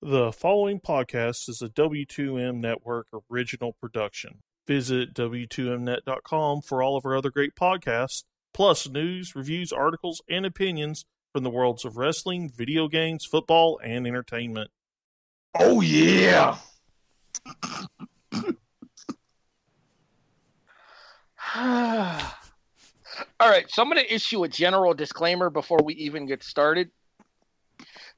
The 0.00 0.30
following 0.30 0.78
podcast 0.78 1.48
is 1.48 1.60
a 1.60 1.68
W2M 1.68 2.58
Network 2.58 3.08
original 3.28 3.72
production. 3.72 4.42
Visit 4.64 5.12
W2Mnet.com 5.12 6.62
for 6.62 6.84
all 6.84 6.96
of 6.96 7.04
our 7.04 7.16
other 7.16 7.32
great 7.32 7.56
podcasts, 7.60 8.22
plus 8.54 8.88
news, 8.88 9.34
reviews, 9.34 9.72
articles, 9.72 10.22
and 10.30 10.46
opinions 10.46 11.04
from 11.32 11.42
the 11.42 11.50
worlds 11.50 11.84
of 11.84 11.96
wrestling, 11.96 12.48
video 12.48 12.86
games, 12.86 13.24
football, 13.24 13.80
and 13.82 14.06
entertainment. 14.06 14.70
Oh 15.58 15.80
yeah. 15.80 16.58
All 23.40 23.50
right, 23.50 23.68
so 23.68 23.82
I'm 23.82 23.88
going 23.88 24.00
to 24.00 24.14
issue 24.14 24.44
a 24.44 24.48
general 24.48 24.94
disclaimer 24.94 25.50
before 25.50 25.80
we 25.82 25.94
even 25.94 26.26
get 26.26 26.44
started. 26.44 26.92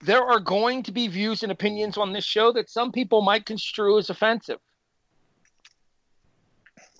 There 0.03 0.25
are 0.25 0.41
going 0.41 0.83
to 0.85 0.93
be 0.93 1.09
views 1.09 1.43
and 1.43 1.53
opinions 1.53 1.99
on 1.99 2.13
this 2.13 2.25
show 2.25 2.53
that 2.53 2.71
some 2.71 2.91
people 2.91 3.21
might 3.21 3.45
construe 3.45 3.99
as 3.99 4.09
offensive. 4.09 4.59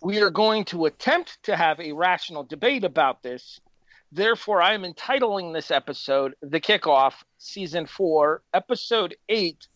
We 0.03 0.21
are 0.21 0.31
going 0.31 0.67
to 0.67 0.85
attempt 0.85 1.43
to 1.45 1.57
have 1.57 1.81
a 1.81 1.93
rational 1.93 2.45
debate 2.45 2.85
about 2.85 3.23
this. 3.23 3.61
Therefore, 4.13 4.61
I 4.61 4.75
am 4.75 4.85
entitling 4.85 5.53
this 5.53 5.71
episode 5.71 6.35
The 6.43 6.61
Kickoff, 6.61 7.15
Season 7.39 7.87
4, 7.87 8.43
Episode 8.53 9.17
8. 9.31 9.67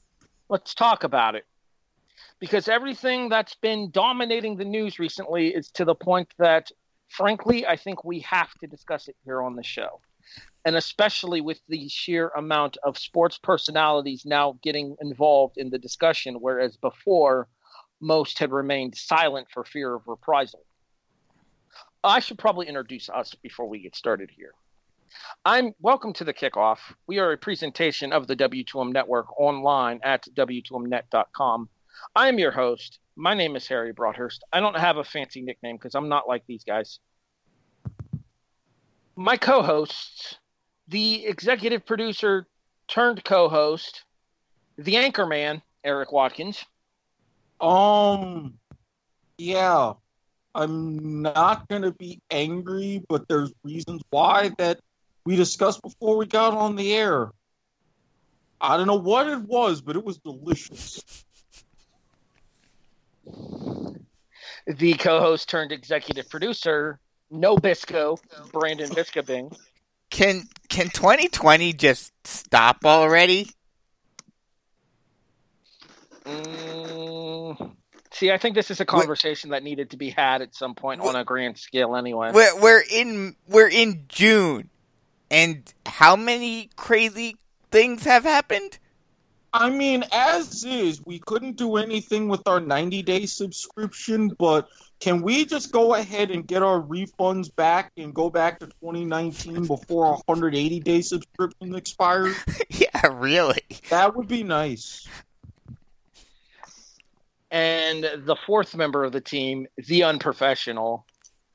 Let's 0.50 0.75
talk 0.75 1.05
about 1.05 1.34
it. 1.34 1.47
Because 2.41 2.69
everything 2.69 3.30
that's 3.30 3.55
been 3.55 3.91
dominating 3.91 4.56
the 4.56 4.64
news 4.66 4.98
recently 4.98 5.48
is 5.48 5.70
to 5.72 5.86
the 5.86 5.95
point 5.95 6.34
that, 6.38 6.70
frankly, 7.09 7.66
I 7.66 7.77
think 7.77 8.05
we 8.05 8.20
have 8.20 8.52
to 8.61 8.66
discuss 8.66 9.09
it 9.09 9.16
here 9.25 9.41
on 9.41 9.56
the 9.56 9.62
show 9.62 10.00
and 10.64 10.77
especially 10.77 11.41
with 11.41 11.60
the 11.68 11.88
sheer 11.88 12.28
amount 12.36 12.77
of 12.84 12.98
sports 12.98 13.38
personalities 13.38 14.24
now 14.24 14.59
getting 14.62 14.96
involved 15.00 15.59
in 15.59 15.70
the 15.70 15.78
discussion, 15.78 16.36
whereas 16.41 16.77
before 16.77 17.48
most 18.00 18.39
had 18.39 18.50
remained 18.50 18.97
silent 18.97 19.47
for 19.52 19.64
fear 19.64 19.94
of 19.94 20.06
reprisal. 20.06 20.64
I 22.02 22.20
should 22.20 22.39
probably 22.39 22.66
introduce 22.66 23.08
us 23.08 23.34
before 23.34 23.69
we 23.69 23.80
get 23.80 23.97
started 23.97 24.30
here. 24.30 24.52
I'm 25.44 25.72
welcome 25.80 26.12
to 26.14 26.24
the 26.24 26.34
kickoff. 26.34 26.78
We 27.06 27.19
are 27.19 27.33
a 27.33 27.39
presentation 27.39 28.12
of 28.12 28.27
the 28.27 28.36
W2M 28.36 28.92
network 28.92 29.39
online 29.41 30.00
at 30.02 30.27
W2Mnet.com. 30.34 31.69
I 32.17 32.28
am 32.28 32.39
your 32.39 32.50
host. 32.50 32.98
My 33.17 33.34
name 33.34 33.55
is 33.55 33.67
Harry 33.69 33.92
Broadhurst. 33.92 34.42
I 34.52 34.61
don't 34.61 34.77
have 34.77 34.96
a 34.96 35.05
fancy 35.05 35.41
nickname 35.41 35.77
because 35.77 35.94
I'm 35.94 36.08
not 36.08 36.28
like 36.28 36.44
these 36.46 36.64
guys. 36.64 36.98
My 39.17 39.36
co 39.36 39.62
hosts 39.62 40.39
the 40.88 41.27
executive 41.27 41.86
producer 41.86 42.46
turned 42.88 43.24
co-host, 43.24 44.04
the 44.77 44.94
anchorman 44.94 45.62
Erik 45.82 46.12
Watkins. 46.12 46.64
Um, 47.60 48.54
yeah, 49.38 49.92
I'm 50.55 51.22
not 51.22 51.68
gonna 51.68 51.92
be 51.92 52.20
angry, 52.30 53.02
but 53.08 53.28
there's 53.28 53.52
reasons 53.62 54.02
why 54.10 54.50
that 54.58 54.80
we 55.24 55.36
discussed 55.36 55.82
before 55.82 56.16
we 56.16 56.27
got 56.27 56.55
on 56.55 56.77
the 56.77 56.94
air. 56.94 57.30
I 58.60 58.77
don't 58.77 58.86
know 58.86 58.94
what 58.94 59.27
it 59.27 59.40
was, 59.40 59.80
but 59.80 59.96
it 59.96 60.05
was 60.05 60.18
delicious. 60.18 61.00
The 64.66 64.94
co-host 64.94 65.48
turned 65.48 65.72
executive 65.72 66.28
producer, 66.30 66.98
no 67.30 67.56
Bisco, 67.56 68.16
Brandon 68.52 68.88
Biskobing. 68.90 69.55
Can 70.10 70.48
can 70.69 70.88
2020 70.91 71.72
just 71.72 72.12
stop 72.27 72.84
already? 72.84 73.50
Mm, 76.24 77.72
see, 78.12 78.30
I 78.30 78.38
think 78.38 78.55
this 78.55 78.70
is 78.70 78.80
a 78.80 78.84
conversation 78.86 79.50
that 79.50 79.62
needed 79.62 79.91
to 79.91 79.96
be 79.96 80.11
had 80.11 80.41
at 80.41 80.55
some 80.55 80.74
point 80.74 81.01
on 81.01 81.17
a 81.17 81.24
grand 81.24 81.58
scale, 81.58 81.96
anyway. 81.96 82.33
We're 82.33 82.61
we're 82.61 82.83
in 82.90 83.36
we're 83.48 83.68
in 83.68 84.05
June, 84.08 84.70
and 85.30 85.73
how 85.86 86.17
many 86.17 86.70
crazy 86.77 87.36
things 87.70 88.05
have 88.05 88.24
happened? 88.24 88.79
I 89.52 89.70
mean, 89.70 90.05
as 90.11 90.64
is, 90.64 91.05
we 91.05 91.20
couldn't 91.20 91.56
do 91.56 91.77
anything 91.77 92.29
with 92.29 92.46
our 92.48 92.58
90 92.58 93.02
day 93.02 93.27
subscription, 93.27 94.29
but 94.39 94.68
can 95.00 95.22
we 95.22 95.44
just 95.44 95.72
go 95.72 95.94
ahead 95.94 96.30
and 96.30 96.46
get 96.46 96.62
our 96.62 96.80
refunds 96.80 97.55
back 97.55 97.92
and 97.96 98.14
go 98.14 98.30
back 98.30 98.60
to 98.60 98.66
2019 98.66 99.66
before 99.66 100.06
our 100.06 100.18
180 100.27 100.80
day 100.80 101.00
subscription 101.00 101.74
expires? 101.74 102.36
yeah, 102.70 103.06
really. 103.14 103.62
That 103.90 104.16
would 104.16 104.28
be 104.28 104.42
nice. 104.42 105.06
And 107.50 108.02
the 108.02 108.36
fourth 108.46 108.74
member 108.74 109.05
of 109.05 109.12
the 109.12 109.20
team, 109.20 109.66
the 109.77 110.05
unprofessional, 110.05 111.06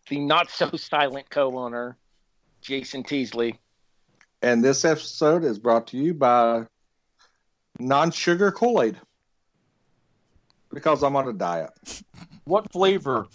the 0.10 0.20
not 0.20 0.50
so 0.50 0.70
silent 0.76 1.30
co 1.30 1.58
owner, 1.58 1.98
Jason 2.62 3.04
Teasley. 3.04 3.60
And 4.42 4.64
this 4.64 4.86
episode 4.86 5.44
is 5.44 5.60
brought 5.60 5.88
to 5.88 5.98
you 5.98 6.14
by 6.14 6.66
non 7.80 8.12
sugar 8.12 8.52
Kool 8.52 8.82
Aid 8.82 8.98
because 10.72 11.04
I'm 11.04 11.16
on 11.16 11.28
a 11.28 11.34
diet. 11.34 11.70
What 12.46 12.72
flavor? 12.72 13.28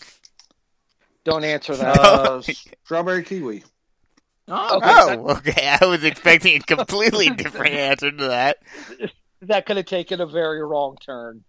Don't 1.25 1.45
answer 1.45 1.75
that. 1.77 1.97
Uh, 2.01 2.43
strawberry 2.85 3.23
kiwi. 3.23 3.65
Oh, 4.49 4.77
Okay. 4.77 5.17
Oh, 5.17 5.31
okay. 5.39 5.77
I 5.81 5.87
was 5.87 6.05
expecting 6.05 6.57
a 6.57 6.61
completely 6.61 7.31
different 7.31 7.75
answer 7.75 8.11
to 8.11 8.29
that. 8.29 8.59
That 9.43 9.67
could 9.67 9.77
have 9.79 9.87
taken 9.87 10.21
a 10.21 10.27
very 10.27 10.63
wrong 10.63 10.97
turn. 11.05 11.45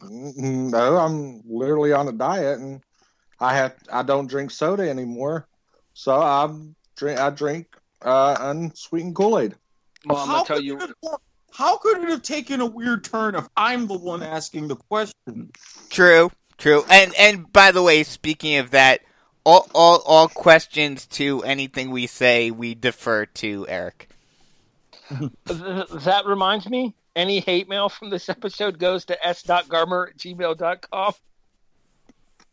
Mm, 0.00 0.70
No, 0.70 0.96
I'm 0.96 1.42
literally 1.48 1.92
on 1.92 2.08
a 2.08 2.12
diet, 2.12 2.58
and 2.60 2.80
I 3.40 3.54
have 3.56 3.74
I 3.92 4.02
don't 4.02 4.26
drink 4.28 4.50
soda 4.50 4.88
anymore, 4.88 5.48
so 5.94 6.14
I 6.14 6.48
drink 6.96 7.18
I 7.20 7.30
drink 7.30 7.76
uh, 8.02 8.36
unsweetened 8.40 9.14
Kool 9.16 9.38
Aid. 9.38 9.54
Well, 10.06 10.18
I'm 10.18 10.28
gonna 10.28 10.44
tell 10.44 10.60
you. 10.60 10.78
It 11.52 11.56
have, 11.56 11.66
how 11.66 11.78
could 11.78 12.02
it 12.02 12.08
have 12.08 12.22
taken 12.22 12.60
a 12.60 12.66
weird 12.66 13.04
turn 13.04 13.34
if 13.34 13.48
I'm 13.56 13.86
the 13.86 13.98
one 13.98 14.22
asking 14.22 14.68
the 14.68 14.76
question? 14.76 15.50
True, 15.90 16.30
true. 16.58 16.84
And 16.90 17.12
and 17.18 17.52
by 17.52 17.72
the 17.72 17.82
way, 17.82 18.02
speaking 18.02 18.56
of 18.56 18.70
that, 18.70 19.00
all 19.44 19.68
all 19.74 20.02
all 20.06 20.28
questions 20.28 21.06
to 21.08 21.42
anything 21.42 21.90
we 21.90 22.06
say, 22.06 22.50
we 22.50 22.74
defer 22.74 23.26
to 23.26 23.66
Erik. 23.68 24.08
That 25.46 26.22
reminds 26.26 26.68
me. 26.68 26.94
Any 27.14 27.40
hate 27.40 27.68
mail 27.68 27.90
from 27.90 28.08
this 28.08 28.30
episode 28.30 28.78
goes 28.78 29.04
to 29.06 29.26
s.garmer 29.26 30.08
at 30.08 30.16
gmail.com. 30.16 31.12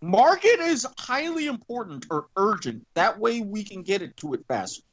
Mark 0.02 0.42
it 0.44 0.60
as 0.60 0.86
highly 0.98 1.48
important 1.48 2.06
or 2.12 2.28
urgent. 2.36 2.86
That 2.94 3.20
way 3.20 3.40
we 3.40 3.64
can 3.64 3.84
get 3.84 4.02
it 4.02 4.18
to 4.18 4.34
it 4.34 4.46
faster. 4.48 4.84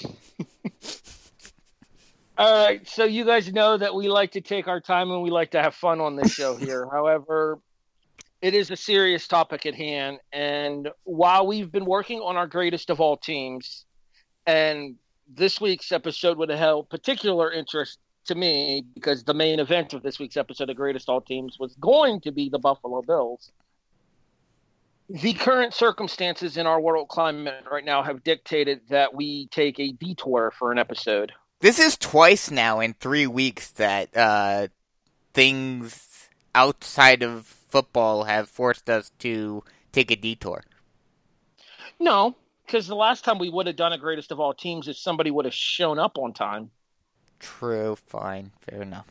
All 2.40 2.64
right, 2.64 2.88
so 2.88 3.04
you 3.04 3.26
guys 3.26 3.52
know 3.52 3.76
that 3.76 3.94
we 3.94 4.08
like 4.08 4.30
to 4.30 4.40
take 4.40 4.66
our 4.66 4.80
time 4.80 5.10
and 5.10 5.20
we 5.20 5.28
like 5.28 5.50
to 5.50 5.60
have 5.60 5.74
fun 5.74 6.00
on 6.00 6.16
this 6.16 6.32
show 6.32 6.56
here. 6.56 6.88
However, 6.90 7.58
it 8.40 8.54
is 8.54 8.70
a 8.70 8.76
serious 8.76 9.28
topic 9.28 9.66
at 9.66 9.74
hand, 9.74 10.20
and 10.32 10.88
while 11.04 11.46
we've 11.46 11.70
been 11.70 11.84
working 11.84 12.20
on 12.20 12.38
our 12.38 12.46
greatest 12.46 12.88
of 12.88 12.98
all 12.98 13.18
teams, 13.18 13.84
and 14.46 14.94
this 15.28 15.60
week's 15.60 15.92
episode 15.92 16.38
would 16.38 16.48
have 16.48 16.58
held 16.58 16.88
particular 16.88 17.52
interest 17.52 17.98
to 18.24 18.34
me 18.34 18.86
because 18.94 19.22
the 19.22 19.34
main 19.34 19.60
event 19.60 19.92
of 19.92 20.02
this 20.02 20.18
week's 20.18 20.38
episode 20.38 20.70
of 20.70 20.76
Greatest 20.76 21.10
All 21.10 21.20
Teams 21.20 21.58
was 21.58 21.74
going 21.74 22.22
to 22.22 22.32
be 22.32 22.48
the 22.48 22.58
Buffalo 22.58 23.02
Bills. 23.02 23.52
The 25.10 25.34
current 25.34 25.74
circumstances 25.74 26.56
in 26.56 26.66
our 26.66 26.80
world 26.80 27.08
climate 27.08 27.66
right 27.70 27.84
now 27.84 28.02
have 28.02 28.24
dictated 28.24 28.80
that 28.88 29.12
we 29.12 29.48
take 29.48 29.78
a 29.78 29.92
detour 29.92 30.54
for 30.58 30.72
an 30.72 30.78
episode. 30.78 31.32
This 31.60 31.78
is 31.78 31.98
twice 31.98 32.50
now 32.50 32.80
in 32.80 32.94
three 32.94 33.26
weeks 33.26 33.70
that 33.72 34.16
uh, 34.16 34.68
things 35.34 36.28
outside 36.54 37.22
of 37.22 37.44
football 37.44 38.24
have 38.24 38.48
forced 38.48 38.88
us 38.88 39.12
to 39.18 39.62
take 39.92 40.10
a 40.10 40.16
detour. 40.16 40.64
No, 41.98 42.34
because 42.64 42.86
the 42.86 42.96
last 42.96 43.24
time 43.24 43.38
we 43.38 43.50
would 43.50 43.66
have 43.66 43.76
done 43.76 43.92
a 43.92 43.98
greatest 43.98 44.32
of 44.32 44.40
all 44.40 44.54
teams 44.54 44.88
is 44.88 44.98
somebody 44.98 45.30
would 45.30 45.44
have 45.44 45.54
shown 45.54 45.98
up 45.98 46.16
on 46.16 46.32
time. 46.32 46.70
True, 47.38 47.96
fine, 48.06 48.52
fair 48.62 48.80
enough. 48.80 49.06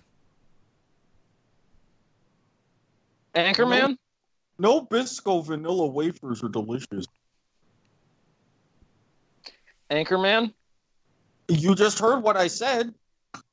Anchorman? 3.36 3.96
No 4.58 4.82
Bisco 4.82 5.42
vanilla 5.42 5.86
wafers 5.86 6.44
are 6.44 6.50
delicious. 6.50 7.06
Anchorman? 9.92 10.54
You 11.50 11.74
just 11.74 12.00
heard 12.00 12.22
what 12.22 12.38
I 12.38 12.48
said. 12.48 12.94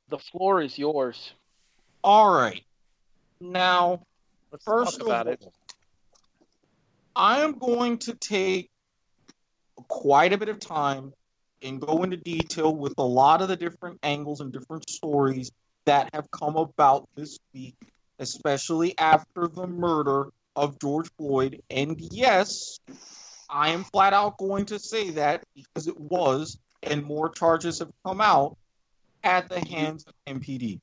The 0.08 0.18
floor 0.18 0.60
is 0.60 0.78
yours. 0.78 1.32
All 2.04 2.32
right. 2.32 2.62
Now, 3.40 4.02
Let's 4.52 4.64
first 4.64 4.98
talk 4.98 5.06
about 5.06 5.26
of 5.26 5.32
it. 5.34 5.46
I 7.16 7.40
am 7.40 7.58
going 7.58 7.98
to 7.98 8.14
take 8.14 8.70
quite 9.88 10.34
a 10.34 10.38
bit 10.38 10.50
of 10.50 10.60
time 10.60 11.14
and 11.62 11.80
go 11.80 12.02
into 12.02 12.18
detail 12.18 12.74
with 12.74 12.92
a 12.98 13.04
lot 13.04 13.40
of 13.40 13.48
the 13.48 13.56
different 13.56 13.98
angles 14.02 14.40
and 14.40 14.52
different 14.52 14.88
stories 14.90 15.50
that 15.86 16.10
have 16.12 16.30
come 16.30 16.56
about 16.56 17.08
this 17.16 17.38
week, 17.54 17.76
especially 18.18 18.96
after 18.98 19.48
the 19.48 19.66
murder 19.66 20.28
of 20.54 20.78
George 20.78 21.08
Floyd. 21.16 21.62
And 21.70 21.98
yes, 21.98 22.78
I 23.48 23.70
am 23.70 23.84
flat 23.84 24.12
out 24.12 24.36
going 24.36 24.66
to 24.66 24.78
say 24.78 25.10
that 25.10 25.44
because 25.54 25.86
it 25.86 25.98
was, 25.98 26.58
and 26.86 27.04
more 27.04 27.28
charges 27.28 27.80
have 27.80 27.90
come 28.04 28.20
out 28.20 28.56
at 29.24 29.48
the 29.48 29.60
hands 29.60 30.06
of 30.06 30.14
MPD. 30.26 30.80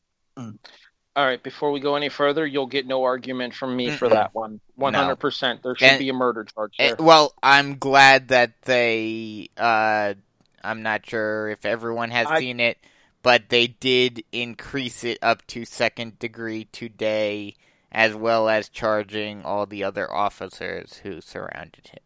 All 1.15 1.23
right, 1.23 1.41
before 1.43 1.71
we 1.71 1.79
go 1.79 1.95
any 1.95 2.09
further, 2.09 2.45
you'll 2.45 2.65
get 2.65 2.87
no 2.87 3.03
argument 3.03 3.53
from 3.53 3.75
me 3.75 3.91
for 3.91 4.09
that 4.09 4.33
one. 4.33 4.59
100%. 4.79 5.61
There 5.61 5.75
should 5.75 5.87
And- 5.87 5.99
be 5.99 6.09
a 6.09 6.13
murder 6.13 6.43
charge 6.43 6.73
there. 6.77 6.95
well, 6.97 7.33
I'm 7.43 7.77
glad 7.77 8.29
that 8.29 8.61
they. 8.63 9.49
Uh, 9.55 10.15
I'm 10.63 10.81
not 10.81 11.05
sure 11.05 11.49
if 11.49 11.65
everyone 11.65 12.09
has 12.09 12.25
I- 12.27 12.39
seen 12.39 12.59
it, 12.59 12.79
but 13.21 13.49
they 13.49 13.67
did 13.67 14.23
increase 14.31 15.03
it 15.03 15.19
up 15.21 15.45
to 15.47 15.65
second 15.65 16.17
degree 16.17 16.65
today, 16.65 17.55
as 17.91 18.15
well 18.15 18.49
as 18.49 18.67
charging 18.67 19.43
all 19.45 19.67
the 19.67 19.83
other 19.83 20.11
officers 20.11 20.97
who 21.03 21.21
surrounded 21.21 21.89
him. 21.89 22.02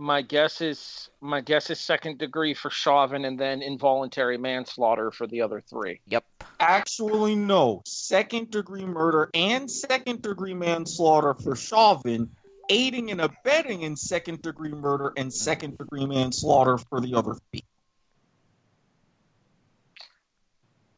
My 0.00 0.22
guess 0.22 0.62
is 0.62 1.10
my 1.20 1.42
guess 1.42 1.68
is 1.68 1.78
second 1.78 2.16
degree 2.16 2.54
for 2.54 2.70
Chauvin 2.70 3.26
and 3.26 3.38
then 3.38 3.60
involuntary 3.60 4.38
manslaughter 4.38 5.10
for 5.10 5.26
the 5.26 5.42
other 5.42 5.60
three. 5.60 6.00
Yep. 6.06 6.24
Actually, 6.58 7.36
no. 7.36 7.82
Second 7.84 8.50
degree 8.50 8.86
murder 8.86 9.28
and 9.34 9.70
second 9.70 10.22
degree 10.22 10.54
manslaughter 10.54 11.34
for 11.34 11.54
Chauvin, 11.54 12.30
aiding 12.70 13.10
and 13.10 13.20
abetting 13.20 13.82
in 13.82 13.94
second 13.94 14.40
degree 14.40 14.72
murder 14.72 15.12
and 15.18 15.30
second 15.30 15.76
degree 15.76 16.06
manslaughter 16.06 16.78
for 16.78 17.02
the 17.02 17.14
other 17.14 17.34
three. 17.34 17.62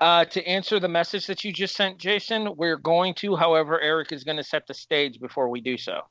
Uh, 0.00 0.24
to 0.26 0.46
answer 0.46 0.78
the 0.78 0.86
message 0.86 1.26
that 1.26 1.42
you 1.42 1.52
just 1.52 1.74
sent, 1.74 1.98
Jason, 1.98 2.54
we're 2.54 2.76
going 2.76 3.14
to. 3.14 3.34
However, 3.34 3.80
Erik 3.80 4.12
is 4.12 4.22
going 4.22 4.36
to 4.36 4.44
set 4.44 4.68
the 4.68 4.74
stage 4.74 5.18
before 5.18 5.48
we 5.48 5.60
do 5.60 5.76
so. 5.76 6.02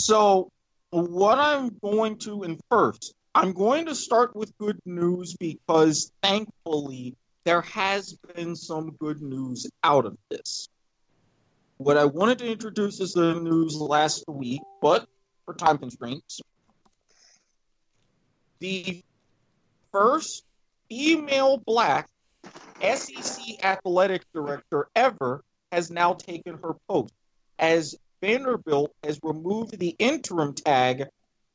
So, 0.00 0.50
what 0.90 1.38
I'm 1.38 1.76
going 1.84 2.16
to, 2.20 2.42
and 2.44 2.58
first, 2.70 3.14
I'm 3.34 3.52
going 3.52 3.84
to 3.84 3.94
start 3.94 4.34
with 4.34 4.56
good 4.56 4.78
news 4.86 5.36
because 5.38 6.10
thankfully 6.22 7.16
there 7.44 7.60
has 7.60 8.16
been 8.34 8.56
some 8.56 8.92
good 8.92 9.20
news 9.20 9.70
out 9.84 10.06
of 10.06 10.16
this. 10.30 10.70
What 11.76 11.98
I 11.98 12.06
wanted 12.06 12.38
to 12.38 12.50
introduce 12.50 12.98
is 13.00 13.12
the 13.12 13.34
news 13.34 13.76
last 13.76 14.24
week, 14.26 14.62
but 14.80 15.06
for 15.44 15.52
time 15.52 15.76
constraints, 15.76 16.40
the 18.58 19.02
first 19.92 20.44
female 20.88 21.58
black 21.58 22.08
SEC 22.82 23.62
athletic 23.62 24.24
director 24.32 24.88
ever 24.96 25.44
has 25.70 25.90
now 25.90 26.14
taken 26.14 26.58
her 26.62 26.74
post 26.88 27.12
as 27.58 27.96
Vanderbilt 28.20 28.92
has 29.02 29.18
removed 29.22 29.78
the 29.78 29.96
interim 29.98 30.54
tag 30.54 31.06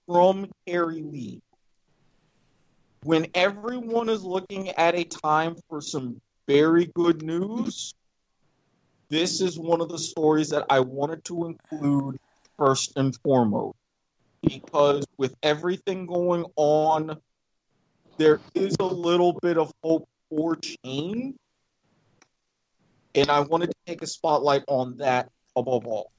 from 0.07 0.49
Carrie 0.67 1.03
Lee. 1.03 1.41
When 3.03 3.27
everyone 3.35 4.09
is 4.09 4.23
looking 4.23 4.69
at 4.69 4.95
a 4.95 5.03
time 5.03 5.55
for 5.69 5.79
some 5.79 6.19
very 6.47 6.87
good 6.95 7.21
news, 7.21 7.93
this 9.09 9.41
is 9.41 9.59
one 9.59 9.81
of 9.81 9.89
the 9.89 9.99
stories 9.99 10.49
that 10.49 10.65
I 10.69 10.79
wanted 10.79 11.23
to 11.25 11.45
include 11.45 12.17
first 12.57 12.93
and 12.95 13.15
foremost. 13.23 13.77
Because 14.41 15.05
with 15.17 15.35
everything 15.43 16.07
going 16.07 16.45
on, 16.55 17.17
there 18.17 18.39
is 18.55 18.75
a 18.79 18.85
little 18.85 19.33
bit 19.41 19.57
of 19.57 19.71
hope 19.83 20.07
for 20.29 20.55
change. 20.55 21.35
And 23.13 23.29
I 23.29 23.41
wanted 23.41 23.67
to 23.67 23.75
take 23.85 24.01
a 24.01 24.07
spotlight 24.07 24.63
on 24.67 24.97
that 24.97 25.29
above 25.55 25.85
all. 25.85 26.11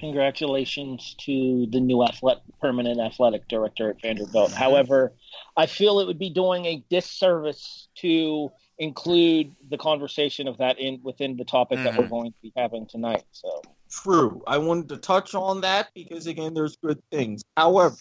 Congratulations 0.00 1.14
to 1.20 1.66
the 1.70 1.78
new 1.78 2.02
athletic, 2.02 2.42
permanent 2.58 2.98
athletic 2.98 3.46
director 3.48 3.90
at 3.90 4.00
Vanderbilt. 4.00 4.52
However, 4.52 5.12
I 5.58 5.66
feel 5.66 6.00
it 6.00 6.06
would 6.06 6.18
be 6.18 6.30
doing 6.30 6.64
a 6.64 6.82
disservice 6.88 7.88
to 7.96 8.50
include 8.78 9.54
the 9.68 9.76
conversation 9.76 10.48
of 10.48 10.56
that 10.56 10.78
in 10.78 11.00
within 11.02 11.36
the 11.36 11.44
topic 11.44 11.82
that 11.84 11.94
we're 11.94 12.06
Mhm. 12.06 12.10
going 12.10 12.32
to 12.32 12.38
be 12.42 12.52
having 12.56 12.86
tonight. 12.86 13.24
So, 13.32 13.62
True. 13.90 14.42
I 14.46 14.56
wanted 14.56 14.88
to 14.88 14.96
touch 14.96 15.34
on 15.34 15.60
that 15.60 15.90
because, 15.94 16.26
again, 16.26 16.54
there's 16.54 16.76
good 16.76 17.02
things. 17.10 17.42
However, 17.58 17.96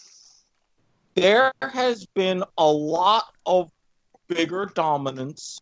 there 1.15 1.51
has 1.61 2.05
been 2.15 2.45
a 2.57 2.71
lot 2.71 3.25
of 3.45 3.69
bigger 4.29 4.67
dominance 4.67 5.59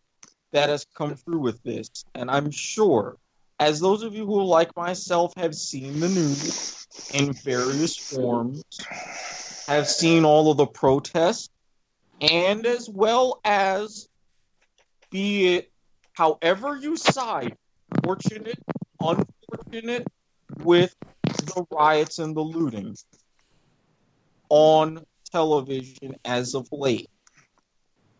that 0.52 0.68
has 0.68 0.86
come 0.94 1.16
through 1.16 1.40
with 1.40 1.60
this. 1.64 1.88
And 2.14 2.30
I'm 2.30 2.52
sure, 2.52 3.16
as 3.60 3.80
those 3.80 4.02
of 4.02 4.14
you 4.14 4.26
who, 4.26 4.42
like 4.42 4.74
myself, 4.76 5.32
have 5.36 5.54
seen 5.54 6.00
the 6.00 6.08
news 6.08 6.86
in 7.12 7.32
various 7.32 7.96
forms, 7.96 8.62
have 9.66 9.88
seen 9.88 10.24
all 10.24 10.50
of 10.50 10.56
the 10.56 10.66
protests, 10.66 11.50
and 12.20 12.66
as 12.66 12.88
well 12.88 13.40
as, 13.44 14.08
be 15.10 15.56
it 15.56 15.70
however 16.12 16.76
you 16.76 16.96
side, 16.96 17.56
fortunate, 18.04 18.58
unfortunate, 19.00 20.06
with 20.62 20.94
the 21.24 21.64
riots 21.70 22.18
and 22.18 22.36
the 22.36 22.40
looting 22.40 22.96
on 24.48 25.04
television 25.30 26.16
as 26.24 26.54
of 26.54 26.68
late. 26.72 27.08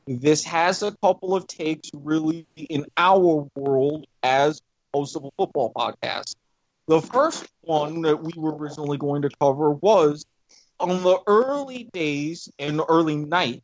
This 0.06 0.44
has 0.44 0.82
a 0.82 0.96
couple 1.02 1.35
of 1.35 1.46
takes 1.46 1.90
really 1.93 2.46
in 2.56 2.87
our 2.96 3.46
world 3.55 4.06
as 4.23 4.62
a 4.94 5.31
football 5.37 5.73
podcast. 5.76 6.35
The 6.87 7.02
first 7.02 7.46
one 7.61 8.02
that 8.02 8.23
we 8.23 8.32
were 8.37 8.56
originally 8.56 8.96
going 8.96 9.23
to 9.23 9.31
cover 9.40 9.70
was 9.70 10.25
on 10.81 11.02
the 11.02 11.20
early 11.26 11.88
days 11.93 12.49
and 12.58 12.81
early 12.88 13.17
night 13.17 13.62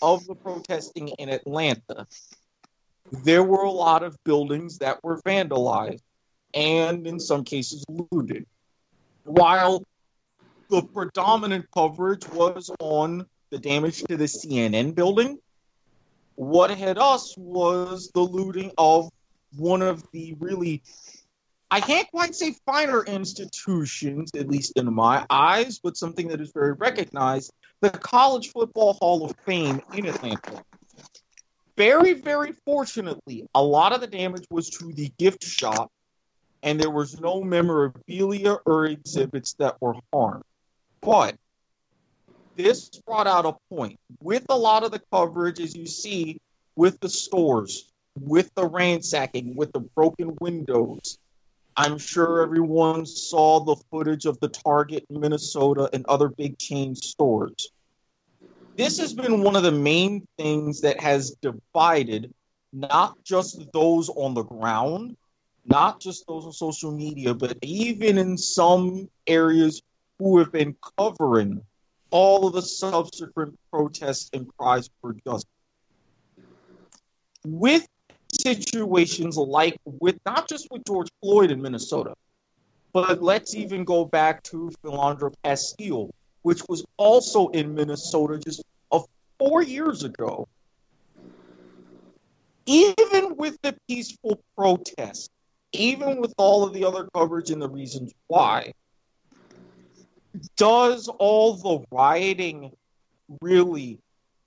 of 0.00 0.24
the 0.26 0.34
protesting 0.34 1.08
in 1.08 1.28
Atlanta. 1.28 2.06
There 3.10 3.42
were 3.42 3.64
a 3.64 3.70
lot 3.70 4.02
of 4.02 4.16
buildings 4.24 4.78
that 4.78 5.02
were 5.02 5.20
vandalized 5.22 6.02
and 6.54 7.06
in 7.06 7.18
some 7.18 7.44
cases 7.44 7.84
looted. 7.88 8.46
While 9.24 9.82
the 10.70 10.82
predominant 10.82 11.66
coverage 11.74 12.28
was 12.28 12.70
on 12.78 13.26
the 13.50 13.58
damage 13.58 14.04
to 14.04 14.16
the 14.16 14.24
CNN 14.24 14.94
building, 14.94 15.38
what 16.36 16.70
hit 16.70 16.98
us 16.98 17.34
was 17.36 18.10
the 18.14 18.20
looting 18.20 18.70
of 18.78 19.10
one 19.56 19.82
of 19.82 20.04
the 20.12 20.34
really, 20.38 20.82
I 21.70 21.80
can't 21.80 22.10
quite 22.10 22.34
say 22.34 22.54
finer 22.66 23.04
institutions, 23.04 24.30
at 24.36 24.48
least 24.48 24.72
in 24.76 24.92
my 24.92 25.26
eyes, 25.30 25.78
but 25.78 25.96
something 25.96 26.28
that 26.28 26.40
is 26.40 26.52
very 26.52 26.72
recognized 26.72 27.52
the 27.80 27.90
College 27.90 28.52
Football 28.52 28.94
Hall 28.94 29.24
of 29.24 29.34
Fame 29.44 29.80
in 29.94 30.06
Atlanta. 30.06 30.62
Very, 31.76 32.12
very 32.12 32.52
fortunately, 32.64 33.48
a 33.54 33.62
lot 33.62 33.92
of 33.92 34.00
the 34.00 34.06
damage 34.06 34.44
was 34.50 34.70
to 34.70 34.92
the 34.92 35.10
gift 35.18 35.42
shop 35.42 35.90
and 36.62 36.80
there 36.80 36.90
was 36.90 37.20
no 37.20 37.42
memorabilia 37.42 38.56
or 38.64 38.86
exhibits 38.86 39.54
that 39.54 39.80
were 39.80 39.94
harmed. 40.12 40.44
But 41.00 41.36
this 42.56 42.88
brought 43.06 43.26
out 43.26 43.46
a 43.46 43.74
point 43.74 43.98
with 44.20 44.46
a 44.48 44.56
lot 44.56 44.84
of 44.84 44.92
the 44.92 45.02
coverage, 45.10 45.58
as 45.58 45.74
you 45.74 45.86
see, 45.86 46.40
with 46.76 47.00
the 47.00 47.08
stores, 47.08 47.91
with 48.18 48.50
the 48.54 48.66
ransacking, 48.66 49.54
with 49.56 49.72
the 49.72 49.80
broken 49.80 50.36
windows. 50.40 51.18
I'm 51.76 51.98
sure 51.98 52.42
everyone 52.42 53.06
saw 53.06 53.60
the 53.60 53.76
footage 53.90 54.26
of 54.26 54.38
the 54.40 54.48
Target 54.48 55.06
in 55.08 55.20
Minnesota 55.20 55.88
and 55.92 56.04
other 56.06 56.28
big 56.28 56.58
chain 56.58 56.94
stores. 56.94 57.70
This 58.76 58.98
has 58.98 59.14
been 59.14 59.42
one 59.42 59.56
of 59.56 59.62
the 59.62 59.72
main 59.72 60.26
things 60.38 60.82
that 60.82 61.00
has 61.00 61.36
divided 61.40 62.32
not 62.72 63.22
just 63.24 63.70
those 63.72 64.08
on 64.08 64.34
the 64.34 64.42
ground, 64.42 65.16
not 65.66 66.00
just 66.00 66.26
those 66.26 66.44
on 66.44 66.52
social 66.52 66.92
media, 66.92 67.34
but 67.34 67.56
even 67.62 68.18
in 68.18 68.36
some 68.36 69.08
areas 69.26 69.82
who 70.18 70.38
have 70.38 70.52
been 70.52 70.76
covering 70.98 71.62
all 72.10 72.46
of 72.46 72.52
the 72.52 72.62
subsequent 72.62 73.58
protests 73.70 74.30
and 74.32 74.46
cries 74.56 74.88
for 75.00 75.14
justice. 75.26 75.48
With 77.44 77.86
situations 78.32 79.36
like 79.36 79.78
with 79.84 80.18
not 80.26 80.48
just 80.48 80.68
with 80.70 80.84
George 80.86 81.08
Floyd 81.20 81.50
in 81.50 81.62
Minnesota, 81.62 82.14
but 82.92 83.22
let's 83.22 83.54
even 83.54 83.84
go 83.84 84.04
back 84.04 84.42
to 84.44 84.70
Philando 84.82 85.32
Castile, 85.44 86.10
which 86.42 86.62
was 86.68 86.84
also 86.96 87.48
in 87.48 87.74
Minnesota 87.74 88.38
just 88.38 88.62
four 89.38 89.62
years 89.62 90.04
ago. 90.04 90.46
Even 92.66 93.36
with 93.36 93.58
the 93.62 93.74
peaceful 93.88 94.40
protest, 94.56 95.30
even 95.72 96.20
with 96.20 96.32
all 96.36 96.64
of 96.64 96.72
the 96.72 96.84
other 96.84 97.08
coverage 97.12 97.50
and 97.50 97.60
the 97.60 97.68
reasons 97.68 98.12
why, 98.28 98.72
does 100.56 101.08
all 101.08 101.54
the 101.54 101.84
rioting 101.90 102.70
really 103.40 103.98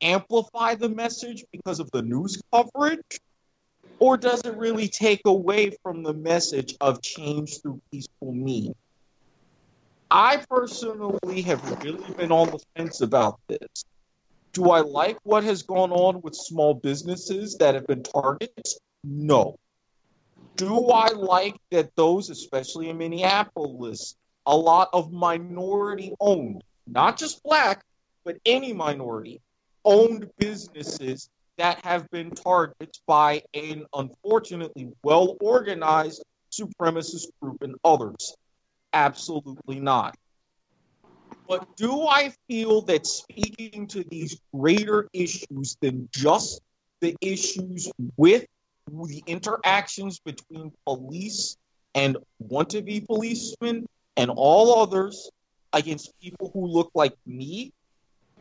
amplify 0.01 0.75
the 0.75 0.87
message 0.87 1.43
because 1.51 1.79
of 1.79 1.91
the 1.91 2.01
news 2.01 2.41
coverage? 2.53 3.19
Or 3.99 4.17
does 4.17 4.41
it 4.41 4.57
really 4.57 4.87
take 4.87 5.21
away 5.25 5.71
from 5.81 6.03
the 6.03 6.13
message 6.13 6.75
of 6.81 7.01
change 7.01 7.61
through 7.61 7.81
peaceful 7.91 8.33
means? 8.33 8.75
I 10.11 10.43
personally 10.49 11.41
have 11.43 11.83
really 11.83 12.13
been 12.13 12.31
on 12.31 12.51
the 12.51 12.59
fence 12.75 13.01
about 13.01 13.39
this. 13.47 13.85
Do 14.53 14.69
I 14.69 14.81
like 14.81 15.17
what 15.23 15.43
has 15.43 15.63
gone 15.63 15.91
on 15.91 16.21
with 16.21 16.35
small 16.35 16.73
businesses 16.73 17.57
that 17.57 17.75
have 17.75 17.87
been 17.87 18.03
targets? 18.03 18.79
No. 19.03 19.57
Do 20.55 20.87
I 20.87 21.09
like 21.09 21.57
that 21.71 21.95
those, 21.95 22.29
especially 22.29 22.89
in 22.89 22.97
Minneapolis, 22.97 24.15
a 24.45 24.55
lot 24.55 24.89
of 24.93 25.11
minority 25.11 26.13
owned, 26.19 26.63
not 26.87 27.17
just 27.17 27.43
black, 27.43 27.83
but 28.23 28.37
any 28.45 28.71
minority 28.71 29.41
owned 29.83 30.29
businesses 30.37 31.29
that 31.57 31.83
have 31.85 32.09
been 32.11 32.31
targets 32.31 33.01
by 33.07 33.41
an 33.53 33.85
unfortunately 33.93 34.89
well 35.03 35.37
organized 35.41 36.23
supremacist 36.51 37.27
group 37.41 37.61
and 37.61 37.75
others? 37.83 38.35
Absolutely 38.93 39.79
not. 39.79 40.15
But 41.47 41.75
do 41.75 42.07
I 42.07 42.33
feel 42.47 42.81
that 42.83 43.05
speaking 43.05 43.87
to 43.87 44.03
these 44.03 44.39
greater 44.53 45.07
issues 45.13 45.77
than 45.81 46.09
just 46.11 46.61
the 47.01 47.15
issues 47.21 47.91
with 48.17 48.45
the 48.87 49.23
interactions 49.27 50.19
between 50.19 50.71
police 50.85 51.55
and 51.93 52.17
want 52.39 52.69
to 52.71 52.81
be 52.81 53.01
policemen 53.01 53.85
and 54.17 54.31
all 54.31 54.81
others 54.81 55.29
against 55.73 56.11
people 56.19 56.49
who 56.53 56.65
look 56.65 56.91
like 56.95 57.13
me? 57.25 57.71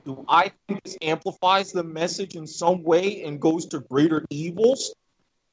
Do 0.05 0.25
I 0.29 0.53
think 0.69 0.83
this 0.85 0.99
amplifies 1.01 1.73
the 1.73 1.83
message 1.83 2.35
in 2.35 2.47
some 2.47 2.83
way 2.83 3.25
and 3.25 3.41
goes 3.41 3.67
to 3.67 3.81
greater 3.81 4.25
evils? 4.29 4.95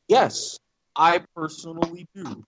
Yes, 0.07 0.59
I 0.95 1.21
personally 1.35 2.07
do. 2.13 2.43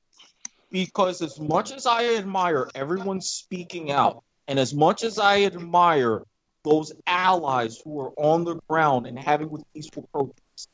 Because 0.70 1.22
as 1.22 1.40
much 1.40 1.72
as 1.72 1.86
I 1.86 2.16
admire 2.16 2.68
everyone 2.76 3.22
speaking 3.22 3.92
out, 3.92 4.24
and 4.48 4.60
as 4.60 4.74
much 4.74 5.04
as 5.04 5.18
I 5.18 5.44
admire 5.44 6.24
those 6.64 6.92
allies 7.08 7.80
who 7.84 8.00
are 8.02 8.12
on 8.18 8.44
the 8.44 8.60
ground 8.68 9.08
and 9.08 9.18
having 9.18 9.50
with 9.50 9.64
peaceful 9.74 10.10
protests, 10.12 10.68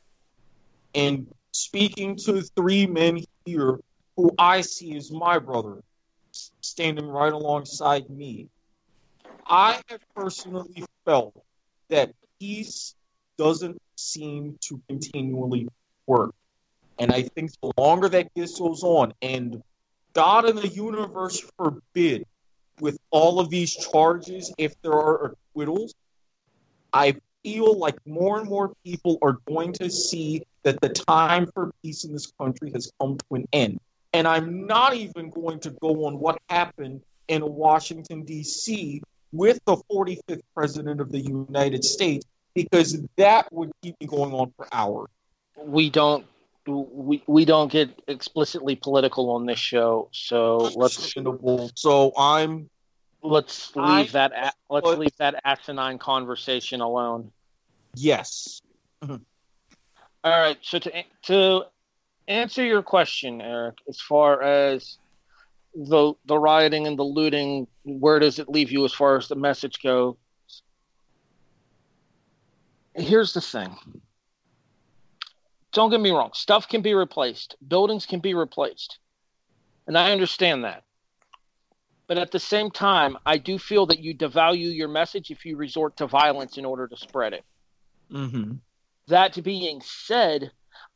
and 0.94 1.28
speaking 1.52 2.16
to 2.16 2.42
three 2.56 2.86
men 2.86 3.22
here 3.44 3.78
who 4.16 4.30
I 4.38 4.62
see 4.62 4.96
as 4.96 5.12
my 5.12 5.38
brother, 5.38 5.82
standing 6.60 7.06
right 7.06 7.32
alongside 7.32 8.10
me, 8.10 8.48
I 9.46 9.80
have 9.88 10.00
personally 10.14 10.84
felt 11.10 11.34
that 11.88 12.12
peace 12.38 12.94
doesn't 13.36 13.82
seem 13.96 14.56
to 14.60 14.80
continually 14.88 15.66
work. 16.06 16.32
And 17.00 17.10
I 17.10 17.22
think 17.22 17.50
the 17.60 17.72
longer 17.76 18.08
that 18.10 18.28
this 18.36 18.60
goes 18.60 18.84
on, 18.84 19.12
and 19.20 19.60
God 20.12 20.48
in 20.48 20.54
the 20.54 20.68
universe 20.68 21.44
forbid, 21.56 22.26
with 22.80 22.96
all 23.10 23.40
of 23.40 23.50
these 23.50 23.74
charges, 23.74 24.54
if 24.56 24.80
there 24.82 24.92
are 24.92 25.32
acquittals, 25.32 25.94
I 26.92 27.16
feel 27.42 27.76
like 27.76 27.96
more 28.06 28.38
and 28.38 28.48
more 28.48 28.72
people 28.84 29.18
are 29.20 29.38
going 29.48 29.72
to 29.74 29.90
see 29.90 30.44
that 30.62 30.80
the 30.80 30.90
time 30.90 31.48
for 31.52 31.72
peace 31.82 32.04
in 32.04 32.12
this 32.12 32.30
country 32.38 32.70
has 32.72 32.92
come 33.00 33.18
to 33.18 33.34
an 33.34 33.48
end. 33.52 33.80
And 34.12 34.28
I'm 34.28 34.66
not 34.66 34.94
even 34.94 35.30
going 35.30 35.58
to 35.60 35.70
go 35.70 36.06
on 36.06 36.20
what 36.20 36.38
happened 36.48 37.02
in 37.26 37.44
Washington, 37.44 38.22
D.C. 38.22 39.02
with 39.32 39.60
the 39.66 39.76
45th 39.90 40.40
President 40.54 41.00
of 41.00 41.10
the 41.12 41.20
United 41.20 41.84
States, 41.84 42.24
because 42.54 43.00
that 43.16 43.52
would 43.52 43.70
keep 43.82 44.00
me 44.00 44.06
going 44.06 44.32
on 44.32 44.52
for 44.56 44.66
hours. 44.72 45.08
We 45.56 45.90
don't. 45.90 46.26
We, 46.66 47.22
we 47.26 47.44
don't 47.46 47.72
get 47.72 48.02
explicitly 48.06 48.76
political 48.76 49.30
on 49.30 49.46
this 49.46 49.58
show, 49.58 50.08
so 50.12 50.58
let's 50.76 51.12
So 51.74 52.12
I'm 52.16 52.68
let's 53.22 53.74
leave 53.74 53.84
I- 53.84 54.28
that 54.28 54.32
a- 54.32 54.52
let's 54.72 54.84
but- 54.84 54.98
leave 54.98 55.16
that 55.18 55.40
asinine 55.44 55.98
conversation 55.98 56.80
alone. 56.80 57.32
yes. 57.96 58.60
Mm-hmm. 59.02 59.16
All 60.22 60.38
right. 60.40 60.58
So 60.60 60.78
to 60.78 61.02
to 61.22 61.62
answer 62.28 62.64
your 62.64 62.82
question, 62.82 63.40
Erik, 63.40 63.78
as 63.88 64.00
far 64.00 64.42
as 64.42 64.98
the 65.74 66.14
the 66.24 66.38
rioting 66.38 66.86
and 66.86 66.98
the 66.98 67.04
looting, 67.04 67.66
where 67.84 68.18
does 68.18 68.38
it 68.38 68.48
leave 68.48 68.72
you 68.72 68.84
as 68.84 68.92
far 68.92 69.16
as 69.16 69.28
the 69.28 69.36
message 69.36 69.82
goes? 69.82 70.16
Here's 72.94 73.32
the 73.32 73.40
thing. 73.40 73.76
Don't 75.72 75.90
get 75.90 76.00
me 76.00 76.10
wrong. 76.10 76.30
Stuff 76.34 76.68
can 76.68 76.82
be 76.82 76.94
replaced. 76.94 77.54
Buildings 77.66 78.04
can 78.04 78.20
be 78.20 78.34
replaced. 78.34 78.98
And 79.86 79.96
I 79.96 80.12
understand 80.12 80.64
that. 80.64 80.82
But 82.08 82.18
at 82.18 82.32
the 82.32 82.40
same 82.40 82.72
time, 82.72 83.16
I 83.24 83.38
do 83.38 83.56
feel 83.56 83.86
that 83.86 84.00
you 84.00 84.16
devalue 84.16 84.74
your 84.74 84.88
message 84.88 85.30
if 85.30 85.46
you 85.46 85.56
resort 85.56 85.96
to 85.98 86.08
violence 86.08 86.58
in 86.58 86.64
order 86.64 86.88
to 86.88 86.96
spread 86.96 87.34
it. 87.34 87.44
Mm-hmm. 88.12 88.54
That 89.06 89.42
being 89.44 89.80
said, 89.80 90.50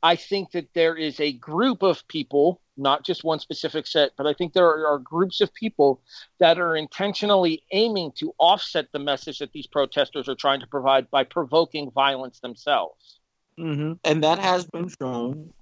I 0.05 0.17
think 0.17 0.51
that 0.51 0.69
there 0.75 0.95
is 0.95 1.19
a 1.19 1.33
group 1.33 1.83
of 1.83 2.07
people, 2.09 2.61
not 2.77 3.07
just 3.07 3.25
one 3.25 3.39
specific 3.39 3.87
set, 3.87 4.11
but 4.19 4.27
I 4.27 4.35
think 4.35 4.53
there 4.53 4.67
are, 4.67 4.87
are 4.87 4.99
groups 4.99 5.41
of 5.41 5.53
people 5.55 6.03
that 6.39 6.59
are 6.59 6.77
intentionally 6.77 7.63
aiming 7.73 8.13
to 8.17 8.35
offset 8.37 8.93
the 8.93 8.99
message 8.99 9.39
that 9.39 9.53
these 9.53 9.67
protesters 9.67 10.29
are 10.29 10.35
trying 10.35 10.61
to 10.61 10.67
provide 10.67 11.11
by 11.11 11.25
provoking 11.25 11.91
violence 11.91 12.39
themselves. 12.41 13.19
Mm-hmm. 13.59 13.95
And 14.05 14.23
that 14.23 14.39
has 14.41 14.67
been 14.67 14.91
shown. 14.91 15.55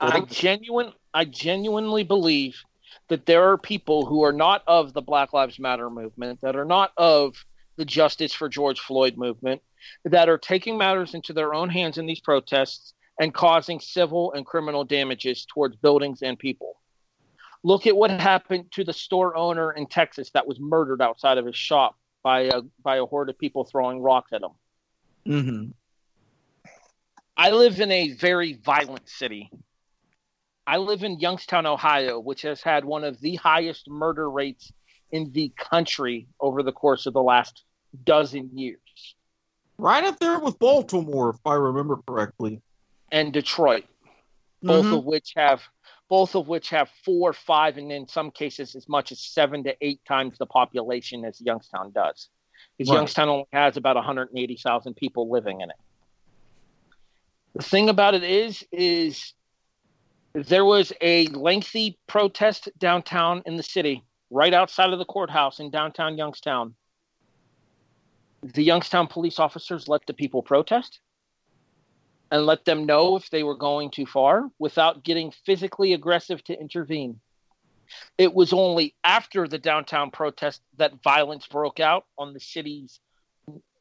I 0.00 0.20
genuine 0.20 0.94
I 1.12 1.26
genuinely 1.26 2.04
believe 2.04 2.56
that 3.08 3.26
there 3.26 3.50
are 3.50 3.58
people 3.58 4.06
who 4.06 4.22
are 4.22 4.32
not 4.32 4.62
of 4.66 4.94
the 4.94 5.02
Black 5.02 5.34
Lives 5.34 5.58
Matter 5.58 5.90
movement, 5.90 6.40
that 6.40 6.56
are 6.56 6.64
not 6.64 6.92
of 6.96 7.44
the 7.76 7.84
Justice 7.84 8.32
for 8.32 8.48
George 8.48 8.80
Floyd 8.80 9.18
movement, 9.18 9.60
that 10.06 10.30
are 10.30 10.38
taking 10.38 10.78
matters 10.78 11.12
into 11.12 11.34
their 11.34 11.52
own 11.52 11.68
hands 11.68 11.98
in 11.98 12.06
these 12.06 12.20
protests 12.20 12.94
and 13.20 13.34
causing 13.34 13.78
civil 13.78 14.32
and 14.32 14.46
criminal 14.46 14.82
damages 14.82 15.44
towards 15.44 15.76
buildings 15.76 16.22
and 16.22 16.38
people. 16.38 16.80
Look 17.62 17.86
at 17.86 17.94
what 17.94 18.10
happened 18.10 18.72
to 18.72 18.82
the 18.82 18.94
store 18.94 19.36
owner 19.36 19.72
in 19.72 19.86
Texas 19.86 20.30
that 20.30 20.46
was 20.46 20.58
murdered 20.58 21.02
outside 21.02 21.36
of 21.36 21.44
his 21.44 21.54
shop 21.54 21.96
by 22.22 22.40
a 22.44 22.62
by 22.82 22.96
a 22.96 23.04
horde 23.04 23.28
of 23.28 23.38
people 23.38 23.64
throwing 23.64 24.00
rocks 24.00 24.32
at 24.32 24.42
him. 24.42 24.50
Mm-hmm. 25.26 25.70
I 27.36 27.50
live 27.50 27.78
in 27.78 27.92
a 27.92 28.12
very 28.14 28.54
violent 28.54 29.08
city. 29.08 29.50
I 30.66 30.78
live 30.78 31.02
in 31.02 31.20
Youngstown, 31.20 31.66
Ohio, 31.66 32.18
which 32.18 32.42
has 32.42 32.62
had 32.62 32.84
one 32.84 33.04
of 33.04 33.20
the 33.20 33.36
highest 33.36 33.88
murder 33.88 34.30
rates 34.30 34.72
in 35.10 35.30
the 35.32 35.52
country 35.58 36.28
over 36.40 36.62
the 36.62 36.72
course 36.72 37.04
of 37.04 37.12
the 37.12 37.22
last 37.22 37.64
dozen 38.04 38.56
years. 38.56 38.78
Right 39.76 40.04
up 40.04 40.18
there 40.18 40.38
with 40.38 40.58
Baltimore, 40.58 41.30
if 41.30 41.38
I 41.44 41.54
remember 41.54 41.98
correctly. 42.06 42.62
And 43.12 43.32
Detroit, 43.32 43.84
both 44.62 44.86
Mhm. 44.86 44.98
of 44.98 45.04
which 45.04 45.32
have 45.36 45.62
both 46.08 46.34
of 46.34 46.48
which 46.48 46.70
have 46.70 46.90
four, 47.04 47.32
five, 47.32 47.78
and 47.78 47.92
in 47.92 48.08
some 48.08 48.32
cases 48.32 48.74
as 48.74 48.88
much 48.88 49.12
as 49.12 49.20
seven 49.20 49.62
to 49.62 49.76
eight 49.80 50.04
times 50.04 50.36
the 50.38 50.46
population 50.46 51.24
as 51.24 51.40
Youngstown 51.40 51.92
does. 51.92 52.28
Because 52.76 52.90
Right. 52.90 52.96
Youngstown 52.96 53.28
only 53.28 53.46
has 53.52 53.76
about 53.76 53.96
180,000 53.96 54.94
people 54.94 55.30
living 55.30 55.60
in 55.60 55.70
it. 55.70 55.76
The 57.54 57.62
thing 57.62 57.88
about 57.88 58.14
it 58.14 58.24
is, 58.24 58.66
is 58.72 59.34
there 60.34 60.64
was 60.64 60.92
a 61.00 61.28
lengthy 61.28 62.00
protest 62.08 62.68
downtown 62.76 63.42
in 63.46 63.56
the 63.56 63.62
city, 63.62 64.04
right 64.30 64.52
outside 64.52 64.92
of 64.92 64.98
the 64.98 65.04
courthouse 65.04 65.60
in 65.60 65.70
downtown 65.70 66.18
Youngstown. 66.18 66.74
The 68.42 68.64
Youngstown 68.64 69.06
police 69.06 69.38
officers 69.38 69.86
let 69.86 70.06
the 70.06 70.14
people 70.14 70.42
protest 70.42 71.00
and 72.30 72.46
let 72.46 72.64
them 72.64 72.86
know 72.86 73.16
if 73.16 73.28
they 73.30 73.42
were 73.42 73.56
going 73.56 73.90
too 73.90 74.06
far 74.06 74.50
without 74.58 75.02
getting 75.02 75.32
physically 75.44 75.92
aggressive 75.92 76.42
to 76.44 76.58
intervene. 76.58 77.20
It 78.18 78.32
was 78.32 78.52
only 78.52 78.94
after 79.02 79.48
the 79.48 79.58
downtown 79.58 80.10
protest 80.10 80.62
that 80.76 81.02
violence 81.02 81.46
broke 81.48 81.80
out 81.80 82.06
on 82.16 82.32
the 82.32 82.40
city's 82.40 83.00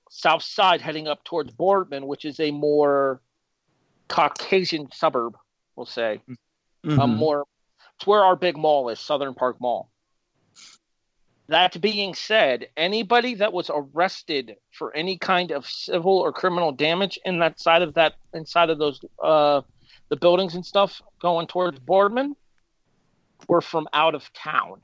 south 0.10 0.42
side, 0.42 0.82
heading 0.82 1.08
up 1.08 1.24
towards 1.24 1.52
Boardman, 1.52 2.08
which 2.08 2.26
is 2.26 2.40
a 2.40 2.50
more 2.52 3.22
Caucasian 4.08 4.92
suburb, 4.92 5.38
we'll 5.76 5.86
say. 5.86 6.22
Mhm. 6.84 7.00
Um, 7.00 7.18
more, 7.18 7.46
it's 7.96 8.08
where 8.08 8.24
our 8.24 8.36
big 8.36 8.58
mall 8.58 8.90
is, 8.90 9.00
Southern 9.00 9.36
Park 9.36 9.62
Mall. 9.62 9.92
That 11.50 11.82
being 11.82 12.14
said, 12.14 12.68
anybody 12.78 13.34
that 13.36 13.52
was 13.54 13.72
arrested 13.74 14.56
for 14.72 14.96
any 14.96 15.18
kind 15.18 15.52
of 15.52 15.66
civil 15.66 16.20
or 16.20 16.32
criminal 16.32 16.72
damage 16.72 17.20
in 17.26 17.40
that 17.40 17.60
side 17.60 17.82
of 17.82 17.96
that 17.96 18.14
inside 18.36 18.70
of 18.70 18.78
those 18.78 19.02
uh, 19.24 19.62
the 20.10 20.16
buildings 20.16 20.54
and 20.54 20.64
stuff 20.64 21.02
going 21.20 21.48
towards 21.48 21.80
Boardman 21.80 22.36
were 23.48 23.62
from 23.62 23.88
out 23.94 24.14
of 24.14 24.32
town. 24.34 24.82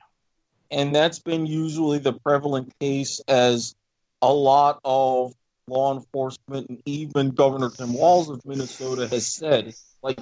and 0.72 0.95
that's 0.95 1.19
been 1.19 1.45
usually 1.45 2.00
the 2.00 2.13
prevalent 2.13 2.74
case 2.79 3.22
as 3.27 3.75
a 4.24 4.34
lot 4.34 4.79
of 4.84 5.34
law 5.67 5.93
enforcement 5.95 6.69
and 6.69 6.81
even 6.86 7.29
Governor 7.29 7.69
Tim 7.69 7.93
Walz 7.93 8.29
of 8.29 8.43
Minnesota 8.45 9.07
has 9.07 9.27
said. 9.27 9.75
Like 10.01 10.19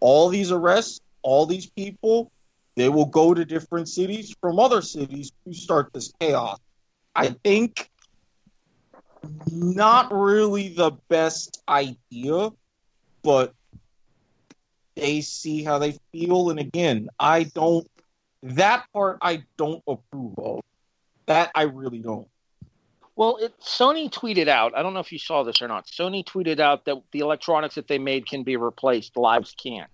all 0.00 0.28
these 0.28 0.50
arrests, 0.50 1.00
all 1.22 1.46
these 1.46 1.66
people, 1.66 2.32
they 2.76 2.88
will 2.88 3.06
go 3.06 3.34
to 3.34 3.44
different 3.44 3.88
cities 3.88 4.34
from 4.40 4.58
other 4.58 4.82
cities 4.82 5.32
to 5.46 5.54
start 5.54 5.92
this 5.92 6.12
chaos. 6.20 6.58
I 7.14 7.28
think 7.28 7.90
not 9.50 10.12
really 10.12 10.68
the 10.68 10.92
best 11.08 11.62
idea, 11.68 12.50
but 13.22 13.54
they 14.94 15.22
see 15.22 15.64
how 15.64 15.78
they 15.78 15.98
feel. 16.12 16.50
And 16.50 16.60
again, 16.60 17.08
I 17.18 17.44
don't, 17.44 17.88
that 18.42 18.84
part 18.92 19.18
I 19.22 19.44
don't 19.56 19.82
approve 19.88 20.38
of. 20.38 20.60
That 21.24 21.50
I 21.54 21.62
really 21.62 21.98
don't. 21.98 22.28
Well, 23.16 23.38
it, 23.38 23.58
Sony 23.60 24.10
tweeted 24.10 24.46
out. 24.46 24.76
I 24.76 24.82
don't 24.82 24.92
know 24.92 25.00
if 25.00 25.10
you 25.10 25.18
saw 25.18 25.42
this 25.42 25.62
or 25.62 25.68
not. 25.68 25.86
Sony 25.86 26.24
tweeted 26.24 26.60
out 26.60 26.84
that 26.84 27.02
the 27.10 27.20
electronics 27.20 27.74
that 27.76 27.88
they 27.88 27.98
made 27.98 28.28
can 28.28 28.42
be 28.42 28.56
replaced. 28.56 29.16
Lives 29.16 29.54
can't. 29.60 29.90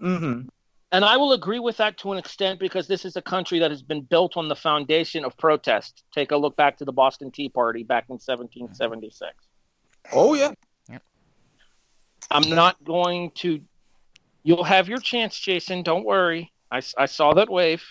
Mm-hmm. 0.00 0.48
And 0.92 1.04
I 1.04 1.16
will 1.18 1.32
agree 1.32 1.60
with 1.60 1.76
that 1.76 1.98
to 1.98 2.12
an 2.12 2.18
extent 2.18 2.58
because 2.58 2.88
this 2.88 3.04
is 3.04 3.16
a 3.16 3.22
country 3.22 3.60
that 3.60 3.70
has 3.70 3.82
been 3.82 4.02
built 4.02 4.36
on 4.36 4.48
the 4.48 4.56
foundation 4.56 5.24
of 5.24 5.36
protest. 5.36 6.02
Take 6.12 6.32
a 6.32 6.36
look 6.36 6.56
back 6.56 6.78
to 6.78 6.84
the 6.84 6.92
Boston 6.92 7.30
Tea 7.30 7.48
Party 7.48 7.84
back 7.84 8.06
in 8.08 8.14
1776. 8.14 9.32
Oh 10.12 10.34
yeah. 10.34 10.52
I'm 12.30 12.48
not 12.48 12.82
going 12.84 13.32
to. 13.36 13.60
You'll 14.42 14.64
have 14.64 14.88
your 14.88 14.98
chance, 14.98 15.38
Jason. 15.38 15.82
Don't 15.82 16.04
worry. 16.04 16.52
I, 16.70 16.80
I 16.96 17.06
saw 17.06 17.34
that 17.34 17.50
wave. 17.50 17.82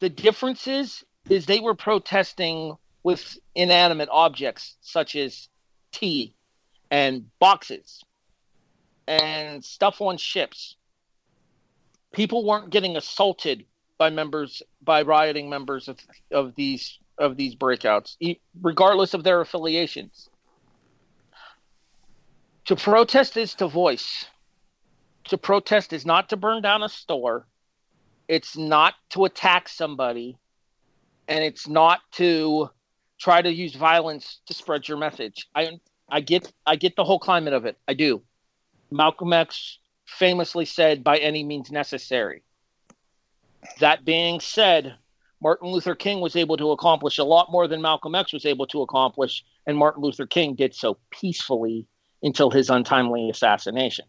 The 0.00 0.10
difference 0.10 0.66
is, 0.66 1.04
is 1.28 1.46
they 1.46 1.60
were 1.60 1.74
protesting 1.74 2.76
with 3.02 3.38
inanimate 3.54 4.08
objects 4.10 4.76
such 4.80 5.16
as 5.16 5.48
tea 5.92 6.34
and 6.90 7.26
boxes 7.38 8.02
and 9.06 9.64
stuff 9.64 10.00
on 10.00 10.16
ships. 10.16 10.76
People 12.12 12.44
weren't 12.44 12.70
getting 12.70 12.96
assaulted 12.96 13.64
by 13.98 14.10
members 14.10 14.62
by 14.82 15.02
rioting 15.02 15.48
members 15.48 15.88
of, 15.88 15.98
of 16.30 16.54
these 16.54 16.98
of 17.18 17.36
these 17.36 17.54
breakouts, 17.54 18.16
regardless 18.60 19.14
of 19.14 19.24
their 19.24 19.40
affiliations. 19.40 20.28
To 22.66 22.76
protest 22.76 23.36
is 23.36 23.54
to 23.56 23.68
voice. 23.68 24.26
To 25.24 25.38
protest 25.38 25.92
is 25.92 26.06
not 26.06 26.28
to 26.30 26.36
burn 26.36 26.62
down 26.62 26.82
a 26.82 26.88
store. 26.88 27.46
It's 28.28 28.56
not 28.56 28.94
to 29.10 29.24
attack 29.24 29.68
somebody. 29.68 30.38
And 31.28 31.44
it's 31.44 31.68
not 31.68 32.00
to 32.12 32.70
try 33.18 33.40
to 33.40 33.52
use 33.52 33.74
violence 33.74 34.40
to 34.46 34.54
spread 34.54 34.88
your 34.88 34.98
message. 34.98 35.48
I 35.54 35.80
I 36.08 36.20
get 36.20 36.52
I 36.66 36.76
get 36.76 36.96
the 36.96 37.04
whole 37.04 37.18
climate 37.18 37.52
of 37.52 37.64
it. 37.64 37.78
I 37.86 37.94
do. 37.94 38.22
Malcolm 38.92 39.32
X 39.32 39.78
famously 40.06 40.64
said 40.64 41.02
by 41.02 41.18
any 41.18 41.44
means 41.44 41.70
necessary. 41.70 42.42
That 43.80 44.04
being 44.04 44.40
said, 44.40 44.96
Martin 45.40 45.68
Luther 45.68 45.94
King 45.94 46.20
was 46.20 46.36
able 46.36 46.56
to 46.56 46.70
accomplish 46.70 47.18
a 47.18 47.24
lot 47.24 47.50
more 47.50 47.66
than 47.66 47.82
Malcolm 47.82 48.14
X 48.14 48.32
was 48.32 48.46
able 48.46 48.66
to 48.68 48.82
accomplish, 48.82 49.44
and 49.66 49.76
Martin 49.76 50.02
Luther 50.02 50.26
King 50.26 50.54
did 50.54 50.74
so 50.74 50.98
peacefully 51.10 51.86
until 52.22 52.50
his 52.50 52.70
untimely 52.70 53.30
assassination. 53.30 54.04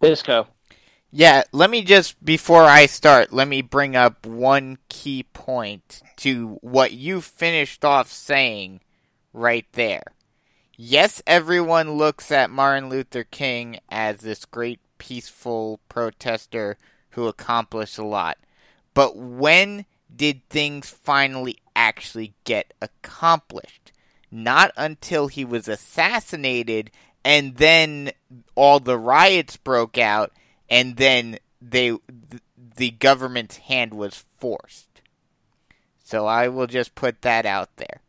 Bisco. 0.00 0.46
Yeah, 1.12 1.44
let 1.52 1.70
me 1.70 1.82
just, 1.82 2.22
before 2.24 2.64
I 2.64 2.86
start, 2.86 3.32
let 3.32 3.48
me 3.48 3.62
bring 3.62 3.96
up 3.96 4.26
one 4.26 4.78
key 4.88 5.22
point 5.32 6.02
to 6.16 6.58
what 6.60 6.92
you 6.92 7.20
finished 7.20 7.84
off 7.84 8.10
saying 8.10 8.80
right 9.32 9.66
there. 9.72 10.02
Yes, 10.78 11.22
everyone 11.26 11.92
looks 11.92 12.30
at 12.30 12.50
Martin 12.50 12.90
Luther 12.90 13.24
King 13.24 13.78
as 13.88 14.18
this 14.18 14.44
great 14.44 14.78
peaceful 14.98 15.80
protester 15.88 16.76
who 17.10 17.26
accomplished 17.26 17.96
a 17.96 18.04
lot. 18.04 18.36
But 18.92 19.16
when 19.16 19.86
did 20.14 20.46
things 20.50 20.90
finally 20.90 21.56
actually 21.74 22.34
get 22.44 22.74
accomplished? 22.82 23.90
Not 24.30 24.70
until 24.76 25.28
he 25.28 25.46
was 25.46 25.66
assassinated 25.66 26.90
and 27.24 27.56
then 27.56 28.12
all 28.54 28.78
the 28.78 28.98
riots 28.98 29.56
broke 29.56 29.96
out 29.96 30.32
and 30.68 30.96
then 30.98 31.38
they 31.62 31.96
the 32.76 32.90
government's 32.90 33.56
hand 33.56 33.94
was 33.94 34.26
forced. 34.36 35.00
So 36.04 36.26
I 36.26 36.48
will 36.48 36.66
just 36.66 36.94
put 36.94 37.22
that 37.22 37.46
out 37.46 37.74
there. 37.76 38.02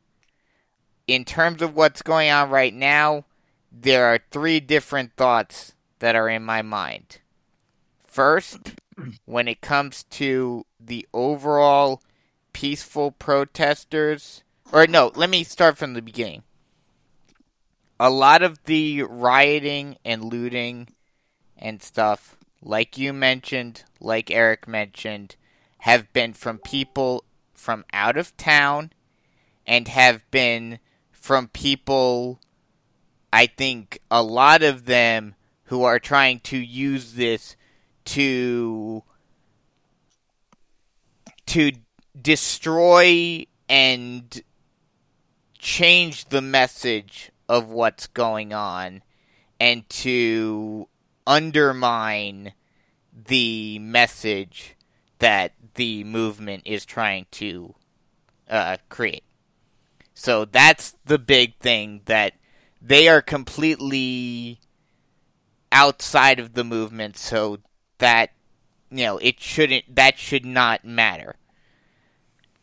In 1.08 1.24
terms 1.24 1.62
of 1.62 1.74
what's 1.74 2.02
going 2.02 2.30
on 2.30 2.50
right 2.50 2.74
now, 2.74 3.24
there 3.72 4.06
are 4.06 4.20
three 4.30 4.60
different 4.60 5.14
thoughts 5.16 5.74
that 6.00 6.16
are 6.16 6.30
in 6.30 6.44
my 6.44 6.62
mind. 6.62 7.20
First, 8.06 8.76
when 9.26 9.48
it 9.48 9.62
comes 9.62 10.04
to 10.04 10.66
the 10.80 11.08
overall 11.14 12.02
peaceful 12.52 13.12
protesters, 13.12 14.44
or 14.74 14.86
no, 14.86 15.12
let 15.16 15.30
me 15.30 15.44
start 15.46 15.78
from 15.78 15.94
the 15.94 16.02
beginning. 16.02 16.44
A 18.00 18.10
lot 18.10 18.44
of 18.44 18.64
the 18.66 19.04
rioting 19.04 19.98
and 20.04 20.26
looting 20.26 20.90
and 21.58 21.82
stuff, 21.82 22.36
like 22.62 22.98
you 22.98 23.14
mentioned, 23.14 23.86
like 24.02 24.30
Erik 24.30 24.68
mentioned, 24.68 25.36
have 25.80 26.12
been 26.12 26.34
from 26.34 26.58
people 26.58 27.24
from 27.54 27.86
out 27.94 28.18
of 28.18 28.36
town 28.36 28.92
and 29.66 29.88
have 29.88 30.30
been 30.32 30.80
from 31.28 31.50
people, 31.50 32.40
I 33.34 33.48
think, 33.48 34.00
a 34.10 34.24
lot 34.24 34.64
of 34.64 34.86
them 34.86 35.36
who 35.64 35.84
are 35.84 36.00
trying 36.00 36.40
to 36.40 36.58
use 36.58 37.16
this 37.16 37.58
to 38.06 39.04
to 41.48 41.74
destroy 42.20 43.46
and 43.68 44.42
change 45.60 46.30
the 46.30 46.42
message 46.42 47.30
of 47.50 47.68
what's 47.68 48.08
going 48.08 48.54
on 48.54 49.04
and 49.60 49.90
to 49.90 50.88
undermine 51.26 52.54
the 53.12 53.80
message 53.80 54.78
that 55.20 55.52
the 55.76 56.06
movement 56.06 56.64
is 56.66 56.86
trying 56.86 57.26
to 57.32 57.76
uh, 58.50 58.78
create. 58.88 59.27
So 60.20 60.46
that's 60.46 60.96
the 61.06 61.20
big 61.20 61.58
thing 61.60 62.02
that 62.06 62.34
they 62.82 63.08
are 63.08 63.22
completely 63.22 64.60
outside 65.72 66.40
of 66.40 66.56
the 66.56 66.64
movement, 66.64 67.18
so 67.18 67.60
that 68.00 68.32
you 68.90 69.06
know 69.06 69.20
it 69.20 69.40
shouldn't 69.40 69.96
that 69.96 70.18
should 70.18 70.44
not 70.44 70.84
matter. 70.84 71.36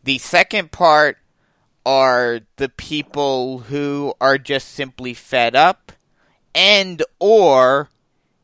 The 0.02 0.18
second 0.18 0.72
part 0.72 1.18
are 1.86 2.40
the 2.56 2.70
people 2.70 3.60
who 3.60 4.14
are 4.20 4.36
just 4.36 4.70
simply 4.70 5.14
fed 5.14 5.54
up 5.54 5.92
and 6.56 7.04
or 7.20 7.88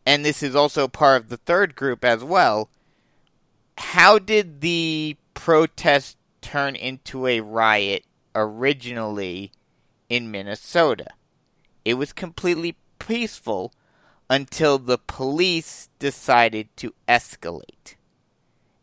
and 0.07 0.25
this 0.25 0.41
is 0.41 0.55
also 0.55 0.87
part 0.87 1.21
of 1.21 1.31
the 1.31 1.37
third 1.37 1.75
group 1.75 2.05
as 2.05 2.23
well 2.23 2.71
how 3.77 4.21
did 4.21 4.61
the 4.61 5.17
protest 5.35 6.17
turn 6.41 6.77
into 6.77 7.27
a 7.27 7.41
riot 7.41 8.05
originally 8.35 9.53
in 10.09 10.31
Minnesota 10.31 11.07
it 11.85 11.95
was 11.95 12.13
completely 12.13 12.77
peaceful 12.99 13.73
until 14.29 14.79
the 14.79 14.99
police 14.99 15.89
decided 15.99 16.69
to 16.77 16.95
escalate 17.09 17.97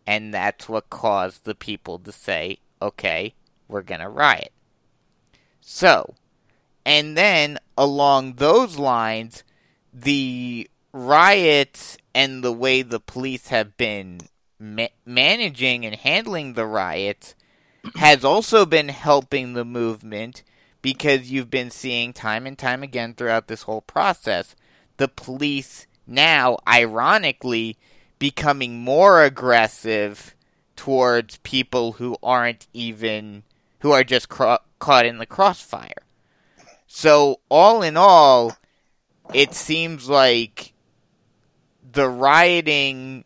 and 0.06 0.34
that's 0.34 0.68
what 0.68 0.90
caused 0.90 1.46
the 1.46 1.56
people 1.56 2.00
to 2.00 2.12
say 2.12 2.58
okay 2.82 3.34
we're 3.68 3.82
going 3.82 4.02
to 4.02 4.10
riot. 4.10 4.52
So, 5.62 6.16
and 6.86 7.18
then 7.18 7.58
along 7.78 8.34
those 8.34 8.78
lines, 8.78 9.44
the 9.94 10.70
riots 10.94 11.98
and 12.16 12.44
the 12.44 12.54
way 12.54 12.82
the 12.82 13.00
police 13.00 13.50
have 13.50 13.76
been 13.78 14.22
ma- 14.60 14.88
managing 15.06 15.86
and 15.86 15.96
handling 15.96 16.54
the 16.54 16.66
riots 16.66 17.36
has 17.96 18.24
also 18.24 18.66
been 18.66 18.90
helping 18.90 19.54
the 19.54 19.66
movement 19.66 20.44
because 20.82 21.32
you've 21.32 21.50
been 21.50 21.72
seeing 21.72 22.14
time 22.14 22.46
and 22.46 22.58
time 22.58 22.84
again 22.84 23.14
throughout 23.14 23.48
this 23.48 23.64
whole 23.64 23.82
process 23.82 24.56
the 24.98 25.08
police 25.08 25.88
now, 26.08 26.58
ironically, 26.68 27.78
becoming 28.20 28.80
more 28.80 29.24
aggressive 29.24 30.36
towards 30.76 31.38
people 31.38 31.94
who 31.94 32.18
aren't 32.24 32.68
even 32.74 33.44
who 33.80 33.92
are 33.92 34.04
just 34.04 34.30
cra- 34.30 34.62
caught 34.80 35.06
in 35.06 35.18
the 35.20 35.26
crossfire. 35.26 36.04
So, 36.88 37.42
all 37.50 37.84
in 37.84 37.98
all, 37.98 38.58
it 39.34 39.54
seems 39.54 40.10
like 40.10 40.74
the 41.92 42.10
rioting 42.10 43.26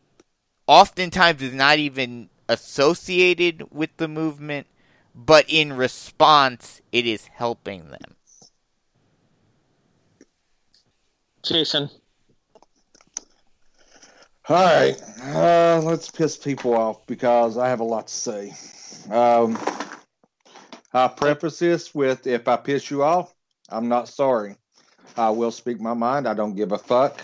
oftentimes 0.68 1.42
is 1.42 1.54
not 1.54 1.78
even 1.78 2.30
associated 2.52 3.64
with 3.72 3.96
the 3.96 4.10
movement, 4.10 4.68
but 5.16 5.46
in 5.48 5.72
response, 5.74 6.82
it 6.92 7.08
is 7.08 7.28
helping 7.28 7.90
them. 7.90 8.16
Jason. 11.44 11.90
All 14.50 14.66
right, 14.66 15.02
uh, 15.24 15.82
let's 15.82 16.10
piss 16.10 16.36
people 16.36 16.74
off 16.74 17.08
because 17.08 17.58
I 17.58 17.70
have 17.70 17.80
a 17.80 17.86
lot 17.86 18.08
to 18.08 18.14
say. 18.14 18.54
Um, 19.10 19.58
I 20.94 21.08
preface 21.08 21.60
this 21.60 21.96
with 21.96 22.28
if 22.28 22.50
I 22.50 22.58
piss 22.58 22.92
you 22.92 23.02
off, 23.02 23.34
I'm 23.70 23.88
not 23.88 24.10
sorry. 24.10 24.58
I 25.16 25.30
will 25.30 25.52
speak 25.52 25.80
my 25.80 25.94
mind. 25.94 26.28
I 26.28 26.34
don't 26.34 26.56
give 26.56 26.74
a 26.74 26.78
fuck 26.78 27.22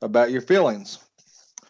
about 0.00 0.30
your 0.30 0.40
feelings. 0.40 0.98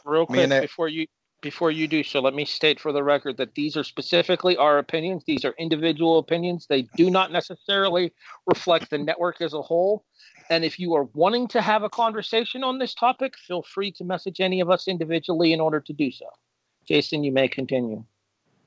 Real 0.04 0.26
quick 0.26 0.48
before 0.60 0.88
you 0.88 1.06
before 1.40 1.70
you 1.70 1.86
do 1.86 2.02
so, 2.02 2.20
let 2.20 2.34
me 2.34 2.44
state 2.44 2.80
for 2.80 2.92
the 2.92 3.02
record 3.02 3.36
that 3.36 3.54
these 3.54 3.76
are 3.76 3.84
specifically 3.84 4.56
our 4.56 4.78
opinions. 4.78 5.22
These 5.26 5.44
are 5.44 5.54
individual 5.58 6.18
opinions. 6.18 6.66
They 6.68 6.82
do 6.96 7.10
not 7.10 7.30
necessarily 7.30 8.12
reflect 8.46 8.90
the 8.90 8.98
network 8.98 9.40
as 9.40 9.54
a 9.54 9.62
whole. 9.62 10.04
And 10.50 10.64
if 10.64 10.78
you 10.78 10.94
are 10.94 11.04
wanting 11.14 11.46
to 11.48 11.60
have 11.60 11.82
a 11.82 11.88
conversation 11.88 12.64
on 12.64 12.78
this 12.78 12.94
topic, 12.94 13.34
feel 13.36 13.62
free 13.62 13.92
to 13.92 14.04
message 14.04 14.40
any 14.40 14.60
of 14.60 14.70
us 14.70 14.88
individually 14.88 15.52
in 15.52 15.60
order 15.60 15.80
to 15.80 15.92
do 15.92 16.10
so. 16.10 16.26
Jason, 16.86 17.22
you 17.22 17.32
may 17.32 17.48
continue. 17.48 18.02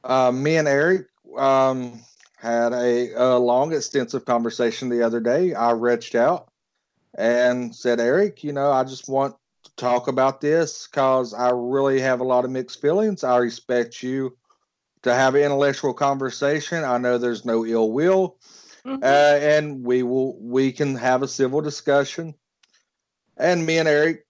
Uh, 0.03 0.31
me 0.31 0.57
and 0.57 0.67
Erik 0.67 1.07
um, 1.37 1.99
had 2.37 2.71
a, 2.71 3.11
a 3.13 3.37
long, 3.37 3.73
extensive 3.73 4.25
conversation 4.25 4.89
the 4.89 5.03
other 5.03 5.19
day. 5.19 5.53
I 5.53 5.71
reached 5.71 6.15
out 6.15 6.51
and 7.17 7.75
said, 7.75 7.99
Erik, 7.99 8.43
you 8.43 8.53
know, 8.53 8.71
I 8.71 8.83
just 8.83 9.09
want 9.09 9.35
talk 9.77 10.07
about 10.07 10.41
this 10.41 10.87
because 10.87 11.33
I 11.33 11.51
really 11.53 11.99
have 12.01 12.19
a 12.19 12.25
lot 12.25 12.45
of 12.45 12.51
mixed 12.51 12.81
feelings. 12.81 13.23
I 13.23 13.37
respect 13.37 14.03
you 14.03 14.37
to 15.03 15.13
have 15.13 15.35
an 15.35 15.41
intellectual 15.43 15.93
conversation. 15.93 16.83
I 16.83 16.97
know 16.97 17.17
there's 17.17 17.45
no 17.45 17.65
ill 17.65 17.91
will, 17.91 18.37
uh, 18.85 19.05
and 19.41 19.83
we 19.83 20.03
will 20.03 20.39
we 20.39 20.71
can 20.71 20.95
have 20.95 21.23
a 21.23 21.27
civil 21.27 21.61
discussion. 21.61 22.35
And 23.37 23.65
me 23.65 23.79
and 23.79 23.87
Erik 23.87 24.25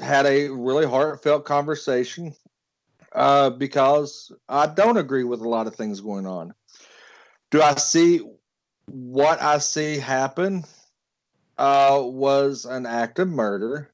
had 0.00 0.26
a 0.26 0.48
really 0.48 0.86
heartfelt 0.86 1.44
conversation 1.44 2.34
uh, 3.12 3.50
because 3.50 4.32
I 4.48 4.66
don't 4.66 4.96
agree 4.96 5.24
with 5.24 5.40
a 5.40 5.48
lot 5.48 5.66
of 5.66 5.74
things 5.74 6.00
going 6.00 6.26
on. 6.26 6.54
Do 7.50 7.62
I 7.62 7.74
see 7.74 8.20
what 8.86 9.40
I 9.42 9.58
see 9.58 9.98
happen 9.98 10.64
uh, 11.56 12.00
was 12.02 12.64
an 12.64 12.86
act 12.86 13.18
of 13.18 13.28
murder? 13.28 13.90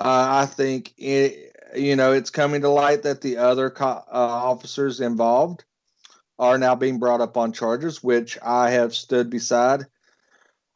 Uh, 0.00 0.42
I 0.42 0.46
think 0.46 0.94
it, 0.96 1.54
you 1.76 1.94
know 1.94 2.12
it's 2.12 2.30
coming 2.30 2.62
to 2.62 2.70
light 2.70 3.02
that 3.02 3.20
the 3.20 3.36
other 3.36 3.70
co- 3.70 3.86
uh, 3.86 4.04
officers 4.10 5.00
involved 5.00 5.64
are 6.38 6.56
now 6.56 6.74
being 6.74 6.98
brought 6.98 7.20
up 7.20 7.36
on 7.36 7.52
charges, 7.52 8.02
which 8.02 8.38
I 8.42 8.70
have 8.70 8.94
stood 8.94 9.28
beside 9.28 9.84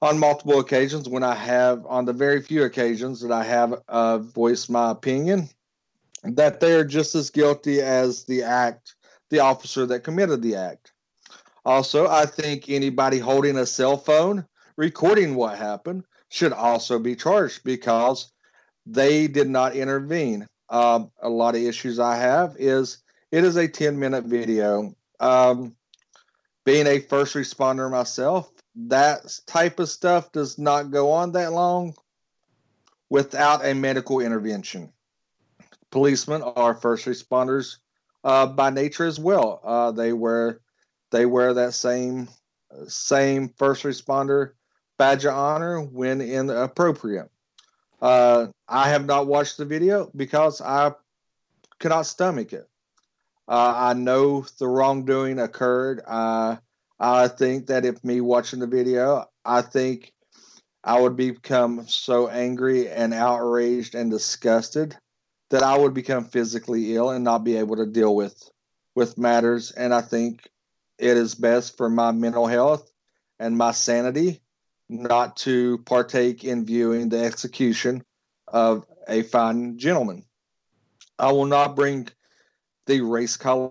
on 0.02 0.18
multiple 0.18 0.60
occasions 0.60 1.08
when 1.08 1.22
I 1.22 1.34
have, 1.34 1.86
on 1.86 2.04
the 2.04 2.12
very 2.12 2.42
few 2.42 2.64
occasions 2.64 3.22
that 3.22 3.32
I 3.32 3.42
have 3.44 3.82
uh, 3.88 4.18
voiced 4.18 4.68
my 4.68 4.90
opinion, 4.90 5.48
that 6.22 6.60
they 6.60 6.74
are 6.74 6.84
just 6.84 7.14
as 7.14 7.30
guilty 7.30 7.80
as 7.80 8.24
the 8.24 8.42
act, 8.42 8.94
the 9.30 9.38
officer 9.38 9.86
that 9.86 10.00
committed 10.00 10.42
the 10.42 10.56
act. 10.56 10.92
Also, 11.64 12.06
I 12.06 12.26
think 12.26 12.68
anybody 12.68 13.18
holding 13.18 13.56
a 13.56 13.64
cell 13.64 13.96
phone 13.96 14.46
recording 14.76 15.34
what 15.34 15.56
happened 15.56 16.04
should 16.28 16.52
also 16.52 16.98
be 16.98 17.16
charged 17.16 17.64
because 17.64 18.30
they 18.86 19.28
did 19.28 19.48
not 19.48 19.76
intervene. 19.76 20.46
Um, 20.68 21.10
a 21.20 21.28
lot 21.28 21.54
of 21.54 21.62
issues 21.62 21.98
I 21.98 22.16
have 22.16 22.56
is 22.58 22.98
it 23.30 23.44
is 23.44 23.56
a 23.56 23.68
10 23.68 23.98
minute 23.98 24.24
video. 24.24 24.94
Um, 25.20 25.76
being 26.64 26.86
a 26.86 27.00
first 27.00 27.34
responder 27.34 27.90
myself, 27.90 28.50
that 28.74 29.20
type 29.46 29.78
of 29.78 29.88
stuff 29.88 30.32
does 30.32 30.58
not 30.58 30.90
go 30.90 31.10
on 31.10 31.32
that 31.32 31.52
long 31.52 31.94
without 33.10 33.64
a 33.64 33.74
medical 33.74 34.20
intervention. 34.20 34.92
Policemen 35.90 36.42
are 36.42 36.74
first 36.74 37.06
responders 37.06 37.76
uh, 38.24 38.46
by 38.46 38.70
nature 38.70 39.04
as 39.04 39.20
well. 39.20 39.60
Uh, 39.62 39.92
they 39.92 40.12
wear 40.12 40.60
they 41.10 41.26
wear 41.26 41.54
that 41.54 41.74
same 41.74 42.28
same 42.88 43.48
first 43.50 43.84
responder 43.84 44.52
badge 44.98 45.24
of 45.24 45.34
honor 45.34 45.80
when 45.80 46.20
inappropriate. 46.20 47.30
Uh, 48.00 48.48
I 48.68 48.88
have 48.90 49.04
not 49.06 49.26
watched 49.26 49.56
the 49.56 49.64
video 49.64 50.10
because 50.14 50.60
I 50.60 50.92
cannot 51.78 52.06
stomach 52.06 52.52
it. 52.52 52.68
Uh, 53.48 53.74
I 53.76 53.92
know 53.94 54.46
the 54.58 54.66
wrongdoing 54.68 55.38
occurred. 55.38 56.02
Uh, 56.06 56.56
I 56.98 57.28
think 57.28 57.66
that 57.66 57.84
if 57.84 58.02
me 58.04 58.20
watching 58.20 58.60
the 58.60 58.66
video, 58.66 59.26
I 59.44 59.62
think 59.62 60.12
I 60.82 61.00
would 61.00 61.16
become 61.16 61.86
so 61.88 62.28
angry 62.28 62.88
and 62.88 63.14
outraged 63.14 63.94
and 63.94 64.10
disgusted 64.10 64.96
that 65.50 65.62
I 65.62 65.78
would 65.78 65.94
become 65.94 66.24
physically 66.24 66.94
ill 66.94 67.10
and 67.10 67.24
not 67.24 67.44
be 67.44 67.56
able 67.56 67.76
to 67.76 67.86
deal 67.86 68.14
with 68.14 68.50
with 68.94 69.18
matters. 69.18 69.72
And 69.72 69.94
I 69.94 70.00
think 70.02 70.48
it 70.98 71.16
is 71.16 71.34
best 71.34 71.76
for 71.76 71.90
my 71.90 72.12
mental 72.12 72.46
health 72.46 72.90
and 73.38 73.56
my 73.58 73.72
sanity 73.72 74.40
not 74.88 75.36
to 75.38 75.78
partake 75.78 76.44
in 76.44 76.64
viewing 76.64 77.08
the 77.08 77.24
execution 77.24 78.04
of 78.48 78.86
a 79.08 79.22
fine 79.22 79.78
gentleman. 79.78 80.24
I 81.18 81.32
will 81.32 81.46
not 81.46 81.76
bring 81.76 82.08
the 82.86 83.00
race 83.00 83.36
color, 83.36 83.70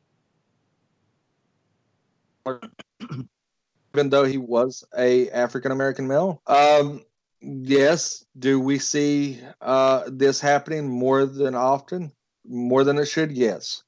even 3.93 4.09
though 4.09 4.25
he 4.25 4.37
was 4.37 4.83
a 4.97 5.29
African 5.29 5.71
American 5.71 6.07
male. 6.07 6.41
Um, 6.47 7.03
yes, 7.41 8.25
do 8.37 8.59
we 8.59 8.79
see 8.79 9.39
uh, 9.61 10.03
this 10.07 10.39
happening 10.39 10.89
more 10.89 11.25
than 11.25 11.55
often, 11.55 12.11
more 12.47 12.83
than 12.83 12.97
it 12.97 13.05
should? 13.05 13.31
Yes, 13.31 13.83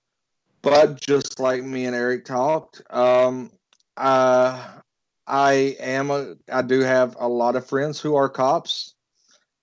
but 0.61 0.99
just 0.99 1.39
like 1.39 1.63
me 1.63 1.85
and 1.85 1.95
Erik 1.95 2.25
talked, 2.25 2.81
um, 2.89 3.51
uh, 3.97 4.79
I 5.27 5.75
am 5.79 6.11
a, 6.11 6.35
I 6.51 6.61
do 6.61 6.81
have 6.81 7.15
a 7.19 7.27
lot 7.27 7.55
of 7.55 7.65
friends 7.65 7.99
who 7.99 8.15
are 8.15 8.29
cops 8.29 8.93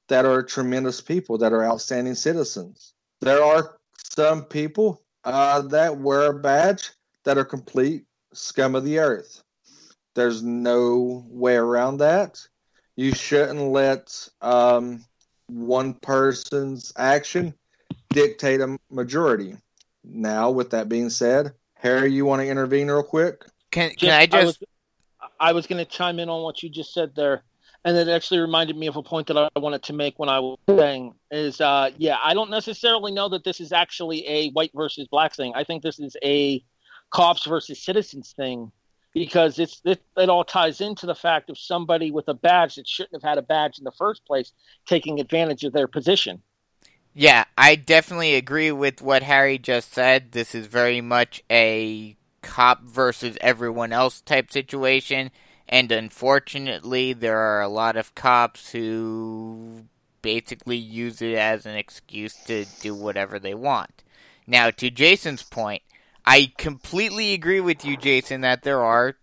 that 0.08 0.24
are 0.24 0.42
tremendous 0.42 1.00
people 1.00 1.38
that 1.38 1.52
are 1.52 1.64
outstanding 1.64 2.14
citizens. 2.14 2.94
There 3.20 3.42
are 3.42 3.78
some 4.16 4.44
people 4.44 5.02
uh, 5.24 5.62
that 5.62 5.98
wear 5.98 6.30
a 6.30 6.34
badge 6.34 6.90
that 7.24 7.38
are 7.38 7.44
complete 7.44 8.04
scum 8.32 8.74
of 8.74 8.84
the 8.84 8.98
earth. 8.98 9.42
There's 10.14 10.42
no 10.42 11.24
way 11.28 11.56
around 11.56 11.98
that. 11.98 12.40
You 12.96 13.14
shouldn't 13.14 13.60
let 13.60 14.28
um, 14.42 15.04
one 15.46 15.94
person's 15.94 16.92
action 16.96 17.54
dictate 18.10 18.60
a 18.60 18.76
majority. 18.90 19.56
Now, 20.04 20.50
with 20.50 20.70
that 20.70 20.88
being 20.88 21.08
said, 21.08 21.52
Harry, 21.74 22.12
you 22.12 22.24
want 22.26 22.42
to 22.42 22.48
intervene 22.48 22.88
real 22.88 23.02
quick? 23.02 23.44
Can 23.70 23.90
can 23.90 23.98
Just- 23.98 24.12
I 24.12 24.26
just 24.26 24.60
was, 24.60 24.68
I 25.42 25.52
was 25.52 25.66
going 25.66 25.84
to 25.84 25.90
chime 25.90 26.20
in 26.20 26.28
on 26.28 26.42
what 26.42 26.62
you 26.62 26.68
just 26.68 26.94
said 26.94 27.16
there, 27.16 27.42
and 27.84 27.96
it 27.96 28.06
actually 28.06 28.38
reminded 28.38 28.76
me 28.76 28.86
of 28.86 28.94
a 28.96 29.02
point 29.02 29.26
that 29.26 29.36
I 29.36 29.58
wanted 29.58 29.82
to 29.82 29.92
make 29.92 30.16
when 30.16 30.28
I 30.28 30.38
was 30.38 30.56
saying 30.68 31.14
is, 31.32 31.60
uh, 31.60 31.90
yeah, 31.98 32.16
I 32.22 32.32
don't 32.32 32.48
necessarily 32.48 33.10
know 33.10 33.28
that 33.30 33.42
this 33.42 33.60
is 33.60 33.72
actually 33.72 34.24
a 34.28 34.50
white 34.50 34.70
versus 34.72 35.08
black 35.08 35.34
thing. 35.34 35.52
I 35.56 35.64
think 35.64 35.82
this 35.82 35.98
is 35.98 36.16
a 36.22 36.64
cops 37.10 37.44
versus 37.44 37.82
citizens 37.82 38.32
thing 38.36 38.70
because 39.12 39.58
it's 39.58 39.82
it, 39.84 40.00
it 40.16 40.28
all 40.28 40.44
ties 40.44 40.80
into 40.80 41.06
the 41.06 41.14
fact 41.14 41.50
of 41.50 41.58
somebody 41.58 42.12
with 42.12 42.28
a 42.28 42.34
badge 42.34 42.76
that 42.76 42.86
shouldn't 42.86 43.20
have 43.20 43.28
had 43.28 43.36
a 43.36 43.42
badge 43.42 43.78
in 43.78 43.84
the 43.84 43.92
first 43.98 44.24
place 44.24 44.52
taking 44.86 45.18
advantage 45.18 45.64
of 45.64 45.72
their 45.72 45.88
position. 45.88 46.40
Yeah, 47.14 47.44
I 47.58 47.74
definitely 47.74 48.36
agree 48.36 48.70
with 48.70 49.02
what 49.02 49.24
Harry 49.24 49.58
just 49.58 49.92
said. 49.92 50.30
This 50.30 50.54
is 50.54 50.68
very 50.68 51.00
much 51.00 51.42
a 51.50 52.16
cop 52.42 52.82
versus 52.82 53.38
everyone 53.40 53.92
else 53.92 54.20
type 54.20 54.50
situation. 54.50 55.30
And 55.68 55.90
unfortunately, 55.90 57.12
there 57.12 57.38
are 57.38 57.62
a 57.62 57.68
lot 57.68 57.96
of 57.96 58.14
cops 58.14 58.72
who 58.72 59.84
basically 60.20 60.76
use 60.76 61.22
it 61.22 61.34
as 61.34 61.66
an 61.66 61.76
excuse 61.76 62.34
to 62.44 62.66
do 62.80 62.94
whatever 62.94 63.38
they 63.38 63.54
want. 63.54 64.02
Now, 64.46 64.70
to 64.70 64.90
Jason's 64.90 65.42
point, 65.42 65.82
I 66.24 66.52
completely 66.56 67.32
agree 67.32 67.60
with 67.60 67.84
you, 67.84 67.96
Jason, 67.96 68.42
that 68.42 68.62
there 68.62 68.82
are 68.82 69.16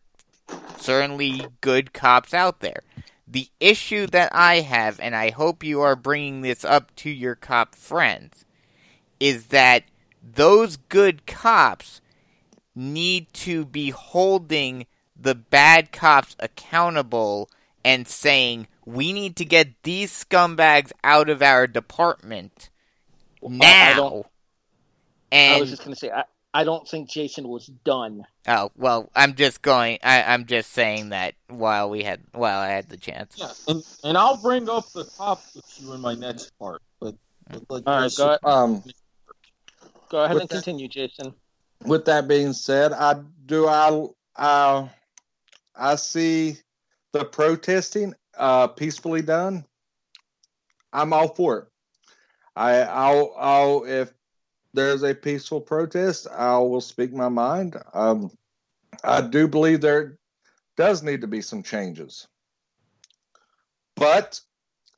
certainly 0.77 1.45
good 1.61 1.93
cops 1.93 2.33
out 2.33 2.59
there. 2.59 2.83
The 3.27 3.49
issue 3.59 4.07
that 4.07 4.31
I 4.33 4.61
have, 4.61 4.99
and 4.99 5.15
I 5.15 5.29
hope 5.29 5.63
you 5.63 5.81
are 5.81 5.95
bringing 5.95 6.41
this 6.41 6.65
up 6.65 6.95
to 6.97 7.09
your 7.09 7.35
cop 7.35 7.75
friends, 7.75 8.43
is 9.19 9.47
that 9.47 9.83
those 10.23 10.77
good 10.77 11.25
cops 11.25 12.01
need 12.79 13.31
to 13.33 13.65
be 13.65 13.89
holding 13.91 14.85
the 15.19 15.35
bad 15.35 15.91
cops 15.91 16.35
accountable 16.39 17.49
and 17.83 18.07
saying, 18.07 18.67
we 18.85 19.11
need 19.13 19.35
to 19.35 19.45
get 19.45 19.67
these 19.83 20.11
scumbags 20.11 20.91
out 21.03 21.29
of 21.29 21.41
our 21.41 21.67
department 21.67 22.69
I 23.43 23.47
now. 23.49 23.95
don't- 23.95 24.25
And 25.31 25.55
I 25.55 25.59
was 25.59 25.69
just 25.69 25.83
going 25.83 25.93
to 25.93 25.99
say, 25.99 26.09
I, 26.09 26.23
I 26.53 26.63
don't 26.63 26.87
think 26.87 27.09
Jason 27.09 27.47
was 27.47 27.67
done. 27.67 28.25
oh 28.47 28.71
well, 28.75 29.11
I'm 29.15 29.35
just 29.35 29.61
going. 29.61 29.99
I, 30.03 30.23
I'm 30.23 30.45
just 30.47 30.71
saying 30.71 31.09
that 31.09 31.35
while 31.47 31.91
we 31.91 32.01
had 32.03 32.21
while 32.31 32.57
I 32.59 32.69
had 32.69 32.89
the 32.89 32.97
chance. 32.97 33.35
Yeah, 33.37 33.51
and 33.67 33.83
and 34.03 34.17
I'll 34.17 34.37
bring 34.37 34.67
up 34.67 34.91
the 34.91 35.03
top 35.03 35.43
issue 35.55 35.93
in 35.93 36.01
my 36.01 36.15
next 36.15 36.57
part. 36.57 36.81
But, 36.99 37.13
but 37.67 37.85
let 37.85 37.87
All 37.87 38.01
right, 38.01 38.11
go 38.17 38.25
ahead, 38.29 38.39
Um, 38.43 38.83
go 40.09 40.23
ahead 40.23 40.33
With 40.33 40.41
and 40.41 40.49
that- 40.49 40.55
continue, 40.55 40.87
Jason. 40.87 41.35
With 41.85 42.05
that 42.05 42.27
being 42.27 42.53
said, 42.53 42.91
I 42.91 43.21
do 43.45 43.67
I 43.67 44.07
I 44.35 44.89
I 45.75 45.95
see 45.95 46.57
the 47.13 47.25
protesting 47.25 48.13
uh, 48.37 48.67
peacefully 48.67 49.21
done. 49.21 49.65
I'm 50.91 51.13
all 51.13 51.29
for 51.29 51.57
it. 51.59 51.67
I 52.55 52.81
I'll 52.81 53.33
I'll 53.37 53.85
if 53.85 54.13
there's 54.73 55.03
a 55.03 55.15
peaceful 55.15 55.61
protest, 55.61 56.27
I 56.27 56.57
will 56.59 56.81
speak 56.81 57.13
my 57.13 57.29
mind. 57.29 57.77
Um, 57.93 58.31
I 59.03 59.21
do 59.21 59.47
believe 59.47 59.81
there 59.81 60.17
does 60.77 61.01
need 61.01 61.21
to 61.21 61.27
be 61.27 61.41
some 61.41 61.63
changes, 61.63 62.27
but 63.95 64.39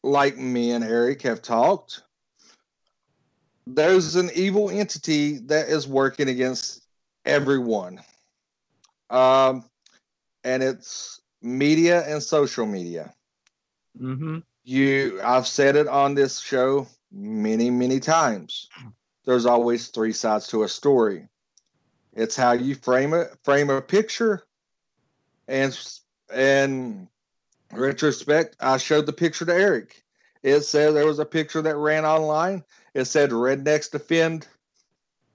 like 0.04 0.38
me 0.38 0.72
and 0.72 0.84
Erik 0.84 1.22
have 1.22 1.42
talked, 1.42 2.04
there's 3.68 4.16
an 4.16 4.30
evil 4.36 4.70
entity 4.70 5.38
that 5.40 5.70
is 5.70 5.88
working 5.88 6.30
against 6.30 6.84
everyone. 7.26 8.02
Um, 9.10 9.66
and 10.44 10.64
it's 10.64 11.22
media 11.42 12.06
and 12.08 12.22
social 12.22 12.66
media. 12.66 13.14
Mhm. 14.00 14.44
You, 14.64 15.20
I've 15.24 15.48
said 15.48 15.76
it 15.76 15.88
on 15.88 16.14
this 16.14 16.40
show 16.40 16.88
many, 17.12 17.70
many 17.70 18.00
times. 18.00 18.70
There's 19.26 19.46
always 19.46 19.88
three 19.88 20.14
sides 20.14 20.48
to 20.48 20.64
a 20.64 20.70
story. 20.70 21.28
It's 22.14 22.36
how 22.36 22.54
you 22.54 22.76
frame 22.76 23.14
it, 23.14 23.38
frame 23.44 23.70
a 23.70 23.82
picture, 23.82 24.44
and 25.48 25.78
and 26.34 27.08
retrospect. 27.72 28.56
I 28.60 28.78
showed 28.78 29.06
the 29.06 29.14
picture 29.14 29.46
to 29.46 29.54
Erik. 29.54 30.04
It 30.44 30.62
said 30.62 30.94
there 30.94 31.06
was 31.06 31.20
a 31.20 31.26
picture 31.26 31.62
that 31.62 31.76
ran 31.76 32.06
online. 32.06 32.64
It 32.94 33.06
said 33.06 33.30
rednecks 33.30 33.90
defend 33.90 34.48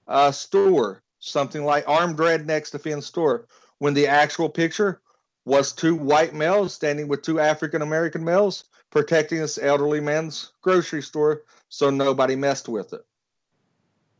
uh, 0.07 0.31
store, 0.31 1.01
something 1.19 1.63
like 1.63 1.87
armed 1.87 2.17
rednecks 2.17 2.71
defend 2.71 3.03
store. 3.03 3.47
When 3.79 3.93
the 3.93 4.07
actual 4.07 4.49
picture 4.49 5.01
was 5.45 5.71
two 5.71 5.95
white 5.95 6.33
males 6.33 6.73
standing 6.73 7.07
with 7.07 7.21
two 7.21 7.39
African 7.39 7.81
American 7.81 8.23
males 8.23 8.65
protecting 8.89 9.39
this 9.39 9.57
elderly 9.57 9.99
man's 9.99 10.51
grocery 10.61 11.01
store 11.01 11.43
so 11.69 11.89
nobody 11.89 12.35
messed 12.35 12.69
with 12.69 12.93
it. 12.93 13.05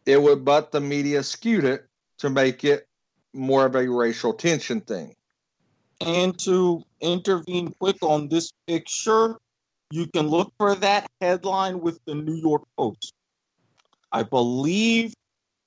It 0.06 0.22
would, 0.22 0.46
but 0.46 0.72
the 0.72 0.80
media 0.80 1.24
skewed 1.24 1.66
it 1.66 1.86
to 2.20 2.30
make 2.30 2.64
it 2.64 2.88
more 3.34 3.66
of 3.66 3.76
a 3.76 3.90
racial 3.90 4.34
tension 4.34 4.82
thing. 4.82 5.16
And 6.00 6.38
to 6.40 6.84
intervene 7.02 7.74
quick 7.80 7.98
on 8.02 8.30
this 8.30 8.52
picture, 8.68 9.38
you 9.92 10.08
can 10.08 10.28
look 10.28 10.54
for 10.58 10.76
that 10.76 11.10
headline 11.22 11.82
with 11.82 12.00
the 12.06 12.16
New 12.16 12.36
York 12.36 12.64
Post. 12.78 13.14
I 14.12 14.24
believe 14.24 15.14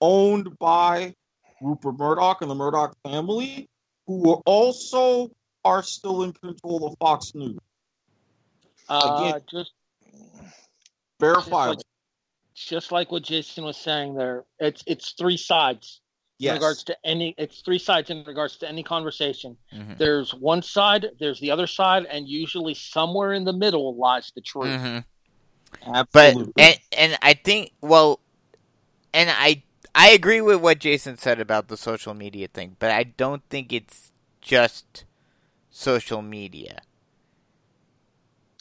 owned 0.01 0.59
by 0.59 1.15
Rupert 1.61 1.99
Murdoch 1.99 2.41
and 2.43 2.51
the 2.51 2.55
Murdoch 2.55 2.97
family, 3.05 3.69
who 4.07 4.31
are 4.33 4.43
also 4.47 5.31
are 5.65 5.83
still 5.83 6.23
in 6.23 6.33
control 6.33 6.87
of 6.87 6.97
Fox 6.99 7.35
News. 7.35 7.59
Uh, 8.89 9.27
Again- 9.29 9.43
just 9.51 9.73
Verifiable. 11.21 11.83
just 12.55 12.93
like 12.93 13.13
what 13.13 13.23
Jason 13.23 13.65
was 13.65 13.77
saying 13.77 14.15
there, 14.15 14.45
it's 14.59 14.83
it's 14.87 15.13
three 15.13 15.37
sides 15.37 16.01
in 16.39 16.55
regards 16.55 16.83
to 16.85 16.97
any. 17.05 17.35
It's 17.37 17.61
three 17.61 17.79
sides 17.79 18.09
in 18.09 18.25
regards 18.25 18.57
to 18.59 18.69
any 18.69 18.83
conversation. 18.83 19.59
Mhm. 19.73 19.99
There's 19.99 20.33
one 20.33 20.63
side, 20.63 21.11
there's 21.21 21.39
the 21.41 21.51
other 21.51 21.67
side, 21.67 22.07
and 22.07 22.27
usually 22.27 22.73
somewhere 22.73 23.35
in 23.35 23.45
the 23.45 23.53
middle 23.53 23.95
lies 23.97 24.33
the 24.35 24.41
truth. 24.41 24.69
Mhm. 24.69 25.05
But 26.13 26.37
and 26.59 26.81
and 26.93 27.19
I 27.21 27.35
think 27.35 27.73
well, 27.83 28.19
and 29.13 29.31
I 29.31 29.63
I 29.95 30.11
agree 30.11 30.41
with 30.41 30.61
what 30.61 30.79
Jason 30.79 31.19
said 31.19 31.41
about 31.41 31.69
the 31.69 31.77
social 31.77 32.15
media 32.15 32.49
thing, 32.49 32.77
but 32.79 32.91
I 32.91 33.05
don't 33.05 33.43
think 33.51 33.73
it's 33.73 34.13
just 34.41 35.05
social 35.71 36.23
media. 36.23 36.81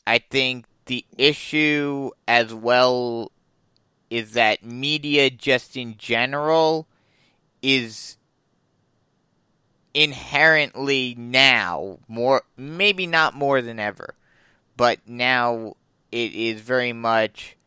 I 0.07 0.17
think 0.17 0.65
the 0.85 1.05
issue 1.17 2.09
as 2.27 2.53
well 2.53 3.31
is 4.09 4.33
that 4.33 4.63
media 4.63 5.29
just 5.29 5.77
in 5.77 5.95
general 5.97 6.87
is 7.61 8.17
inherently 9.93 11.15
now 11.17 11.99
more 12.07 12.43
maybe 12.55 13.05
not 13.05 13.33
more 13.35 13.61
than 13.61 13.79
ever 13.79 14.15
but 14.77 14.99
now 15.07 15.73
it 16.11 16.33
is 16.33 16.61
very 16.61 16.93
much 16.93 17.57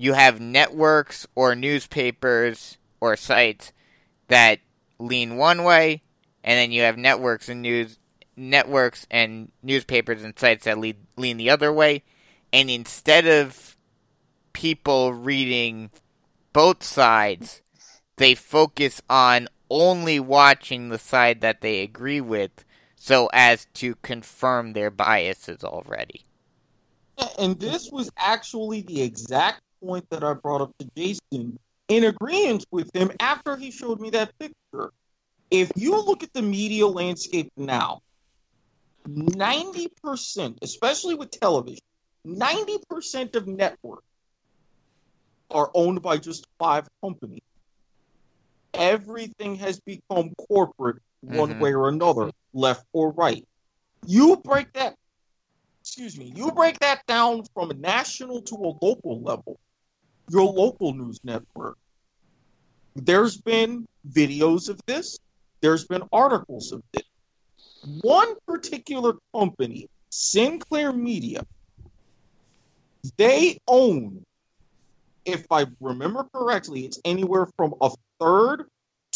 you 0.00 0.14
have 0.14 0.40
networks 0.40 1.26
or 1.34 1.54
newspapers 1.54 2.78
or 3.02 3.16
sites 3.16 3.70
that 4.28 4.58
lean 4.98 5.36
one 5.36 5.62
way 5.62 6.00
and 6.42 6.56
then 6.56 6.72
you 6.72 6.80
have 6.80 6.96
networks 6.96 7.50
and 7.50 7.60
news 7.60 7.98
networks 8.34 9.06
and 9.10 9.52
newspapers 9.62 10.24
and 10.24 10.38
sites 10.38 10.64
that 10.64 10.78
lead, 10.78 10.96
lean 11.18 11.36
the 11.36 11.50
other 11.50 11.70
way. 11.70 12.02
And 12.50 12.70
instead 12.70 13.26
of 13.26 13.76
people 14.54 15.12
reading 15.12 15.90
both 16.54 16.82
sides 16.82 17.60
they 18.16 18.34
focus 18.34 19.02
on 19.10 19.48
only 19.68 20.18
watching 20.18 20.88
the 20.88 20.98
side 20.98 21.42
that 21.42 21.60
they 21.60 21.82
agree 21.82 22.22
with 22.22 22.64
so 22.96 23.28
as 23.34 23.66
to 23.74 23.96
confirm 23.96 24.72
their 24.72 24.90
biases 24.90 25.62
already. 25.62 26.24
And 27.38 27.60
this 27.60 27.90
was 27.90 28.10
actually 28.16 28.80
the 28.80 29.02
exact 29.02 29.60
point 29.82 30.08
that 30.10 30.22
I 30.24 30.34
brought 30.34 30.60
up 30.60 30.72
to 30.78 30.88
Jason 30.96 31.58
in 31.88 32.04
agreement 32.04 32.64
with 32.70 32.90
him 32.94 33.10
after 33.20 33.56
he 33.56 33.70
showed 33.70 34.00
me 34.00 34.10
that 34.10 34.38
picture. 34.38 34.92
If 35.50 35.72
you 35.76 35.96
look 35.96 36.22
at 36.22 36.32
the 36.32 36.42
media 36.42 36.86
landscape 36.86 37.50
now, 37.56 38.00
90%, 39.08 40.58
especially 40.62 41.14
with 41.14 41.30
television, 41.30 41.80
90% 42.24 43.34
of 43.34 43.46
networks 43.48 44.04
are 45.50 45.70
owned 45.74 46.02
by 46.02 46.18
just 46.18 46.46
five 46.58 46.86
companies. 47.02 47.40
Everything 48.74 49.56
has 49.56 49.80
become 49.80 50.32
corporate 50.48 51.02
one 51.22 51.54
Mhm. 51.54 51.60
way 51.60 51.74
or 51.74 51.88
another, 51.88 52.30
left 52.52 52.86
or 52.92 53.10
right. 53.10 53.44
You 54.06 54.36
break 54.36 54.72
that 54.74 54.94
excuse 55.82 56.16
me, 56.16 56.32
you 56.36 56.52
break 56.52 56.78
that 56.80 57.04
down 57.06 57.42
from 57.54 57.70
a 57.70 57.74
national 57.74 58.42
to 58.42 58.54
a 58.54 58.72
local 58.80 59.20
level, 59.22 59.58
your 60.30 60.52
local 60.52 60.94
news 60.94 61.18
network. 61.24 61.76
There's 62.94 63.36
been 63.36 63.86
videos 64.08 64.68
of 64.68 64.80
this, 64.86 65.18
there's 65.60 65.86
been 65.86 66.02
articles 66.12 66.72
of 66.72 66.82
this. 66.92 67.02
One 68.02 68.34
particular 68.46 69.14
company, 69.34 69.88
Sinclair 70.10 70.92
Media, 70.92 71.44
they 73.16 73.58
own, 73.66 74.24
if 75.24 75.46
I 75.50 75.66
remember 75.80 76.26
correctly, 76.34 76.84
it's 76.84 77.00
anywhere 77.04 77.46
from 77.56 77.74
a 77.80 77.90
third 78.20 78.66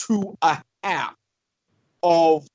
to 0.06 0.36
a 0.42 0.62
half 0.82 1.14
of 2.02 2.46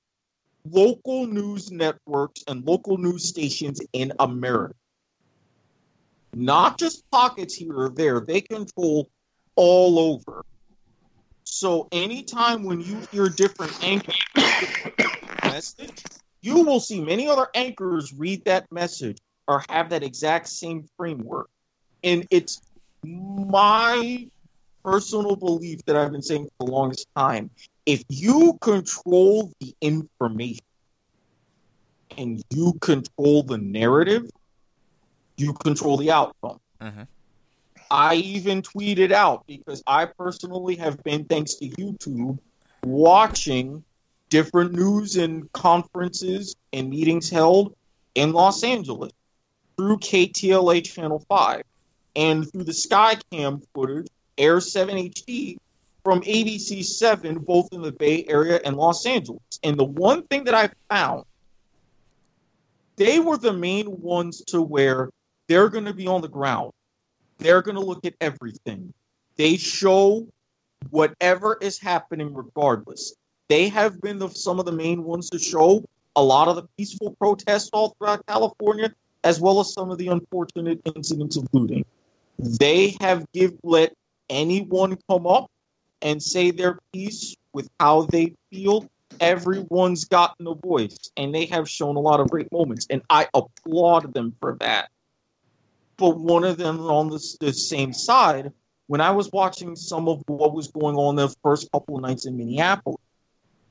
local 0.69 1.27
news 1.27 1.71
networks 1.71 2.43
and 2.47 2.65
local 2.65 2.97
news 2.97 3.27
stations 3.27 3.79
in 3.93 4.13
America. 4.19 4.75
Not 6.33 6.77
just 6.77 7.03
pockets 7.11 7.55
here 7.55 7.73
or 7.73 7.89
there, 7.89 8.19
they 8.19 8.41
control 8.41 9.09
all 9.55 9.99
over. 9.99 10.43
So 11.43 11.87
anytime 11.91 12.63
when 12.63 12.81
you 12.81 13.01
hear 13.11 13.27
different 13.27 13.83
anchors 13.83 14.15
message, 15.43 16.03
you 16.41 16.63
will 16.63 16.79
see 16.79 17.01
many 17.01 17.27
other 17.27 17.47
anchors 17.53 18.13
read 18.13 18.45
that 18.45 18.71
message 18.71 19.17
or 19.47 19.63
have 19.69 19.89
that 19.89 20.03
exact 20.03 20.47
same 20.47 20.85
framework. 20.95 21.49
And 22.03 22.25
it's 22.29 22.61
my 23.03 24.27
personal 24.85 25.35
belief 25.35 25.83
that 25.85 25.95
I've 25.95 26.11
been 26.11 26.21
saying 26.21 26.45
for 26.57 26.67
the 26.67 26.71
longest 26.71 27.07
time 27.15 27.49
if 27.85 28.03
you 28.09 28.57
control 28.61 29.51
the 29.59 29.73
information 29.81 30.63
and 32.17 32.41
you 32.51 32.73
control 32.79 33.43
the 33.43 33.57
narrative, 33.57 34.29
you 35.39 35.53
control 35.53 35.97
the 35.97 36.11
outcome. 36.11 36.59
Mhm. 36.81 37.07
I 37.91 38.15
even 38.15 38.61
tweeted 38.61 39.11
out 39.11 39.45
because 39.47 39.81
I 39.87 40.05
personally 40.05 40.75
have 40.75 41.01
been, 41.03 41.25
thanks 41.25 41.55
to 41.55 41.69
YouTube, 41.69 42.37
watching 42.83 43.83
different 44.29 44.73
news 44.73 45.17
and 45.17 45.51
conferences 45.53 46.55
and 46.71 46.89
meetings 46.89 47.29
held 47.29 47.75
in 48.15 48.31
Los 48.31 48.63
Angeles 48.63 49.11
through 49.75 49.97
KTLA 49.97 50.81
Channel 50.81 51.23
5 51.27 51.63
and 52.15 52.51
through 52.51 52.65
the 52.65 52.71
Skycam 52.71 53.63
footage, 53.73 54.07
Air 54.37 54.59
7 54.59 54.97
HD 54.97 55.57
from 56.03 56.21
ABC 56.21 56.83
7, 56.83 57.39
both 57.39 57.69
in 57.71 57.81
the 57.81 57.91
Bay 57.91 58.25
Area 58.27 58.59
and 58.63 58.77
Los 58.77 59.05
Angeles. 59.05 59.41
And 59.63 59.77
the 59.77 59.83
one 59.83 60.23
thing 60.27 60.43
that 60.43 60.53
I 60.53 60.69
found, 60.89 61.25
they 62.97 63.19
were 63.19 63.37
the 63.37 63.53
main 63.53 63.99
ones 64.01 64.41
to 64.47 64.61
where 64.61 65.09
they're 65.49 65.67
going 65.67 65.85
to 65.85 65.93
be 65.93 66.07
on 66.07 66.21
the 66.21 66.29
ground. 66.29 66.71
They're 67.39 67.61
going 67.61 67.75
to 67.75 67.81
look 67.81 68.05
at 68.05 68.13
everything. 68.21 68.93
They 69.35 69.57
show 69.57 70.27
whatever 70.91 71.57
is 71.59 71.79
happening 71.79 72.33
regardless. 72.33 73.15
They 73.49 73.67
have 73.69 73.99
been 73.99 74.19
the, 74.19 74.29
some 74.29 74.59
of 74.59 74.65
the 74.65 74.71
main 74.71 75.03
ones 75.03 75.29
to 75.31 75.39
show 75.39 75.83
a 76.15 76.23
lot 76.23 76.47
of 76.47 76.55
the 76.55 76.67
peaceful 76.77 77.15
protests 77.19 77.69
all 77.73 77.95
throughout 77.97 78.25
California, 78.27 78.93
as 79.23 79.41
well 79.41 79.59
as 79.59 79.73
some 79.73 79.89
of 79.89 79.97
the 79.97 80.07
unfortunate 80.07 80.81
incidents 80.95 81.35
of 81.35 81.47
looting. 81.51 81.83
They 82.37 82.95
have 83.01 83.25
give 83.33 83.53
let 83.63 83.93
anyone 84.29 84.97
come 85.09 85.25
up 85.25 85.49
and 86.01 86.21
say 86.21 86.51
their 86.51 86.79
piece 86.93 87.35
with 87.53 87.69
how 87.79 88.03
they 88.03 88.35
feel. 88.51 88.87
Everyone's 89.19 90.05
gotten 90.05 90.47
a 90.47 90.53
voice, 90.53 91.09
and 91.17 91.33
they 91.33 91.45
have 91.47 91.67
shown 91.67 91.95
a 91.95 91.99
lot 91.99 92.19
of 92.19 92.29
great 92.29 92.51
moments, 92.51 92.85
and 92.89 93.01
I 93.09 93.27
applaud 93.33 94.13
them 94.13 94.35
for 94.39 94.55
that. 94.59 94.89
But 95.99 96.17
one 96.17 96.45
of 96.45 96.57
them 96.57 96.79
on 96.79 97.09
the, 97.09 97.37
the 97.41 97.53
same 97.53 97.91
side, 97.91 98.53
when 98.87 99.01
I 99.01 99.11
was 99.11 99.29
watching 99.31 99.75
some 99.75 100.07
of 100.07 100.23
what 100.27 100.53
was 100.53 100.69
going 100.69 100.95
on 100.95 101.17
the 101.17 101.27
first 101.43 101.69
couple 101.71 101.97
of 101.97 102.01
nights 102.01 102.25
in 102.25 102.37
Minneapolis, 102.37 103.01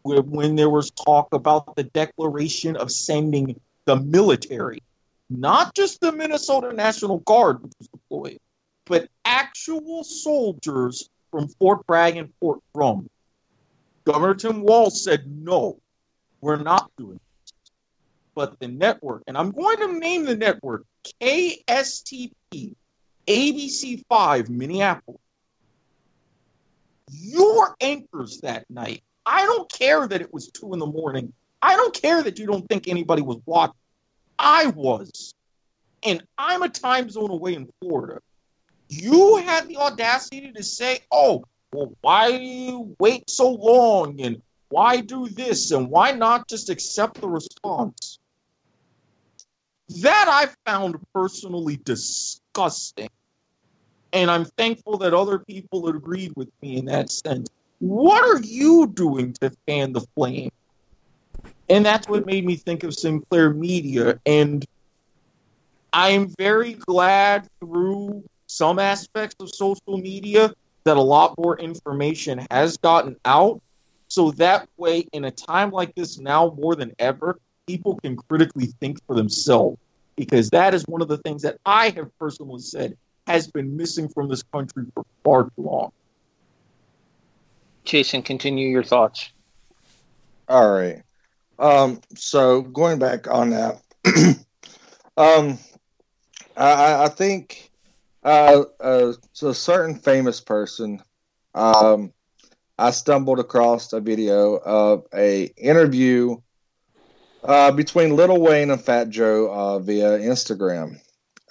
where, 0.02 0.20
when 0.20 0.54
there 0.54 0.70
was 0.70 0.90
talk 0.90 1.32
about 1.32 1.74
the 1.74 1.84
declaration 1.84 2.76
of 2.76 2.92
sending 2.92 3.58
the 3.86 3.96
military, 3.96 4.82
not 5.30 5.74
just 5.74 6.00
the 6.00 6.12
Minnesota 6.12 6.72
National 6.72 7.18
Guard, 7.20 7.62
was 7.62 7.88
deployed, 7.88 8.38
but 8.84 9.08
actual 9.24 10.04
soldiers 10.04 11.08
from 11.30 11.48
Fort 11.48 11.86
Bragg 11.86 12.16
and 12.16 12.32
Fort 12.40 12.60
Drum. 12.74 13.08
Governor 14.04 14.34
Tim 14.34 14.62
Walz 14.62 15.02
said, 15.02 15.26
no, 15.26 15.80
we're 16.40 16.56
not 16.56 16.90
doing 16.96 17.14
this. 17.14 17.27
But 18.38 18.60
the 18.60 18.68
network, 18.68 19.24
and 19.26 19.36
I'm 19.36 19.50
going 19.50 19.78
to 19.78 19.98
name 19.98 20.24
the 20.24 20.36
network 20.36 20.84
KSTP, 21.20 22.76
ABC5, 23.26 24.48
Minneapolis. 24.48 25.20
Your 27.10 27.74
anchors 27.80 28.38
that 28.42 28.70
night. 28.70 29.02
I 29.26 29.44
don't 29.44 29.68
care 29.68 30.06
that 30.06 30.20
it 30.20 30.32
was 30.32 30.52
two 30.52 30.72
in 30.72 30.78
the 30.78 30.86
morning. 30.86 31.32
I 31.60 31.74
don't 31.74 31.92
care 31.92 32.22
that 32.22 32.38
you 32.38 32.46
don't 32.46 32.64
think 32.68 32.86
anybody 32.86 33.22
was 33.22 33.38
watching. 33.44 33.74
I 34.38 34.68
was. 34.68 35.34
And 36.04 36.22
I'm 36.38 36.62
a 36.62 36.68
time 36.68 37.10
zone 37.10 37.32
away 37.32 37.54
in 37.54 37.68
Florida. 37.80 38.20
You 38.88 39.38
had 39.38 39.66
the 39.66 39.78
audacity 39.78 40.52
to 40.52 40.62
say, 40.62 41.00
oh, 41.10 41.42
well, 41.72 41.92
why 42.02 42.28
you 42.28 42.94
wait 43.00 43.28
so 43.28 43.50
long? 43.50 44.20
And 44.20 44.42
why 44.68 45.00
do 45.00 45.26
this? 45.28 45.72
And 45.72 45.90
why 45.90 46.12
not 46.12 46.46
just 46.46 46.70
accept 46.70 47.20
the 47.20 47.28
response? 47.28 48.20
That 49.88 50.26
I 50.28 50.70
found 50.70 50.96
personally 51.14 51.78
disgusting. 51.82 53.08
And 54.12 54.30
I'm 54.30 54.44
thankful 54.44 54.98
that 54.98 55.14
other 55.14 55.38
people 55.38 55.88
agreed 55.88 56.32
with 56.36 56.50
me 56.62 56.76
in 56.76 56.86
that 56.86 57.10
sense. 57.10 57.48
What 57.80 58.24
are 58.24 58.40
you 58.42 58.86
doing 58.86 59.34
to 59.40 59.52
fan 59.66 59.92
the 59.92 60.00
flame? 60.14 60.50
And 61.68 61.84
that's 61.84 62.08
what 62.08 62.26
made 62.26 62.44
me 62.44 62.56
think 62.56 62.82
of 62.82 62.94
Sinclair 62.94 63.50
Media. 63.50 64.18
And 64.24 64.64
I'm 65.92 66.32
very 66.38 66.74
glad 66.74 67.46
through 67.60 68.24
some 68.46 68.78
aspects 68.78 69.36
of 69.40 69.50
social 69.54 69.98
media 69.98 70.52
that 70.84 70.96
a 70.96 71.02
lot 71.02 71.34
more 71.38 71.58
information 71.58 72.46
has 72.50 72.78
gotten 72.78 73.16
out. 73.24 73.60
So 74.08 74.30
that 74.32 74.68
way, 74.78 75.06
in 75.12 75.24
a 75.24 75.30
time 75.30 75.70
like 75.70 75.94
this 75.94 76.18
now 76.18 76.54
more 76.56 76.74
than 76.74 76.94
ever, 76.98 77.38
people 77.68 78.00
can 78.02 78.16
critically 78.16 78.66
think 78.80 78.98
for 79.06 79.14
themselves. 79.14 79.78
Because 80.16 80.50
that 80.50 80.74
is 80.74 80.82
one 80.88 81.00
of 81.00 81.06
the 81.06 81.18
things 81.18 81.42
that 81.42 81.58
I 81.64 81.90
have 81.90 82.10
personally 82.18 82.60
said 82.60 82.96
has 83.28 83.46
been 83.46 83.76
missing 83.76 84.08
from 84.08 84.28
this 84.28 84.42
country 84.42 84.84
for 84.92 85.04
far 85.22 85.44
too 85.44 85.62
long. 85.62 85.92
Jason, 87.84 88.22
continue 88.22 88.68
your 88.68 88.82
thoughts. 88.82 89.30
All 90.48 90.70
right. 90.72 91.02
Um, 91.58 92.00
so 92.16 92.62
going 92.62 92.98
back 92.98 93.28
on 93.28 93.50
that, 93.50 93.80
um, 95.16 95.58
I, 96.56 97.04
I 97.04 97.08
think 97.08 97.70
uh, 98.24 98.64
uh, 98.80 99.12
a 99.42 99.54
certain 99.54 99.94
famous 99.94 100.40
person. 100.40 101.00
Um, 101.54 102.12
I 102.78 102.90
stumbled 102.90 103.40
across 103.40 103.92
a 103.92 104.00
video 104.00 104.56
of 104.56 105.04
a 105.14 105.44
interview 105.56 106.36
uh, 107.44 107.70
between 107.72 108.16
Lil 108.16 108.40
Wayne 108.40 108.70
and 108.70 108.80
Fat 108.80 109.10
Joe 109.10 109.50
uh, 109.50 109.78
via 109.78 110.18
Instagram. 110.18 111.00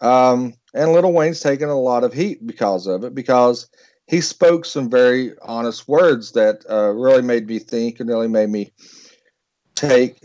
Um, 0.02 0.54
and 0.74 0.92
Lil 0.92 1.12
Wayne's 1.12 1.40
taken 1.40 1.70
a 1.70 1.80
lot 1.80 2.04
of 2.04 2.14
heat 2.14 2.46
because 2.46 2.88
of 2.88 3.04
it, 3.04 3.16
because 3.16 3.70
he 4.08 4.22
spoke 4.22 4.66
some 4.66 4.90
very 4.90 5.34
honest 5.42 5.88
words 5.88 6.32
that 6.34 6.64
uh, 6.70 6.92
really 6.92 7.22
made 7.22 7.48
me 7.48 7.60
think 7.60 8.00
and 8.00 8.10
really 8.10 8.28
made 8.28 8.50
me 8.50 8.72
take 9.76 10.24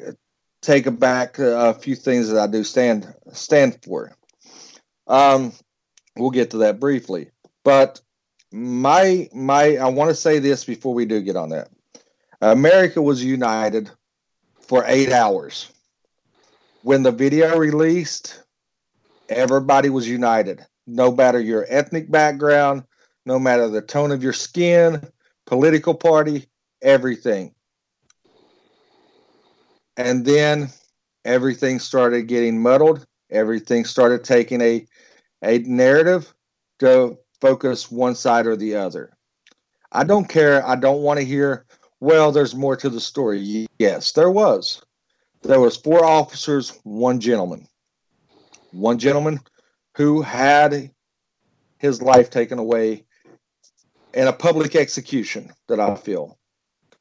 take 0.61 0.98
back 0.98 1.38
a 1.38 1.75
few 1.75 1.96
things 1.96 2.29
that 2.29 2.40
I 2.40 2.46
do 2.46 2.62
stand 2.64 3.12
stand 3.33 3.79
for. 3.85 4.16
Um, 5.09 5.53
we'll 6.16 6.31
get 6.31 6.51
to 6.53 6.59
that 6.59 6.79
briefly, 6.79 7.31
but 7.64 8.01
my 8.53 9.29
my 9.33 9.77
I 9.77 9.88
want 9.88 10.11
to 10.11 10.14
say 10.14 10.38
this 10.38 10.64
before 10.64 10.94
we 10.94 11.05
do 11.05 11.20
get 11.20 11.37
on 11.37 11.48
that. 11.51 11.68
America 12.40 13.01
was 13.01 13.25
united 13.25 13.90
for 14.72 14.85
eight 14.87 15.12
hours. 15.12 15.70
When 16.80 17.02
the 17.02 17.12
video 17.12 17.58
released, 17.58 18.42
everybody 19.28 19.90
was 19.90 20.08
united. 20.08 20.64
No 20.87 21.12
matter 21.12 21.38
your 21.38 21.66
ethnic 21.68 22.11
background, 22.11 22.85
no 23.26 23.38
matter 23.38 23.68
the 23.68 23.82
tone 23.82 24.12
of 24.12 24.22
your 24.22 24.32
skin, 24.32 25.06
political 25.44 25.92
party, 25.92 26.46
everything. 26.80 27.54
And 29.98 30.24
then 30.24 30.70
everything 31.26 31.78
started 31.78 32.26
getting 32.26 32.62
muddled. 32.62 33.06
Everything 33.30 33.85
started 33.85 34.24
taking 34.24 34.62
a 34.62 34.87
a 35.42 35.58
narrative 35.58 36.32
to 36.78 37.18
focus 37.42 37.90
one 37.90 38.14
side 38.14 38.46
or 38.46 38.56
the 38.56 38.76
other. 38.76 39.12
I 39.92 40.04
don't 40.04 40.30
care. 40.30 40.66
I 40.66 40.76
don't 40.76 41.02
want 41.02 41.18
to 41.20 41.26
hear, 41.26 41.66
well, 42.03 42.33
there's 42.33 42.53
more 42.57 42.75
to 42.75 42.91
the 42.91 43.01
story. 43.01 43.69
Yes, 43.79 44.11
there 44.11 44.29
was. 44.29 44.83
There 45.43 45.61
was 45.61 45.77
four 45.77 46.05
officers, 46.05 46.77
one 46.83 47.21
gentleman. 47.21 47.69
One 48.73 48.99
gentleman 48.99 49.38
who 49.95 50.21
had 50.21 50.91
his 51.79 52.03
life 52.03 52.29
taken 52.29 52.59
away 52.59 53.05
in 54.12 54.27
a 54.27 54.33
public 54.33 54.75
execution 54.75 55.53
that 55.69 55.79
I 55.79 55.95
feel. 55.95 56.41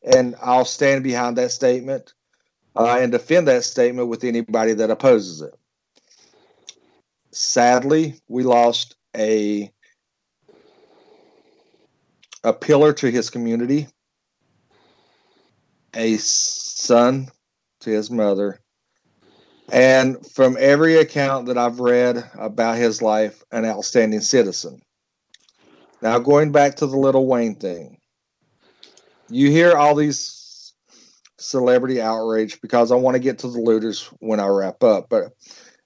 And 0.03 0.35
I'll 0.39 0.65
stand 0.65 1.03
behind 1.03 1.35
that 1.39 1.49
statement 1.49 2.13
uh, 2.75 2.99
and 2.99 3.11
defend 3.11 3.47
that 3.47 3.63
statement 3.63 4.07
with 4.07 4.23
anybody 4.23 4.73
that 4.73 4.91
opposes 4.91 5.41
it. 5.41 5.55
Sadly, 7.31 8.21
we 8.27 8.43
lost 8.43 8.95
a 9.17 9.71
a 12.43 12.53
pillar 12.53 12.93
to 12.93 13.09
his 13.09 13.31
community, 13.31 13.87
a 15.95 16.17
son 16.17 17.27
to 17.81 17.89
his 17.89 18.11
mother, 18.11 18.59
and 19.71 20.25
from 20.27 20.57
every 20.59 20.97
account 20.97 21.47
that 21.47 21.57
I've 21.57 21.79
read 21.79 22.29
about 22.37 22.77
his 22.77 23.01
life, 23.01 23.43
an 23.51 23.65
outstanding 23.65 24.21
citizen. 24.21 24.81
Now, 26.01 26.19
going 26.19 26.51
back 26.51 26.75
to 26.75 26.87
the 26.87 26.97
Lil 26.97 27.25
Wayne 27.25 27.55
thing, 27.55 27.97
you 29.29 29.49
hear 29.49 29.77
all 29.77 29.95
these 29.95 30.73
celebrity 31.37 32.01
outrage 32.01 32.61
because 32.61 32.91
I 32.91 32.95
want 32.95 33.15
to 33.15 33.19
get 33.19 33.39
to 33.39 33.47
the 33.47 33.59
looters 33.59 34.05
when 34.19 34.39
I 34.39 34.47
wrap 34.47 34.83
up, 34.83 35.07
but 35.09 35.33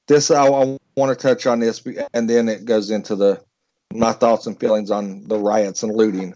this 0.07 0.31
I, 0.31 0.45
I 0.45 0.77
want 0.95 1.17
to 1.17 1.27
touch 1.27 1.47
on 1.47 1.59
this, 1.59 1.83
and 2.13 2.29
then 2.29 2.49
it 2.49 2.65
goes 2.65 2.91
into 2.91 3.15
the 3.15 3.41
my 3.93 4.11
thoughts 4.11 4.47
and 4.47 4.59
feelings 4.59 4.91
on 4.91 5.27
the 5.27 5.37
riots 5.37 5.83
and 5.83 5.95
looting, 5.95 6.33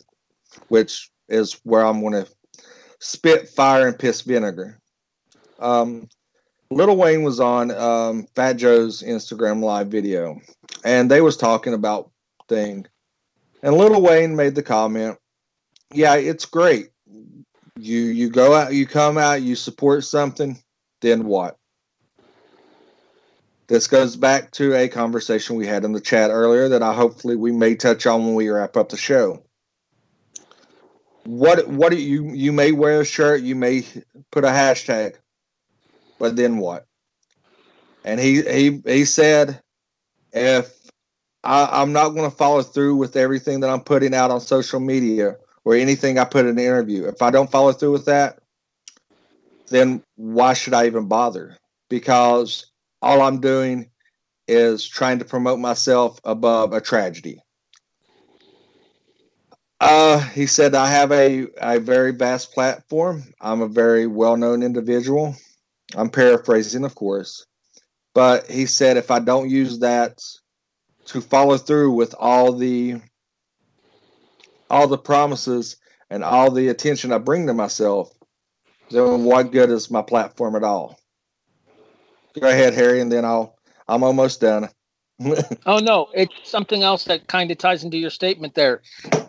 which 0.70 1.10
is 1.28 1.60
where 1.64 1.86
I'm 1.86 2.02
going 2.02 2.14
to 2.14 2.32
spit 3.00 3.50
fire 3.50 3.88
and 3.88 3.98
piss 3.98 4.22
vinegar. 4.22 4.80
Um, 5.60 6.08
Lil 6.72 6.96
Wayne 6.96 7.24
was 7.24 7.40
on 7.40 7.72
um, 7.72 8.28
Fat 8.36 8.54
Joe's 8.54 9.02
Instagram 9.02 9.64
live 9.64 9.88
video, 9.88 10.40
and 10.84 11.10
they 11.10 11.22
was 11.22 11.36
talking 11.36 11.74
about 11.74 12.12
thing, 12.48 12.86
and 13.64 13.76
Lil 13.76 14.02
Wayne 14.02 14.36
made 14.36 14.56
the 14.56 14.64
comment, 14.64 15.18
"Yeah, 15.92 16.16
it's 16.16 16.46
great. 16.46 16.90
You 17.78 18.00
you 18.00 18.30
go 18.30 18.54
out, 18.54 18.74
you 18.74 18.86
come 18.86 19.18
out, 19.18 19.42
you 19.42 19.56
support 19.56 20.04
something, 20.04 20.62
then 21.02 21.26
what? 21.26 21.58
This 23.68 23.88
goes 23.88 24.16
back 24.16 24.52
to 24.54 24.74
a 24.74 24.88
conversation 24.88 25.56
we 25.56 25.68
had 25.68 25.86
in 25.86 25.92
the 25.92 26.02
chat 26.02 26.32
earlier 26.32 26.70
that 26.70 26.82
I 26.82 26.94
hopefully 26.94 27.36
we 27.36 27.52
may 27.52 27.76
touch 27.76 28.08
on 28.08 28.26
when 28.26 28.36
we 28.36 28.50
wrap 28.50 28.76
up 28.76 28.90
the 28.90 28.98
show. 28.98 29.44
What 31.30 31.68
what 31.68 31.96
you 31.96 32.32
you 32.34 32.52
may 32.52 32.72
wear 32.72 33.02
a 33.02 33.06
shirt, 33.06 33.42
you 33.42 33.56
may 33.56 33.86
put 34.32 34.44
a 34.44 34.48
hashtag, 34.48 35.16
but 36.18 36.36
then 36.36 36.58
what? 36.58 36.88
And 38.04 38.20
he 38.20 38.42
he 38.42 38.82
he 38.84 39.06
said, 39.06 39.62
if 40.34 40.74
I, 41.44 41.70
I'm 41.72 41.94
not 41.94 42.10
going 42.10 42.30
to 42.30 42.36
follow 42.36 42.64
through 42.64 42.96
with 42.96 43.16
everything 43.16 43.60
that 43.60 43.70
I'm 43.70 43.82
putting 43.82 44.16
out 44.16 44.32
on 44.32 44.42
social 44.42 44.80
media 44.80 45.36
or 45.66 45.76
anything 45.76 46.18
I 46.18 46.26
put 46.26 46.46
in 46.46 46.58
an 46.58 46.60
interview, 46.60 47.06
if 47.06 47.22
I 47.22 47.30
don't 47.30 47.52
follow 47.52 47.74
through 47.74 47.92
with 47.92 48.06
that, 48.06 48.40
then 49.68 50.02
why 50.16 50.54
should 50.54 50.74
I 50.74 50.88
even 50.88 51.08
bother? 51.08 51.58
Because 51.90 52.66
all 53.04 53.22
I'm 53.22 53.40
doing 53.40 53.92
is 54.48 54.88
trying 54.88 55.20
to 55.20 55.26
promote 55.26 55.60
myself 55.60 56.20
above 56.24 56.74
a 56.74 56.82
tragedy. 56.82 57.40
Uh, 59.80 60.20
he 60.20 60.46
said, 60.46 60.76
I 60.76 60.88
have 60.88 61.12
a, 61.12 61.48
a 61.62 61.80
very 61.80 62.12
vast 62.12 62.54
platform. 62.54 63.24
I'm 63.40 63.62
a 63.62 63.68
very 63.68 64.08
well 64.08 64.36
known 64.36 64.62
individual. 64.62 65.36
I'm 65.96 66.10
paraphrasing, 66.10 66.84
of 66.84 66.96
course. 66.96 67.46
But 68.14 68.50
he 68.50 68.66
said, 68.66 68.98
if 68.98 69.12
I 69.12 69.20
don't 69.20 69.50
use 69.50 69.80
that 69.80 70.22
to 71.06 71.22
follow 71.22 71.58
through 71.58 71.92
with 71.92 72.14
all 72.20 72.54
the 72.54 73.02
all 74.70 74.88
the 74.88 74.98
promises 74.98 75.78
and 76.10 76.24
all 76.24 76.52
the 76.52 76.68
attention 76.68 77.12
I 77.12 77.18
bring 77.18 77.48
to 77.48 77.54
myself, 77.54 78.12
then 78.92 79.24
what 79.24 79.52
good 79.52 79.70
is 79.70 79.90
my 79.90 80.02
platform 80.02 80.56
at 80.56 80.64
all? 80.64 81.00
Go 82.40 82.48
ahead, 82.48 82.74
Harry, 82.74 83.02
and 83.02 83.12
then 83.12 83.26
I'll 83.26 83.56
I'm 83.88 84.04
almost 84.04 84.42
done. 84.42 84.70
oh 85.66 85.80
no, 85.80 86.08
it's 86.14 86.34
something 86.44 86.84
else 86.84 87.04
that 87.06 87.28
kind 87.28 87.52
of 87.52 87.58
ties 87.58 87.84
into 87.84 87.98
your 87.98 88.10
statement 88.10 88.56
there. 88.56 88.82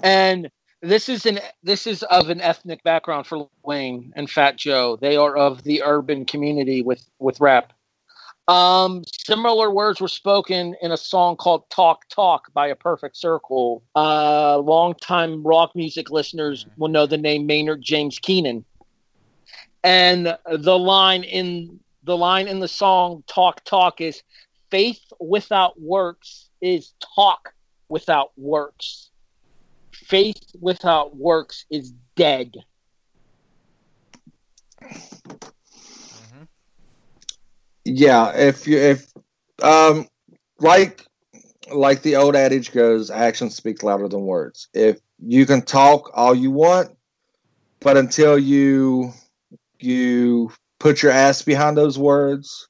And 0.02 0.50
this 0.82 1.08
is 1.08 1.26
an 1.26 1.40
this 1.62 1.86
is 1.86 2.02
of 2.04 2.30
an 2.30 2.40
ethnic 2.40 2.82
background 2.82 3.26
for 3.26 3.48
Wayne 3.64 4.12
and 4.16 4.30
Fat 4.30 4.56
Joe. 4.56 4.96
They 5.00 5.16
are 5.16 5.36
of 5.36 5.62
the 5.64 5.82
urban 5.82 6.24
community 6.24 6.82
with 6.82 7.08
with 7.18 7.40
rap. 7.40 7.72
Um, 8.48 9.04
similar 9.06 9.70
words 9.70 10.00
were 10.00 10.08
spoken 10.08 10.74
in 10.80 10.90
a 10.90 10.96
song 10.96 11.36
called 11.36 11.68
"Talk 11.70 12.08
Talk" 12.08 12.52
by 12.52 12.68
A 12.68 12.74
Perfect 12.74 13.16
Circle. 13.16 13.82
Uh, 13.94 14.58
longtime 14.58 15.42
rock 15.42 15.72
music 15.74 16.10
listeners 16.10 16.66
will 16.76 16.88
know 16.88 17.06
the 17.06 17.18
name 17.18 17.46
Maynard 17.46 17.82
James 17.82 18.18
Keenan, 18.18 18.64
and 19.84 20.36
the 20.50 20.78
line 20.78 21.24
in 21.24 21.80
the 22.04 22.16
line 22.16 22.48
in 22.48 22.60
the 22.60 22.68
song 22.68 23.22
"Talk 23.26 23.62
Talk" 23.64 24.00
is 24.00 24.22
"Faith 24.70 25.02
without 25.18 25.80
works 25.80 26.48
is 26.60 26.92
talk 27.14 27.54
without 27.88 28.30
works. 28.36 29.10
Faith 29.92 30.42
without 30.60 31.16
works 31.16 31.66
is 31.70 31.92
dead." 32.16 32.54
yeah 37.84 38.32
if 38.36 38.66
you 38.66 38.78
if 38.78 39.12
um 39.62 40.06
like 40.58 41.06
like 41.72 42.02
the 42.02 42.16
old 42.16 42.36
adage 42.36 42.72
goes 42.72 43.10
actions 43.10 43.54
speak 43.54 43.82
louder 43.82 44.08
than 44.08 44.22
words 44.22 44.68
if 44.74 44.98
you 45.18 45.46
can 45.46 45.62
talk 45.62 46.10
all 46.14 46.34
you 46.34 46.50
want 46.50 46.90
but 47.80 47.96
until 47.96 48.38
you 48.38 49.12
you 49.78 50.50
put 50.78 51.02
your 51.02 51.12
ass 51.12 51.42
behind 51.42 51.76
those 51.76 51.98
words 51.98 52.68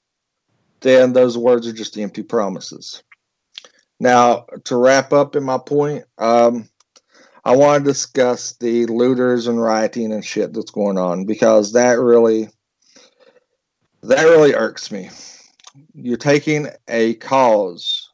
then 0.81 1.13
those 1.13 1.37
words 1.37 1.67
are 1.67 1.73
just 1.73 1.99
empty 1.99 2.23
promises 2.23 3.03
now 3.99 4.45
to 4.65 4.77
wrap 4.77 5.13
up 5.13 5.37
in 5.37 5.43
my 5.43 5.59
point 5.59 6.05
um 6.19 6.69
i 7.45 7.55
want 7.55 7.85
to 7.85 7.91
discuss 7.91 8.53
the 8.57 8.87
looters 8.87 9.47
and 9.47 9.61
rioting 9.61 10.13
and 10.13 10.25
shit 10.25 10.53
that's 10.53 10.71
going 10.71 10.99
on 10.99 11.25
because 11.25 11.73
that 11.73 11.99
really 11.99 12.49
that 14.03 14.25
really 14.25 14.55
irks 14.55 14.91
me. 14.91 15.11
You're 15.95 16.17
taking 16.17 16.69
a 16.89 17.15
cause 17.15 18.11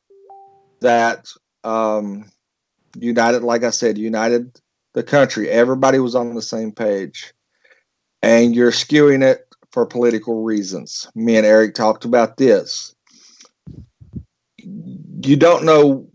that 0.80 1.28
um, 1.64 2.30
united, 2.98 3.42
like 3.42 3.62
I 3.62 3.70
said, 3.70 3.98
united 3.98 4.60
the 4.94 5.02
country. 5.02 5.48
Everybody 5.48 5.98
was 5.98 6.14
on 6.14 6.34
the 6.34 6.42
same 6.42 6.72
page, 6.72 7.32
and 8.22 8.54
you're 8.54 8.72
skewing 8.72 9.22
it 9.22 9.45
for 9.76 9.84
political 9.84 10.42
reasons. 10.42 11.06
Me 11.14 11.36
and 11.36 11.44
Erik 11.44 11.74
talked 11.74 12.06
about 12.06 12.38
this. 12.38 12.94
You 14.56 15.36
don't 15.36 15.66
know 15.66 16.08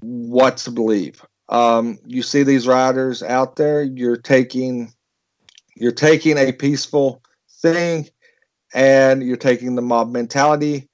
what 0.00 0.56
to 0.56 0.70
believe. 0.70 1.22
Um, 1.50 1.98
you 2.06 2.22
see 2.22 2.44
these 2.44 2.66
riders 2.66 3.22
out 3.22 3.56
there. 3.56 3.82
You're 3.82 4.16
taking 4.16 4.90
you're 5.76 5.92
taking 5.92 6.38
a 6.38 6.50
peaceful 6.50 7.20
thing 7.60 8.08
and 8.72 9.22
you're 9.22 9.36
taking 9.36 9.74
the 9.74 9.82
mob 9.82 10.10
mentality 10.10 10.88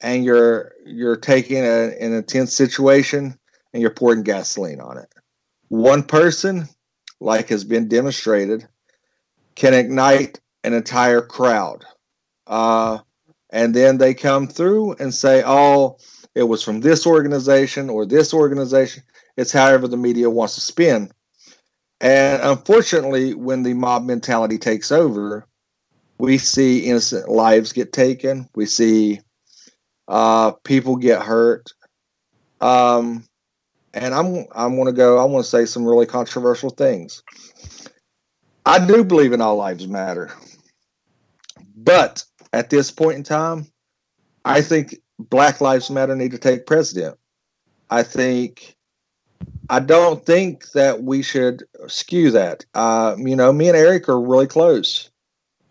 and 0.00 0.24
you're 0.24 0.70
you're 0.86 1.16
taking 1.16 1.64
a, 1.64 1.96
an 1.98 2.12
intense 2.12 2.54
situation 2.54 3.36
and 3.72 3.80
you're 3.82 3.90
pouring 3.90 4.22
gasoline 4.22 4.80
on 4.80 4.98
it. 4.98 5.12
One 5.66 6.04
person, 6.04 6.68
like 7.18 7.48
has 7.48 7.64
been 7.64 7.88
demonstrated, 7.88 8.68
can 9.56 9.74
ignite 9.74 10.38
an 10.64 10.74
entire 10.74 11.20
crowd. 11.20 11.84
Uh, 12.46 12.98
and 13.50 13.74
then 13.74 13.98
they 13.98 14.14
come 14.14 14.48
through 14.48 14.94
and 14.94 15.14
say, 15.14 15.42
oh, 15.46 15.98
it 16.34 16.42
was 16.42 16.62
from 16.62 16.80
this 16.80 17.06
organization 17.06 17.88
or 17.88 18.04
this 18.04 18.34
organization. 18.34 19.04
It's 19.36 19.52
however 19.52 19.86
the 19.86 19.96
media 19.96 20.28
wants 20.28 20.56
to 20.56 20.60
spin. 20.60 21.12
And 22.00 22.42
unfortunately, 22.42 23.34
when 23.34 23.62
the 23.62 23.74
mob 23.74 24.04
mentality 24.04 24.58
takes 24.58 24.90
over, 24.90 25.46
we 26.18 26.38
see 26.38 26.86
innocent 26.86 27.28
lives 27.28 27.72
get 27.72 27.92
taken. 27.92 28.48
We 28.54 28.66
see 28.66 29.20
uh, 30.08 30.52
people 30.64 30.96
get 30.96 31.22
hurt. 31.22 31.72
Um, 32.60 33.24
and 33.92 34.12
I'm 34.14 34.46
I'm 34.54 34.74
going 34.74 34.86
to 34.86 34.92
go. 34.92 35.18
I 35.18 35.24
want 35.24 35.44
to 35.44 35.50
say 35.50 35.66
some 35.66 35.86
really 35.86 36.06
controversial 36.06 36.70
things. 36.70 37.22
I 38.66 38.84
do 38.84 39.04
believe 39.04 39.32
in 39.32 39.40
all 39.40 39.56
lives 39.56 39.86
matter, 39.86 40.32
but 41.74 42.24
at 42.52 42.70
this 42.70 42.90
point 42.90 43.16
in 43.16 43.22
time, 43.22 43.66
I 44.44 44.60
think 44.60 44.96
Black 45.18 45.60
Lives 45.60 45.90
Matter 45.90 46.14
need 46.16 46.32
to 46.32 46.38
take 46.38 46.66
precedent. 46.66 47.16
I 47.90 48.02
think 48.02 48.76
I 49.70 49.80
don't 49.80 50.24
think 50.24 50.70
that 50.72 51.02
we 51.02 51.22
should 51.22 51.64
skew 51.86 52.30
that. 52.32 52.64
Uh, 52.74 53.16
you 53.18 53.36
know, 53.36 53.52
me 53.52 53.68
and 53.68 53.76
Erik 53.76 54.08
are 54.08 54.20
really 54.20 54.46
close 54.46 55.10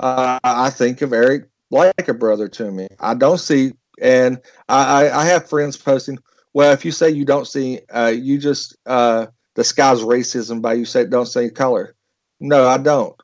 uh, 0.03 0.39
I 0.43 0.69
think 0.69 1.01
of 1.01 1.13
Erik 1.13 1.47
like 1.71 2.07
a 2.07 2.13
brother 2.13 2.47
to 2.49 2.71
me. 2.71 2.87
I 2.99 3.13
don't 3.13 3.39
see, 3.39 3.73
and 4.01 4.39
I, 4.69 5.09
I 5.09 5.25
have 5.25 5.49
friends 5.49 5.77
posting. 5.77 6.19
Well, 6.53 6.71
if 6.73 6.85
you 6.85 6.91
say 6.91 7.09
you 7.09 7.25
don't 7.25 7.47
see, 7.47 7.79
uh, 7.93 8.13
you 8.13 8.37
just 8.37 8.75
uh, 8.85 9.27
disguise 9.55 10.01
racism 10.01 10.61
by 10.61 10.73
you 10.73 10.85
say 10.85 11.05
don't 11.05 11.25
say 11.25 11.49
color. 11.49 11.95
No, 12.39 12.67
I 12.67 12.77
don't. 12.77 13.15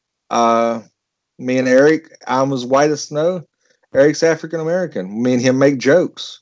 Me 1.39 1.57
and 1.57 1.67
Erik, 1.67 2.11
I'm 2.27 2.51
as 2.53 2.65
white 2.65 2.91
as 2.91 3.05
snow. 3.05 3.47
Erik's 3.93 4.23
African 4.23 4.59
American. 4.59 5.23
Me 5.23 5.33
and 5.33 5.41
him 5.41 5.57
make 5.57 5.79
jokes. 5.79 6.41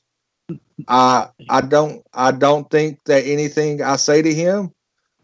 I 0.88 1.28
I 1.48 1.60
don't 1.60 2.04
I 2.12 2.32
don't 2.32 2.70
think 2.70 2.98
that 3.04 3.24
anything 3.24 3.82
I 3.82 3.96
say 3.96 4.22
to 4.22 4.34
him, 4.34 4.72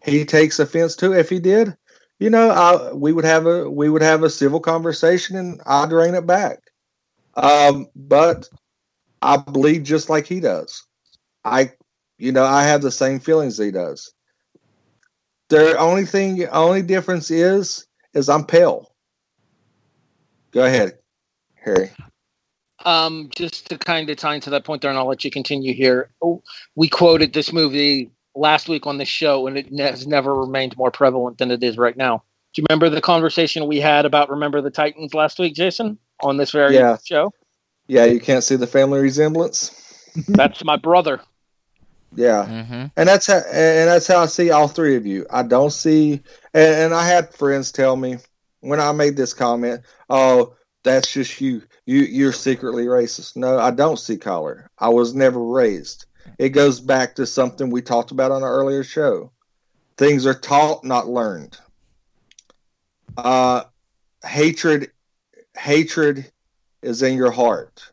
he 0.02 0.24
takes 0.24 0.58
offense 0.58 0.96
to. 0.96 1.12
If 1.12 1.28
he 1.28 1.38
did, 1.38 1.76
you 2.18 2.30
know, 2.30 2.50
I, 2.50 2.92
we 2.92 3.12
would 3.12 3.24
have 3.24 3.46
a 3.46 3.68
we 3.68 3.90
would 3.90 4.02
have 4.02 4.22
a 4.22 4.30
civil 4.30 4.60
conversation, 4.60 5.36
and 5.36 5.60
I'd 5.66 5.92
rein 5.92 6.14
it 6.14 6.26
back. 6.26 6.60
Um, 7.34 7.88
but 7.96 8.48
I 9.22 9.38
bleed 9.38 9.84
just 9.84 10.08
like 10.08 10.26
he 10.26 10.40
does. 10.40 10.86
I, 11.44 11.72
you 12.18 12.30
know, 12.32 12.44
I 12.44 12.62
have 12.62 12.82
the 12.82 12.90
same 12.90 13.18
feelings 13.18 13.58
he 13.58 13.70
does. 13.70 14.12
The 15.48 15.76
only 15.78 16.06
thing, 16.06 16.46
only 16.48 16.82
difference 16.82 17.30
is, 17.30 17.86
is 18.14 18.28
I'm 18.28 18.44
pale. 18.44 18.93
Go 20.54 20.64
ahead, 20.64 20.98
Harry. 21.56 21.90
Um, 22.84 23.28
just 23.34 23.68
to 23.70 23.78
kind 23.78 24.08
of 24.08 24.16
tie 24.16 24.36
into 24.36 24.50
that 24.50 24.64
point 24.64 24.82
there, 24.82 24.90
and 24.90 24.98
I'll 24.98 25.08
let 25.08 25.24
you 25.24 25.30
continue 25.30 25.74
here. 25.74 26.10
Oh, 26.22 26.42
we 26.76 26.88
quoted 26.88 27.32
this 27.32 27.52
movie 27.52 28.12
last 28.36 28.68
week 28.68 28.86
on 28.86 28.98
the 28.98 29.04
show, 29.04 29.48
and 29.48 29.58
it 29.58 29.66
has 29.80 30.06
never 30.06 30.32
remained 30.32 30.76
more 30.76 30.92
prevalent 30.92 31.38
than 31.38 31.50
it 31.50 31.64
is 31.64 31.76
right 31.76 31.96
now. 31.96 32.22
Do 32.52 32.62
you 32.62 32.66
remember 32.70 32.88
the 32.88 33.00
conversation 33.00 33.66
we 33.66 33.80
had 33.80 34.06
about 34.06 34.30
Remember 34.30 34.60
the 34.60 34.70
Titans 34.70 35.12
last 35.12 35.40
week, 35.40 35.54
Jason, 35.54 35.98
on 36.22 36.36
this 36.36 36.52
very 36.52 36.76
yeah. 36.76 36.98
show? 37.04 37.32
Yeah, 37.88 38.04
you 38.04 38.20
can't 38.20 38.44
see 38.44 38.54
the 38.54 38.66
family 38.66 39.00
resemblance. 39.00 40.08
that's 40.28 40.62
my 40.64 40.76
brother. 40.76 41.20
Yeah, 42.14 42.46
mm-hmm. 42.48 42.86
and 42.96 43.08
that's 43.08 43.26
how 43.26 43.38
and 43.52 43.88
that's 43.88 44.06
how 44.06 44.20
I 44.20 44.26
see 44.26 44.52
all 44.52 44.68
three 44.68 44.94
of 44.94 45.04
you. 45.04 45.26
I 45.30 45.42
don't 45.42 45.72
see, 45.72 46.20
and, 46.52 46.74
and 46.76 46.94
I 46.94 47.04
had 47.04 47.34
friends 47.34 47.72
tell 47.72 47.96
me 47.96 48.18
when 48.64 48.80
I 48.80 48.92
made 48.92 49.16
this 49.16 49.34
comment, 49.34 49.82
"Oh, 50.10 50.54
that's 50.84 51.12
just 51.12 51.40
you. 51.40 51.62
You 51.86 52.00
you're 52.02 52.32
secretly 52.32 52.86
racist." 52.86 53.36
No, 53.36 53.58
I 53.58 53.70
don't 53.72 53.98
see 53.98 54.18
color. 54.18 54.70
I 54.78 54.90
was 54.90 55.14
never 55.14 55.40
raised 55.42 56.06
it 56.38 56.50
goes 56.50 56.80
back 56.80 57.16
to 57.16 57.26
something 57.26 57.70
we 57.70 57.82
talked 57.82 58.12
about 58.12 58.32
on 58.32 58.42
our 58.44 58.54
earlier 58.54 58.84
show. 58.84 59.32
Things 59.98 60.26
are 60.26 60.34
taught, 60.34 60.84
not 60.84 61.08
learned. 61.08 61.58
uh, 63.18 63.64
hatred 64.24 64.90
hatred 65.58 66.32
is 66.82 67.02
in 67.02 67.16
your 67.16 67.32
heart. 67.32 67.92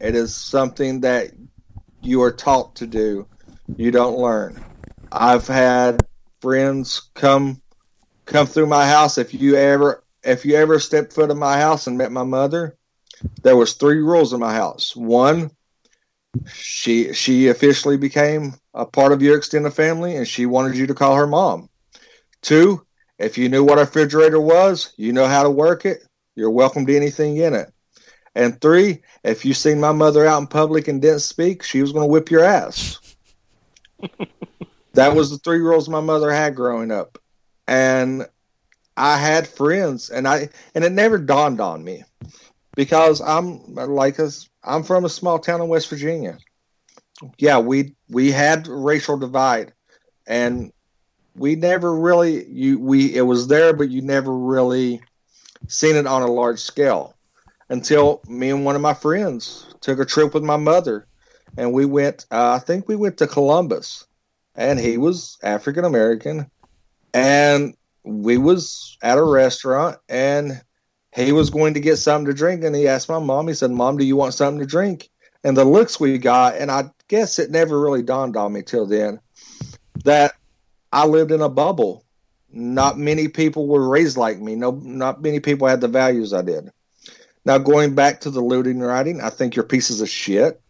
It 0.00 0.16
is 0.16 0.36
something 0.36 1.02
that 1.02 1.32
you 2.02 2.22
are 2.22 2.32
taught 2.32 2.76
to 2.76 2.86
do. 2.86 3.28
You 3.76 3.92
don't 3.92 4.18
learn. 4.18 4.64
I've 5.12 5.48
had 5.48 6.06
friends 6.42 7.10
come 7.14 7.62
come 8.26 8.46
through 8.46 8.68
my 8.68 8.86
house. 8.86 9.18
If 9.18 9.34
you 9.34 9.56
ever 9.56 10.03
if 10.24 10.44
you 10.44 10.56
ever 10.56 10.78
stepped 10.78 11.12
foot 11.12 11.30
in 11.30 11.38
my 11.38 11.56
house 11.58 11.86
and 11.86 11.98
met 11.98 12.12
my 12.12 12.22
mother, 12.22 12.76
there 13.42 13.56
was 13.56 13.74
three 13.74 13.98
rules 13.98 14.32
in 14.32 14.40
my 14.40 14.54
house. 14.54 14.94
One, 14.96 15.50
she 16.52 17.12
she 17.12 17.48
officially 17.48 17.96
became 17.96 18.54
a 18.74 18.84
part 18.84 19.12
of 19.12 19.22
your 19.22 19.36
extended 19.36 19.72
family 19.72 20.16
and 20.16 20.26
she 20.26 20.46
wanted 20.46 20.76
you 20.76 20.86
to 20.86 20.94
call 20.94 21.14
her 21.14 21.26
mom. 21.26 21.68
Two, 22.42 22.84
if 23.18 23.38
you 23.38 23.48
knew 23.48 23.64
what 23.64 23.78
a 23.78 23.82
refrigerator 23.82 24.40
was, 24.40 24.92
you 24.96 25.12
know 25.12 25.26
how 25.26 25.42
to 25.42 25.50
work 25.50 25.86
it, 25.86 26.02
you're 26.34 26.50
welcome 26.50 26.84
to 26.86 26.96
anything 26.96 27.36
in 27.36 27.54
it. 27.54 27.72
And 28.34 28.60
three, 28.60 29.02
if 29.22 29.44
you 29.44 29.54
seen 29.54 29.78
my 29.78 29.92
mother 29.92 30.26
out 30.26 30.40
in 30.40 30.48
public 30.48 30.88
and 30.88 31.00
didn't 31.00 31.20
speak, 31.20 31.62
she 31.62 31.80
was 31.80 31.92
going 31.92 32.02
to 32.02 32.10
whip 32.12 32.30
your 32.30 32.42
ass. 32.42 32.98
that 34.94 35.14
was 35.14 35.30
the 35.30 35.38
three 35.38 35.60
rules 35.60 35.88
my 35.88 36.00
mother 36.00 36.32
had 36.32 36.56
growing 36.56 36.90
up. 36.90 37.18
And 37.68 38.26
I 38.96 39.18
had 39.18 39.48
friends 39.48 40.10
and 40.10 40.26
I 40.28 40.48
and 40.74 40.84
it 40.84 40.92
never 40.92 41.18
dawned 41.18 41.60
on 41.60 41.82
me 41.82 42.04
because 42.76 43.20
I'm 43.20 43.74
like 43.74 44.20
us 44.20 44.48
I'm 44.62 44.82
from 44.82 45.04
a 45.04 45.08
small 45.08 45.38
town 45.38 45.60
in 45.60 45.68
West 45.68 45.88
Virginia. 45.88 46.38
Yeah, 47.38 47.58
we 47.58 47.94
we 48.08 48.30
had 48.30 48.66
racial 48.66 49.16
divide 49.16 49.72
and 50.26 50.72
we 51.36 51.56
never 51.56 51.94
really 51.94 52.46
you 52.46 52.78
we 52.78 53.14
it 53.14 53.22
was 53.22 53.48
there 53.48 53.72
but 53.72 53.90
you 53.90 54.02
never 54.02 54.36
really 54.36 55.00
seen 55.68 55.96
it 55.96 56.06
on 56.06 56.22
a 56.22 56.30
large 56.30 56.60
scale 56.60 57.14
until 57.68 58.20
me 58.28 58.50
and 58.50 58.64
one 58.64 58.76
of 58.76 58.82
my 58.82 58.94
friends 58.94 59.66
took 59.80 59.98
a 59.98 60.04
trip 60.04 60.34
with 60.34 60.42
my 60.42 60.56
mother 60.56 61.06
and 61.56 61.72
we 61.72 61.84
went 61.84 62.26
uh, 62.30 62.52
i 62.52 62.58
think 62.58 62.86
we 62.86 62.96
went 62.96 63.16
to 63.16 63.26
columbus 63.26 64.06
and 64.54 64.78
he 64.78 64.98
was 64.98 65.38
african 65.42 65.84
american 65.84 66.48
and 67.12 67.74
we 68.04 68.36
was 68.36 68.98
at 69.02 69.18
a 69.18 69.24
restaurant 69.24 69.96
and 70.08 70.62
he 71.14 71.32
was 71.32 71.50
going 71.50 71.74
to 71.74 71.80
get 71.80 71.96
something 71.96 72.26
to 72.26 72.36
drink 72.36 72.62
and 72.62 72.76
he 72.76 72.86
asked 72.86 73.08
my 73.08 73.18
mom 73.18 73.48
he 73.48 73.54
said 73.54 73.70
mom 73.70 73.96
do 73.96 74.04
you 74.04 74.16
want 74.16 74.34
something 74.34 74.60
to 74.60 74.66
drink? 74.66 75.10
And 75.42 75.56
the 75.56 75.64
looks 75.64 75.98
we 75.98 76.16
got 76.18 76.56
and 76.56 76.70
i 76.70 76.84
guess 77.08 77.38
it 77.38 77.50
never 77.50 77.80
really 77.80 78.02
dawned 78.02 78.36
on 78.36 78.52
me 78.52 78.62
till 78.62 78.86
then 78.86 79.20
that 80.04 80.34
i 80.92 81.06
lived 81.06 81.32
in 81.32 81.40
a 81.40 81.48
bubble. 81.48 82.04
Not 82.56 82.98
many 82.98 83.26
people 83.26 83.66
were 83.66 83.88
raised 83.88 84.16
like 84.16 84.38
me. 84.38 84.54
No 84.54 84.72
not 84.82 85.22
many 85.22 85.40
people 85.40 85.66
had 85.66 85.80
the 85.80 85.88
values 85.88 86.32
i 86.32 86.42
did. 86.42 86.70
Now 87.44 87.58
going 87.58 87.94
back 87.94 88.20
to 88.20 88.30
the 88.30 88.42
looting 88.42 88.80
and 88.80 88.86
rioting 88.86 89.20
i 89.20 89.30
think 89.30 89.56
you're 89.56 89.64
pieces 89.64 90.00
of 90.02 90.08
shit. 90.08 90.60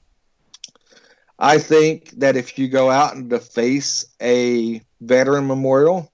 I 1.36 1.58
think 1.58 2.10
that 2.20 2.36
if 2.36 2.58
you 2.58 2.68
go 2.68 2.90
out 2.90 3.16
and 3.16 3.28
deface 3.28 4.06
a 4.22 4.80
veteran 5.00 5.48
memorial 5.48 6.12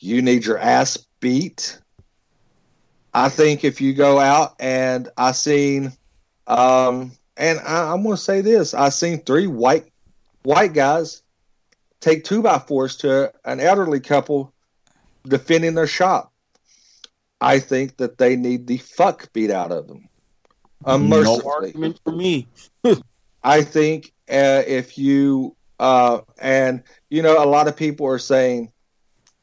you 0.00 0.22
need 0.22 0.44
your 0.44 0.58
ass 0.58 0.98
beat. 1.20 1.78
I 3.12 3.28
think 3.28 3.64
if 3.64 3.80
you 3.80 3.92
go 3.92 4.18
out 4.18 4.56
and 4.58 5.08
I 5.16 5.32
seen, 5.32 5.92
um, 6.46 7.12
and 7.36 7.60
I, 7.60 7.92
am 7.92 8.02
going 8.02 8.16
to 8.16 8.22
say 8.22 8.40
this: 8.40 8.74
I 8.74 8.88
seen 8.88 9.20
three 9.20 9.46
white 9.46 9.92
white 10.42 10.72
guys 10.72 11.22
take 12.00 12.24
two 12.24 12.42
by 12.42 12.58
fours 12.58 12.96
to 12.96 13.32
an 13.44 13.60
elderly 13.60 14.00
couple 14.00 14.52
defending 15.24 15.74
their 15.74 15.86
shop. 15.86 16.32
I 17.40 17.58
think 17.58 17.96
that 17.98 18.18
they 18.18 18.36
need 18.36 18.66
the 18.66 18.78
fuck 18.78 19.32
beat 19.32 19.50
out 19.50 19.72
of 19.72 19.88
them. 19.88 20.08
Unmercifully. 20.84 21.42
No 21.44 21.50
argument 21.50 22.00
for 22.04 22.12
me. 22.12 22.48
I 23.42 23.62
think 23.62 24.12
uh, 24.30 24.62
if 24.66 24.98
you 24.98 25.56
uh, 25.78 26.20
and 26.38 26.82
you 27.08 27.22
know 27.22 27.42
a 27.42 27.46
lot 27.46 27.68
of 27.68 27.76
people 27.76 28.06
are 28.06 28.18
saying 28.18 28.70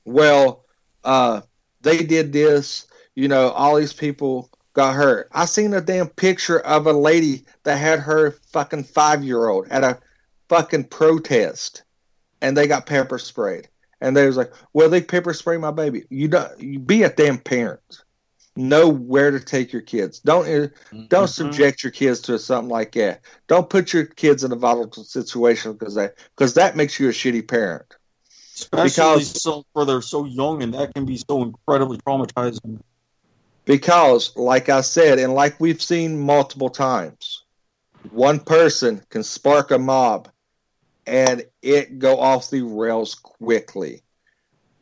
well, 0.07 0.63
uh, 1.03 1.41
they 1.81 1.97
did 1.97 2.31
this, 2.31 2.87
you 3.13 3.27
know, 3.27 3.49
all 3.49 3.75
these 3.75 3.93
people 3.93 4.49
got 4.71 4.95
hurt. 4.95 5.27
I 5.33 5.45
seen 5.45 5.73
a 5.73 5.81
damn 5.81 6.07
picture 6.07 6.59
of 6.61 6.87
a 6.87 6.93
lady 6.93 7.45
that 7.63 7.75
had 7.75 7.99
her 7.99 8.31
fucking 8.31 8.85
five 8.85 9.23
year 9.23 9.47
old 9.49 9.67
at 9.69 9.83
a 9.83 9.99
fucking 10.47 10.85
protest 10.85 11.83
and 12.41 12.55
they 12.55 12.67
got 12.67 12.85
pepper 12.85 13.17
sprayed. 13.17 13.67
And 13.99 14.15
they 14.15 14.25
was 14.25 14.37
like, 14.37 14.53
Well, 14.73 14.89
they 14.89 15.01
pepper 15.01 15.33
spray 15.33 15.57
my 15.57 15.71
baby. 15.71 16.03
You 16.09 16.29
don't 16.29 16.57
you 16.57 16.79
be 16.79 17.03
a 17.03 17.09
damn 17.09 17.37
parent. 17.37 18.03
Know 18.55 18.87
where 18.87 19.31
to 19.31 19.39
take 19.41 19.73
your 19.73 19.81
kids. 19.81 20.19
Don't 20.19 20.45
mm-hmm. 20.45 21.07
don't 21.07 21.27
subject 21.27 21.83
your 21.83 21.91
kids 21.91 22.21
to 22.21 22.39
something 22.39 22.69
like 22.69 22.93
that. 22.93 23.21
Don't 23.47 23.69
put 23.69 23.91
your 23.91 24.05
kids 24.05 24.43
in 24.43 24.51
a 24.53 24.55
volatile 24.55 25.03
situation 25.03 25.73
because 25.73 25.95
that 25.95 26.15
because 26.35 26.53
that 26.53 26.77
makes 26.77 26.97
you 26.97 27.09
a 27.09 27.11
shitty 27.11 27.45
parent. 27.45 27.96
Especially 28.59 28.89
because, 28.89 29.41
so, 29.41 29.63
for 29.71 29.85
they're 29.85 30.01
so 30.01 30.25
young, 30.25 30.63
and 30.63 30.73
that 30.73 30.93
can 30.95 31.05
be 31.05 31.17
so 31.17 31.43
incredibly 31.43 31.97
traumatizing. 31.99 32.79
Because, 33.65 34.35
like 34.35 34.69
I 34.69 34.81
said, 34.81 35.19
and 35.19 35.35
like 35.35 35.59
we've 35.59 35.81
seen 35.81 36.19
multiple 36.19 36.69
times, 36.69 37.43
one 38.09 38.39
person 38.39 39.03
can 39.09 39.23
spark 39.23 39.69
a 39.69 39.77
mob, 39.77 40.29
and 41.05 41.45
it 41.61 41.99
go 41.99 42.19
off 42.19 42.49
the 42.49 42.63
rails 42.63 43.13
quickly. 43.13 44.01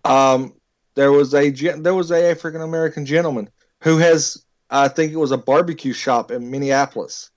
Um, 0.05 0.53
there 0.93 1.11
was 1.11 1.34
a 1.34 1.49
there 1.49 1.95
was 1.95 2.11
a 2.11 2.32
African 2.32 2.61
American 2.61 3.05
gentleman 3.05 3.49
who 3.82 3.97
has, 3.97 4.45
I 4.69 4.88
think 4.88 5.11
it 5.11 5.17
was 5.17 5.32
a 5.32 5.38
barbecue 5.38 5.93
shop 5.93 6.32
in 6.32 6.49
Minneapolis. 6.49 7.30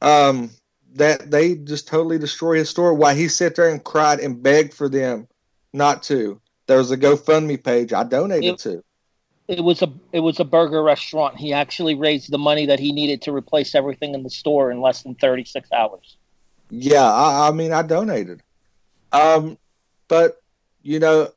Um, 0.00 0.50
that 0.94 1.30
they 1.30 1.54
just 1.54 1.86
totally 1.86 2.18
destroy 2.18 2.56
his 2.56 2.70
store 2.70 2.94
Why 2.94 3.14
he 3.14 3.28
sat 3.28 3.54
there 3.56 3.68
and 3.68 3.82
cried 3.82 4.20
and 4.20 4.42
begged 4.42 4.74
for 4.74 4.88
them 4.88 5.28
not 5.72 6.02
to. 6.04 6.40
There 6.66 6.78
was 6.78 6.90
a 6.90 6.96
GoFundMe 6.96 7.62
page 7.62 7.92
I 7.92 8.04
donated 8.04 8.54
it, 8.54 8.58
to. 8.60 8.84
It 9.48 9.64
was 9.64 9.82
a 9.82 9.92
it 10.12 10.20
was 10.20 10.40
a 10.40 10.44
burger 10.44 10.82
restaurant. 10.82 11.38
He 11.38 11.52
actually 11.52 11.94
raised 11.94 12.30
the 12.30 12.38
money 12.38 12.66
that 12.66 12.78
he 12.78 12.92
needed 12.92 13.22
to 13.22 13.32
replace 13.32 13.74
everything 13.74 14.14
in 14.14 14.22
the 14.22 14.30
store 14.30 14.70
in 14.70 14.80
less 14.80 15.02
than 15.02 15.14
thirty 15.14 15.44
six 15.44 15.72
hours. 15.72 16.16
Yeah, 16.70 17.10
I, 17.10 17.48
I 17.48 17.50
mean 17.52 17.72
I 17.72 17.82
donated. 17.82 18.42
Um, 19.12 19.56
but 20.08 20.42
you 20.82 20.98
know, 20.98 21.32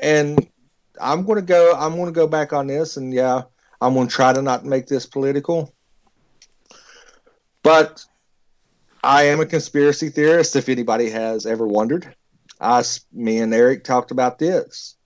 and 0.00 0.48
I'm 1.00 1.24
gonna 1.24 1.42
go. 1.42 1.74
I'm 1.76 1.96
gonna 1.96 2.12
go 2.12 2.26
back 2.26 2.52
on 2.52 2.66
this, 2.66 2.96
and 2.96 3.12
yeah, 3.12 3.42
I'm 3.80 3.94
gonna 3.94 4.08
try 4.08 4.32
to 4.32 4.42
not 4.42 4.64
make 4.64 4.86
this 4.86 5.06
political. 5.06 5.72
But 7.62 8.04
I 9.02 9.24
am 9.24 9.40
a 9.40 9.46
conspiracy 9.46 10.10
theorist. 10.10 10.56
If 10.56 10.68
anybody 10.68 11.10
has 11.10 11.44
ever 11.44 11.66
wondered, 11.66 12.14
us, 12.60 13.00
me 13.12 13.38
and 13.38 13.52
Erik 13.52 13.84
talked 13.84 14.10
about 14.10 14.38
this. 14.38 14.96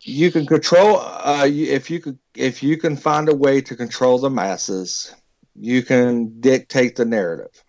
You 0.00 0.30
can 0.30 0.46
control 0.46 0.98
uh, 0.98 1.46
if 1.48 1.88
you 1.90 2.00
could 2.00 2.18
if 2.34 2.62
you 2.62 2.76
can 2.76 2.96
find 2.96 3.28
a 3.28 3.34
way 3.34 3.60
to 3.62 3.76
control 3.76 4.18
the 4.18 4.30
masses, 4.30 5.14
you 5.54 5.82
can 5.82 6.40
dictate 6.40 6.96
the 6.96 7.04
narrative, 7.04 7.62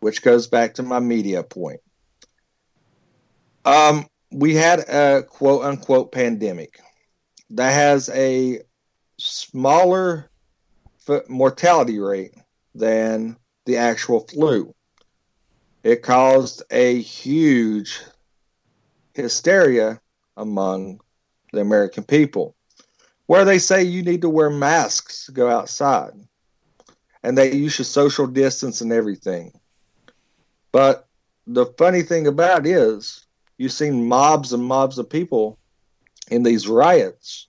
which 0.00 0.22
goes 0.22 0.46
back 0.46 0.74
to 0.74 0.82
my 0.82 0.98
media 0.98 1.42
point. 1.42 1.80
Um, 3.66 4.06
we 4.32 4.54
had 4.54 4.80
a 4.80 5.22
quote 5.22 5.62
unquote 5.64 6.10
pandemic 6.10 6.80
that 7.50 7.72
has 7.72 8.08
a 8.08 8.60
smaller 9.18 10.30
mortality 11.28 11.98
rate 11.98 12.34
than 12.74 13.36
the 13.64 13.76
actual 13.76 14.20
flu. 14.20 14.74
It 15.82 16.02
caused 16.02 16.62
a 16.70 17.00
huge 17.00 18.00
hysteria 19.14 20.00
among 20.36 21.00
the 21.52 21.60
American 21.60 22.04
people, 22.04 22.56
where 23.26 23.44
they 23.44 23.58
say 23.58 23.82
you 23.82 24.02
need 24.02 24.22
to 24.22 24.28
wear 24.28 24.50
masks 24.50 25.26
to 25.26 25.32
go 25.32 25.48
outside 25.48 26.12
and 27.22 27.38
that 27.38 27.54
you 27.54 27.68
should 27.68 27.86
social 27.86 28.26
distance 28.26 28.80
and 28.80 28.92
everything. 28.92 29.52
But 30.72 31.06
the 31.46 31.66
funny 31.78 32.02
thing 32.02 32.26
about 32.26 32.66
it 32.66 32.70
is, 32.70 33.26
you've 33.58 33.72
seen 33.72 34.08
mobs 34.08 34.52
and 34.52 34.64
mobs 34.64 34.98
of 34.98 35.08
people 35.08 35.58
in 36.30 36.42
these 36.42 36.66
riots. 36.68 37.48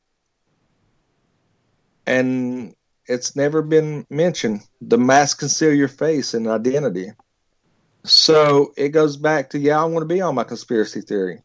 And 2.06 2.76
it's 3.08 3.36
never 3.36 3.62
been 3.62 4.06
mentioned. 4.10 4.62
The 4.82 4.98
mask 4.98 5.40
conceal 5.40 5.74
your 5.74 5.88
face 5.88 6.34
and 6.34 6.48
identity. 6.48 7.12
So 8.04 8.74
it 8.78 8.90
goes 8.90 9.18
back 9.18 9.50
to 9.52 9.60
yeah, 9.60 9.82
I 9.82 9.86
want 9.86 10.08
to 10.08 10.14
be 10.14 10.22
on 10.22 10.36
my 10.36 10.44
conspiracy 10.44 11.02
theory. 11.02 11.42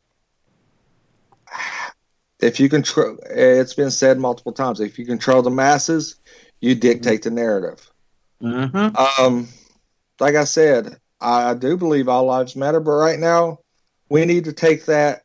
If 2.41 2.59
you 2.59 2.69
control, 2.69 3.19
it's 3.29 3.75
been 3.75 3.91
said 3.91 4.19
multiple 4.19 4.53
times. 4.53 4.81
If 4.81 4.99
you 4.99 5.05
control 5.05 5.43
the 5.43 5.51
masses, 5.51 6.17
you 6.61 6.75
dictate 6.75 7.23
the 7.23 7.31
narrative. 7.31 7.91
Mm-hmm. 8.43 8.97
Um, 9.23 9.49
like 10.19 10.35
I 10.35 10.45
said, 10.45 10.97
I, 11.21 11.51
I 11.51 11.55
do 11.55 11.77
believe 11.77 12.09
all 12.09 12.27
lives 12.27 12.57
matter, 12.57 12.81
but 12.81 12.93
right 12.93 13.19
now 13.19 13.59
we 14.09 14.25
need 14.25 14.45
to 14.45 14.53
take 14.53 14.87
that 14.87 15.23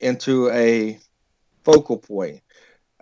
into 0.00 0.50
a 0.50 0.98
focal 1.64 1.98
point. 1.98 2.42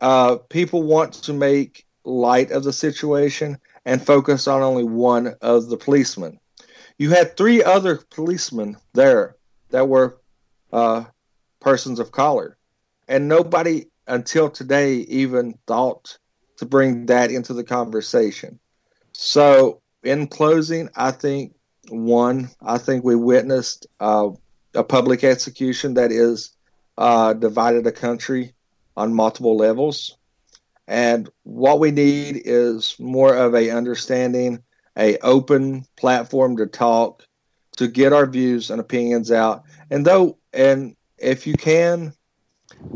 Uh, 0.00 0.36
people 0.36 0.82
want 0.82 1.14
to 1.14 1.32
make 1.32 1.83
light 2.04 2.50
of 2.50 2.64
the 2.64 2.72
situation 2.72 3.58
and 3.84 4.04
focus 4.04 4.46
on 4.46 4.62
only 4.62 4.84
one 4.84 5.34
of 5.40 5.68
the 5.68 5.76
policemen. 5.76 6.38
You 6.98 7.10
had 7.10 7.36
three 7.36 7.62
other 7.62 8.00
policemen 8.10 8.76
there 8.92 9.36
that 9.70 9.88
were 9.88 10.20
uh, 10.72 11.04
persons 11.60 11.98
of 11.98 12.12
color, 12.12 12.56
and 13.08 13.28
nobody 13.28 13.86
until 14.06 14.50
today 14.50 14.96
even 14.96 15.58
thought 15.66 16.18
to 16.58 16.66
bring 16.66 17.06
that 17.06 17.30
into 17.30 17.52
the 17.52 17.64
conversation. 17.64 18.58
So, 19.12 19.80
in 20.02 20.26
closing, 20.26 20.88
I 20.94 21.10
think 21.10 21.54
one, 21.88 22.50
I 22.62 22.78
think 22.78 23.04
we 23.04 23.16
witnessed 23.16 23.86
uh, 24.00 24.30
a 24.74 24.84
public 24.84 25.24
execution 25.24 25.94
that 25.94 26.12
is 26.12 26.50
uh, 26.98 27.32
divided 27.32 27.86
a 27.86 27.92
country 27.92 28.54
on 28.96 29.14
multiple 29.14 29.56
levels. 29.56 30.16
And 30.86 31.28
what 31.44 31.80
we 31.80 31.90
need 31.90 32.42
is 32.44 32.96
more 32.98 33.34
of 33.34 33.54
a 33.54 33.70
understanding, 33.70 34.62
a 34.98 35.16
open 35.18 35.84
platform 35.96 36.56
to 36.58 36.66
talk, 36.66 37.26
to 37.76 37.88
get 37.88 38.12
our 38.12 38.26
views 38.26 38.70
and 38.70 38.80
opinions 38.80 39.32
out. 39.32 39.64
And 39.90 40.04
though, 40.04 40.38
and 40.52 40.94
if 41.18 41.46
you 41.46 41.54
can, 41.54 42.12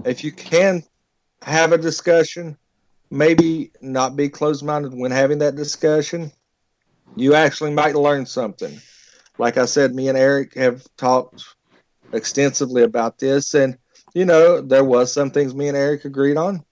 if 0.05 0.23
you 0.23 0.33
can 0.33 0.83
have 1.43 1.73
a 1.73 1.79
discussion, 1.79 2.57
maybe 3.11 3.73
not 3.81 4.17
be 4.17 4.29
closed 4.29 4.65
minded 4.65 4.93
when 4.95 5.11
having 5.11 5.39
that 5.39 5.57
discussion, 5.57 6.31
you 7.17 7.35
actually 7.35 7.73
might 7.73 7.95
learn 7.95 8.27
something. 8.27 8.79
Like 9.39 9.57
I 9.57 9.65
said, 9.65 9.95
me 9.95 10.09
and 10.09 10.19
Erik 10.19 10.55
have 10.55 10.85
talked 10.97 11.45
extensively 12.13 12.83
about 12.83 13.19
this, 13.19 13.55
and 13.55 13.79
you 14.15 14.25
know, 14.25 14.61
there 14.61 14.85
was 14.85 15.13
some 15.13 15.31
things 15.31 15.55
me 15.55 15.69
and 15.69 15.77
Erik 15.77 16.05
agreed 16.05 16.37
on. 16.37 16.65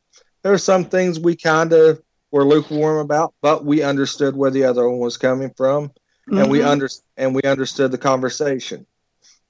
There 0.46 0.52
were 0.52 0.58
some 0.58 0.84
things 0.84 1.18
we 1.18 1.34
kind 1.34 1.72
of 1.72 2.00
were 2.30 2.44
lukewarm 2.44 2.98
about, 2.98 3.34
but 3.42 3.64
we 3.64 3.82
understood 3.82 4.36
where 4.36 4.52
the 4.52 4.62
other 4.62 4.88
one 4.88 5.00
was 5.00 5.16
coming 5.16 5.50
from, 5.56 5.88
mm-hmm. 5.88 6.38
and 6.38 6.48
we 6.48 6.60
mm-hmm. 6.60 6.68
under 6.68 6.88
and 7.16 7.34
we 7.34 7.42
understood 7.42 7.90
the 7.90 7.98
conversation. 7.98 8.86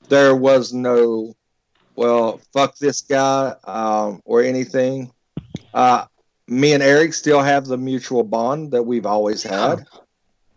There 0.09 0.35
was 0.35 0.73
no, 0.73 1.35
well, 1.97 2.41
fuck 2.55 2.79
this 2.79 3.03
guy 3.03 3.55
um, 3.65 4.23
or 4.25 4.41
anything. 4.41 5.13
Uh, 5.75 6.07
me 6.49 6.73
and 6.73 6.83
Erik 6.83 7.13
still 7.13 7.43
have 7.43 7.67
the 7.67 7.77
mutual 7.77 8.25
bond 8.25 8.71
that 8.71 8.85
we've 8.85 9.05
always 9.05 9.43
had, 9.43 9.85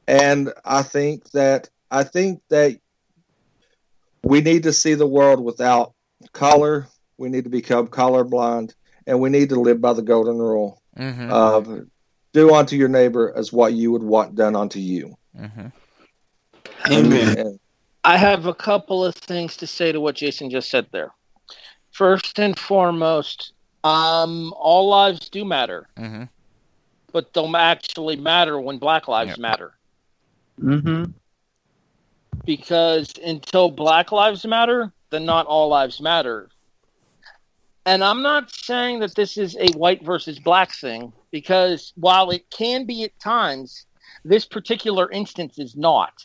and 0.08 0.54
I 0.64 0.84
think 0.84 1.30
that 1.32 1.70
I 1.92 2.06
think 2.06 2.42
that 2.48 2.80
we 4.24 4.40
need 4.40 4.64
to 4.64 4.72
see 4.72 4.94
the 4.94 5.06
world 5.06 5.44
without 5.44 5.96
color. 6.32 6.88
We 7.18 7.28
need 7.28 7.44
to 7.44 7.50
become 7.50 7.90
colorblind, 7.90 8.74
and 9.10 9.20
we 9.20 9.30
need 9.30 9.50
to 9.50 9.60
live 9.60 9.82
by 9.82 9.94
the 9.94 10.02
golden 10.02 10.38
rule 10.38 10.82
mm-hmm. 10.98 11.32
of 11.32 11.86
do 12.34 12.54
unto 12.54 12.76
your 12.76 12.88
neighbor 12.88 13.34
as 13.36 13.52
what 13.52 13.74
you 13.74 13.92
would 13.92 14.04
want 14.04 14.36
done 14.36 14.56
unto 14.56 14.80
you. 14.80 15.18
Mm-hmm. 15.38 15.68
Amen. 16.92 17.38
And, 17.38 17.60
I 18.06 18.16
have 18.16 18.46
a 18.46 18.54
couple 18.54 19.04
of 19.04 19.14
things 19.16 19.58
to 19.58 19.68
say 19.68 19.92
to 19.92 20.00
what 20.00 20.16
Jason 20.16 20.50
just 20.50 20.70
said 20.70 20.88
there. 20.92 21.12
First 21.92 22.40
and 22.40 22.58
foremost, 22.58 23.52
um, 23.84 24.54
all 24.56 24.88
lives 24.88 25.28
do 25.30 25.44
matter, 25.44 25.88
mm-hmm. 25.98 26.24
but 27.12 27.34
don't 27.34 27.56
actually 27.56 28.16
matter 28.16 28.60
when 28.60 28.78
Black 28.78 29.08
lives 29.10 29.32
yep. 29.32 29.40
matter. 29.40 29.74
Mm-hmm 30.62 31.12
because 32.46 33.14
until 33.24 33.70
Black 33.70 34.12
Lives 34.12 34.46
Matter, 34.46 34.92
then 35.12 35.26
not 35.26 35.46
all 35.46 35.70
lives 35.70 36.02
matter. 36.02 36.50
And 37.90 38.04
I'm 38.04 38.22
not 38.22 38.52
saying 38.52 39.00
that 39.00 39.16
this 39.16 39.36
is 39.36 39.58
a 39.58 39.72
white 39.72 40.06
versus 40.06 40.38
black 40.38 40.72
thing, 40.76 41.12
because 41.32 41.92
while 41.96 42.30
it 42.30 42.48
can 42.52 42.86
be 42.86 43.04
at 43.04 43.20
times, 43.20 43.88
this 44.24 44.46
particular 44.46 45.10
instance 45.10 45.58
is 45.58 45.76
not. 45.76 46.24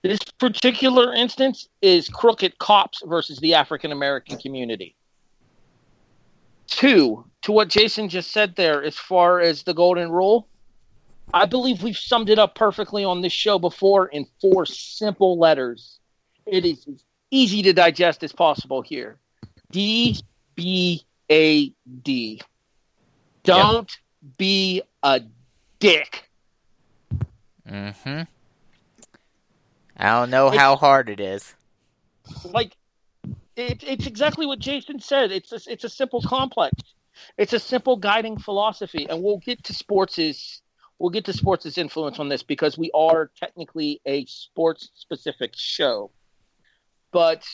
This 0.00 0.18
particular 0.38 1.12
instance 1.12 1.68
is 1.82 2.08
crooked 2.08 2.58
cops 2.58 3.02
versus 3.04 3.38
the 3.40 3.52
African 3.52 3.92
American 3.92 4.38
community. 4.38 4.96
Two, 6.68 7.26
to 7.42 7.52
what 7.52 7.68
Jason 7.68 8.08
just 8.08 8.30
said 8.30 8.56
there, 8.56 8.82
as 8.82 8.96
far 8.96 9.40
as 9.40 9.62
the 9.62 9.74
golden 9.74 10.10
rule, 10.10 10.48
I 11.34 11.44
believe 11.44 11.82
we've 11.82 11.98
summed 11.98 12.30
it 12.30 12.38
up 12.38 12.54
perfectly 12.54 13.04
on 13.04 13.20
this 13.20 13.30
show 13.30 13.58
before 13.58 14.06
in 14.06 14.26
four 14.40 14.64
simple 14.64 15.38
letters. 15.38 16.00
It 16.46 16.64
is 16.64 16.88
as 16.88 17.04
easy 17.30 17.60
to 17.60 17.74
digest 17.74 18.24
as 18.24 18.32
possible 18.32 18.80
here. 18.80 19.18
D 19.70 20.18
B 20.54 21.04
A 21.30 21.72
D. 22.02 22.40
Don't 23.42 23.96
be 24.38 24.82
a 25.02 25.22
dick. 25.78 26.28
Mm-hmm. 27.68 28.22
I 29.96 30.20
don't 30.20 30.30
know 30.30 30.48
it's, 30.48 30.56
how 30.56 30.76
hard 30.76 31.08
it 31.08 31.20
is. 31.20 31.54
Like, 32.44 32.76
it, 33.56 33.84
it's 33.84 34.06
exactly 34.06 34.46
what 34.46 34.58
Jason 34.58 35.00
said. 35.00 35.30
It's 35.30 35.52
a, 35.52 35.60
it's 35.70 35.84
a 35.84 35.88
simple 35.88 36.22
complex. 36.22 36.74
It's 37.38 37.52
a 37.52 37.60
simple 37.60 37.96
guiding 37.96 38.38
philosophy, 38.38 39.06
and 39.08 39.22
we'll 39.22 39.38
get 39.38 39.62
to 39.64 39.74
sports' 39.74 40.62
we'll 40.98 41.10
get 41.10 41.24
to 41.26 41.32
sports' 41.32 41.78
influence 41.78 42.18
on 42.18 42.28
this 42.28 42.42
because 42.42 42.76
we 42.76 42.90
are 42.94 43.30
technically 43.36 44.00
a 44.06 44.24
sports 44.26 44.90
specific 44.94 45.52
show. 45.54 46.10
But 47.12 47.44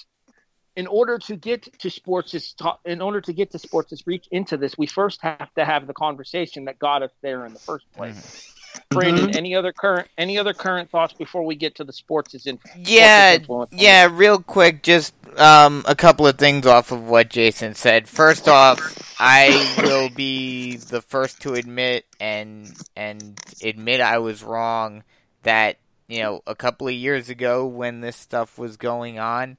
in 0.77 0.87
order 0.87 1.19
to 1.19 1.37
get 1.37 1.79
to 1.81 1.91
sports' 1.91 2.55
in 2.85 3.01
order 3.01 3.21
to 3.21 3.33
get 3.33 3.51
to 3.53 3.59
sports' 3.59 3.93
is 3.93 4.07
reach 4.07 4.27
into 4.31 4.57
this, 4.57 4.79
we 4.79 4.87
first 4.87 5.21
have 5.23 5.53
to 5.55 5.65
have 5.65 5.87
the 5.87 5.95
conversation 5.95 6.67
that 6.67 6.79
got 6.79 7.03
us 7.03 7.11
there 7.23 7.45
in 7.47 7.53
the 7.53 7.59
first 7.59 7.91
place. 7.93 8.17
Mm-hmm. 8.17 8.57
Brandon, 8.91 9.27
mm-hmm. 9.27 9.37
any 9.37 9.55
other 9.55 9.73
current 9.73 10.09
any 10.17 10.39
other 10.39 10.53
current 10.53 10.91
thoughts 10.91 11.13
before 11.13 11.45
we 11.45 11.57
get 11.57 11.77
to 11.77 11.85
the 11.85 11.93
sports' 11.93 12.35
is 12.35 12.47
in 12.47 12.59
yeah 12.77 13.39
yeah 13.73 14.09
real 14.11 14.39
quick 14.41 14.83
just 14.83 15.13
um, 15.39 15.85
a 15.87 15.95
couple 15.95 16.27
of 16.27 16.39
things 16.39 16.67
off 16.67 16.93
of 16.93 17.03
what 17.05 17.31
Jason 17.31 17.75
said. 17.75 18.09
First 18.09 18.49
off, 18.49 19.15
I 19.19 19.75
will 19.83 20.11
be 20.11 20.77
the 20.77 21.03
first 21.03 21.43
to 21.43 21.55
admit 21.55 22.05
and 22.19 22.73
and 22.97 23.39
admit 23.63 24.01
I 24.01 24.19
was 24.19 24.43
wrong 24.43 25.05
that 25.43 25.79
you 26.09 26.23
know 26.23 26.43
a 26.47 26.55
couple 26.55 26.89
of 26.89 26.95
years 26.95 27.29
ago 27.29 27.67
when 27.67 28.01
this 28.01 28.17
stuff 28.17 28.59
was 28.59 28.77
going 28.77 29.19
on, 29.19 29.57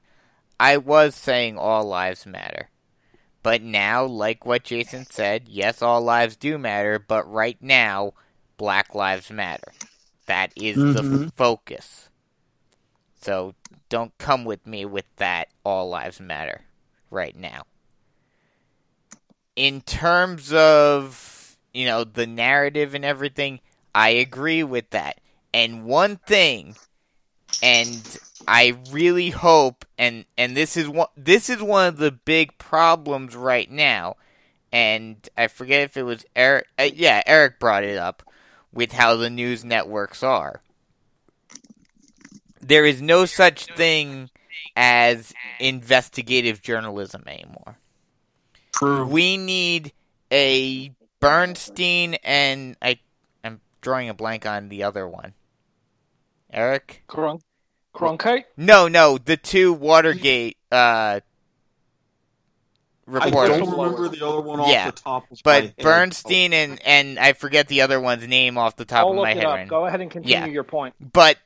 I 0.58 0.76
was 0.76 1.14
saying 1.14 1.58
all 1.58 1.84
lives 1.84 2.26
matter. 2.26 2.68
But 3.42 3.62
now, 3.62 4.04
like 4.04 4.46
what 4.46 4.62
Jason 4.62 5.06
said, 5.10 5.48
yes, 5.48 5.82
all 5.82 6.00
lives 6.00 6.36
do 6.36 6.58
matter, 6.58 6.98
but 7.00 7.30
right 7.30 7.56
now, 7.60 8.12
Black 8.56 8.94
Lives 8.94 9.30
Matter. 9.30 9.72
That 10.26 10.52
is 10.54 10.76
mm-hmm. 10.76 11.24
the 11.24 11.30
focus. 11.32 12.08
So 13.20 13.54
don't 13.88 14.16
come 14.18 14.44
with 14.44 14.66
me 14.66 14.84
with 14.84 15.06
that 15.16 15.48
all 15.64 15.88
lives 15.88 16.20
matter 16.20 16.62
right 17.10 17.36
now. 17.36 17.64
In 19.56 19.80
terms 19.80 20.52
of, 20.52 21.56
you 21.74 21.86
know, 21.86 22.04
the 22.04 22.26
narrative 22.26 22.94
and 22.94 23.04
everything, 23.04 23.60
I 23.94 24.10
agree 24.10 24.62
with 24.62 24.90
that. 24.90 25.20
And 25.52 25.84
one 25.84 26.16
thing 26.16 26.76
and 27.62 28.18
I 28.46 28.78
really 28.90 29.30
hope 29.30 29.84
and 29.98 30.24
and 30.36 30.56
this 30.56 30.76
is 30.76 30.88
one 30.88 31.08
this 31.16 31.48
is 31.48 31.62
one 31.62 31.88
of 31.88 31.96
the 31.96 32.12
big 32.12 32.58
problems 32.58 33.36
right 33.36 33.70
now 33.70 34.16
and 34.72 35.16
I 35.36 35.48
forget 35.48 35.82
if 35.82 35.96
it 35.96 36.02
was 36.02 36.24
Erik 36.34 36.66
uh, 36.78 36.88
yeah 36.94 37.22
Erik 37.26 37.58
brought 37.58 37.84
it 37.84 37.98
up 37.98 38.22
with 38.72 38.92
how 38.92 39.16
the 39.16 39.30
news 39.30 39.64
networks 39.64 40.22
are 40.22 40.62
there 42.62 42.86
is 42.86 43.02
no 43.02 43.26
such 43.26 43.66
thing 43.74 44.30
as 44.76 45.34
investigative 45.60 46.62
journalism 46.62 47.24
anymore. 47.26 47.76
True. 48.72 49.04
We 49.06 49.36
need 49.36 49.92
a 50.30 50.94
Bernstein 51.20 52.14
and 52.24 52.76
I 52.80 53.00
I'm 53.44 53.60
drawing 53.80 54.08
a 54.08 54.14
blank 54.14 54.46
on 54.46 54.68
the 54.68 54.84
other 54.84 55.06
one. 55.06 55.34
Erik? 56.50 57.02
Kron- 57.06 57.40
Cronkite? 57.94 58.44
No, 58.56 58.88
no, 58.88 59.18
the 59.18 59.36
two 59.36 59.72
Watergate 59.72 60.56
uh 60.70 61.20
reporters. 63.06 63.56
I 63.56 63.58
don't 63.60 63.70
remember 63.70 64.08
the 64.08 64.26
other 64.26 64.40
one 64.40 64.60
off 64.60 64.68
yeah, 64.68 64.86
the 64.86 64.92
top 64.92 65.30
of 65.30 65.38
my 65.44 65.52
head. 65.52 65.74
But 65.76 65.82
Bernstein 65.82 66.52
and 66.52 66.80
and 66.84 67.18
I 67.18 67.32
forget 67.32 67.68
the 67.68 67.82
other 67.82 68.00
one's 68.00 68.26
name 68.26 68.58
off 68.58 68.76
the 68.76 68.84
top 68.84 69.06
I'll 69.06 69.10
of 69.10 69.16
my 69.16 69.34
head. 69.34 69.44
Right 69.44 69.68
Go 69.68 69.86
ahead 69.86 70.00
and 70.00 70.10
continue 70.10 70.36
yeah. 70.36 70.46
your 70.46 70.64
point. 70.64 70.94
But 71.00 71.38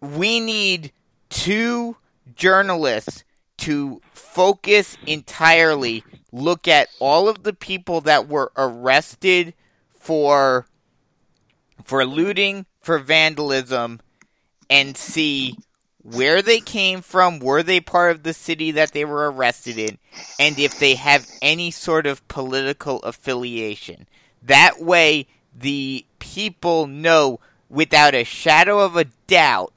we 0.00 0.40
need 0.40 0.92
two 1.28 1.96
journalists 2.34 3.24
to 3.58 4.00
focus 4.12 4.96
entirely, 5.06 6.02
look 6.32 6.66
at 6.66 6.88
all 6.98 7.28
of 7.28 7.44
the 7.44 7.52
people 7.52 8.00
that 8.02 8.28
were 8.28 8.50
arrested 8.56 9.54
for 9.94 10.66
for 11.84 12.04
looting, 12.04 12.66
for 12.80 12.98
vandalism, 12.98 14.00
and 14.68 14.96
see 14.96 15.56
where 16.02 16.42
they 16.42 16.60
came 16.60 17.00
from, 17.00 17.38
were 17.38 17.62
they 17.62 17.80
part 17.80 18.10
of 18.10 18.22
the 18.22 18.34
city 18.34 18.72
that 18.72 18.92
they 18.92 19.04
were 19.04 19.30
arrested 19.30 19.78
in, 19.78 19.98
and 20.38 20.58
if 20.58 20.78
they 20.78 20.96
have 20.96 21.28
any 21.40 21.70
sort 21.70 22.06
of 22.06 22.26
political 22.28 22.98
affiliation. 23.02 24.06
That 24.42 24.80
way, 24.80 25.28
the 25.56 26.04
people 26.18 26.86
know 26.86 27.38
without 27.68 28.14
a 28.14 28.24
shadow 28.24 28.80
of 28.80 28.96
a 28.96 29.06
doubt 29.26 29.72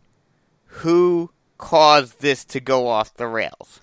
who 0.65 1.29
caused 1.57 2.21
this 2.21 2.43
to 2.45 2.59
go 2.59 2.87
off 2.87 3.13
the 3.13 3.27
rails. 3.27 3.81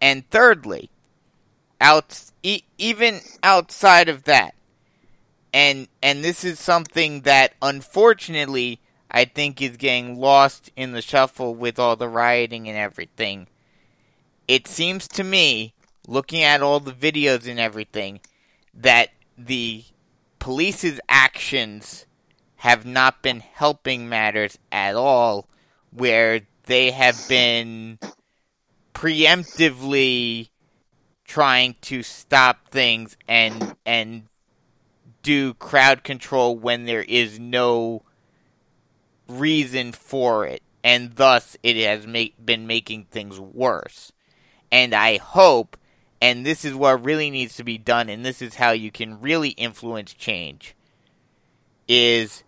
And 0.00 0.28
thirdly, 0.30 0.90
out 1.80 2.30
e- 2.42 2.62
even 2.76 3.20
outside 3.42 4.08
of 4.08 4.24
that, 4.24 4.54
and 5.52 5.88
and 6.02 6.24
this 6.24 6.44
is 6.44 6.58
something 6.58 7.22
that 7.22 7.54
unfortunately 7.62 8.80
I 9.12 9.26
think 9.26 9.60
is 9.60 9.76
getting 9.76 10.18
lost 10.18 10.70
in 10.74 10.92
the 10.92 11.02
shuffle 11.02 11.54
with 11.54 11.78
all 11.78 11.96
the 11.96 12.08
rioting 12.08 12.66
and 12.66 12.78
everything. 12.78 13.46
It 14.48 14.66
seems 14.66 15.06
to 15.08 15.22
me, 15.22 15.74
looking 16.08 16.42
at 16.42 16.62
all 16.62 16.80
the 16.80 16.92
videos 16.92 17.46
and 17.46 17.60
everything, 17.60 18.20
that 18.72 19.10
the 19.36 19.84
police's 20.38 20.98
actions 21.10 22.06
have 22.56 22.86
not 22.86 23.22
been 23.22 23.40
helping 23.40 24.08
matters 24.08 24.58
at 24.72 24.94
all, 24.94 25.46
where 25.90 26.40
they 26.64 26.90
have 26.90 27.22
been 27.28 27.98
preemptively 28.94 30.48
trying 31.24 31.74
to 31.82 32.02
stop 32.02 32.68
things 32.68 33.16
and 33.28 33.76
and 33.84 34.22
do 35.22 35.54
crowd 35.54 36.02
control 36.02 36.56
when 36.56 36.84
there 36.84 37.02
is 37.02 37.38
no 37.38 38.02
reason 39.28 39.92
for 39.92 40.46
it, 40.46 40.62
and 40.82 41.14
thus 41.16 41.56
it 41.62 41.76
has 41.76 42.06
been 42.44 42.66
making 42.66 43.04
things 43.04 43.38
worse. 43.38 44.12
And 44.70 44.94
I 44.94 45.18
hope, 45.18 45.76
and 46.20 46.46
this 46.46 46.64
is 46.64 46.74
what 46.74 47.04
really 47.04 47.30
needs 47.30 47.56
to 47.56 47.64
be 47.64 47.78
done, 47.78 48.08
and 48.08 48.24
this 48.24 48.40
is 48.40 48.56
how 48.56 48.70
you 48.72 48.90
can 48.90 49.20
really 49.20 49.50
influence 49.50 50.12
change, 50.12 50.74
is 51.88 52.42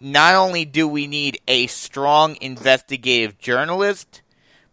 not 0.00 0.34
only 0.34 0.64
do 0.64 0.86
we 0.86 1.06
need 1.06 1.40
a 1.48 1.66
strong 1.66 2.36
investigative 2.40 3.38
journalist, 3.38 4.22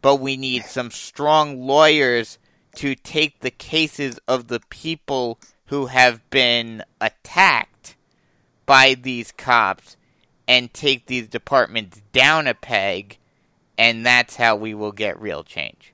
but 0.01 0.17
we 0.17 0.37
need 0.37 0.65
some 0.65 0.91
strong 0.91 1.61
lawyers 1.61 2.37
to 2.75 2.93
take 2.93 3.39
the 3.39 3.51
cases 3.51 4.19
of 4.27 4.47
the 4.47 4.59
people 4.69 5.39
who 5.67 5.87
have 5.87 6.29
been 6.29 6.83
attacked 7.01 7.95
by 8.65 8.93
these 8.93 9.31
cops 9.31 9.97
and 10.47 10.73
take 10.73 11.07
these 11.07 11.27
departments 11.27 12.01
down 12.11 12.47
a 12.47 12.53
peg, 12.53 13.17
and 13.77 14.05
that's 14.05 14.35
how 14.35 14.55
we 14.55 14.73
will 14.73 14.91
get 14.91 15.19
real 15.19 15.43
change. 15.43 15.93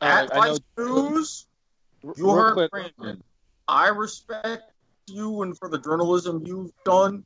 At 0.00 0.32
Vice 0.32 0.60
News, 0.76 1.46
you 2.16 2.30
heard 2.30 2.70
Brandon. 2.70 3.22
I 3.66 3.88
respect 3.88 4.72
you 5.06 5.42
and 5.42 5.56
for 5.58 5.68
the 5.68 5.78
journalism 5.78 6.42
you've 6.46 6.72
done. 6.84 7.24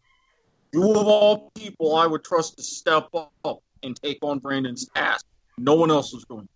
You 0.72 0.90
of 0.92 1.06
all 1.06 1.50
people, 1.54 1.94
I 1.96 2.06
would 2.06 2.24
trust 2.24 2.56
to 2.56 2.62
step 2.62 3.08
up 3.12 3.62
and 3.82 3.94
take 4.02 4.18
on 4.22 4.38
Brandon's 4.38 4.88
task. 4.94 5.26
No 5.58 5.74
one 5.74 5.90
else 5.90 6.14
is 6.14 6.24
going. 6.24 6.48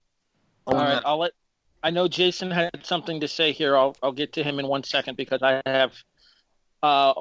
All 0.66 0.74
right, 0.74 1.02
I'll 1.04 1.18
let. 1.18 1.32
I 1.82 1.90
know 1.90 2.08
Jason 2.08 2.50
had 2.50 2.70
something 2.82 3.20
to 3.20 3.28
say 3.28 3.52
here. 3.52 3.76
I'll 3.76 3.94
I'll 4.02 4.12
get 4.12 4.32
to 4.34 4.42
him 4.42 4.58
in 4.58 4.66
one 4.66 4.82
second 4.82 5.16
because 5.16 5.42
I 5.42 5.62
have 5.66 5.92
uh, 6.82 7.12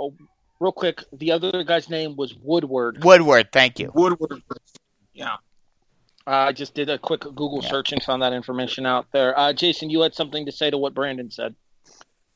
real 0.60 0.72
quick, 0.72 1.04
the 1.14 1.32
other 1.32 1.64
guy's 1.64 1.90
name 1.90 2.16
was 2.16 2.36
Woodward. 2.36 3.04
Woodward, 3.04 3.52
thank 3.52 3.80
you. 3.80 3.92
Woodward. 3.94 4.42
Yeah. 5.14 5.38
Uh, 6.28 6.48
I 6.48 6.52
just 6.54 6.74
did 6.74 6.90
a 6.90 6.98
quick 6.98 7.22
Google 7.22 7.62
yeah. 7.62 7.70
search 7.70 7.92
and 7.92 8.02
found 8.02 8.22
that 8.24 8.34
information 8.34 8.86
out 8.86 9.06
there. 9.12 9.38
Uh, 9.38 9.54
Jason, 9.54 9.90
you 9.90 10.02
had 10.02 10.16
something 10.16 10.46
to 10.48 10.52
say 10.52 10.72
to 10.72 10.78
what 10.78 10.94
Brandon 10.94 11.30
said. 11.30 11.56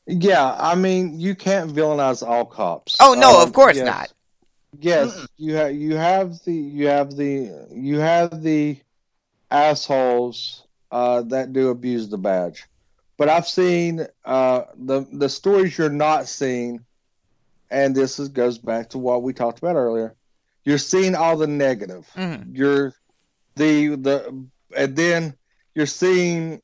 Yeah, 0.06 0.56
I 0.58 0.74
mean, 0.74 1.18
you 1.18 1.34
can't 1.34 1.70
villainize 1.70 2.26
all 2.26 2.44
cops. 2.44 2.96
Oh 3.00 3.14
no, 3.14 3.40
um, 3.40 3.46
of 3.46 3.52
course 3.52 3.76
yes, 3.76 3.86
not. 3.86 4.12
Yes, 4.80 5.26
you 5.36 5.54
have 5.54 5.74
you 5.74 5.96
have 5.96 6.42
the 6.44 6.54
you 6.54 6.86
have 6.86 7.16
the 7.16 7.66
you 7.70 7.98
have 7.98 8.42
the 8.42 8.78
assholes 9.50 10.64
uh, 10.90 11.22
that 11.22 11.52
do 11.52 11.68
abuse 11.68 12.08
the 12.08 12.18
badge, 12.18 12.66
but 13.18 13.28
I've 13.28 13.46
seen 13.46 14.06
uh, 14.24 14.62
the 14.76 15.06
the 15.12 15.28
stories 15.28 15.76
you're 15.76 15.90
not 15.90 16.26
seeing 16.26 16.84
and 17.70 17.94
this 17.94 18.18
is, 18.18 18.28
goes 18.28 18.58
back 18.58 18.90
to 18.90 18.98
what 18.98 19.22
we 19.22 19.32
talked 19.32 19.58
about 19.58 19.76
earlier. 19.76 20.14
You're 20.64 20.78
seeing 20.78 21.14
all 21.14 21.36
the 21.36 21.46
negative. 21.46 22.08
Mm-hmm. 22.14 22.54
You're 22.54 22.94
the 23.56 23.96
the 23.96 24.46
and 24.76 24.96
then 24.96 25.34
you're 25.74 25.86
seeing 25.86 26.60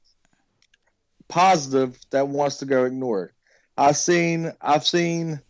positive 1.28 1.98
that 2.10 2.28
wants 2.28 2.58
to 2.58 2.66
go 2.66 2.84
ignored. 2.84 3.32
I've 3.76 3.96
seen 3.96 4.52
I've 4.60 4.86
seen 4.86 5.40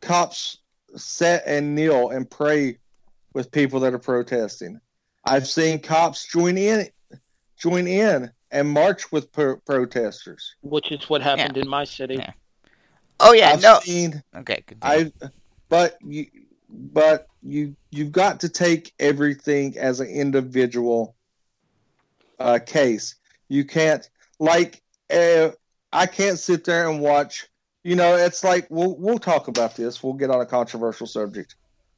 cops 0.00 0.58
sit 0.96 1.42
and 1.46 1.74
kneel 1.74 2.10
and 2.10 2.28
pray 2.28 2.78
with 3.34 3.50
people 3.50 3.80
that 3.80 3.94
are 3.94 3.98
protesting. 3.98 4.80
I've 5.24 5.46
seen 5.46 5.80
cops 5.80 6.26
join 6.26 6.58
in 6.58 6.88
join 7.56 7.86
in 7.86 8.30
and 8.50 8.68
march 8.68 9.10
with 9.12 9.32
pro- 9.32 9.56
protesters, 9.58 10.54
which 10.62 10.92
is 10.92 11.08
what 11.08 11.22
happened 11.22 11.56
yeah. 11.56 11.62
in 11.62 11.68
my 11.68 11.84
city. 11.84 12.16
Yeah. 12.16 12.32
Oh 13.20 13.32
yeah, 13.32 13.50
I've 13.50 13.62
no. 13.62 13.80
Seen, 13.80 14.22
okay, 14.34 14.62
I. 14.82 15.12
But 15.68 15.96
you, 16.04 16.26
but 16.68 17.26
you, 17.42 17.74
you've 17.90 18.12
got 18.12 18.40
to 18.40 18.48
take 18.48 18.92
everything 18.98 19.76
as 19.78 20.00
an 20.00 20.08
individual 20.08 21.16
uh, 22.38 22.58
case. 22.64 23.16
You 23.48 23.64
can't 23.64 24.08
like. 24.38 24.82
Uh, 25.12 25.50
I 25.92 26.06
can't 26.06 26.38
sit 26.38 26.64
there 26.64 26.88
and 26.90 27.00
watch. 27.00 27.48
You 27.84 27.96
know, 27.96 28.16
it's 28.16 28.44
like 28.44 28.66
we'll 28.68 28.96
we'll 28.96 29.18
talk 29.18 29.48
about 29.48 29.76
this. 29.76 30.02
We'll 30.02 30.14
get 30.14 30.30
on 30.30 30.40
a 30.40 30.46
controversial 30.46 31.06
subject. 31.06 31.54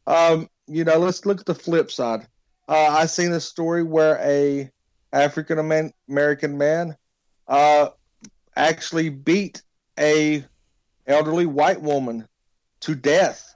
Um, 0.07 0.49
you 0.67 0.85
know, 0.85 0.99
let's 0.99 1.27
look 1.27 1.41
at 1.41 1.47
the 1.47 1.55
flip 1.55 1.91
side. 1.91 2.27
Uh, 2.69 2.89
I 2.91 3.07
seen 3.07 3.33
a 3.33 3.41
story 3.41 3.83
where 3.83 4.19
a 4.23 4.71
African 5.13 5.59
American 6.09 6.59
man 6.59 6.97
uh, 7.47 7.89
actually 8.55 9.09
beat 9.09 9.63
a 9.99 10.45
elderly 11.09 11.47
white 11.47 11.81
woman 11.81 12.29
to 12.81 12.95
death. 12.95 13.55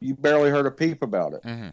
You 0.00 0.14
barely 0.14 0.50
heard 0.50 0.66
a 0.66 0.70
peep 0.70 1.02
about 1.02 1.32
it. 1.32 1.42
Mm-hmm. 1.42 1.68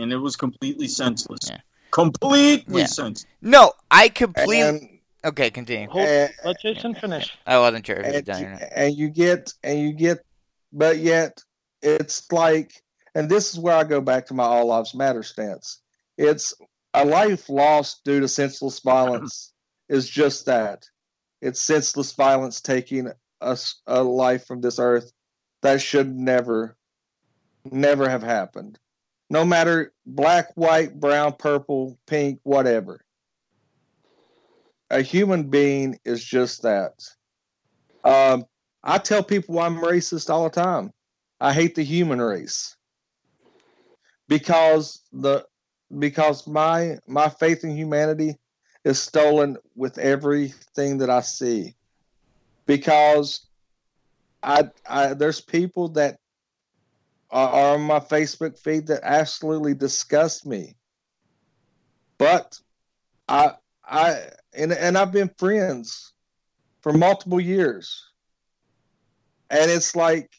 And 0.00 0.12
it 0.12 0.18
was 0.18 0.36
completely 0.36 0.88
senseless. 0.88 1.48
Yeah. 1.48 1.58
Completely 1.90 2.82
yeah. 2.82 2.86
senseless. 2.86 3.26
No, 3.40 3.72
I 3.90 4.08
completely. 4.08 4.60
And, 4.60 4.98
okay, 5.24 5.50
continue. 5.50 5.88
Hold, 5.88 6.06
and, 6.06 6.32
let 6.44 6.60
Jason 6.60 6.94
finish. 6.94 7.36
I 7.46 7.58
wasn't 7.58 7.86
sure 7.86 7.96
if 7.96 8.14
and, 8.14 8.24
done 8.24 8.44
or 8.44 8.50
not. 8.50 8.62
And 8.74 8.94
you 8.94 9.08
get, 9.08 9.54
and 9.64 9.80
you 9.80 9.92
get, 9.92 10.18
but 10.72 10.98
yet 10.98 11.42
it's 11.82 12.30
like, 12.30 12.72
and 13.14 13.28
this 13.28 13.52
is 13.52 13.58
where 13.58 13.76
I 13.76 13.84
go 13.84 14.00
back 14.00 14.26
to 14.26 14.34
my 14.34 14.44
all 14.44 14.66
lives 14.66 14.94
matter 14.94 15.22
stance. 15.22 15.80
It's 16.16 16.54
a 16.94 17.04
life 17.04 17.48
lost 17.48 18.04
due 18.04 18.20
to 18.20 18.28
senseless 18.28 18.80
violence 18.80 19.52
is 19.88 20.08
just 20.08 20.46
that. 20.46 20.86
It's 21.40 21.60
senseless 21.60 22.12
violence 22.12 22.60
taking 22.60 23.10
a, 23.40 23.58
a 23.86 24.02
life 24.02 24.46
from 24.46 24.60
this 24.60 24.78
earth 24.78 25.12
that 25.62 25.80
should 25.80 26.14
never, 26.14 26.76
never 27.70 28.08
have 28.08 28.22
happened. 28.22 28.78
No 29.28 29.44
matter 29.44 29.92
black, 30.04 30.52
white, 30.56 30.98
brown, 30.98 31.34
purple, 31.38 31.98
pink, 32.06 32.40
whatever. 32.42 33.00
A 34.90 35.02
human 35.02 35.50
being 35.50 35.98
is 36.04 36.24
just 36.24 36.62
that. 36.62 36.92
Um, 38.02 38.44
I 38.82 38.98
tell 38.98 39.22
people 39.22 39.58
I'm 39.58 39.76
racist 39.76 40.30
all 40.30 40.44
the 40.44 40.50
time. 40.50 40.92
I 41.40 41.52
hate 41.52 41.74
the 41.74 41.84
human 41.84 42.20
race 42.20 42.76
because 44.28 45.02
the 45.12 45.44
because 45.98 46.46
my 46.46 46.98
my 47.06 47.28
faith 47.28 47.64
in 47.64 47.76
humanity 47.76 48.36
is 48.84 49.00
stolen 49.00 49.56
with 49.74 49.98
everything 49.98 50.98
that 50.98 51.10
I 51.10 51.20
see. 51.20 51.74
Because 52.66 53.46
I, 54.42 54.70
I 54.88 55.14
there's 55.14 55.40
people 55.40 55.88
that 55.90 56.18
are 57.30 57.74
on 57.74 57.82
my 57.82 58.00
Facebook 58.00 58.58
feed 58.58 58.86
that 58.88 59.00
absolutely 59.02 59.74
disgust 59.74 60.46
me. 60.46 60.76
But 62.18 62.58
I 63.28 63.52
I 63.84 64.28
and 64.54 64.72
and 64.72 64.96
I've 64.96 65.12
been 65.12 65.30
friends 65.38 66.12
for 66.80 66.92
multiple 66.92 67.40
years. 67.40 68.06
And 69.50 69.70
it's 69.70 69.96
like 69.96 70.30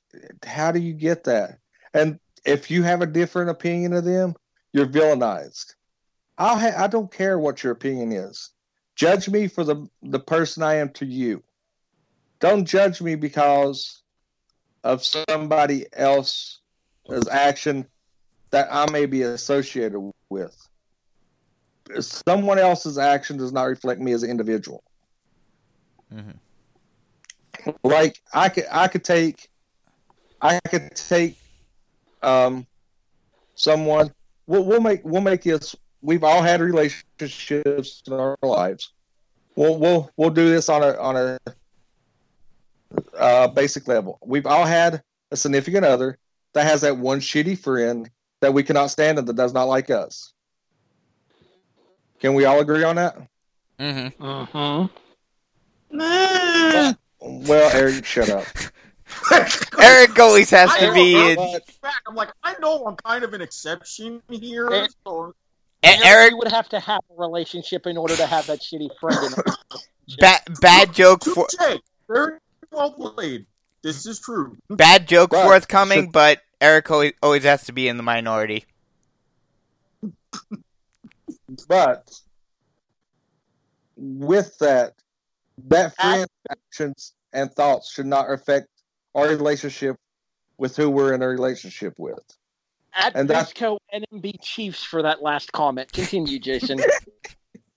how 0.46 0.72
do 0.72 0.80
you 0.80 0.94
get 0.94 1.24
that? 1.26 1.60
And 1.94 2.20
if 2.46 2.72
you 2.72 2.84
have 2.84 3.02
a 3.02 3.08
different 3.08 3.50
opinion 3.50 3.94
of 3.94 4.06
them, 4.06 4.34
you're 4.74 4.88
villainized. 4.88 5.76
I 6.38 6.60
ha- 6.60 6.84
I 6.84 6.88
don't 6.88 7.12
care 7.12 7.38
what 7.40 7.64
your 7.64 7.74
opinion 7.74 8.12
is. 8.12 8.50
Judge 8.96 9.30
me 9.30 9.48
for 9.48 9.64
the 9.64 9.88
the 10.02 10.20
person 10.20 10.64
I 10.64 10.76
am 10.76 10.90
to 10.94 11.06
you. 11.06 11.44
Don't 12.40 12.66
judge 12.66 13.02
me 13.02 13.16
because 13.16 14.02
of 14.84 15.04
somebody 15.04 15.86
else's 15.94 16.60
action 17.30 17.86
that 18.50 18.68
I 18.72 18.90
may 18.92 19.06
be 19.06 19.22
associated 19.22 20.12
with. 20.30 20.56
Someone 22.00 22.58
else's 22.58 22.98
action 22.98 23.38
does 23.38 23.52
not 23.52 23.64
reflect 23.64 24.02
me 24.02 24.12
as 24.14 24.24
an 24.24 24.30
individual. 24.30 24.84
Mhm. 26.14 26.36
Like 27.84 28.22
I 28.34 28.50
could, 28.50 28.66
I 28.72 28.88
could 28.88 29.04
take, 29.04 29.50
I 30.42 30.60
could 30.70 30.96
take, 30.96 31.38
um, 32.24 32.66
someone. 33.56 34.12
We'll, 34.48 34.64
we'll 34.66 34.82
make 34.82 35.02
we'll 35.04 35.22
make 35.22 35.44
this. 35.44 35.76
We've 36.02 36.24
all 36.24 36.42
had 36.42 36.62
relationships 36.62 38.04
in 38.08 38.14
our 38.14 38.38
lives. 38.42 38.94
We'll 39.56 39.78
we'll 39.78 40.12
we'll 40.18 40.30
do 40.30 40.50
this 40.50 40.70
on 40.70 40.84
a 40.84 40.98
on 40.98 41.16
a 41.18 41.40
uh, 43.18 43.48
basic 43.50 43.88
level. 43.88 44.20
We've 44.26 44.46
all 44.46 44.66
had 44.66 45.04
a 45.32 45.38
significant 45.38 45.86
other 45.86 46.18
that 46.54 46.66
has 46.66 46.82
that 46.82 46.98
one 46.98 47.20
shitty 47.20 47.58
friend 47.58 48.10
that 48.42 48.54
we 48.54 48.64
cannot 48.64 48.88
stand 48.88 49.20
and 49.20 49.28
that 49.28 49.36
does 49.36 49.54
not 49.54 49.66
like 49.66 49.90
us. 49.90 50.34
Can 52.20 52.34
we 52.34 52.46
all 52.46 52.60
agree 52.60 52.84
on 52.84 52.98
that? 52.98 53.18
Mm-hmm. 53.80 54.24
Mm-hmm. 54.24 55.98
Nah. 55.98 56.94
Well, 57.20 57.76
Erik, 57.76 58.06
shut 58.06 58.30
up. 58.30 58.46
Erik 59.80 60.18
always 60.20 60.50
has 60.52 60.70
I 60.72 60.80
to 60.88 60.94
be. 60.94 61.16
I'm 61.16 61.30
In, 61.32 61.36
But 61.36 61.64
back. 61.82 62.02
I'm 62.08 62.16
like, 62.16 62.32
I 62.44 62.56
know 62.60 62.86
I'm 62.86 62.96
kind 62.96 63.24
of 63.24 63.34
an 63.34 63.42
exception 63.42 64.22
here. 64.30 64.88
So 65.06 65.34
and 65.84 66.02
Erik, 66.04 66.36
would 66.38 66.52
have 66.52 66.70
to 66.70 66.80
have 66.80 67.02
a 67.10 67.20
relationship 67.20 67.88
in 67.88 67.98
order 67.98 68.16
to 68.16 68.26
have 68.26 68.48
that 68.48 68.60
shitty 68.62 68.90
friend. 69.00 69.18
In 69.34 69.34
it. 69.40 70.20
bad 70.20 70.42
bad 70.60 70.94
joke 70.94 71.24
for 71.24 71.48
touche. 71.48 71.80
Very 72.08 72.38
well 72.72 72.92
played. 72.92 73.46
This 73.84 74.06
is 74.06 74.20
true. 74.20 74.58
bad 74.70 75.08
joke 75.08 75.32
Right. 75.34 75.44
forthcoming, 75.44 76.06
So- 76.06 76.12
but 76.12 76.42
Erik 76.60 76.90
always, 76.92 77.14
always 77.24 77.44
has 77.44 77.64
to 77.66 77.72
be 77.72 77.88
in 77.88 77.98
the 77.98 78.04
minority. 78.04 78.66
but 81.68 82.12
with 83.96 84.58
that, 84.60 84.94
that 85.66 85.96
friend 85.96 86.28
actions 86.50 87.14
and 87.34 87.52
thoughts 87.52 87.92
should 87.92 88.06
not 88.06 88.32
affect 88.32 88.68
our 89.16 89.28
relationship 89.28 89.96
with 90.58 90.76
who 90.76 90.90
we're 90.90 91.14
in 91.14 91.22
a 91.22 91.28
relationship 91.28 91.96
with. 91.98 92.20
At 92.94 93.16
And 93.16 93.30
that's- 93.30 93.48
Bisco 93.54 93.78
NMB 93.94 94.42
Chiefs 94.42 94.84
for 94.84 95.02
that 95.02 95.22
last 95.22 95.52
comment. 95.52 95.92
Continue, 95.92 96.40
Jason. 96.40 96.80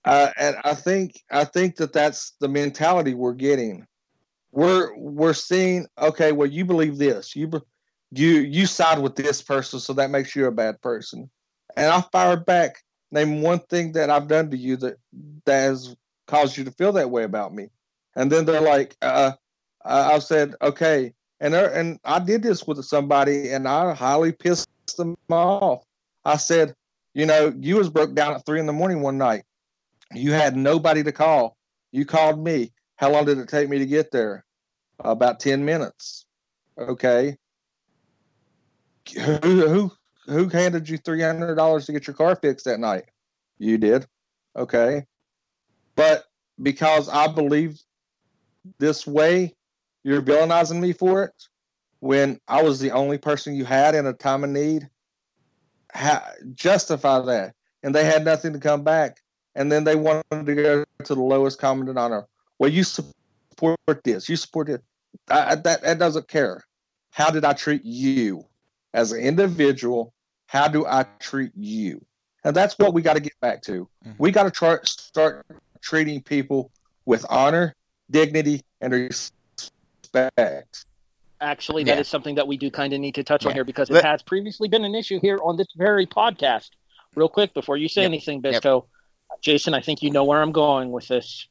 Uh, 0.04 0.28
and 0.38 0.56
I 0.64 0.74
think 0.74 1.22
I 1.30 1.44
think 1.44 1.76
that 1.76 1.94
that's 1.94 2.32
the 2.38 2.48
mentality 2.48 3.14
we're 3.14 3.32
getting. 3.32 3.86
We're 4.52 4.94
we're 4.96 5.32
seeing 5.32 5.86
okay. 5.98 6.32
Well, 6.32 6.46
you 6.48 6.66
believe 6.66 6.98
this. 6.98 7.34
You 7.34 7.50
you 8.10 8.40
you 8.40 8.66
side 8.66 8.98
with 8.98 9.16
this 9.16 9.40
person, 9.40 9.80
so 9.80 9.94
that 9.94 10.10
makes 10.10 10.36
you 10.36 10.44
a 10.46 10.52
bad 10.52 10.80
person. 10.82 11.30
And 11.76 11.90
I 11.90 12.02
fired 12.12 12.44
back. 12.44 12.76
Name 13.12 13.40
one 13.40 13.60
thing 13.60 13.92
that 13.92 14.10
I've 14.10 14.28
done 14.28 14.50
to 14.50 14.56
you 14.58 14.76
that 14.76 14.96
that 15.46 15.60
has 15.60 15.96
caused 16.26 16.58
you 16.58 16.64
to 16.64 16.70
feel 16.72 16.92
that 16.92 17.10
way 17.10 17.24
about 17.24 17.54
me. 17.54 17.68
And 18.14 18.30
then 18.30 18.44
they're 18.44 18.60
like, 18.60 18.96
uh, 19.00 19.32
I 19.86 20.12
I 20.12 20.18
said, 20.18 20.54
okay. 20.60 21.14
And 21.40 21.54
and 21.54 21.98
I 22.04 22.18
did 22.18 22.42
this 22.42 22.66
with 22.66 22.84
somebody, 22.84 23.52
and 23.52 23.66
I 23.66 23.94
highly 23.94 24.32
pissed 24.32 24.68
them 24.96 25.16
off. 25.30 25.84
I 26.24 26.36
said, 26.36 26.74
you 27.14 27.26
know, 27.26 27.54
you 27.58 27.76
was 27.76 27.90
broke 27.90 28.14
down 28.14 28.34
at 28.34 28.44
three 28.44 28.60
in 28.60 28.66
the 28.66 28.72
morning 28.72 29.00
one 29.00 29.18
night. 29.18 29.44
You 30.12 30.32
had 30.32 30.56
nobody 30.56 31.02
to 31.02 31.12
call. 31.12 31.56
You 31.92 32.04
called 32.04 32.42
me. 32.42 32.72
How 32.96 33.10
long 33.10 33.24
did 33.24 33.38
it 33.38 33.48
take 33.48 33.68
me 33.68 33.78
to 33.78 33.86
get 33.86 34.10
there? 34.10 34.44
About 35.00 35.40
ten 35.40 35.64
minutes. 35.64 36.26
Okay. 36.78 37.36
Who 39.16 39.38
who 39.38 39.92
who 40.26 40.48
handed 40.48 40.88
you 40.88 40.98
three 40.98 41.20
hundred 41.20 41.56
dollars 41.56 41.86
to 41.86 41.92
get 41.92 42.06
your 42.06 42.14
car 42.14 42.36
fixed 42.36 42.64
that 42.64 42.80
night? 42.80 43.04
You 43.58 43.78
did. 43.78 44.06
Okay. 44.56 45.04
But 45.96 46.24
because 46.62 47.08
I 47.08 47.26
believe 47.28 47.80
this 48.78 49.06
way, 49.06 49.54
you're 50.04 50.22
villainizing 50.22 50.80
me 50.80 50.92
for 50.92 51.24
it 51.24 51.48
when 52.04 52.38
I 52.46 52.62
was 52.62 52.80
the 52.80 52.90
only 52.90 53.16
person 53.16 53.54
you 53.54 53.64
had 53.64 53.94
in 53.94 54.04
a 54.04 54.12
time 54.12 54.44
of 54.44 54.50
need. 54.50 54.90
Ha- 55.94 56.32
justify 56.52 57.20
that. 57.20 57.54
And 57.82 57.94
they 57.94 58.04
had 58.04 58.26
nothing 58.26 58.52
to 58.52 58.58
come 58.58 58.84
back. 58.84 59.22
And 59.54 59.72
then 59.72 59.84
they 59.84 59.96
wanted 59.96 60.44
to 60.44 60.54
go 60.54 60.84
to 61.04 61.14
the 61.14 61.22
lowest 61.22 61.58
common 61.58 61.86
denominator. 61.86 62.26
Well, 62.58 62.70
you 62.70 62.84
support 62.84 63.78
this. 64.04 64.28
You 64.28 64.36
support 64.36 64.68
it. 64.68 64.82
I, 65.30 65.54
that, 65.54 65.80
that 65.80 65.98
doesn't 65.98 66.28
care. 66.28 66.62
How 67.10 67.30
did 67.30 67.42
I 67.42 67.54
treat 67.54 67.82
you 67.86 68.44
as 68.92 69.12
an 69.12 69.20
individual? 69.20 70.12
How 70.46 70.68
do 70.68 70.84
I 70.84 71.06
treat 71.20 71.52
you? 71.54 72.04
And 72.44 72.54
that's 72.54 72.78
what 72.78 72.92
we 72.92 73.00
got 73.00 73.14
to 73.14 73.20
get 73.20 73.40
back 73.40 73.62
to. 73.62 73.88
Mhm. 74.06 74.16
We 74.18 74.30
got 74.30 74.42
to 74.42 74.50
try 74.50 74.76
start 74.84 75.46
treating 75.80 76.20
people 76.22 76.70
with 77.06 77.24
honor, 77.30 77.74
dignity, 78.10 78.60
and 78.82 78.92
respect. 78.92 80.84
Actually, 81.40 81.84
that 81.84 81.98
is 81.98 82.06
Yeah. 82.06 82.10
something 82.10 82.34
that 82.36 82.46
we 82.46 82.56
do 82.56 82.70
kind 82.70 82.92
of 82.92 83.00
need 83.00 83.16
to 83.16 83.24
touch 83.24 83.44
on 83.44 83.52
here 83.52 83.64
because 83.64 83.90
it 83.90 83.94
Let- 83.94 84.04
has 84.04 84.22
previously 84.22 84.68
been 84.68 84.84
an 84.84 84.94
issue 84.94 85.18
here 85.20 85.38
on 85.42 85.56
this 85.56 85.66
very 85.76 86.06
podcast. 86.06 86.70
Real 87.14 87.28
quick, 87.28 87.52
before 87.54 87.76
you 87.76 87.88
say 87.88 88.02
Yep. 88.02 88.08
anything, 88.08 88.36
Yep. 88.36 88.42
Bisco, 88.52 88.86
Jason, 89.40 89.74
I 89.74 89.80
think 89.80 90.02
you 90.02 90.10
know 90.10 90.24
where 90.24 90.40
I'm 90.40 90.52
going 90.52 90.90
with 90.92 91.06
this. 91.08 91.46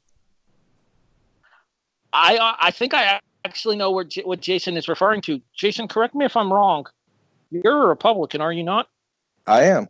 I 2.11 2.37
uh, 2.37 2.55
I 2.59 2.71
think 2.71 2.93
I 2.93 3.19
actually 3.45 3.75
know 3.75 3.91
where 3.91 4.03
J- 4.03 4.23
what 4.23 4.39
Jason 4.39 4.77
is 4.77 4.87
referring 4.87 5.21
to. 5.23 5.41
Jason, 5.53 5.87
correct 5.87 6.15
me 6.15 6.25
if 6.25 6.37
I'm 6.37 6.51
wrong. 6.51 6.85
You're 7.51 7.83
a 7.83 7.87
Republican, 7.87 8.41
are 8.41 8.53
you 8.53 8.63
not? 8.63 8.87
I 9.45 9.63
am. 9.63 9.87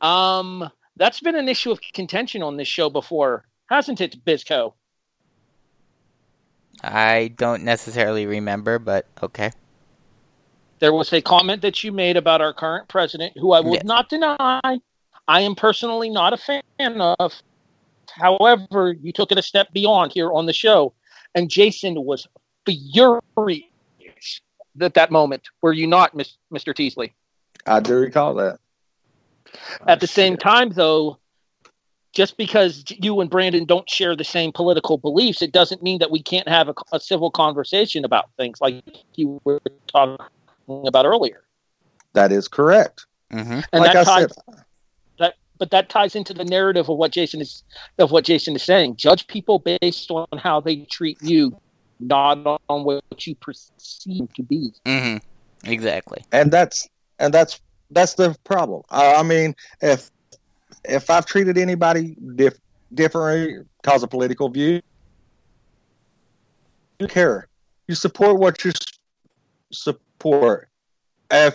Um, 0.00 0.70
that's 0.96 1.20
been 1.20 1.36
an 1.36 1.48
issue 1.48 1.70
of 1.70 1.80
contention 1.92 2.42
on 2.42 2.56
this 2.56 2.68
show 2.68 2.90
before, 2.90 3.44
hasn't 3.68 4.00
it, 4.00 4.24
Bisco? 4.24 4.74
I 6.82 7.28
don't 7.36 7.62
necessarily 7.62 8.26
remember, 8.26 8.78
but 8.78 9.06
okay. 9.22 9.50
There 10.78 10.92
was 10.92 11.12
a 11.12 11.20
comment 11.20 11.62
that 11.62 11.84
you 11.84 11.92
made 11.92 12.16
about 12.16 12.40
our 12.40 12.54
current 12.54 12.88
president, 12.88 13.34
who 13.36 13.52
I 13.52 13.60
would 13.60 13.74
Yes. 13.74 13.84
not 13.84 14.08
deny 14.08 14.80
I 15.30 15.42
am 15.42 15.54
personally 15.54 16.10
not 16.10 16.32
a 16.32 16.36
fan 16.36 17.00
of. 17.00 17.32
However, 18.10 18.96
you 19.00 19.12
took 19.12 19.30
it 19.30 19.38
a 19.38 19.42
step 19.42 19.72
beyond 19.72 20.10
here 20.12 20.32
on 20.32 20.46
the 20.46 20.52
show, 20.52 20.92
and 21.36 21.48
Jason 21.48 22.04
was 22.04 22.26
furious 22.66 23.62
at 24.80 24.94
that 24.94 25.12
moment. 25.12 25.48
Were 25.62 25.72
you 25.72 25.86
not, 25.86 26.16
Mr. 26.52 26.74
Teasley? 26.74 27.14
I 27.64 27.78
do 27.78 27.94
recall 27.94 28.34
that. 28.34 28.58
At 29.86 30.00
the 30.00 30.06
oh, 30.06 30.08
same 30.08 30.36
time, 30.36 30.70
though, 30.70 31.19
just 32.12 32.36
because 32.36 32.84
you 32.88 33.20
and 33.20 33.30
Brandon 33.30 33.64
don't 33.64 33.88
share 33.88 34.16
the 34.16 34.24
same 34.24 34.52
political 34.52 34.98
beliefs, 34.98 35.42
it 35.42 35.52
doesn't 35.52 35.82
mean 35.82 35.98
that 36.00 36.10
we 36.10 36.22
can't 36.22 36.48
have 36.48 36.68
a, 36.68 36.74
a 36.92 37.00
civil 37.00 37.30
conversation 37.30 38.04
about 38.04 38.30
things 38.36 38.60
like 38.60 38.82
you 39.14 39.40
were 39.44 39.60
talking 39.86 40.26
about 40.86 41.06
earlier. 41.06 41.44
That 42.14 42.32
is 42.32 42.48
correct. 42.48 43.06
Mm-hmm. 43.32 43.60
And 43.72 43.82
like 43.82 43.92
that 43.92 43.96
I 43.96 44.04
ties, 44.04 44.34
said, 44.34 44.64
that, 45.18 45.34
but 45.58 45.70
that 45.70 45.88
ties 45.88 46.16
into 46.16 46.34
the 46.34 46.44
narrative 46.44 46.88
of 46.88 46.96
what 46.96 47.12
Jason 47.12 47.40
is 47.40 47.62
of 47.98 48.10
what 48.10 48.24
Jason 48.24 48.56
is 48.56 48.62
saying. 48.62 48.96
Judge 48.96 49.26
people 49.28 49.60
based 49.60 50.10
on 50.10 50.26
how 50.36 50.60
they 50.60 50.76
treat 50.90 51.22
you, 51.22 51.56
not 52.00 52.60
on 52.68 52.84
what 52.84 53.26
you 53.26 53.36
perceive 53.36 54.32
to 54.34 54.42
be. 54.42 54.72
Mm-hmm. 54.84 55.18
Exactly. 55.70 56.24
and 56.32 56.50
that's 56.50 56.88
and 57.20 57.32
that's 57.32 57.60
that's 57.90 58.14
the 58.14 58.36
problem. 58.44 58.82
Uh, 58.90 59.14
I 59.16 59.22
mean, 59.22 59.54
if 59.80 60.10
if 60.84 61.10
I've 61.10 61.26
treated 61.26 61.58
anybody 61.58 62.16
dif- 62.36 62.58
differently 62.92 63.64
because 63.82 64.02
of 64.02 64.10
political 64.10 64.48
view, 64.48 64.80
you 66.98 67.06
care. 67.06 67.46
You 67.88 67.94
support 67.94 68.38
what 68.38 68.64
you 68.64 68.72
support. 69.72 70.68
If 71.30 71.54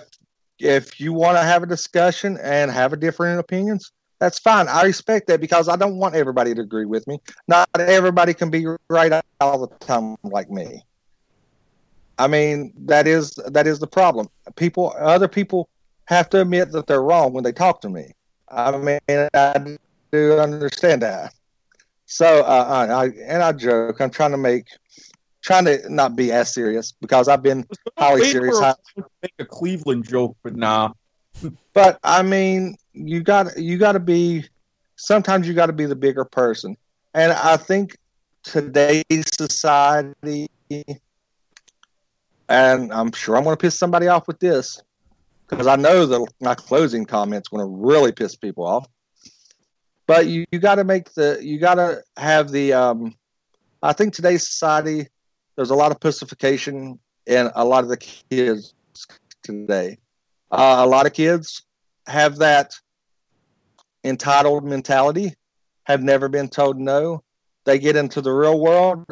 if 0.59 0.99
you 0.99 1.13
want 1.13 1.37
to 1.37 1.43
have 1.43 1.63
a 1.63 1.67
discussion 1.67 2.37
and 2.41 2.71
have 2.71 2.93
a 2.93 2.97
different 2.97 3.39
opinions, 3.39 3.91
that's 4.19 4.39
fine. 4.39 4.67
I 4.67 4.83
respect 4.83 5.27
that 5.27 5.41
because 5.41 5.67
I 5.67 5.75
don't 5.75 5.97
want 5.97 6.15
everybody 6.15 6.53
to 6.55 6.61
agree 6.61 6.85
with 6.85 7.05
me. 7.07 7.19
Not 7.47 7.67
everybody 7.77 8.33
can 8.33 8.49
be 8.49 8.65
right 8.89 9.21
all 9.41 9.67
the 9.67 9.67
time 9.85 10.15
like 10.23 10.49
me. 10.49 10.81
I 12.17 12.27
mean, 12.27 12.73
that 12.85 13.07
is 13.07 13.31
that 13.47 13.67
is 13.67 13.79
the 13.79 13.87
problem. 13.87 14.29
People, 14.55 14.93
other 14.97 15.27
people 15.27 15.67
have 16.05 16.29
to 16.29 16.41
admit 16.41 16.71
that 16.71 16.87
they're 16.87 17.01
wrong 17.01 17.33
when 17.33 17.43
they 17.43 17.51
talk 17.51 17.81
to 17.81 17.89
me. 17.89 18.13
I 18.55 18.77
mean, 18.77 18.99
I 19.33 19.77
do 20.11 20.39
understand 20.39 21.01
that. 21.01 21.33
So, 22.05 22.43
uh, 22.43 22.87
I, 22.89 23.05
and 23.27 23.43
I 23.43 23.51
joke. 23.51 23.99
I'm 23.99 24.09
trying 24.09 24.31
to 24.31 24.37
make, 24.37 24.67
trying 25.43 25.65
to 25.65 25.93
not 25.93 26.15
be 26.15 26.31
as 26.31 26.53
serious 26.53 26.93
because 26.93 27.27
I've 27.27 27.43
been 27.43 27.67
highly 27.97 28.23
serious. 28.23 28.61
I- 28.61 28.75
make 29.21 29.33
a 29.39 29.45
Cleveland 29.45 30.07
joke, 30.07 30.37
but 30.43 30.55
nah. 30.55 30.93
But 31.73 31.99
I 32.03 32.21
mean, 32.23 32.77
you 32.93 33.21
got 33.21 33.57
you 33.57 33.77
got 33.77 33.93
to 33.93 33.99
be. 33.99 34.45
Sometimes 34.95 35.47
you 35.47 35.53
got 35.53 35.65
to 35.65 35.73
be 35.73 35.85
the 35.85 35.95
bigger 35.95 36.23
person, 36.23 36.77
and 37.13 37.33
I 37.33 37.57
think 37.57 37.97
today's 38.43 39.03
society, 39.37 40.47
and 42.47 42.93
I'm 42.93 43.11
sure 43.11 43.35
I'm 43.35 43.43
going 43.43 43.57
to 43.57 43.61
piss 43.61 43.77
somebody 43.77 44.07
off 44.07 44.27
with 44.27 44.39
this. 44.39 44.81
Because 45.49 45.67
I 45.67 45.75
know 45.75 46.05
that 46.05 46.27
my 46.41 46.55
closing 46.55 47.05
comments 47.05 47.49
going 47.49 47.61
to 47.61 47.87
really 47.87 48.11
piss 48.11 48.35
people 48.35 48.65
off. 48.65 48.87
But 50.07 50.27
you, 50.27 50.45
you 50.51 50.59
got 50.59 50.75
to 50.75 50.83
make 50.83 51.13
the 51.13 51.39
you 51.41 51.59
got 51.59 51.75
to 51.75 52.03
have 52.17 52.51
the. 52.51 52.73
Um, 52.73 53.15
I 53.81 53.93
think 53.93 54.13
today's 54.13 54.47
society 54.47 55.07
there's 55.55 55.69
a 55.69 55.75
lot 55.75 55.91
of 55.91 55.99
pussification 55.99 56.99
in 57.25 57.49
a 57.55 57.65
lot 57.65 57.83
of 57.83 57.89
the 57.89 57.97
kids 57.97 58.73
today. 59.41 59.97
Uh, 60.51 60.77
a 60.79 60.85
lot 60.85 61.05
of 61.05 61.13
kids 61.13 61.63
have 62.07 62.37
that 62.37 62.73
entitled 64.03 64.63
mentality, 64.63 65.33
have 65.83 66.03
never 66.03 66.29
been 66.29 66.49
told 66.49 66.77
no. 66.77 67.23
They 67.65 67.79
get 67.79 67.95
into 67.95 68.21
the 68.21 68.31
real 68.31 68.59
world 68.59 69.05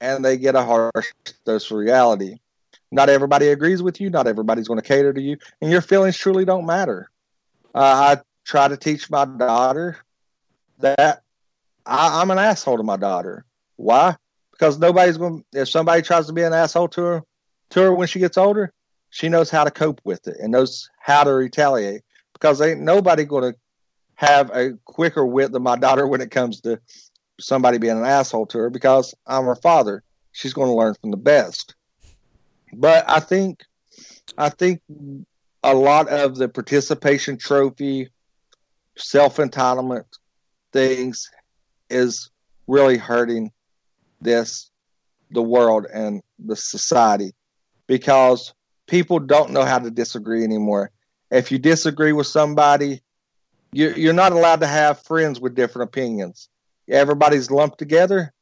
and 0.00 0.24
they 0.24 0.36
get 0.36 0.54
a 0.54 0.62
harsh 0.62 1.12
dose 1.44 1.70
of 1.70 1.78
reality. 1.78 2.36
Not 2.92 3.08
everybody 3.08 3.48
agrees 3.48 3.82
with 3.82 4.00
you. 4.00 4.10
Not 4.10 4.26
everybody's 4.26 4.68
going 4.68 4.80
to 4.80 4.86
cater 4.86 5.12
to 5.12 5.20
you, 5.20 5.36
and 5.60 5.70
your 5.70 5.80
feelings 5.80 6.16
truly 6.16 6.44
don't 6.44 6.66
matter. 6.66 7.10
Uh, 7.74 8.16
I 8.18 8.22
try 8.44 8.68
to 8.68 8.76
teach 8.76 9.10
my 9.10 9.24
daughter 9.24 9.98
that 10.78 11.22
I, 11.84 12.20
I'm 12.20 12.30
an 12.30 12.38
asshole 12.38 12.76
to 12.76 12.82
my 12.82 12.96
daughter. 12.96 13.44
Why? 13.76 14.16
Because 14.52 14.78
nobody's 14.78 15.18
going. 15.18 15.44
If 15.52 15.68
somebody 15.68 16.02
tries 16.02 16.26
to 16.26 16.32
be 16.32 16.42
an 16.42 16.52
asshole 16.52 16.88
to 16.88 17.02
her, 17.02 17.22
to 17.70 17.80
her 17.82 17.94
when 17.94 18.08
she 18.08 18.18
gets 18.18 18.38
older, 18.38 18.72
she 19.10 19.28
knows 19.28 19.50
how 19.50 19.64
to 19.64 19.70
cope 19.70 20.00
with 20.04 20.26
it 20.28 20.36
and 20.40 20.52
knows 20.52 20.88
how 21.00 21.24
to 21.24 21.32
retaliate. 21.32 22.02
Because 22.32 22.60
ain't 22.60 22.80
nobody 22.80 23.24
going 23.24 23.52
to 23.52 23.58
have 24.14 24.50
a 24.50 24.72
quicker 24.84 25.24
wit 25.24 25.52
than 25.52 25.62
my 25.62 25.76
daughter 25.76 26.06
when 26.06 26.20
it 26.20 26.30
comes 26.30 26.60
to 26.62 26.80
somebody 27.40 27.78
being 27.78 27.98
an 27.98 28.04
asshole 28.04 28.46
to 28.46 28.58
her. 28.58 28.70
Because 28.70 29.14
I'm 29.26 29.44
her 29.44 29.56
father, 29.56 30.02
she's 30.32 30.54
going 30.54 30.68
to 30.68 30.74
learn 30.74 30.94
from 31.00 31.10
the 31.10 31.16
best. 31.16 31.74
But 32.78 33.08
I 33.08 33.20
think, 33.20 33.64
I 34.36 34.50
think 34.50 34.82
a 35.62 35.74
lot 35.74 36.08
of 36.08 36.36
the 36.36 36.46
participation 36.46 37.38
trophy, 37.38 38.10
self 38.98 39.38
entitlement 39.38 40.04
things 40.74 41.30
is 41.88 42.30
really 42.66 42.98
hurting 42.98 43.50
this, 44.20 44.70
the 45.30 45.42
world 45.42 45.86
and 45.92 46.22
the 46.38 46.54
society 46.54 47.32
because 47.86 48.52
people 48.86 49.20
don't 49.20 49.52
know 49.52 49.64
how 49.64 49.78
to 49.78 49.90
disagree 49.90 50.44
anymore. 50.44 50.90
If 51.30 51.50
you 51.50 51.58
disagree 51.58 52.12
with 52.12 52.26
somebody, 52.26 53.00
you're 53.72 54.12
not 54.12 54.32
allowed 54.32 54.60
to 54.60 54.66
have 54.66 55.02
friends 55.02 55.40
with 55.40 55.54
different 55.54 55.88
opinions. 55.88 56.50
Everybody's 56.90 57.50
lumped 57.50 57.78
together. 57.78 58.32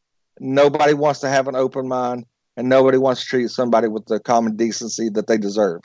Nobody 0.41 0.93
wants 0.93 1.21
to 1.21 1.29
have 1.29 1.47
an 1.47 1.55
open 1.55 1.87
mind 1.87 2.27
and 2.57 2.69
nobody 2.69 2.99
wants 2.99 3.23
to 3.23 3.27
treat 3.29 3.51
somebody 3.51 3.89
with 3.89 4.07
the 4.07 4.21
common 4.21 4.57
decency 4.57 5.09
that 5.11 5.27
they 5.27 5.39
deserve. 5.39 5.83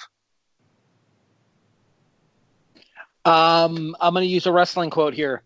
Um, 3.25 3.95
I'm 3.99 4.13
going 4.13 4.25
to 4.25 4.31
use 4.31 4.45
a 4.45 4.51
wrestling 4.51 4.89
quote 4.89 5.13
here, 5.13 5.43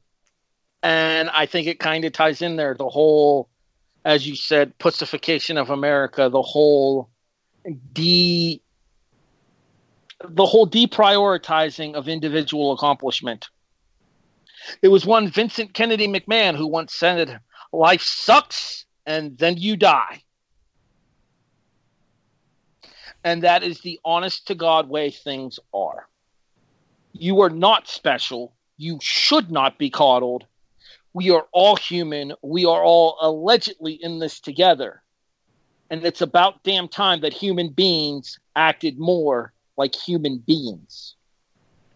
and 0.82 1.30
I 1.30 1.46
think 1.46 1.68
it 1.68 1.80
kind 1.80 2.06
of 2.06 2.14
ties 2.14 2.42
in 2.42 2.56
there. 2.56 2.76
The 2.76 2.88
whole, 2.88 3.50
as 4.06 4.28
you 4.28 4.36
said, 4.36 4.78
pussification 4.78 5.58
of 5.58 5.70
America. 5.70 6.30
The 6.30 6.42
whole 6.42 7.10
de, 7.94 8.62
the 10.24 10.46
whole 10.46 10.68
deprioritizing 10.68 11.96
of 11.96 12.08
individual 12.08 12.74
accomplishment. 12.74 13.50
It 14.82 14.90
was 14.90 15.06
one 15.06 15.28
Vincent 15.28 15.74
Kennedy 15.74 16.08
McMahon 16.08 16.56
who 16.56 16.68
once 16.68 16.94
said, 16.94 17.40
"Life 17.74 18.04
sucks, 18.04 18.86
and 19.06 19.38
then 19.38 19.58
you 19.58 19.76
die." 19.76 20.22
And 23.24 23.44
that 23.44 23.64
is 23.64 23.80
the 23.82 24.00
honest 24.04 24.48
to 24.48 24.56
God 24.56 24.90
way 24.90 25.10
things 25.10 25.60
are. 25.74 26.08
You 27.14 27.42
are 27.42 27.50
not 27.50 27.88
special. 27.88 28.54
You 28.78 29.00
should 29.02 29.52
not 29.52 29.78
be 29.78 29.90
coddled. 29.90 30.46
We 31.14 31.30
are 31.30 31.46
all 31.52 31.76
human. 31.76 32.34
We 32.42 32.66
are 32.66 32.84
all 32.84 33.18
allegedly 33.22 33.94
in 33.94 34.20
this 34.20 34.40
together. 34.40 35.02
And 35.90 36.04
it's 36.04 36.22
about 36.22 36.64
damn 36.64 36.88
time 36.88 37.22
that 37.22 37.34
human 37.34 37.70
beings 37.70 38.40
acted 38.56 38.98
more 38.98 39.54
like 39.78 39.94
human 39.94 40.40
beings. 40.40 41.16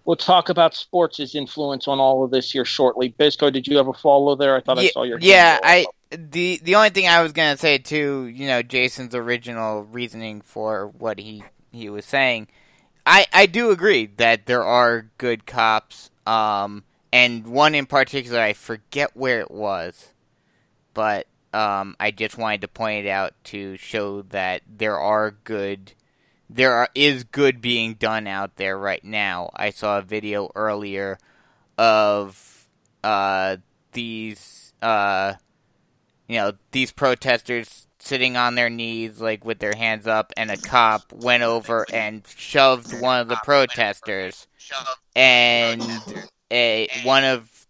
We'll 0.06 0.16
talk 0.16 0.50
about 0.50 0.74
sports' 0.74 1.36
influence 1.36 1.88
on 1.88 2.00
all 2.00 2.24
of 2.24 2.32
this 2.32 2.52
here 2.52 2.64
shortly. 2.64 3.10
Bisco, 3.10 3.50
did 3.50 3.68
you 3.68 3.78
ever 3.80 3.92
follow 3.92 4.36
there? 4.36 4.56
I 4.56 4.62
thought 4.62 4.78
yeah, 4.78 4.84
I 4.84 4.90
saw 4.92 5.04
your. 5.04 5.20
Yeah, 5.20 5.60
I 5.62 5.86
the 6.10 6.60
the 6.64 6.76
only 6.76 6.90
thing 6.90 7.08
I 7.08 7.22
was 7.22 7.32
gonna 7.32 7.58
say 7.58 7.78
too, 7.78 8.28
you 8.28 8.48
know, 8.48 8.62
Jason's 8.62 9.16
original 9.16 9.84
reasoning 9.84 10.42
for 10.42 10.88
what 10.88 11.20
he 11.20 11.44
he 11.72 11.90
was 11.90 12.06
saying, 12.06 12.48
I 13.06 13.26
I 13.34 13.46
do 13.46 13.72
agree 13.72 14.08
that 14.18 14.46
there 14.46 14.64
are 14.64 15.10
good 15.18 15.46
cops, 15.46 16.10
um, 16.26 16.84
and 17.12 17.48
one 17.48 17.76
in 17.76 17.86
particular 17.86 18.40
I 18.40 18.54
forget 18.54 19.16
where 19.16 19.40
it 19.40 19.52
was, 19.52 20.14
but 20.94 21.28
um, 21.54 21.96
I 22.00 22.12
just 22.12 22.38
wanted 22.38 22.62
to 22.62 22.68
point 22.68 23.06
it 23.06 23.10
out 23.10 23.34
to 23.46 23.78
show 23.78 24.22
that 24.24 24.62
there 24.68 25.00
are 25.00 25.32
good. 25.32 25.94
There 26.50 26.74
are, 26.74 26.90
is 26.96 27.26
good 27.26 27.60
being 27.60 27.96
done 27.96 28.26
out 28.26 28.56
there 28.56 28.78
right 28.78 29.04
now. 29.04 29.50
I 29.54 29.72
saw 29.72 29.98
a 29.98 30.02
video 30.02 30.50
earlier 30.56 31.18
of 31.78 32.70
uh, 33.04 33.58
these 33.92 34.74
uh, 34.82 35.34
you 36.28 36.38
know, 36.38 36.54
these 36.72 36.92
protesters 36.92 37.88
sitting 38.00 38.38
on 38.38 38.56
their 38.56 38.70
knees, 38.70 39.20
like 39.20 39.44
with 39.46 39.60
their 39.60 39.76
hands 39.76 40.08
up, 40.08 40.34
and 40.38 40.52
a 40.52 40.58
cop 40.58 41.12
went 41.14 41.44
over 41.44 41.86
and 41.94 42.24
shoved 42.28 43.00
one 43.02 43.20
of 43.22 43.28
the 43.28 43.40
protesters, 43.44 44.48
and 45.16 45.82
a 46.52 46.88
one 47.04 47.24
of 47.24 47.68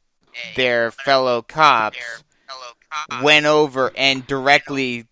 their 0.56 0.92
fellow 0.92 1.42
cops 1.42 1.98
went 3.22 3.46
over 3.46 3.92
and 3.96 4.26
directly 4.28 5.06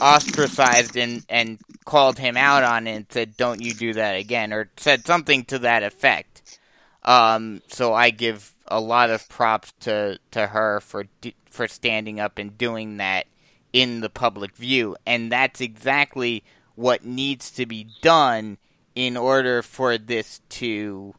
ostracized 0.00 0.96
and 0.96 1.24
and 1.28 1.58
called 1.84 2.18
him 2.18 2.36
out 2.36 2.62
on 2.62 2.86
it 2.86 2.92
and 2.96 3.06
said, 3.10 3.36
"Don't 3.36 3.60
you 3.60 3.74
do 3.74 3.92
that 3.94 4.16
again," 4.16 4.52
or 4.52 4.70
said 4.76 5.06
something 5.06 5.44
to 5.46 5.58
that 5.60 5.82
effect. 5.82 6.58
Um, 7.02 7.62
so 7.68 7.92
I 7.94 8.10
give 8.10 8.52
a 8.66 8.80
lot 8.80 9.10
of 9.10 9.28
props 9.28 9.72
to 9.80 10.18
to 10.30 10.48
her 10.48 10.80
for 10.80 11.04
for 11.54 11.68
standing 11.68 12.20
up 12.20 12.38
and 12.38 12.58
doing 12.58 12.96
that 12.98 13.26
in 13.72 14.00
the 14.00 14.10
public 14.10 14.56
view, 14.56 14.96
and 15.06 15.32
that's 15.32 15.60
exactly 15.60 16.44
what 16.74 17.04
needs 17.04 17.50
to 17.52 17.66
be 17.66 17.86
done 18.02 18.58
in 18.94 19.16
order 19.16 19.62
for 19.62 19.98
this 19.98 20.40
to 20.48 21.14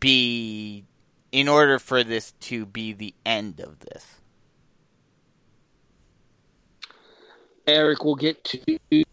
be 0.00 0.84
in 1.30 1.48
order 1.48 1.78
for 1.78 2.04
this 2.04 2.32
to 2.40 2.66
be 2.66 2.92
the 2.92 3.14
end 3.24 3.60
of 3.60 3.80
this. 3.80 4.20
Erik, 7.66 8.04
we'll 8.04 8.16
get 8.16 8.44
to 8.44 9.04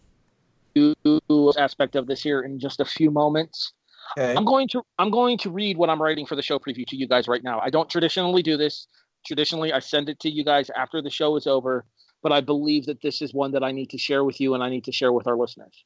aspect 1.58 1.96
of 1.96 2.06
this 2.06 2.22
here 2.22 2.42
in 2.42 2.58
just 2.58 2.80
a 2.80 2.84
few 2.84 3.10
moments. 3.10 3.72
Okay. 4.18 4.34
I'm 4.34 4.44
going 4.44 4.68
to 4.68 4.82
I'm 4.98 5.10
going 5.10 5.38
to 5.38 5.50
read 5.50 5.76
what 5.76 5.88
I'm 5.88 6.02
writing 6.02 6.26
for 6.26 6.34
the 6.34 6.42
show 6.42 6.58
preview 6.58 6.86
to 6.86 6.96
you 6.96 7.06
guys 7.06 7.28
right 7.28 7.42
now. 7.42 7.60
I 7.60 7.70
don't 7.70 7.88
traditionally 7.88 8.42
do 8.42 8.56
this. 8.56 8.88
Traditionally, 9.26 9.72
I 9.72 9.80
send 9.80 10.08
it 10.08 10.20
to 10.20 10.30
you 10.30 10.44
guys 10.44 10.70
after 10.70 11.02
the 11.02 11.10
show 11.10 11.36
is 11.36 11.46
over, 11.46 11.84
but 12.22 12.32
I 12.32 12.40
believe 12.40 12.86
that 12.86 13.02
this 13.02 13.22
is 13.22 13.34
one 13.34 13.52
that 13.52 13.62
I 13.62 13.72
need 13.72 13.90
to 13.90 13.98
share 13.98 14.24
with 14.24 14.40
you 14.40 14.54
and 14.54 14.62
I 14.62 14.70
need 14.70 14.84
to 14.84 14.92
share 14.92 15.12
with 15.12 15.26
our 15.26 15.36
listeners. 15.36 15.84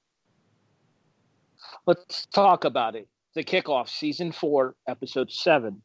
Let's 1.87 2.27
talk 2.27 2.65
about 2.65 2.97
it. 2.97 3.09
The 3.35 3.45
kickoff, 3.45 3.89
season 3.89 4.33
four, 4.33 4.77
episode 4.89 5.31
seven. 5.31 5.83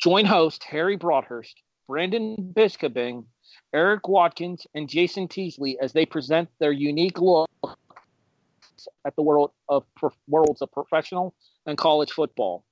Join 0.00 0.24
host 0.24 0.64
Harry 0.64 0.96
Broadhurst, 0.96 1.60
Brandon 1.88 2.52
Biskobing, 2.56 3.24
Erik 3.72 4.08
Watkins, 4.08 4.66
and 4.74 4.88
Jason 4.88 5.28
Teasley 5.28 5.78
as 5.80 5.92
they 5.92 6.06
present 6.06 6.48
their 6.60 6.72
unique 6.72 7.20
look 7.20 7.48
at 9.04 9.16
the 9.16 9.22
world 9.22 9.52
of 9.68 9.84
worlds 10.28 10.62
of 10.62 10.70
professional 10.72 11.34
and 11.66 11.76
college 11.76 12.12
football. 12.12 12.64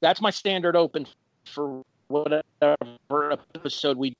That's 0.00 0.20
my 0.20 0.30
standard 0.30 0.76
open 0.76 1.06
for 1.44 1.82
whatever 2.08 3.38
episode 3.54 3.96
we. 3.96 4.16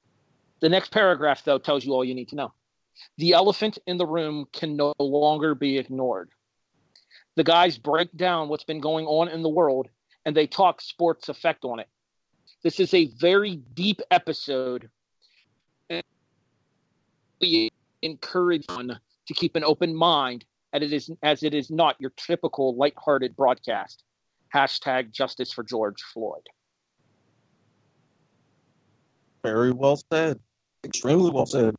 The 0.61 0.69
next 0.69 0.91
paragraph, 0.91 1.45
though, 1.45 1.59
tells 1.59 1.85
you 1.85 1.93
all 1.93 2.05
you 2.05 2.15
need 2.15 2.29
to 2.29 2.37
know. 2.37 2.53
The 3.17 3.33
elephant 3.33 3.79
in 3.87 3.97
the 3.97 4.07
room 4.07 4.47
can 4.53 4.77
no 4.77 4.93
longer 4.99 5.55
be 5.55 5.79
ignored. 5.79 6.31
The 7.37 7.45
guys 7.45 7.79
break 7.79 8.17
down 8.17 8.49
what's 8.49 8.65
been 8.65 8.81
going 8.81 9.07
on 9.07 9.29
in 9.29 9.43
the 9.43 9.49
world 9.49 9.89
and 10.25 10.37
they 10.37 10.47
talk 10.47 10.81
sports 10.81 11.29
effect 11.29 11.65
on 11.65 11.79
it. 11.79 11.89
This 12.63 12.81
is 12.81 12.93
a 12.93 13.07
very 13.19 13.57
deep 13.57 14.01
episode. 14.11 14.91
We 17.41 17.71
encourage 18.03 18.67
one 18.69 18.99
to 19.27 19.35
keep 19.35 19.55
an 19.55 19.63
open 19.63 19.95
mind 19.95 20.45
as 20.73 20.83
it 20.83 20.93
is 20.93 21.11
as 21.23 21.43
it 21.45 21.55
is 21.55 21.71
not 21.71 21.97
your 22.01 22.11
typical 22.17 22.75
lighthearted 22.77 23.37
broadcast. 23.37 24.03
Hashtag 24.53 25.13
justice 25.13 25.53
for 25.53 25.63
George 25.63 26.03
Floyd. 26.03 26.43
Very 29.43 29.73
well 29.73 30.01
said. 30.13 30.39
Extremely 30.85 31.31
well 31.31 31.47
said. 31.47 31.75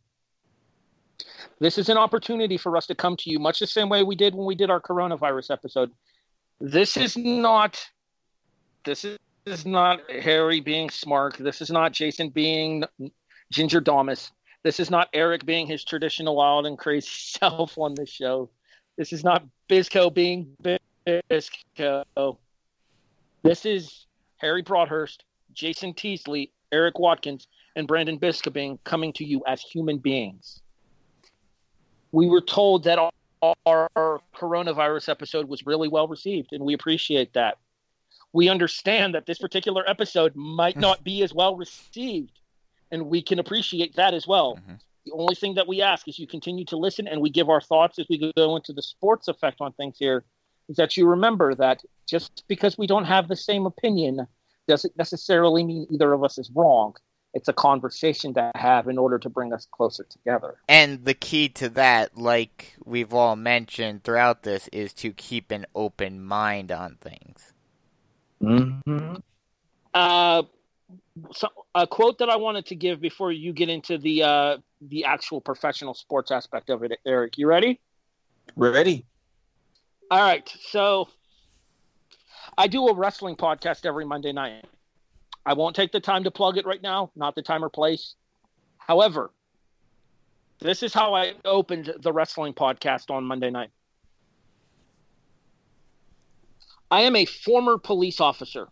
This 1.60 1.78
is 1.78 1.90
an 1.90 1.98
opportunity 1.98 2.58
for 2.58 2.78
us 2.78 2.88
to 2.88 2.96
come 2.96 3.18
to 3.18 3.30
you 3.30 3.40
much 3.40 3.60
the 3.60 3.68
same 3.68 3.90
way 3.90 4.04
we 4.04 4.16
did 4.16 4.34
when 4.34 4.46
we 4.46 4.56
did 4.56 4.70
our 4.70 4.80
coronavirus 4.80 5.52
episode. 5.52 5.92
This 6.60 6.98
is 6.98 7.18
not. 7.18 7.80
This 8.86 9.04
is, 9.04 9.18
is 9.46 9.66
not 9.66 10.00
Harry 10.10 10.62
being 10.62 10.90
smart. 10.90 11.36
This 11.38 11.62
is 11.62 11.70
not 11.70 11.92
Jason 11.92 12.30
being 12.30 12.86
Ginger 13.52 13.82
Domus. 13.82 14.32
This 14.64 14.80
is 14.80 14.90
not 14.90 15.10
Erik 15.14 15.46
being 15.46 15.68
his 15.68 15.84
traditional 15.84 16.36
wild 16.36 16.66
and 16.66 16.78
crazy 16.78 17.08
self 17.12 17.78
on 17.78 17.94
this 17.96 18.10
show. 18.10 18.50
This 18.98 19.14
is 19.14 19.24
not 19.24 19.46
Bizco 19.70 20.14
being 20.14 20.56
Bizco. 20.64 22.38
This 23.44 23.66
is 23.66 24.06
Harry 24.38 24.62
Broadhurst, 24.62 25.24
Jason 25.54 25.94
Teasley, 25.94 26.52
Erik 26.72 27.00
Watkins, 27.00 27.48
and 27.76 27.88
Brandon 27.88 28.20
Biskobing 28.20 28.80
coming 28.84 29.14
to 29.14 29.26
you 29.26 29.44
as 29.48 29.62
human 29.62 29.98
beings. 29.98 30.62
We 32.12 32.28
were 32.28 32.42
told 32.42 32.84
that 32.86 33.00
our, 33.42 33.90
our 33.96 34.22
coronavirus 34.36 35.10
episode 35.10 35.48
was 35.48 35.66
really 35.66 35.88
well 35.88 36.08
received, 36.08 36.54
and 36.54 36.64
we 36.64 36.74
appreciate 36.74 37.34
that. 37.34 37.58
We 38.34 38.50
understand 38.50 39.16
that 39.16 39.26
this 39.26 39.40
particular 39.40 39.88
episode 39.90 40.36
might 40.36 40.78
not 40.78 41.04
be 41.04 41.24
as 41.24 41.34
well 41.34 41.56
received, 41.56 42.40
and 42.92 43.08
we 43.08 43.22
can 43.22 43.40
appreciate 43.40 43.96
that 43.96 44.14
as 44.14 44.28
well. 44.28 44.56
Mm-hmm. 44.58 44.76
The 45.06 45.12
only 45.14 45.36
thing 45.36 45.56
that 45.56 45.68
we 45.68 45.82
ask 45.82 46.08
is 46.08 46.20
you 46.20 46.28
continue 46.28 46.66
to 46.66 46.78
listen 46.78 47.08
and 47.08 47.22
we 47.22 47.30
give 47.30 47.50
our 47.50 47.62
thoughts 47.62 47.98
as 47.98 48.06
we 48.10 48.32
go 48.36 48.56
into 48.56 48.74
the 48.74 48.82
sports 48.82 49.28
effect 49.28 49.58
on 49.62 49.74
things 49.74 49.98
here. 49.98 50.24
Is 50.68 50.76
that 50.76 50.98
you 50.98 51.08
remember 51.08 51.56
that 51.56 51.82
just 52.08 52.44
because 52.48 52.78
we 52.78 52.86
don't 52.86 53.06
have 53.06 53.28
the 53.28 53.36
same 53.36 53.66
opinion 53.66 54.28
doesn't 54.70 54.96
necessarily 54.98 55.66
mean 55.66 55.88
either 55.90 56.14
of 56.14 56.24
us 56.24 56.38
is 56.38 56.50
wrong. 56.56 56.96
It's 57.34 57.48
a 57.48 57.54
conversation 57.54 58.34
to 58.36 58.52
have 58.56 58.88
in 58.88 58.98
order 58.98 59.20
to 59.20 59.30
bring 59.30 59.52
us 59.54 59.68
closer 59.72 60.04
together. 60.04 60.56
And 60.68 61.04
the 61.06 61.14
key 61.14 61.50
to 61.50 61.70
that, 61.70 62.18
like 62.18 62.76
we've 62.86 63.14
all 63.14 63.36
mentioned 63.36 64.04
throughout 64.04 64.44
this, 64.44 64.68
is 64.72 64.94
to 64.94 65.12
keep 65.12 65.52
an 65.52 65.66
open 65.76 66.24
mind 66.24 66.72
on 66.72 66.98
things. 67.02 67.54
Mm-hmm. 68.42 69.16
Uh, 69.94 70.44
so 71.32 71.48
a 71.76 71.86
quote 71.86 72.20
that 72.20 72.30
I 72.30 72.38
wanted 72.38 72.68
to 72.68 72.76
give 72.76 73.02
before 73.02 73.32
you 73.32 73.54
get 73.54 73.70
into 73.70 73.98
the 73.98 74.24
uh, 74.24 74.58
the 74.82 75.06
actual 75.06 75.42
professional 75.42 75.94
sports 75.94 76.32
aspect 76.32 76.70
of 76.70 76.84
it, 76.84 77.00
Erik. 77.06 77.38
You 77.38 77.48
ready? 77.48 77.80
Ready. 78.56 79.06
All 80.10 80.22
right. 80.22 80.52
So 80.70 81.10
I 82.60 82.68
do 82.68 82.90
a 82.90 82.94
wrestling 82.94 83.38
podcast 83.38 83.86
every 83.86 84.04
Monday 84.04 84.34
night. 84.34 84.66
I 85.46 85.54
won't 85.54 85.78
take 85.78 85.94
the 85.94 86.02
time 86.02 86.26
to 86.26 86.32
plug 86.32 86.58
it 86.58 86.66
right 86.66 86.82
now, 86.82 87.10
not 87.16 87.34
the 87.34 87.42
time 87.42 87.64
or 87.64 87.70
place. 87.70 88.16
However, 88.80 89.32
this 90.60 90.84
is 90.84 90.94
how 90.94 91.14
I 91.14 91.36
opened 91.46 91.94
the 92.02 92.12
wrestling 92.12 92.54
podcast 92.54 93.12
on 93.12 93.24
Monday 93.24 93.50
night. 93.50 93.70
I 96.92 97.04
am 97.04 97.16
a 97.16 97.24
former 97.24 97.78
police 97.78 98.20
officer. 98.20 98.68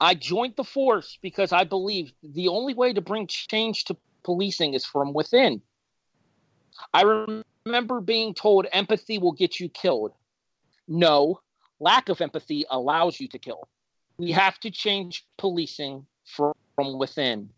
I 0.00 0.14
joined 0.14 0.54
the 0.56 0.64
force 0.64 1.18
because 1.20 1.52
I 1.52 1.64
believe 1.64 2.14
the 2.22 2.48
only 2.48 2.72
way 2.72 2.94
to 2.94 3.02
bring 3.02 3.26
change 3.26 3.84
to 3.84 3.96
policing 4.24 4.72
is 4.72 4.86
from 4.86 5.12
within. 5.12 5.60
I 6.94 7.26
remember 7.66 8.00
being 8.00 8.32
told 8.32 8.66
empathy 8.72 9.18
will 9.18 9.32
get 9.32 9.60
you 9.60 9.68
killed. 9.68 10.12
No, 10.88 11.40
lack 11.80 12.08
of 12.08 12.20
empathy 12.20 12.64
allows 12.70 13.18
you 13.18 13.28
to 13.28 13.38
kill. 13.38 13.68
We 14.18 14.32
have 14.32 14.60
to 14.60 14.70
change 14.70 15.26
policing 15.38 16.06
from, 16.24 16.52
from 16.76 16.98
within. 16.98 17.50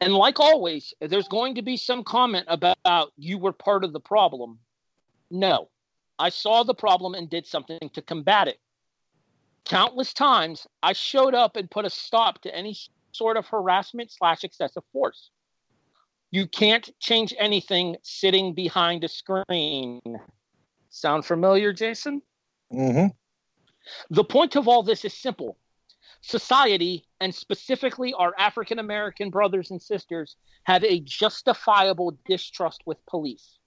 And 0.00 0.12
like 0.12 0.40
always, 0.40 0.92
there's 1.00 1.28
going 1.28 1.54
to 1.54 1.62
be 1.62 1.76
some 1.76 2.04
comment 2.04 2.46
about 2.48 3.12
you 3.16 3.38
were 3.38 3.52
part 3.52 3.84
of 3.84 3.92
the 3.92 4.00
problem. 4.00 4.58
No, 5.30 5.70
I 6.18 6.28
saw 6.28 6.64
the 6.64 6.74
problem 6.74 7.14
and 7.14 7.30
did 7.30 7.46
something 7.46 7.90
to 7.94 8.02
combat 8.02 8.48
it. 8.48 8.58
Countless 9.64 10.12
times, 10.12 10.66
I 10.82 10.92
showed 10.92 11.34
up 11.34 11.56
and 11.56 11.70
put 11.70 11.84
a 11.84 11.90
stop 11.90 12.42
to 12.42 12.54
any 12.54 12.76
sort 13.12 13.36
of 13.36 13.46
harassment 13.46 14.12
slash 14.12 14.44
excessive 14.44 14.84
force. 14.92 15.30
You 16.30 16.46
can't 16.46 16.88
change 17.00 17.34
anything 17.38 17.96
sitting 18.02 18.54
behind 18.54 19.04
a 19.04 19.08
screen. 19.08 20.00
Sound 20.90 21.24
familiar, 21.24 21.72
Jason? 21.72 22.22
Mm-hmm. 22.72 23.06
The 24.10 24.24
point 24.24 24.56
of 24.56 24.68
all 24.68 24.82
this 24.82 25.04
is 25.04 25.14
simple. 25.14 25.58
Society, 26.20 27.04
and 27.20 27.34
specifically 27.34 28.12
our 28.14 28.34
African 28.38 28.78
American 28.78 29.30
brothers 29.30 29.70
and 29.70 29.80
sisters, 29.80 30.36
have 30.64 30.82
a 30.82 31.00
justifiable 31.00 32.18
distrust 32.26 32.82
with 32.86 33.04
police. 33.06 33.58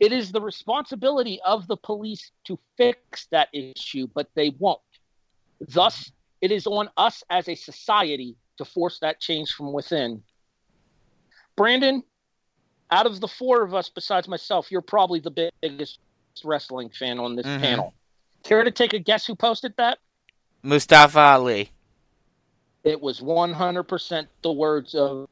It 0.00 0.12
is 0.12 0.32
the 0.32 0.40
responsibility 0.40 1.40
of 1.44 1.66
the 1.66 1.76
police 1.76 2.32
to 2.44 2.58
fix 2.76 3.26
that 3.30 3.48
issue, 3.52 4.08
but 4.12 4.28
they 4.34 4.50
won't. 4.58 4.80
Thus, 5.60 6.12
it 6.40 6.52
is 6.52 6.66
on 6.66 6.90
us 6.96 7.22
as 7.30 7.48
a 7.48 7.54
society 7.54 8.36
to 8.58 8.64
force 8.64 8.98
that 9.00 9.20
change 9.20 9.52
from 9.52 9.72
within. 9.72 10.22
Brandon, 11.56 12.02
out 12.90 13.06
of 13.06 13.20
the 13.20 13.28
four 13.28 13.62
of 13.62 13.74
us, 13.74 13.88
besides 13.88 14.28
myself, 14.28 14.70
you're 14.70 14.82
probably 14.82 15.20
the 15.20 15.50
biggest 15.62 16.00
wrestling 16.44 16.90
fan 16.90 17.18
on 17.18 17.34
this 17.34 17.46
mm-hmm. 17.46 17.62
panel. 17.62 17.94
Care 18.42 18.64
to 18.64 18.70
take 18.70 18.92
a 18.92 18.98
guess 18.98 19.26
who 19.26 19.34
posted 19.34 19.74
that? 19.76 19.98
Mustafa 20.62 21.18
Ali. 21.18 21.70
It 22.84 23.00
was 23.00 23.20
100% 23.20 24.26
the 24.42 24.52
words 24.52 24.94
of 24.94 25.28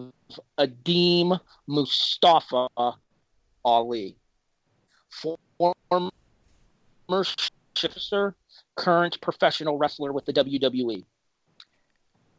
Adim 0.58 1.38
Mustafa 1.66 2.68
Ali 3.64 4.16
former 5.16 6.10
officer, 7.08 8.34
current 8.74 9.20
professional 9.20 9.78
wrestler 9.78 10.12
with 10.12 10.24
the 10.26 10.32
WWE. 10.32 11.04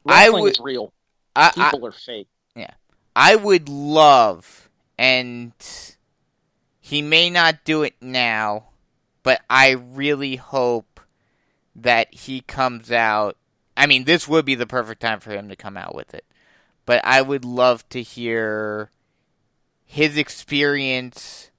Wrestling 0.06 0.10
I 0.10 0.30
would, 0.30 0.52
is 0.52 0.60
real. 0.60 0.94
I, 1.36 1.50
People 1.50 1.86
I, 1.86 1.88
are 1.88 1.92
fake. 1.92 2.28
Yeah. 2.56 2.72
I 3.16 3.36
would 3.36 3.70
love, 3.70 4.70
and 4.98 5.54
he 6.80 7.02
may 7.02 7.30
not 7.30 7.64
do 7.64 7.84
it 7.84 7.96
now, 8.02 8.70
but 9.28 9.42
I 9.50 9.72
really 9.72 10.38
hope 10.38 11.02
that 11.76 12.14
he 12.14 12.40
comes 12.40 12.94
out. 12.94 13.36
I 13.76 13.86
mean, 13.86 14.06
this 14.06 14.26
would 14.26 14.46
be 14.46 14.56
the 14.56 14.66
perfect 14.66 15.02
time 15.02 15.20
for 15.20 15.32
him 15.32 15.50
to 15.50 15.58
come 15.58 15.76
out 15.76 15.94
with 15.94 16.14
it. 16.14 16.24
But 16.86 17.02
I 17.04 17.22
would 17.22 17.44
love 17.44 17.84
to 17.90 18.02
hear 18.02 18.90
his 19.86 20.16
experience 20.16 21.52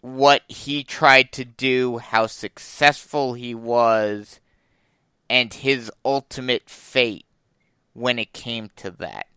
what 0.00 0.42
he 0.48 0.82
tried 0.82 1.30
to 1.34 1.44
do, 1.44 1.98
how 1.98 2.26
successful 2.26 3.34
he 3.34 3.54
was, 3.54 4.40
and 5.28 5.54
his 5.54 5.88
ultimate 6.04 6.68
fate 6.68 7.26
when 7.92 8.18
it 8.18 8.32
came 8.32 8.72
to 8.74 8.90
that. 8.90 9.28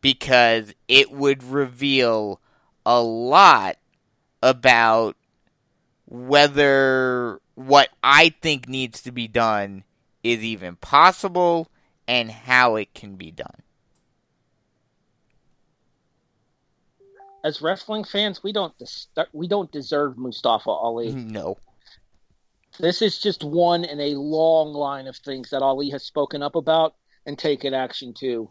Because 0.00 0.74
it 0.86 1.10
would 1.10 1.42
reveal 1.42 2.40
a 2.84 3.02
lot 3.02 3.78
about 4.40 5.16
whether 6.06 7.40
what 7.54 7.90
I 8.02 8.34
think 8.40 8.68
needs 8.68 9.02
to 9.02 9.12
be 9.12 9.28
done 9.28 9.84
is 10.22 10.42
even 10.42 10.76
possible 10.76 11.68
and 12.08 12.30
how 12.30 12.76
it 12.76 12.94
can 12.94 13.16
be 13.16 13.30
done. 13.30 13.62
as 17.46 17.62
wrestling 17.62 18.02
fans, 18.02 18.42
we 18.42 18.52
don't 18.52 18.74
we 19.32 19.46
don't 19.46 19.70
deserve 19.70 20.18
Mustafa 20.18 20.68
Ali. 20.68 21.12
No. 21.12 21.56
This 22.80 23.00
is 23.00 23.20
just 23.20 23.44
one 23.44 23.84
in 23.84 24.00
a 24.00 24.14
long 24.16 24.72
line 24.72 25.06
of 25.06 25.16
things 25.16 25.50
that 25.50 25.62
Ali 25.62 25.88
has 25.90 26.02
spoken 26.02 26.42
up 26.42 26.56
about 26.56 26.96
and 27.24 27.38
taken 27.38 27.72
action 27.72 28.12
to. 28.14 28.50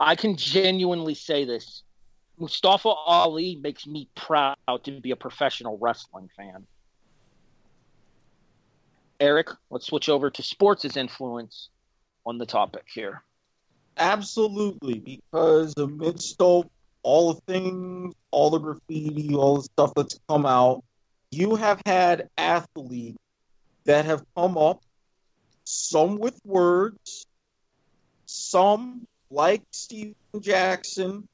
I 0.00 0.16
can 0.16 0.36
genuinely 0.36 1.14
say 1.14 1.44
this. 1.44 1.82
Mustafa 2.38 2.88
Ali 2.88 3.56
makes 3.62 3.86
me 3.86 4.08
proud 4.14 4.56
to 4.84 5.00
be 5.00 5.12
a 5.12 5.16
professional 5.16 5.78
wrestling 5.78 6.28
fan. 6.36 6.66
Erik, 9.20 9.48
let's 9.70 9.86
switch 9.86 10.08
over 10.08 10.30
to 10.30 10.42
sports' 10.42 10.96
influence 10.96 11.68
on 12.26 12.38
the 12.38 12.46
topic 12.46 12.84
here. 12.92 13.22
Absolutely, 13.96 14.98
because 14.98 15.72
amidst 15.78 16.40
all 16.40 16.70
all 17.04 17.34
the 17.34 17.40
things, 17.52 18.14
all 18.30 18.50
the 18.50 18.58
graffiti, 18.58 19.34
all 19.34 19.56
the 19.56 19.62
stuff 19.62 19.92
that's 19.94 20.18
come 20.28 20.46
out, 20.46 20.82
you 21.30 21.54
have 21.54 21.80
had 21.86 22.28
athletes 22.36 23.18
that 23.84 24.06
have 24.06 24.22
come 24.34 24.56
up, 24.56 24.80
some 25.64 26.18
with 26.18 26.40
words, 26.44 27.26
some 28.26 29.06
like 29.30 29.62
Stephen 29.70 30.14
Jackson, 30.40 31.28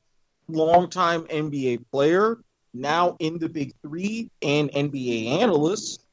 longtime 0.52 1.22
NBA 1.24 1.84
player, 1.90 2.38
now 2.74 3.16
in 3.18 3.38
the 3.38 3.48
Big 3.48 3.74
Three 3.82 4.30
and 4.42 4.70
NBA 4.70 5.40
analyst. 5.42 6.04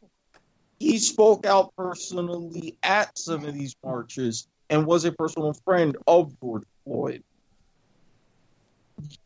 He 0.79 0.99
spoke 0.99 1.45
out 1.45 1.73
personally 1.75 2.77
at 2.83 3.17
some 3.17 3.43
of 3.45 3.53
these 3.53 3.75
marches 3.83 4.47
and 4.69 4.85
was 4.85 5.05
a 5.05 5.11
personal 5.11 5.53
friend 5.53 5.97
of 6.07 6.39
George 6.39 6.65
Floyd. 6.83 7.23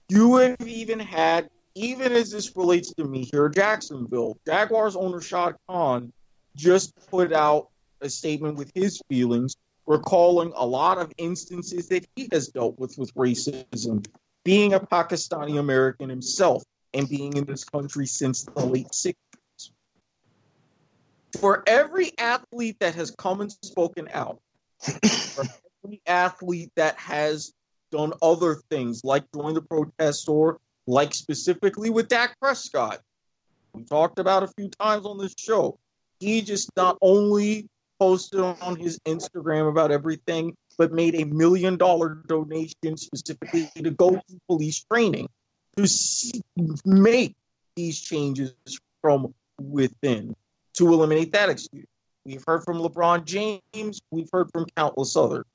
You 0.10 0.36
have 0.38 0.68
even 0.68 1.00
had, 1.00 1.50
even 1.76 2.12
as 2.14 2.32
this 2.32 2.56
relates 2.56 2.94
to 2.94 3.04
me 3.04 3.28
here, 3.32 3.50
Jacksonville, 3.50 4.38
Jaguars 4.46 4.96
owner 4.96 5.22
Shad 5.22 5.56
Khan 5.68 6.12
just 6.56 6.94
put 7.10 7.34
out 7.34 7.70
a 8.02 8.10
statement 8.10 8.58
with 8.58 8.72
his 8.76 9.02
feelings, 9.10 9.56
recalling 9.86 10.52
a 10.56 10.66
lot 10.66 10.98
of 10.98 11.12
instances 11.18 11.88
that 11.90 12.06
he 12.16 12.28
has 12.32 12.48
dealt 12.48 12.78
with 12.78 12.98
with 12.98 13.14
racism, 13.16 14.06
being 14.44 14.74
a 14.74 14.80
Pakistani 14.80 15.60
American 15.60 16.10
himself 16.10 16.64
and 16.94 17.08
being 17.08 17.34
in 17.38 17.46
this 17.46 17.64
country 17.64 18.06
since 18.06 18.44
the 18.44 18.66
late 18.66 18.90
60s. 18.90 19.16
For 21.40 21.64
every 21.66 22.12
athlete 22.18 22.78
that 22.80 22.96
has 22.96 23.12
come 23.12 23.42
and 23.42 23.52
spoken 23.64 24.10
out, 24.14 24.40
for 24.80 25.46
every 25.84 26.02
athlete 26.06 26.72
that 26.76 26.98
has 26.98 27.54
done 27.92 28.14
other 28.22 28.56
things 28.70 29.02
like 29.04 29.24
join 29.34 29.54
the 29.54 29.62
protest 29.62 30.28
or 30.28 30.60
like 30.88 31.14
specifically 31.14 31.90
with 31.90 32.08
Dak 32.08 32.38
Prescott, 32.40 33.00
we 33.74 33.84
talked 33.84 34.20
about 34.20 34.44
a 34.44 34.48
few 34.58 34.70
times 34.70 35.06
on 35.06 35.18
this 35.18 35.34
show. 35.38 35.80
He 36.20 36.42
just 36.42 36.70
not 36.76 36.98
only 37.02 37.68
posted 38.00 38.40
on 38.40 38.76
his 38.76 39.00
Instagram 39.08 39.70
about 39.70 39.92
everything, 39.92 40.56
but 40.82 40.92
made 40.92 41.14
a 41.14 41.26
million 41.26 41.78
dollar 41.78 42.24
donation 42.26 42.98
specifically 42.98 43.70
to 43.76 43.92
go 43.92 44.16
to 44.16 44.40
police 44.48 44.84
training 44.92 45.30
to 45.78 45.88
see, 45.88 46.42
make 46.84 47.36
these 47.76 48.02
changes 48.02 48.56
from 49.00 49.32
within 49.62 50.36
to 50.74 50.92
eliminate 50.92 51.34
that 51.34 51.50
excuse. 51.50 51.86
We've 52.26 52.44
heard 52.48 52.64
from 52.64 52.80
LeBron 52.80 53.26
James, 53.26 54.02
we've 54.10 54.30
heard 54.34 54.50
from 54.52 54.66
countless 54.76 55.16
others. 55.16 55.46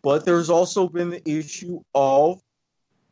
But 0.00 0.24
there's 0.24 0.48
also 0.48 0.88
been 0.88 1.10
the 1.10 1.30
issue 1.30 1.82
of, 1.94 2.40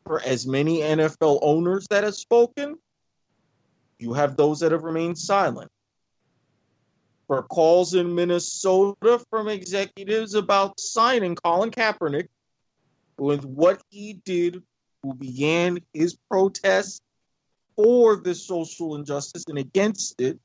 for 0.06 0.18
as 0.22 0.46
many 0.46 0.78
NFL 0.78 1.40
owners 1.42 1.86
that 1.90 2.04
have 2.04 2.14
spoken, 2.14 2.78
you 3.98 4.14
have 4.14 4.38
those 4.38 4.60
that 4.60 4.72
have 4.72 4.82
remained 4.82 5.18
silent. 5.18 5.70
For 7.32 7.42
calls 7.42 7.94
in 7.94 8.14
Minnesota 8.14 9.18
from 9.30 9.48
executives 9.48 10.34
about 10.34 10.78
signing 10.78 11.34
Colin 11.34 11.70
Kaepernick 11.70 12.28
with 13.16 13.42
what 13.46 13.80
he 13.88 14.20
did, 14.26 14.62
who 15.02 15.14
began 15.14 15.78
his 15.94 16.14
protest 16.30 17.00
for 17.74 18.16
this 18.16 18.46
social 18.46 18.96
injustice 18.96 19.44
and 19.48 19.56
against 19.56 20.20
it, 20.20 20.38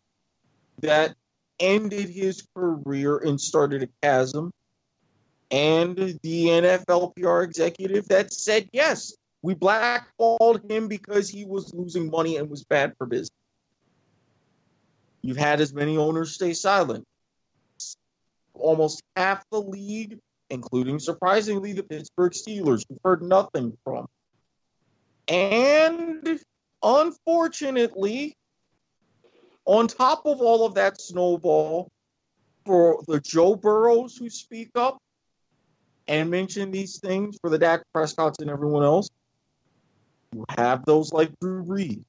that 0.79 1.13
ended 1.59 2.07
his 2.07 2.47
career 2.55 3.17
and 3.17 3.41
started 3.41 3.83
a 3.83 3.89
chasm. 4.01 4.49
And 5.51 5.97
the 5.97 6.45
NFL 6.45 7.17
PR 7.17 7.41
executive 7.41 8.07
that 8.07 8.31
said, 8.31 8.69
yes, 8.71 9.13
we 9.41 9.55
blackballed 9.55 10.61
him 10.71 10.87
because 10.87 11.27
he 11.27 11.43
was 11.43 11.73
losing 11.73 12.09
money 12.09 12.37
and 12.37 12.49
was 12.49 12.63
bad 12.63 12.93
for 12.97 13.07
business. 13.07 13.29
You've 15.27 15.35
had 15.35 15.59
as 15.59 15.73
many 15.73 15.97
owners 15.97 16.35
stay 16.35 16.53
silent. 16.53 17.03
Almost 18.53 19.03
half 19.17 19.43
the 19.51 19.59
league, 19.61 20.19
including 20.49 20.99
surprisingly 20.99 21.73
the 21.73 21.83
Pittsburgh 21.83 22.31
Steelers, 22.31 22.85
we've 22.89 22.97
heard 23.03 23.21
nothing 23.21 23.77
from. 23.83 24.07
And 25.27 26.39
unfortunately, 26.81 28.37
on 29.65 29.87
top 29.87 30.21
of 30.25 30.39
all 30.39 30.65
of 30.65 30.75
that 30.75 31.01
snowball, 31.01 31.89
for 32.65 33.03
the 33.05 33.19
Joe 33.19 33.57
Burrows 33.57 34.15
who 34.15 34.29
speak 34.29 34.69
up 34.75 34.97
and 36.07 36.29
mention 36.29 36.71
these 36.71 37.01
things, 37.01 37.37
for 37.41 37.49
the 37.49 37.57
Dak 37.57 37.81
Prescotts 37.93 38.39
and 38.39 38.49
everyone 38.49 38.85
else, 38.85 39.09
you 40.33 40.45
have 40.57 40.85
those 40.85 41.11
like 41.11 41.37
Drew 41.41 41.65
Brees, 41.65 42.01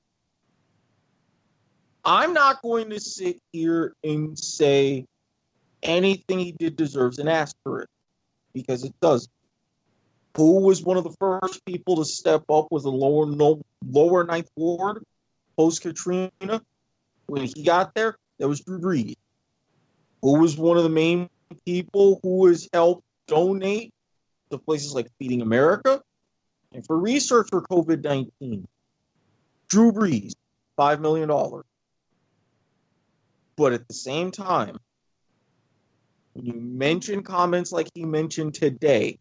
I'm 2.05 2.33
not 2.33 2.63
going 2.63 2.91
to 2.91 3.01
sit 3.01 3.39
here 3.53 3.95
and 4.03 4.39
say 4.39 5.07
anything 5.83 6.39
he 6.39 6.53
did 6.53 6.77
deserves 6.77 7.19
an 7.19 7.29
asterisk 7.29 7.89
because 8.53 8.85
it 8.85 8.95
does. 9.01 9.29
Who 10.37 10.61
was 10.61 10.83
one 10.83 10.97
of 10.97 11.05
the 11.05 11.15
first 11.19 11.65
people 11.65 11.97
to 11.97 12.05
step 12.05 12.45
up 12.49 12.69
with 12.71 12.85
a 12.85 12.91
lower 12.91 13.27
no, 13.27 13.61
lower 13.87 14.25
ninth 14.25 14.49
ward 14.57 15.03
post 15.57 15.83
Katrina? 15.83 16.63
When 17.27 17.43
he 17.43 17.63
got 17.63 17.95
there, 17.95 18.17
that 18.39 18.49
was 18.49 18.61
Drew 18.61 18.79
Brees. 18.79 19.17
Who 20.23 20.39
was 20.39 20.57
one 20.57 20.77
of 20.77 20.85
the 20.85 20.89
main 20.89 21.29
people 21.67 22.21
who 22.23 22.47
has 22.47 22.69
helped 22.73 23.05
donate 23.27 23.93
to 24.51 24.59
places 24.59 24.95
like 24.95 25.09
Feeding 25.19 25.43
America 25.43 26.01
and 26.73 26.87
for 26.87 26.99
research 26.99 27.49
for 27.51 27.63
COVID 27.63 28.05
19? 28.05 28.67
Drew 29.69 29.93
Brees, 29.93 30.33
$5 30.79 31.01
million. 31.01 31.29
But 33.59 33.73
at 33.73 33.89
the 33.89 33.95
same 33.95 34.31
time, 34.31 34.79
when 36.35 36.47
you 36.47 36.55
mention 36.55 37.25
comments 37.25 37.73
like 37.73 37.89
he 37.93 38.05
mentioned 38.05 38.55
today, 38.55 39.19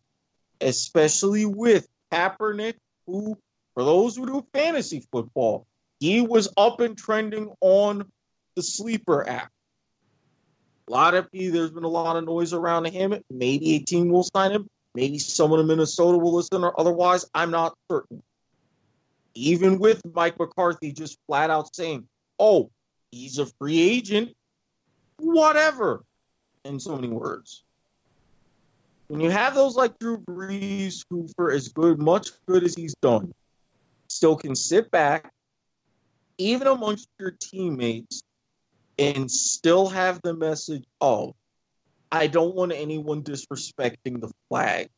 especially 0.61 1.47
with 1.47 1.87
Kaepernick, 2.13 2.75
who, 3.07 3.35
for 3.73 3.83
those 3.83 4.15
who 4.15 4.27
do 4.27 4.45
fantasy 4.53 5.03
football, 5.11 5.65
he 5.99 6.21
was 6.21 6.53
up 6.55 6.81
and 6.81 6.95
trending 6.95 7.51
on 7.61 8.05
the 8.55 8.61
sleeper 8.61 9.27
app. 9.27 9.51
A 10.87 10.91
lot 10.91 11.15
of 11.15 11.27
there's 11.33 11.71
been 11.71 11.83
a 11.83 11.87
lot 11.87 12.15
of 12.15 12.23
noise 12.23 12.53
around 12.53 12.85
him. 12.85 13.15
Maybe 13.31 13.75
a 13.75 13.79
team 13.79 14.09
will 14.09 14.23
sign 14.23 14.51
him. 14.51 14.67
Maybe 14.93 15.17
someone 15.17 15.59
in 15.59 15.67
Minnesota 15.67 16.19
will 16.19 16.35
listen, 16.35 16.63
or 16.63 16.79
otherwise, 16.79 17.25
I'm 17.33 17.49
not 17.49 17.75
certain. 17.89 18.21
Even 19.33 19.79
with 19.79 19.99
Mike 20.13 20.37
McCarthy 20.39 20.91
just 20.91 21.17
flat 21.25 21.49
out 21.49 21.75
saying, 21.75 22.07
"Oh, 22.39 22.69
he's 23.11 23.39
a 23.39 23.45
free 23.45 23.79
agent, 23.79 24.35
whatever, 25.17 26.03
in 26.65 26.79
so 26.79 26.95
many 26.95 27.09
words. 27.09 27.63
When 29.07 29.21
you 29.21 29.29
have 29.29 29.55
those 29.55 29.75
like 29.75 29.97
Drew 29.99 30.17
Brees, 30.17 31.05
who 31.09 31.27
for 31.35 31.51
as 31.51 31.69
good, 31.69 31.99
much 31.99 32.29
good 32.45 32.63
as 32.63 32.75
he's 32.75 32.95
done, 33.01 33.33
still 34.09 34.35
can 34.35 34.55
sit 34.55 34.91
back, 34.91 35.31
even 36.37 36.67
amongst 36.67 37.07
your 37.17 37.31
teammates, 37.31 38.21
and 38.99 39.29
still 39.31 39.87
have 39.87 40.19
the 40.23 40.33
message 40.33 40.83
of, 40.99 41.33
I 42.11 42.27
don't 42.27 42.55
want 42.55 42.73
anyone 42.73 43.23
disrespecting 43.23 44.19
the 44.19 44.31
flag. 44.49 44.89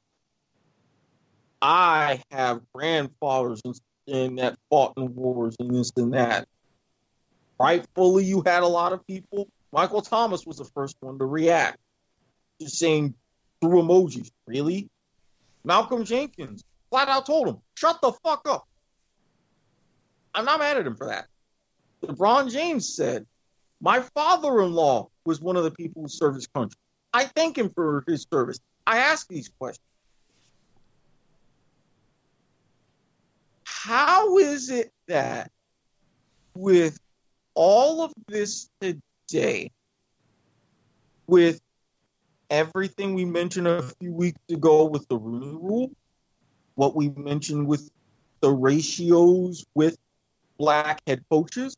I 1.62 2.22
have 2.32 2.62
grandfathers 2.74 3.62
and, 3.66 3.80
and 4.08 4.40
that 4.40 4.58
fought 4.70 4.94
in 4.98 5.14
wars 5.14 5.56
and 5.60 5.76
this 5.76 5.92
and 5.98 6.14
that 6.14 6.48
rightfully 7.60 8.26
you 8.26 8.42
had 8.46 8.64
a 8.64 8.68
lot 8.68 8.94
of 8.94 9.06
people. 9.06 9.48
Michael 9.72 10.02
Thomas 10.02 10.46
was 10.46 10.58
the 10.58 10.66
first 10.66 10.96
one 11.02 11.20
to 11.20 11.26
react, 11.26 11.78
just 12.62 12.78
saying 12.78 13.14
through 13.62 13.82
emojis. 13.82 14.32
Really? 14.48 14.90
Malcolm 15.64 16.06
Jenkins 16.06 16.64
flat 16.90 17.10
out 17.10 17.26
told 17.26 17.48
him, 17.48 17.58
shut 17.76 18.02
the 18.02 18.12
fuck 18.24 18.48
up. 18.48 18.68
I'm 20.34 20.46
not 20.46 20.60
mad 20.60 20.78
at 20.78 20.88
him 20.88 20.96
for 20.96 21.08
that. 21.08 21.28
LeBron 22.04 22.52
James 22.52 22.96
said, 22.96 23.26
My 23.82 24.00
father 24.16 24.62
in 24.62 24.74
law 24.74 25.10
was 25.26 25.42
one 25.42 25.58
of 25.58 25.64
the 25.64 25.72
people 25.72 26.04
who 26.04 26.08
served 26.08 26.36
his 26.36 26.48
country. 26.48 26.78
I 27.14 27.26
thank 27.26 27.58
him 27.58 27.70
for 27.70 28.04
his 28.08 28.26
service. 28.32 28.60
I 28.88 29.00
ask 29.00 29.28
these 29.28 29.50
questions. 29.50 29.84
How 33.66 34.38
is 34.38 34.70
it 34.70 34.92
that 35.08 35.52
with 36.54 37.00
all 37.60 38.02
of 38.02 38.14
this 38.30 38.70
today 38.80 39.70
with 41.28 41.60
everything 42.50 43.16
we 43.16 43.26
mentioned 43.26 43.68
a 43.68 43.84
few 44.00 44.14
weeks 44.14 44.40
ago 44.50 44.86
with 44.86 45.06
the 45.10 45.18
Rooney 45.18 45.58
Rule, 45.62 45.92
what 46.76 46.96
we 46.96 47.10
mentioned 47.10 47.68
with 47.68 47.92
the 48.40 48.50
ratios 48.50 49.66
with 49.76 49.98
black 50.58 51.02
head 51.06 51.22
coaches 51.30 51.76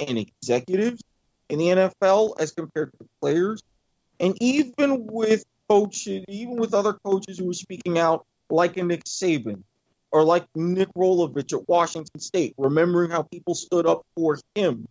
and 0.00 0.16
executives 0.16 1.02
in 1.50 1.58
the 1.58 1.66
NFL 1.66 2.40
as 2.40 2.52
compared 2.52 2.90
to 2.98 3.06
players, 3.20 3.62
and 4.20 4.34
even 4.40 5.06
with 5.08 5.44
coaches, 5.68 6.24
even 6.28 6.56
with 6.56 6.72
other 6.72 6.94
coaches 7.04 7.38
who 7.38 7.44
were 7.44 7.52
speaking 7.52 7.98
out, 7.98 8.24
like 8.48 8.78
a 8.78 8.82
Nick 8.82 9.04
Saban 9.04 9.62
or 10.10 10.24
like 10.24 10.46
Nick 10.54 10.88
Rolovich 10.96 11.52
at 11.52 11.68
Washington 11.68 12.18
State, 12.18 12.54
remembering 12.56 13.10
how 13.10 13.20
people 13.20 13.54
stood 13.54 13.86
up 13.86 14.06
for 14.16 14.38
him 14.54 14.88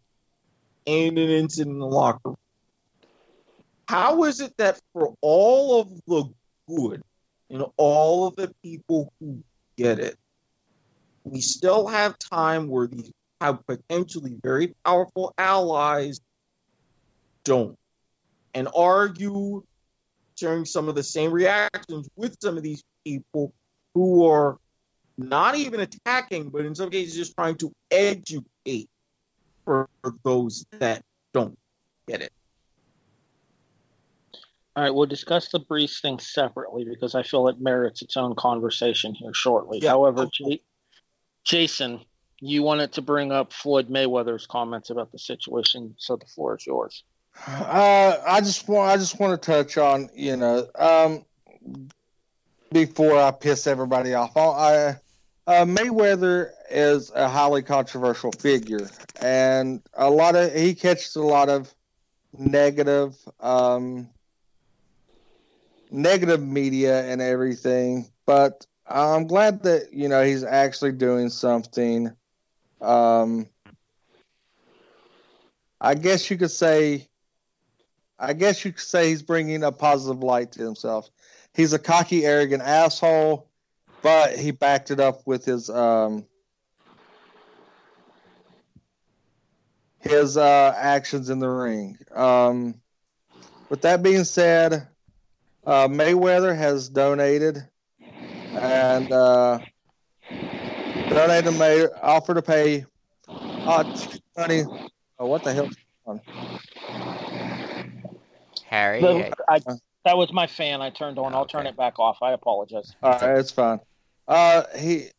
and 0.88 1.19
an 1.19 1.30
incident 1.30 1.73
in 1.73 1.80
the 1.80 1.85
locker 1.85 2.19
room. 2.26 2.38
How 3.88 4.23
is 4.23 4.41
it 4.41 4.53
that 4.57 4.80
for 4.93 5.14
all 5.22 5.81
of 5.81 5.89
the 6.07 6.26
good 6.68 7.01
and 7.49 7.64
all 7.77 8.27
of 8.27 8.35
the 8.35 8.53
people 8.64 9.14
who 9.19 9.43
get 9.77 9.99
it, 9.99 10.18
we 11.23 11.41
still 11.41 11.88
have 11.88 12.18
time 12.18 12.68
where 12.68 12.88
these 12.88 13.11
have 13.39 13.59
potentially 13.68 14.35
very 14.41 14.73
powerful 14.84 15.34
allies 15.38 16.19
don't 17.43 17.77
and 18.53 18.68
argue 18.76 19.64
sharing 20.35 20.65
some 20.65 20.89
of 20.89 20.95
the 20.95 21.03
same 21.03 21.31
reactions 21.31 22.09
with 22.15 22.35
some 22.41 22.57
of 22.57 22.64
these 22.64 22.84
people 23.05 23.53
who 23.93 24.26
are 24.26 24.57
not 25.18 25.55
even 25.55 25.80
attacking, 25.80 26.49
but 26.49 26.65
in 26.65 26.76
some 26.76 26.89
cases 26.89 27.15
just 27.15 27.35
trying 27.35 27.55
to 27.55 27.72
educate 27.91 28.89
for 29.68 29.89
those 30.23 30.65
that 30.72 31.03
don't 31.34 31.57
get 32.07 32.22
it. 32.22 32.31
All 34.76 34.84
right, 34.84 34.94
we'll 34.94 35.07
discuss 35.07 35.49
the 35.49 35.60
Brees 35.60 35.99
thing 36.02 36.19
separately 36.19 36.85
because 36.85 37.15
I 37.15 37.23
feel 37.23 37.48
it 37.49 37.60
merits 37.60 38.02
its 38.02 38.15
own 38.15 38.35
conversation 38.35 39.14
here 39.14 39.34
shortly. 39.34 39.80
Yeah. 39.81 39.89
However, 39.89 40.27
J- 40.31 40.61
Jason, 41.44 42.02
you 42.39 42.64
wanted 42.64 42.94
to 42.94 43.02
bring 43.02 43.31
up 43.31 43.52
Floyd 43.52 43.89
Mayweather's 43.89 44.45
comments 44.45 44.89
about 44.89 45.11
the 45.11 45.19
situation, 45.19 45.95
so 45.98 46.15
the 46.15 46.27
floor 46.27 46.56
is 46.56 46.65
yours. 46.65 47.03
Uh, 47.45 48.18
I 48.26 48.39
just 48.39 48.68
want 48.68 48.91
I 48.91 48.98
just 48.98 49.19
want 49.19 49.39
to 49.41 49.45
touch 49.45 49.77
on 49.77 50.10
you 50.15 50.38
know 50.38 50.68
um, 50.77 51.26
before 52.72 53.19
I 53.19 53.31
piss 53.31 53.68
everybody 53.68 54.14
off. 54.14 54.35
I 54.38 54.95
uh, 55.48 55.65
Mayweather 55.65 56.52
is 56.69 57.10
a 57.15 57.30
highly 57.30 57.64
controversial 57.64 58.32
figure, 58.34 58.90
and 59.22 59.82
a 59.94 60.10
lot 60.10 60.36
of 60.36 60.53
he 60.53 60.76
catches 60.76 61.15
a 61.15 61.24
lot 61.24 61.49
of 61.49 61.74
negative 62.38 63.15
um, 63.40 64.10
negative 65.90 66.45
media 66.45 67.06
and 67.06 67.22
everything. 67.22 68.11
But 68.26 68.68
I'm 68.86 69.26
glad 69.26 69.64
that 69.64 69.94
you 69.94 70.10
know 70.10 70.24
he's 70.24 70.44
actually 70.44 70.91
doing 70.91 71.30
something. 71.30 72.11
Um, 72.82 73.48
I 75.80 75.95
guess 75.95 76.30
you 76.30 76.38
could 76.38 76.52
say 76.52 77.07
I 78.19 78.34
guess 78.34 78.65
you 78.65 78.74
could 78.74 78.82
say 78.82 79.10
he's 79.10 79.22
bringing 79.22 79.64
a 79.64 79.72
positive 79.72 80.24
light 80.24 80.52
to 80.53 80.64
himself. 80.64 81.10
He's 81.53 81.74
a 81.74 81.80
cocky, 81.80 82.26
arrogant 82.26 82.64
asshole, 82.64 83.47
but 84.07 84.39
he 84.39 84.51
backed 84.51 84.89
it 84.89 85.01
up 85.01 85.19
with 85.25 85.43
his 85.43 85.69
um, 85.69 86.25
his 89.99 90.38
uh, 90.38 90.73
actions 90.77 91.29
in 91.29 91.39
the 91.39 91.49
ring. 91.49 91.97
Um, 92.15 92.75
with 93.69 93.81
that 93.81 94.01
being 94.01 94.23
said, 94.23 94.88
uh, 95.65 95.89
Mayweather 95.89 96.55
has 96.57 96.88
donated 96.88 97.67
and 98.61 99.11
uh, 99.11 99.59
donated 101.09 101.59
May 101.59 101.85
offered 102.01 102.35
to 102.35 102.41
pay 102.41 102.85
uh, 103.65 103.84
money. 104.38 104.63
Oh, 105.19 105.25
what 105.25 105.43
the 105.43 105.53
hell? 105.53 105.69
Harry, 108.69 109.01
The- 109.01 109.34
I, 109.49 109.59
that 110.05 110.15
was 110.15 110.31
my 110.31 110.47
fan 110.47 110.81
I 110.81 110.91
turned 110.91 111.19
on. 111.19 111.35
I'll 111.35 111.45
turn 111.45 111.61
Okay. 111.61 111.69
it 111.69 111.75
back 111.75 111.99
off. 111.99 112.19
I 112.21 112.31
apologize. 112.31 112.95
All 113.03 113.11
right, 113.11 113.38
it's 113.38 113.51
fine. 113.51 113.81
Uh, 114.28 114.64
he 114.78 115.10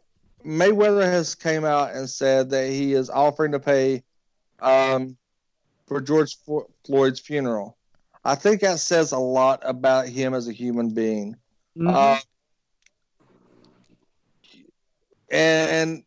Mayweather 0.45 1.05
has 1.05 1.35
came 1.35 1.65
out 1.65 1.95
and 1.95 2.09
said 2.09 2.51
that 2.51 2.69
he 2.69 2.93
is 2.95 3.11
offering 3.11 3.53
to 3.53 3.61
pay 3.61 4.03
um, 4.61 5.17
for 5.87 6.01
George 6.01 6.37
Floyd's 6.85 7.21
funeral. 7.21 7.77
I 8.25 8.35
think 8.35 8.61
that 8.61 8.79
says 8.79 9.13
a 9.13 9.19
lot 9.19 9.63
about 9.65 10.09
him 10.09 10.35
as 10.35 10.49
a 10.49 10.53
human 10.53 10.91
being. 10.91 11.37
Uh, 11.81 12.19
and 15.31 16.03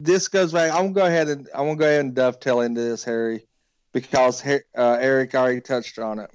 this 0.00 0.28
goes 0.28 0.52
back. 0.52 0.72
I'm 0.72 0.92
gonna 0.92 0.94
go 0.94 1.06
ahead 1.06 1.28
and 1.28 1.48
I'm 1.54 1.66
gonna 1.66 1.76
go 1.76 1.86
ahead 1.86 2.00
and 2.00 2.14
dovetail 2.14 2.60
into 2.60 2.80
this, 2.80 3.04
Harry, 3.04 3.46
because 3.92 4.44
uh, 4.44 4.58
Erik 4.76 5.34
already 5.34 5.60
touched 5.60 5.98
on 5.98 6.18
it. 6.18 6.30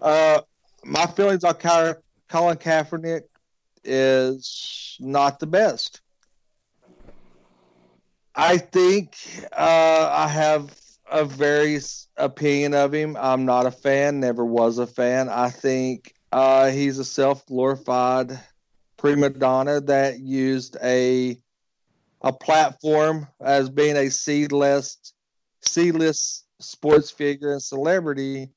Uh, 0.00 0.40
my 0.84 1.06
feelings 1.06 1.44
on 1.44 1.54
Colin 1.54 2.56
Kaepernick 2.56 3.22
is 3.88 4.96
not 5.00 5.40
the 5.40 5.46
best. 5.46 6.02
I 8.34 8.58
think 8.58 9.16
uh, 9.52 10.08
I 10.12 10.28
have 10.28 10.74
a 11.10 11.24
very 11.24 11.78
opinion 12.16 12.74
of 12.74 12.92
him. 12.94 13.16
I'm 13.18 13.44
not 13.46 13.66
a 13.66 13.70
fan, 13.72 14.20
never 14.20 14.44
was 14.44 14.78
a 14.78 14.86
fan. 14.86 15.28
I 15.28 15.50
think 15.50 16.14
uh, 16.32 16.70
he's 16.70 16.98
a 16.98 17.04
self 17.04 17.46
glorified 17.46 18.38
prima 18.98 19.30
donna 19.30 19.80
that 19.82 20.20
used 20.20 20.76
a 20.82 21.38
a 22.22 22.32
platform 22.32 23.28
as 23.40 23.70
being 23.70 23.96
a 23.96 24.10
C-list 24.10 25.14
C-list 25.62 26.46
sports 26.60 27.10
figure 27.10 27.52
and 27.52 27.62
celebrity 27.62 28.50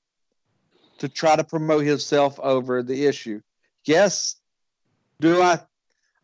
to 0.99 1.09
try 1.09 1.35
to 1.35 1.43
promote 1.43 1.85
himself 1.85 2.39
over 2.39 2.83
the 2.83 3.05
issue. 3.05 3.41
Yes, 3.85 4.40
do 5.22 5.41
I, 5.41 5.60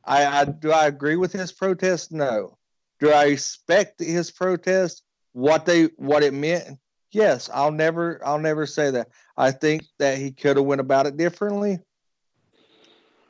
I, 0.03 0.26
I 0.26 0.45
do 0.45 0.72
I 0.72 0.88
agree 0.88 1.15
with 1.15 1.32
his 1.32 1.52
protest? 1.52 2.11
No. 2.11 2.57
Do 2.99 3.11
I 3.11 3.26
respect 3.26 4.02
his 4.02 4.32
protest? 4.32 5.03
What 5.34 5.65
they 5.65 5.86
what 5.98 6.24
it 6.24 6.34
meant? 6.34 6.80
Yes, 7.11 7.49
I'll 7.53 7.72
never 7.72 8.19
I'll 8.26 8.40
never 8.40 8.65
say 8.65 8.91
that. 8.91 9.10
I 9.38 9.52
think 9.52 9.84
that 9.99 10.18
he 10.18 10.32
could 10.32 10.57
have 10.57 10.65
went 10.65 10.82
about 10.82 11.06
it 11.06 11.15
differently. 11.15 11.80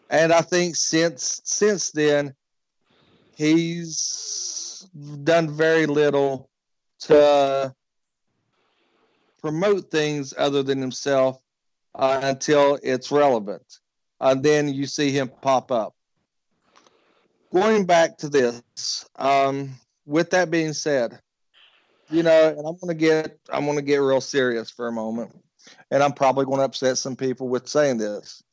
And 0.10 0.32
I 0.32 0.42
think 0.42 0.78
since 0.78 1.42
since 1.44 1.92
then 1.92 2.34
he's 3.36 4.88
done 5.24 5.50
very 5.56 5.86
little 5.86 6.50
to 7.02 7.76
promote 9.42 9.92
things 9.92 10.34
other 10.38 10.64
than 10.64 10.80
himself 10.80 11.42
uh, 11.94 12.22
until 12.24 12.80
it's 12.82 13.12
relevant. 13.12 13.80
And 14.20 14.44
then 14.44 14.68
you 14.68 14.88
see 14.88 15.12
him 15.12 15.32
pop 15.42 15.72
up. 15.72 15.94
Going 17.54 17.86
back 17.86 18.18
to 18.18 18.30
this, 18.30 18.64
um, 19.16 19.72
with 20.06 20.32
that 20.32 20.52
being 20.52 20.74
said, 20.74 21.20
you 22.10 22.24
know, 22.24 22.50
and 22.50 22.66
I'm 22.68 22.78
gonna 22.78 22.94
get 22.94 23.38
I'm 23.50 23.66
gonna 23.66 23.82
get 23.82 23.98
real 23.98 24.22
serious 24.22 24.70
for 24.70 24.88
a 24.88 24.92
moment, 24.92 25.32
and 25.92 26.02
I'm 26.02 26.14
probably 26.14 26.46
to 26.46 26.62
upset 26.62 26.98
some 26.98 27.16
people 27.16 27.48
with 27.48 27.68
saying 27.68 27.98
this, 27.98 28.44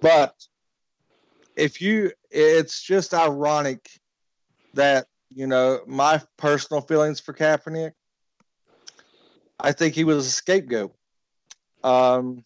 but 0.00 0.34
if 1.56 1.80
you, 1.82 2.12
it's 2.30 2.82
just 2.82 3.14
ironic 3.14 3.88
that 4.74 5.06
you 5.28 5.46
know 5.46 5.80
my 5.86 6.20
personal 6.36 6.80
feelings 6.80 7.20
for 7.20 7.32
Kaepernick. 7.32 7.92
I 9.60 9.72
think 9.72 9.94
he 9.94 10.04
was 10.04 10.26
a 10.26 10.30
scapegoat. 10.30 10.94
Um, 11.84 12.44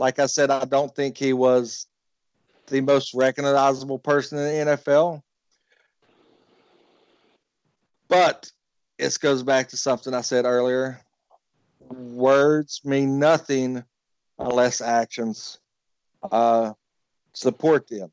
like 0.00 0.18
I 0.18 0.24
said, 0.24 0.50
I 0.50 0.64
don't 0.64 0.96
think 0.96 1.18
he 1.18 1.34
was 1.34 1.86
the 2.68 2.80
most 2.80 3.12
recognizable 3.12 3.98
person 3.98 4.38
in 4.38 4.66
the 4.66 4.72
NFL. 4.72 5.22
But 8.08 8.50
this 8.98 9.18
goes 9.18 9.42
back 9.42 9.68
to 9.68 9.76
something 9.76 10.14
I 10.14 10.22
said 10.22 10.46
earlier. 10.46 11.02
Words 11.80 12.80
mean 12.82 13.18
nothing 13.18 13.84
unless 14.38 14.80
actions 14.80 15.58
uh, 16.32 16.72
support 17.34 17.86
them. 17.86 18.10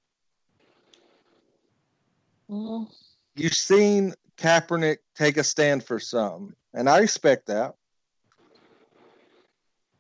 You've 3.36 3.54
seen 3.54 4.14
Kaepernick 4.38 4.98
take 5.16 5.38
a 5.38 5.44
stand 5.44 5.86
for 5.86 6.02
some, 6.02 6.54
and 6.74 6.90
I 6.90 7.00
respect 7.00 7.48
that. 7.48 7.76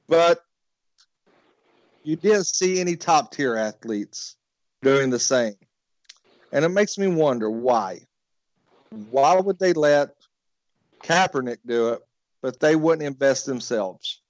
But 0.09 0.41
you 2.07 2.15
didn't 2.15 2.45
see 2.45 2.79
any 2.79 2.95
top 2.95 3.34
tier 3.34 3.57
athletes 3.57 4.38
doing 4.81 5.09
the 5.09 5.19
same. 5.19 5.55
And 6.53 6.63
it 6.63 6.69
makes 6.69 6.97
me 6.97 7.07
wonder 7.07 7.51
why. 7.51 7.99
Why 9.11 9.38
would 9.38 9.59
they 9.59 9.73
let 9.73 10.11
Kaepernick 11.03 11.57
do 11.65 11.89
it, 11.89 12.01
but 12.41 12.61
they 12.61 12.77
wouldn't 12.77 13.05
invest 13.05 13.45
themselves? 13.45 14.21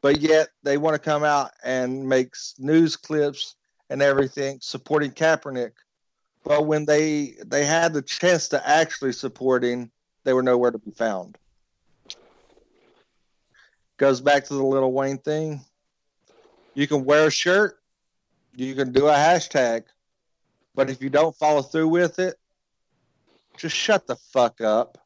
But 0.00 0.22
yet 0.22 0.48
they 0.62 0.78
want 0.78 0.94
to 0.94 0.98
come 0.98 1.24
out 1.24 1.50
and 1.62 2.08
make 2.08 2.34
news 2.58 2.96
clips 2.96 3.56
and 3.90 4.00
everything 4.00 4.58
supporting 4.62 5.10
Kaepernick. 5.10 5.72
But 6.42 6.64
when 6.64 6.86
they 6.86 7.34
they 7.44 7.66
had 7.66 7.92
the 7.92 8.00
chance 8.00 8.48
to 8.48 8.66
actually 8.66 9.12
support 9.12 9.62
him, 9.62 9.90
they 10.24 10.32
were 10.32 10.42
nowhere 10.42 10.70
to 10.70 10.78
be 10.78 10.92
found. 10.92 11.36
Goes 13.98 14.22
back 14.22 14.46
to 14.46 14.54
the 14.54 14.64
Lil 14.64 14.90
Wayne 14.90 15.18
thing. 15.18 15.60
You 16.76 16.86
can 16.86 17.06
wear 17.06 17.28
a 17.28 17.30
shirt, 17.30 17.78
you 18.54 18.74
can 18.74 18.92
do 18.92 19.06
a 19.06 19.14
hashtag, 19.14 19.84
but 20.74 20.90
if 20.90 21.00
you 21.00 21.08
don't 21.08 21.34
follow 21.34 21.62
through 21.62 21.88
with 21.88 22.18
it, 22.18 22.36
just 23.56 23.74
shut 23.74 24.06
the 24.06 24.16
fuck 24.16 24.60
up 24.60 24.98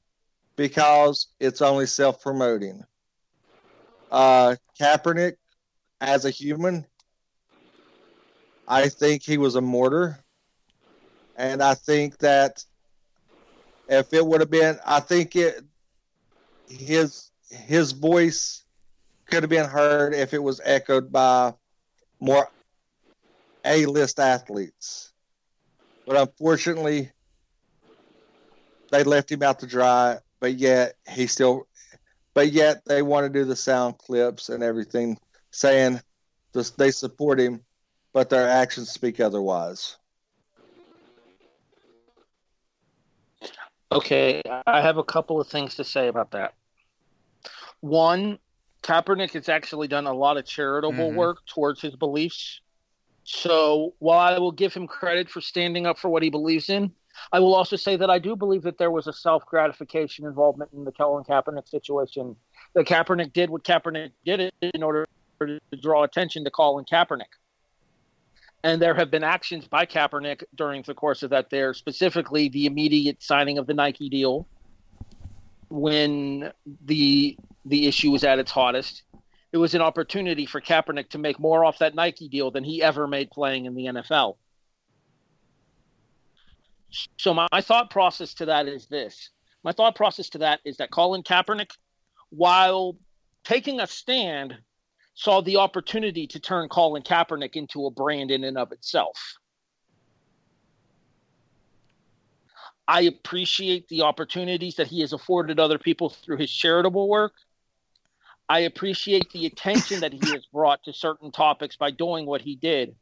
because 0.57 1.29
it's 1.39 1.63
only 1.63 1.87
self 1.87 2.21
promoting. 2.21 2.83
Uh, 4.11 4.57
Kaepernick, 4.81 5.35
as 6.01 6.25
a 6.25 6.31
human, 6.31 6.85
I 8.67 8.89
think 8.89 9.23
he 9.23 9.39
was 9.39 9.55
a 9.55 9.61
mortar. 9.61 10.19
And 11.37 11.63
I 11.63 11.75
think 11.75 12.19
that 12.19 12.65
if 13.89 14.13
it 14.13 14.27
would 14.27 14.41
have 14.41 14.51
been, 14.51 14.77
I 14.85 14.99
think 14.99 15.37
it, 15.37 15.63
his 16.69 17.31
his 17.49 17.93
voice 17.93 18.65
could 19.27 19.45
have 19.45 19.51
been 19.51 19.69
heard 19.69 20.15
if 20.15 20.35
it 20.35 20.43
was 20.43 20.61
echoed 20.65 21.13
by 21.13 21.55
more 22.21 22.49
A-list 23.65 24.21
athletes. 24.21 25.13
But 26.07 26.17
unfortunately, 26.17 27.11
they 28.91 29.05
left 29.05 29.33
him 29.33 29.43
out 29.43 29.61
to 29.61 29.67
dry. 29.67 30.19
But 30.41 30.55
yet 30.55 30.95
he 31.09 31.27
still, 31.27 31.67
but 32.33 32.53
yet 32.53 32.83
they 32.87 33.03
want 33.03 33.25
to 33.27 33.39
do 33.39 33.45
the 33.45 33.57
sound 33.57 33.99
clips 33.99 34.49
and 34.49 34.63
everything, 34.63 35.19
saying 35.51 36.01
Just 36.53 36.79
they 36.79 36.91
support 36.91 37.39
him, 37.39 37.61
but 38.13 38.31
their 38.31 38.49
actions 38.49 38.91
speak 38.91 39.21
otherwise. 39.21 39.97
Okay, 43.93 44.41
I 44.67 44.81
have 44.81 44.99
a 44.99 45.05
couple 45.05 45.41
of 45.41 45.49
things 45.49 45.75
to 45.77 45.85
say 45.85 46.09
about 46.09 46.31
that. 46.33 46.55
One, 47.81 48.39
Kaepernick 48.82 49.32
has 49.32 49.48
actually 49.48 49.89
done 49.89 50.07
a 50.07 50.12
lot 50.12 50.36
of 50.36 50.44
charitable 50.44 51.11
Mhm. 51.11 51.15
work 51.15 51.44
towards 51.47 51.81
his 51.81 51.94
beliefs. 51.97 52.61
So 53.24 53.94
while 53.98 54.19
I 54.19 54.39
will 54.39 54.52
give 54.52 54.74
him 54.74 54.86
credit 54.86 55.28
for 55.28 55.40
standing 55.40 55.86
up 55.86 55.98
for 55.98 56.09
what 56.09 56.23
he 56.23 56.31
believes 56.31 56.70
in, 56.70 56.93
I 57.32 57.40
will 57.40 57.55
also 57.55 57.77
say 57.77 57.97
that 57.97 58.11
I 58.11 58.19
do 58.19 58.35
believe 58.35 58.62
that 58.62 58.78
there 58.78 58.90
was 58.90 59.07
a 59.07 59.12
self 59.12 59.44
gratification 59.47 60.27
involvement 60.27 60.73
in 60.73 60.85
the 60.85 60.93
Colin 60.93 61.24
Kaepernick 61.24 61.69
situation. 61.69 62.36
That 62.74 62.86
Kaepernick 62.86 63.32
did 63.32 63.51
what 63.51 63.65
Kaepernick 63.65 64.12
did 64.24 64.52
in 64.62 64.82
order 64.82 65.07
to 65.40 65.61
draw 65.81 66.05
attention 66.05 66.44
to 66.44 66.51
Colin 66.51 66.85
Kaepernick. 66.85 67.32
And 68.62 68.81
there 68.81 68.94
have 68.94 69.11
been 69.11 69.24
actions 69.24 69.66
by 69.66 69.86
Kaepernick 69.86 70.44
during 70.55 70.82
the 70.82 70.94
course 70.94 71.23
of 71.23 71.31
that 71.31 71.51
there, 71.51 71.73
specifically 71.73 72.48
the 72.48 72.66
immediate 72.66 73.23
signing 73.23 73.59
of 73.59 73.66
the 73.66 73.74
Nike 73.74 74.09
deal 74.09 74.47
when 75.69 76.52
the 76.85 77.39
the 77.65 77.87
issue 77.87 78.11
was 78.11 78.24
at 78.24 78.39
its 78.39 78.51
hottest. 78.51 79.03
It 79.53 79.59
was 79.59 79.74
an 79.74 79.82
opportunity 79.82 80.47
for 80.47 80.61
Kaepernick 80.61 81.11
to 81.11 81.19
make 81.19 81.41
more 81.41 81.65
off 81.65 81.78
that 81.78 81.95
Nike 81.95 82.28
deal 82.28 82.51
than 82.51 82.65
he 82.65 82.82
ever 82.82 83.07
made 83.07 83.31
playing 83.31 83.66
in 83.66 83.74
the 83.74 83.87
NFL. 83.87 84.37
So 87.19 87.35
my, 87.35 87.47
my 87.53 87.61
thought 87.61 87.91
process 87.91 88.35
to 88.35 88.47
that 88.47 88.66
is 88.66 88.87
this. 88.87 89.31
My 89.62 89.73
thought 89.73 89.95
process 89.95 90.28
to 90.31 90.39
that 90.39 90.61
is 90.65 90.78
that 90.78 90.91
Colin 90.91 91.23
Kaepernick, 91.23 91.70
while 92.31 92.97
taking 93.45 93.81
a 93.81 93.87
stand, 93.87 94.57
saw 95.15 95.41
the 95.43 95.57
opportunity 95.57 96.27
to 96.28 96.41
turn 96.41 96.69
Colin 96.69 97.03
Kaepernick 97.03 97.57
into 97.57 97.87
a 97.87 97.91
brand 97.91 98.31
in 98.31 98.45
and 98.45 98.57
of 98.57 98.73
itself. 98.73 99.19
I 102.89 103.03
appreciate 103.03 103.87
the 103.89 104.03
opportunities 104.03 104.77
that 104.77 104.89
he 104.89 105.01
has 105.01 105.12
afforded 105.12 105.61
other 105.61 105.78
people 105.78 106.09
through 106.09 106.39
his 106.39 106.51
charitable 106.51 107.09
work. 107.09 107.35
I 108.51 108.60
appreciate 108.60 109.31
the 109.31 109.47
attention 109.47 110.01
that 110.01 110.12
he 110.12 110.32
has 110.32 110.44
brought 110.44 110.82
to 110.82 110.93
certain 110.93 111.31
topics 111.31 111.77
by 111.77 111.93
doing 111.93 112.27
what 112.27 112.40
he 112.40 112.56
did. 112.56 112.97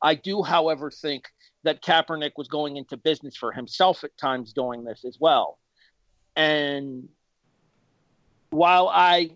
I 0.00 0.14
do, 0.14 0.44
however, 0.44 0.88
think 0.88 1.24
that 1.64 1.82
Kaepernick 1.82 2.30
was 2.36 2.46
going 2.46 2.76
into 2.76 2.96
business 2.96 3.36
for 3.36 3.50
himself 3.50 4.04
at 4.04 4.16
times 4.16 4.52
doing 4.52 4.84
this 4.84 5.04
as 5.04 5.18
well. 5.18 5.58
And 6.36 7.08
while 8.50 8.86
I, 8.86 9.32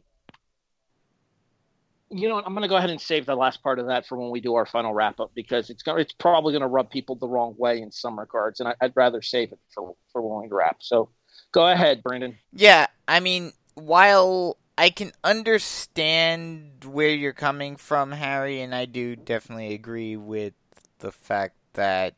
you 2.09 2.28
know, 2.28 2.36
I'm 2.39 2.55
going 2.55 2.62
to 2.62 2.69
go 2.69 2.77
ahead 2.77 2.90
and 2.90 3.01
save 3.01 3.27
the 3.27 3.35
last 3.35 3.64
part 3.64 3.81
of 3.81 3.89
that 3.89 4.06
for 4.06 4.16
when 4.16 4.31
we 4.31 4.40
do 4.40 4.55
our 4.55 4.64
final 4.64 4.94
wrap 4.94 5.19
up 5.19 5.32
because 5.35 5.70
it's 5.70 5.82
going, 5.82 6.01
it's 6.01 6.12
probably 6.12 6.52
going 6.52 6.62
to 6.62 6.69
rub 6.69 6.89
people 6.89 7.16
the 7.16 7.27
wrong 7.27 7.56
way 7.59 7.82
in 7.82 7.90
some 7.90 8.16
regards, 8.16 8.60
and 8.60 8.69
I, 8.69 8.77
I'd 8.81 8.93
rather 8.94 9.20
save 9.20 9.51
it 9.51 9.59
for 9.74 9.97
for 10.12 10.23
when 10.23 10.48
we 10.48 10.56
wrap. 10.56 10.77
So, 10.85 11.09
go 11.51 11.66
ahead, 11.66 12.05
Brandon. 12.05 12.39
Yeah, 12.52 12.86
I 13.09 13.19
mean, 13.19 13.52
while 13.74 14.56
I 14.77 14.90
can 14.90 15.12
understand 15.23 16.85
where 16.85 17.11
you're 17.11 17.32
coming 17.32 17.77
from, 17.77 18.12
Harry, 18.12 18.61
and 18.61 18.74
I 18.74 18.86
do 18.86 19.16
definitely 19.16 19.74
agree 19.74 20.16
with 20.16 20.55
the 20.99 21.12
fact 21.12 21.57
that 21.74 22.15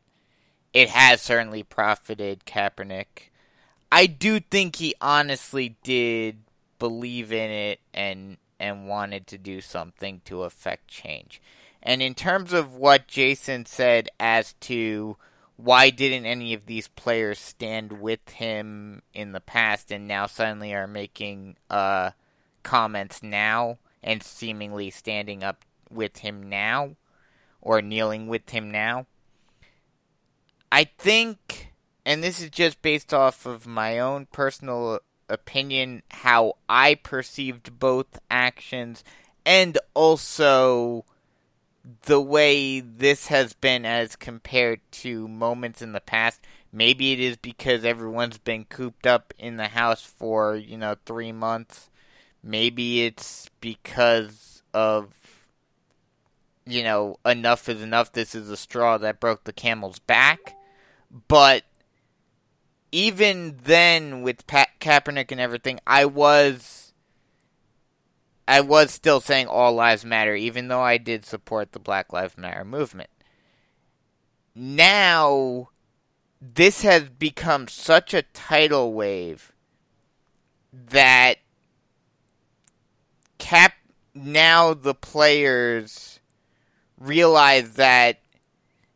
it 0.73 0.89
has 0.89 1.21
certainly 1.21 1.63
profited 1.63 2.45
Kaepernick. 2.45 3.31
I 3.91 4.07
do 4.07 4.41
think 4.41 4.77
he 4.77 4.95
honestly 5.01 5.77
did 5.83 6.39
believe 6.79 7.33
in 7.33 7.51
it 7.51 7.81
and 7.93 8.37
and 8.61 8.89
wanted 8.89 9.27
to 9.27 9.39
do 9.39 9.61
something 9.61 10.21
to 10.25 10.45
affect 10.45 10.89
change. 10.89 11.41
And 11.83 12.01
in 12.01 12.15
terms 12.15 12.53
of 12.53 12.77
what 12.77 13.09
Jason 13.09 13.67
said 13.67 14.09
as 14.19 14.55
to 14.61 15.17
why 15.57 15.91
didn't 15.91 16.27
any 16.27 16.55
of 16.55 16.67
these 16.67 16.89
players 16.89 17.39
stand 17.39 18.01
with 18.01 18.29
him 18.31 19.03
in 19.13 19.33
the 19.33 19.41
past 19.41 19.91
and 19.91 20.09
now 20.09 20.27
suddenly 20.27 20.73
are 20.73 20.87
making 20.87 21.57
uh, 21.69 22.11
comments 22.65 23.23
now 23.23 23.79
and 24.03 24.23
seemingly 24.23 24.91
standing 24.91 25.45
up 25.45 25.65
with 25.89 26.19
him 26.19 26.49
now 26.49 26.97
or 27.63 27.81
kneeling 27.81 28.27
with 28.27 28.51
him 28.51 28.73
now? 28.73 29.07
I 30.73 30.85
think, 30.99 31.73
and 32.05 32.25
this 32.25 32.43
is 32.43 32.51
just 32.51 32.83
based 32.83 33.15
off 33.15 33.47
of 33.47 33.65
my 33.65 34.01
own 34.01 34.27
personal 34.27 34.99
opinion, 35.29 36.03
how 36.11 36.55
I 36.69 36.97
perceived 36.97 37.79
both 37.79 38.19
actions, 38.29 39.05
and 39.47 39.79
also 39.95 41.05
the 42.07 42.21
way 42.21 42.81
this 42.81 43.27
has 43.29 43.53
been 43.53 43.85
as 43.85 44.17
compared 44.17 44.81
to 44.91 45.29
moments 45.29 45.83
in 45.83 45.93
the 45.93 46.01
past. 46.01 46.41
Maybe 46.73 47.13
it 47.13 47.21
is 47.21 47.37
because 47.37 47.85
everyone's 47.85 48.39
been 48.39 48.65
cooped 48.65 49.07
up 49.07 49.33
in 49.39 49.57
the 49.57 49.69
house 49.69 50.03
for, 50.03 50.57
you 50.57 50.77
know, 50.77 50.97
three 51.07 51.31
months. 51.31 51.89
Maybe 52.47 53.07
it's 53.07 53.49
because 53.61 54.63
of, 54.75 55.15
you 56.67 56.83
know, 56.83 57.17
enough 57.25 57.71
is 57.71 57.81
enough. 57.81 58.13
This 58.13 58.35
is 58.35 58.51
a 58.51 58.57
straw 58.57 58.99
that 58.99 59.19
broke 59.19 59.45
the 59.45 59.53
camel's 59.53 59.99
back. 59.99 60.55
But 61.27 61.63
even 62.93 63.61
then, 63.65 64.21
with 64.21 64.47
Pat 64.47 64.69
Kaepernick 64.79 65.33
and 65.33 65.41
everything, 65.41 65.81
I 65.87 66.05
was, 66.05 66.93
I 68.47 68.61
was 68.61 68.91
still 68.91 69.21
saying 69.21 69.47
all 69.47 69.73
lives 69.73 70.05
matter, 70.05 70.35
even 70.35 70.69
though 70.69 70.83
I 70.83 70.99
did 70.99 71.25
support 71.25 71.73
the 71.73 71.79
Black 71.79 72.13
Lives 72.13 72.37
Matter 72.37 72.65
movement. 72.65 73.09
Now, 74.55 75.71
this 76.43 76.83
has 76.83 77.09
become 77.09 77.69
such 77.69 78.13
a 78.13 78.23
tidal 78.23 78.93
wave 78.93 79.51
that 80.73 81.39
Cap 83.45 83.75
now 84.15 84.73
the 84.73 84.95
players 84.95 86.19
realize 86.99 87.75
that 87.75 88.21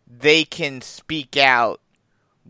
they 0.06 0.42
can 0.44 0.80
speak 0.80 1.36
out 1.36 1.82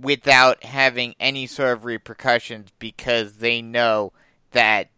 without 0.01 0.63
having 0.63 1.17
any 1.19 1.45
sort 1.45 1.73
of 1.73 1.85
repercussions 1.85 2.71
because 2.79 3.39
they 3.39 3.61
know 3.61 4.13
that 4.53 4.91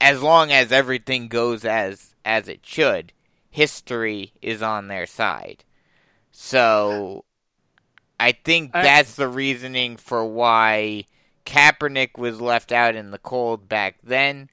as 0.00 0.22
long 0.22 0.52
as 0.52 0.70
everything 0.70 1.26
goes 1.26 1.64
as 1.64 2.14
as 2.24 2.46
it 2.46 2.64
should, 2.64 3.12
history 3.50 4.32
is 4.40 4.62
on 4.62 4.86
their 4.86 5.06
side. 5.06 5.64
So 6.30 7.24
I 8.20 8.30
think 8.30 8.72
that's 8.72 9.16
the 9.16 9.26
reasoning 9.26 9.96
for 9.96 10.24
why 10.24 11.06
Kaepernick 11.44 12.16
was 12.16 12.40
left 12.40 12.70
out 12.70 12.94
in 12.94 13.10
the 13.10 13.18
cold 13.18 13.68
back 13.68 13.96
then, 14.04 14.50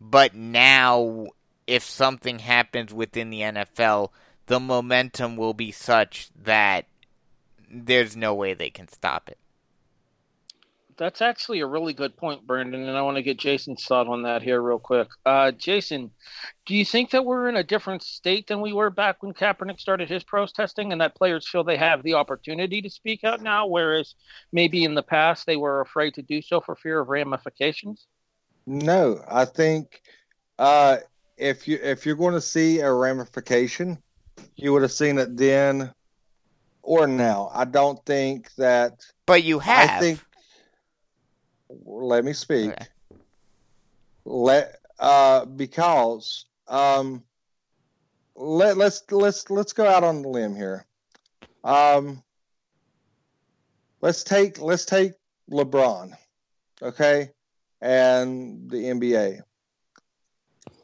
but 0.00 0.34
now 0.34 1.26
if 1.66 1.82
something 1.82 2.38
happens 2.38 2.94
within 2.94 3.30
the 3.30 3.40
NFL, 3.40 4.10
the 4.46 4.60
momentum 4.60 5.36
will 5.36 5.54
be 5.54 5.72
such 5.72 6.30
that 6.40 6.86
there's 7.70 8.16
no 8.16 8.34
way 8.34 8.54
they 8.54 8.70
can 8.70 8.88
stop 8.88 9.28
it. 9.28 9.38
That's 10.98 11.20
actually 11.20 11.60
a 11.60 11.66
really 11.66 11.92
good 11.92 12.16
point, 12.16 12.46
Brandon, 12.46 12.88
and 12.88 12.96
I 12.96 13.02
want 13.02 13.18
to 13.18 13.22
get 13.22 13.36
Jason's 13.36 13.84
thought 13.84 14.06
on 14.08 14.22
that 14.22 14.40
here 14.40 14.62
real 14.62 14.78
quick. 14.78 15.08
Uh, 15.26 15.50
Jason, 15.50 16.10
do 16.64 16.74
you 16.74 16.86
think 16.86 17.10
that 17.10 17.26
we're 17.26 17.50
in 17.50 17.56
a 17.56 17.62
different 17.62 18.02
state 18.02 18.46
than 18.46 18.62
we 18.62 18.72
were 18.72 18.88
back 18.88 19.22
when 19.22 19.34
Kaepernick 19.34 19.78
started 19.78 20.08
his 20.08 20.24
protesting, 20.24 20.92
and 20.92 21.02
that 21.02 21.14
players 21.14 21.46
feel 21.46 21.64
they 21.64 21.76
have 21.76 22.02
the 22.02 22.14
opportunity 22.14 22.80
to 22.80 22.88
speak 22.88 23.24
out 23.24 23.42
now, 23.42 23.66
whereas 23.66 24.14
maybe 24.52 24.84
in 24.84 24.94
the 24.94 25.02
past 25.02 25.44
they 25.44 25.56
were 25.56 25.82
afraid 25.82 26.14
to 26.14 26.22
do 26.22 26.40
so 26.40 26.62
for 26.62 26.74
fear 26.74 27.00
of 27.00 27.08
ramifications? 27.08 28.06
No, 28.66 29.22
I 29.28 29.44
think 29.44 30.02
uh, 30.58 30.98
if 31.36 31.68
you 31.68 31.78
if 31.82 32.04
you're 32.04 32.16
going 32.16 32.34
to 32.34 32.40
see 32.40 32.80
a 32.80 32.92
ramification, 32.92 33.98
you 34.56 34.72
would 34.72 34.82
have 34.82 34.92
seen 34.92 35.18
it 35.18 35.36
then 35.36 35.92
or 36.82 37.06
now. 37.06 37.50
I 37.52 37.64
don't 37.64 38.04
think 38.04 38.52
that. 38.56 39.04
But 39.26 39.44
you 39.44 39.58
have. 39.58 39.90
I 39.90 40.00
think. 40.00 40.20
Let 41.84 42.24
me 42.24 42.32
speak. 42.32 42.70
Okay. 42.70 42.86
Let 44.24 44.80
uh 44.98 45.44
because 45.44 46.46
um 46.68 47.22
let 48.34 48.76
let's 48.76 49.02
let's 49.10 49.50
let's 49.50 49.72
go 49.72 49.86
out 49.86 50.04
on 50.04 50.22
the 50.22 50.28
limb 50.28 50.56
here. 50.56 50.86
Um 51.62 52.22
let's 54.00 54.24
take 54.24 54.60
let's 54.60 54.84
take 54.84 55.12
LeBron, 55.50 56.12
okay, 56.82 57.30
and 57.80 58.70
the 58.70 58.76
NBA. 58.76 59.40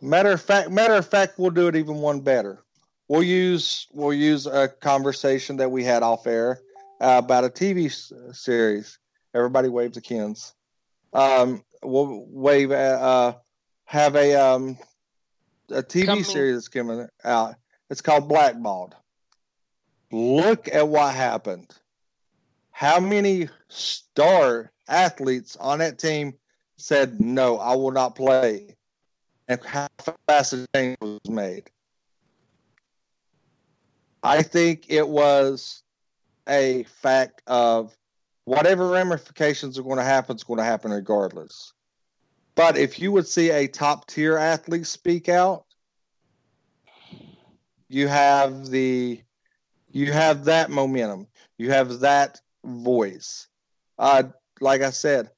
Matter 0.00 0.32
of 0.32 0.42
fact, 0.42 0.70
matter 0.70 0.94
of 0.94 1.06
fact, 1.06 1.38
we'll 1.38 1.50
do 1.50 1.68
it 1.68 1.76
even 1.76 1.96
one 1.96 2.20
better. 2.20 2.64
We'll 3.08 3.22
use 3.22 3.86
we'll 3.92 4.12
use 4.12 4.46
a 4.46 4.68
conversation 4.68 5.56
that 5.58 5.70
we 5.70 5.84
had 5.84 6.02
off 6.02 6.26
air 6.26 6.60
uh, 7.00 7.20
about 7.22 7.44
a 7.44 7.48
TV 7.48 7.86
s- 7.86 8.12
series. 8.32 8.98
Everybody 9.34 9.68
waves 9.68 9.94
the 9.94 10.00
Kens. 10.00 10.54
Um, 11.12 11.62
we'll 11.82 12.24
wave 12.28 12.70
uh, 12.70 12.74
uh, 12.74 13.32
have 13.84 14.16
a 14.16 14.34
um, 14.34 14.78
a 15.70 15.82
TV 15.82 16.06
series 16.24 16.56
that's 16.56 16.68
coming 16.68 17.06
out. 17.24 17.54
It's 17.90 18.00
called 18.00 18.28
Blackballed. 18.28 18.94
Look 20.10 20.68
at 20.72 20.88
what 20.88 21.14
happened. 21.14 21.70
How 22.70 22.98
many 23.00 23.48
star 23.68 24.72
athletes 24.88 25.56
on 25.56 25.78
that 25.78 25.98
team 25.98 26.34
said, 26.82 27.20
No, 27.20 27.58
I 27.58 27.74
will 27.74 27.92
not 27.92 28.14
play? 28.14 28.76
And 29.48 29.62
how 29.64 29.88
fast 30.26 30.52
the 30.52 30.66
change 30.74 30.96
was 31.00 31.20
made. 31.28 31.70
I 34.22 34.42
think 34.42 34.86
it 34.88 35.06
was 35.06 35.82
a 36.48 36.84
fact 36.84 37.42
of 37.46 37.96
whatever 38.44 38.88
ramifications 38.88 39.78
are 39.78 39.82
going 39.82 39.98
to 39.98 40.04
happen 40.04 40.36
is 40.36 40.44
going 40.44 40.58
to 40.58 40.64
happen 40.64 40.90
regardless. 40.90 41.72
But 42.54 42.76
if 42.76 42.98
you 42.98 43.12
would 43.12 43.26
see 43.26 43.50
a 43.50 43.66
top 43.66 44.06
tier 44.06 44.36
athlete 44.36 44.86
speak 44.86 45.28
out, 45.28 45.64
you 47.88 48.08
have 48.08 48.66
the 48.66 49.20
you 49.90 50.12
have 50.12 50.46
that 50.46 50.70
momentum. 50.70 51.26
You 51.58 51.70
have 51.70 52.00
that 52.00 52.40
voice. 52.64 53.48
Uh, 53.98 54.24
like 54.60 54.80
I 54.80 54.90
said, 54.90 55.30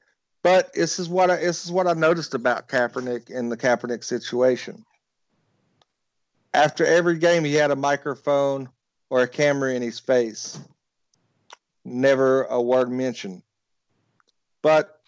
but 0.44 0.74
this 0.74 0.98
is 0.98 1.08
what 1.08 1.30
I, 1.30 1.36
this 1.36 1.64
is 1.64 1.72
what 1.72 1.86
I 1.86 1.94
noticed 1.94 2.34
about 2.34 2.68
Kaepernick 2.68 3.30
in 3.30 3.48
the 3.48 3.56
Kaepernick 3.56 4.04
situation. 4.04 4.84
After 6.52 6.84
every 6.84 7.18
game, 7.18 7.44
he 7.44 7.54
had 7.54 7.70
a 7.70 7.76
microphone 7.76 8.68
or 9.08 9.22
a 9.22 9.28
camera 9.28 9.72
in 9.72 9.80
his 9.80 9.98
face. 9.98 10.60
Never 11.82 12.44
a 12.44 12.60
word 12.60 12.90
mentioned. 12.90 13.42
But 14.60 15.00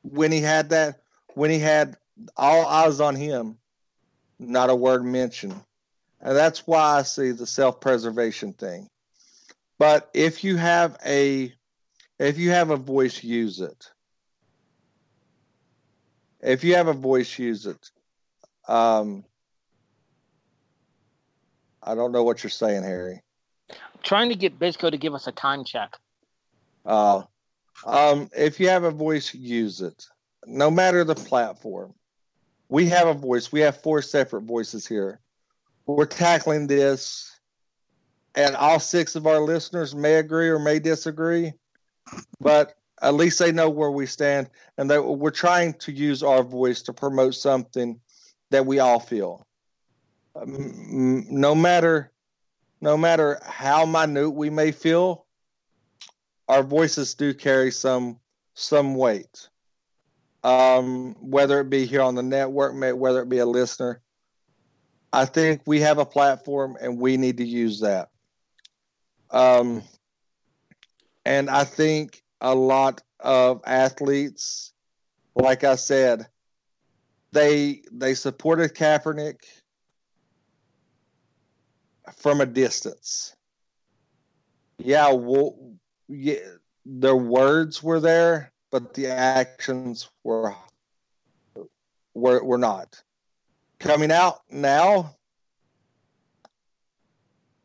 when 0.00 0.32
he 0.32 0.40
had 0.40 0.70
that, 0.70 1.02
when 1.34 1.50
he 1.50 1.58
had 1.58 1.98
all 2.34 2.66
eyes 2.66 2.98
on 2.98 3.14
him, 3.14 3.58
not 4.38 4.70
a 4.70 4.74
word 4.74 5.04
mentioned. 5.04 5.60
And 6.22 6.34
that's 6.34 6.66
why 6.66 6.98
I 6.98 7.02
see 7.02 7.32
the 7.32 7.46
self 7.46 7.78
preservation 7.78 8.54
thing. 8.54 8.88
But 9.78 10.10
if 10.14 10.44
you 10.44 10.56
have 10.56 10.96
a 11.04 11.52
if 12.22 12.38
you 12.38 12.50
have 12.50 12.70
a 12.70 12.76
voice, 12.76 13.22
use 13.22 13.60
it. 13.60 13.90
If 16.40 16.64
you 16.64 16.74
have 16.74 16.88
a 16.88 16.92
voice, 16.92 17.38
use 17.38 17.66
it. 17.66 17.90
Um, 18.68 19.24
I 21.82 21.94
don't 21.94 22.12
know 22.12 22.22
what 22.22 22.42
you're 22.42 22.50
saying, 22.50 22.84
Harry. 22.84 23.22
Trying 24.02 24.28
to 24.28 24.34
get 24.34 24.58
Bisco 24.58 24.90
to 24.90 24.96
give 24.96 25.14
us 25.14 25.26
a 25.26 25.32
time 25.32 25.64
check. 25.64 25.96
Uh, 26.84 27.22
um, 27.86 28.30
if 28.36 28.60
you 28.60 28.68
have 28.68 28.84
a 28.84 28.90
voice, 28.90 29.34
use 29.34 29.80
it. 29.80 30.06
No 30.46 30.70
matter 30.70 31.04
the 31.04 31.14
platform. 31.14 31.94
We 32.68 32.86
have 32.86 33.06
a 33.06 33.14
voice. 33.14 33.52
We 33.52 33.60
have 33.60 33.82
four 33.82 34.00
separate 34.00 34.44
voices 34.44 34.86
here. 34.86 35.20
We're 35.86 36.06
tackling 36.06 36.68
this, 36.68 37.38
and 38.34 38.56
all 38.56 38.80
six 38.80 39.14
of 39.14 39.26
our 39.26 39.40
listeners 39.40 39.94
may 39.94 40.14
agree 40.14 40.48
or 40.48 40.58
may 40.58 40.78
disagree, 40.78 41.52
but 42.40 42.74
at 43.00 43.14
least 43.14 43.38
they 43.38 43.52
know 43.52 43.68
where 43.68 43.90
we 43.90 44.06
stand, 44.06 44.48
and 44.78 44.90
that 44.90 45.02
we're 45.02 45.30
trying 45.30 45.74
to 45.74 45.92
use 45.92 46.22
our 46.22 46.42
voice 46.42 46.82
to 46.82 46.92
promote 46.92 47.34
something 47.34 48.00
that 48.50 48.64
we 48.64 48.78
all 48.78 49.00
feel. 49.00 49.46
Um, 50.36 51.26
no 51.28 51.54
matter, 51.54 52.12
no 52.80 52.96
matter 52.96 53.40
how 53.44 53.84
minute 53.84 54.30
we 54.30 54.50
may 54.50 54.72
feel, 54.72 55.26
our 56.48 56.62
voices 56.62 57.14
do 57.14 57.34
carry 57.34 57.70
some 57.70 58.18
some 58.54 58.94
weight. 58.94 59.48
Um, 60.44 61.14
whether 61.20 61.60
it 61.60 61.70
be 61.70 61.86
here 61.86 62.02
on 62.02 62.14
the 62.14 62.22
network, 62.22 62.74
whether 62.98 63.22
it 63.22 63.28
be 63.28 63.38
a 63.38 63.46
listener, 63.46 64.02
I 65.12 65.24
think 65.24 65.62
we 65.66 65.80
have 65.80 65.98
a 65.98 66.06
platform 66.06 66.76
and 66.80 66.98
we 66.98 67.16
need 67.16 67.36
to 67.36 67.44
use 67.44 67.80
that. 67.80 68.10
Um, 69.30 69.82
and 71.24 71.48
I 71.48 71.64
think 71.64 72.22
a 72.40 72.54
lot 72.54 73.00
of 73.20 73.62
athletes, 73.66 74.72
like 75.34 75.64
I 75.64 75.76
said, 75.76 76.26
they 77.32 77.82
they 77.92 78.14
supported 78.14 78.74
Kaepernick 78.74 79.40
from 82.16 82.40
a 82.40 82.46
distance. 82.46 83.34
Yeah, 84.78 85.12
well, 85.12 85.56
yeah, 86.08 86.40
their 86.84 87.16
words 87.16 87.82
were 87.82 88.00
there, 88.00 88.52
but 88.70 88.94
the 88.94 89.06
actions 89.06 90.10
were 90.24 90.54
were 92.14 92.42
were 92.42 92.58
not. 92.58 93.02
Coming 93.78 94.10
out 94.10 94.40
now 94.50 95.16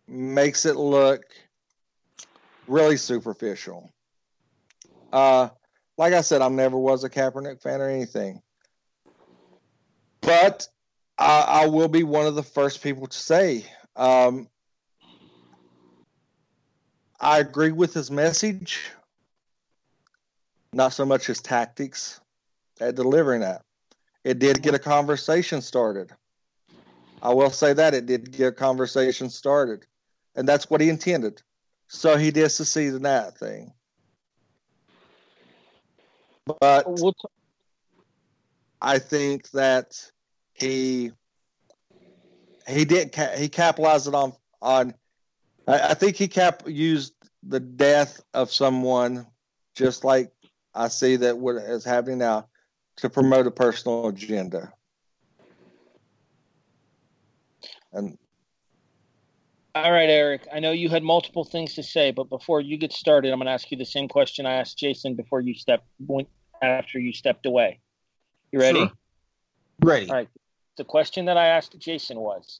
makes 0.07 0.65
it 0.65 0.75
look 0.75 1.23
really 2.67 2.97
superficial. 2.97 3.91
Uh, 5.11 5.49
like 5.97 6.13
I 6.13 6.21
said, 6.21 6.41
I 6.41 6.49
never 6.49 6.77
was 6.77 7.03
a 7.03 7.09
Kaepernick 7.09 7.61
fan 7.61 7.81
or 7.81 7.89
anything, 7.89 8.41
but 10.21 10.67
I, 11.17 11.63
I 11.63 11.67
will 11.67 11.87
be 11.87 12.03
one 12.03 12.27
of 12.27 12.35
the 12.35 12.43
first 12.43 12.83
people 12.83 13.07
to 13.07 13.17
say 13.17 13.65
um, 13.95 14.47
I 17.19 17.39
agree 17.39 17.71
with 17.71 17.93
his 17.93 18.11
message, 18.11 18.91
not 20.71 20.93
so 20.93 21.05
much 21.05 21.25
his 21.25 21.41
tactics 21.41 22.21
at 22.79 22.95
delivering 22.95 23.41
that. 23.41 23.63
It 24.23 24.39
did 24.39 24.61
get 24.61 24.75
a 24.75 24.79
conversation 24.79 25.61
started. 25.61 26.11
I 27.21 27.33
will 27.33 27.49
say 27.49 27.73
that 27.73 27.95
it 27.95 28.05
did 28.05 28.31
get 28.31 28.47
a 28.47 28.51
conversation 28.51 29.29
started, 29.29 29.85
and 30.35 30.47
that's 30.47 30.69
what 30.69 30.81
he 30.81 30.89
intended. 30.89 31.41
So 31.87 32.17
he 32.17 32.31
did 32.31 32.49
succeed 32.49 32.93
in 32.93 33.03
that 33.03 33.37
thing. 33.37 33.73
But 36.59 36.85
We'll 36.87 37.13
t- 37.13 37.27
I 38.81 38.99
think 38.99 39.49
that 39.51 39.99
he 40.53 41.11
he 42.67 42.85
did 42.85 43.11
ca- 43.11 43.35
he 43.35 43.49
capitalized 43.49 44.07
it 44.07 44.13
on 44.13 44.33
on. 44.61 44.93
I, 45.67 45.89
I 45.89 45.93
think 45.93 46.15
he 46.15 46.27
cap 46.27 46.63
used 46.67 47.13
the 47.43 47.59
death 47.59 48.21
of 48.33 48.51
someone, 48.51 49.27
just 49.75 50.03
like 50.03 50.31
I 50.73 50.87
see 50.87 51.15
that 51.17 51.37
what 51.37 51.55
is 51.55 51.83
happening 51.83 52.19
now, 52.19 52.47
to 52.97 53.09
promote 53.09 53.47
a 53.47 53.51
personal 53.51 54.07
agenda. 54.07 54.71
And 57.93 58.17
All 59.83 59.91
right, 59.91 60.09
Erik. 60.09 60.47
I 60.51 60.59
know 60.59 60.71
you 60.71 60.89
had 60.89 61.03
multiple 61.03 61.43
things 61.43 61.75
to 61.75 61.83
say, 61.83 62.09
but 62.09 62.29
before 62.29 62.61
you 62.61 62.77
get 62.77 62.91
started, 62.91 63.31
I'm 63.31 63.37
going 63.37 63.45
to 63.45 63.51
ask 63.51 63.69
you 63.69 63.77
the 63.77 63.85
same 63.85 64.07
question 64.07 64.47
I 64.47 64.53
asked 64.53 64.79
Jason 64.79 65.13
before 65.13 65.39
you 65.39 65.53
stepped 65.53 65.85
went 65.99 66.27
after 66.63 66.99
you 66.99 67.13
stepped 67.13 67.45
away. 67.45 67.79
You 68.51 68.59
ready? 68.59 68.79
Sure. 68.79 68.91
Ready. 69.83 70.09
All 70.09 70.15
right. 70.15 70.29
The 70.77 70.83
question 70.83 71.25
that 71.25 71.37
I 71.37 71.47
asked 71.47 71.77
Jason 71.77 72.17
was: 72.17 72.59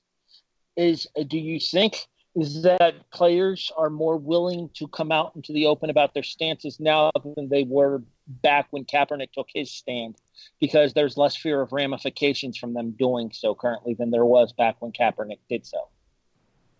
Is 0.75 1.07
do 1.27 1.39
you 1.39 1.59
think 1.59 2.07
is 2.35 2.61
that 2.61 3.09
players 3.09 3.71
are 3.75 3.89
more 3.89 4.17
willing 4.17 4.69
to 4.75 4.87
come 4.87 5.11
out 5.11 5.31
into 5.35 5.53
the 5.53 5.65
open 5.65 5.89
about 5.89 6.13
their 6.13 6.21
stances 6.21 6.79
now 6.79 7.09
than 7.35 7.49
they 7.49 7.63
were 7.63 8.03
back 8.27 8.67
when 8.69 8.85
Kaepernick 8.85 9.31
took 9.31 9.47
his 9.51 9.71
stand? 9.71 10.17
Because 10.61 10.93
there's 10.93 11.17
less 11.17 11.35
fear 11.35 11.61
of 11.61 11.71
ramifications 11.71 12.57
from 12.57 12.75
them 12.75 12.91
doing 12.91 13.31
so 13.33 13.55
currently 13.55 13.95
than 13.95 14.11
there 14.11 14.25
was 14.25 14.53
back 14.53 14.75
when 14.81 14.91
Kaepernick 14.91 15.39
did 15.49 15.65
so. 15.65 15.87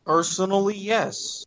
Personally, 0.07 0.77
yes. 0.77 1.43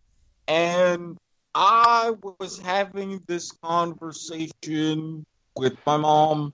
And 0.46 1.16
I 1.54 2.12
was 2.22 2.58
having 2.58 3.22
this 3.26 3.52
conversation 3.62 5.24
with 5.56 5.78
my 5.86 5.96
mom 5.96 6.52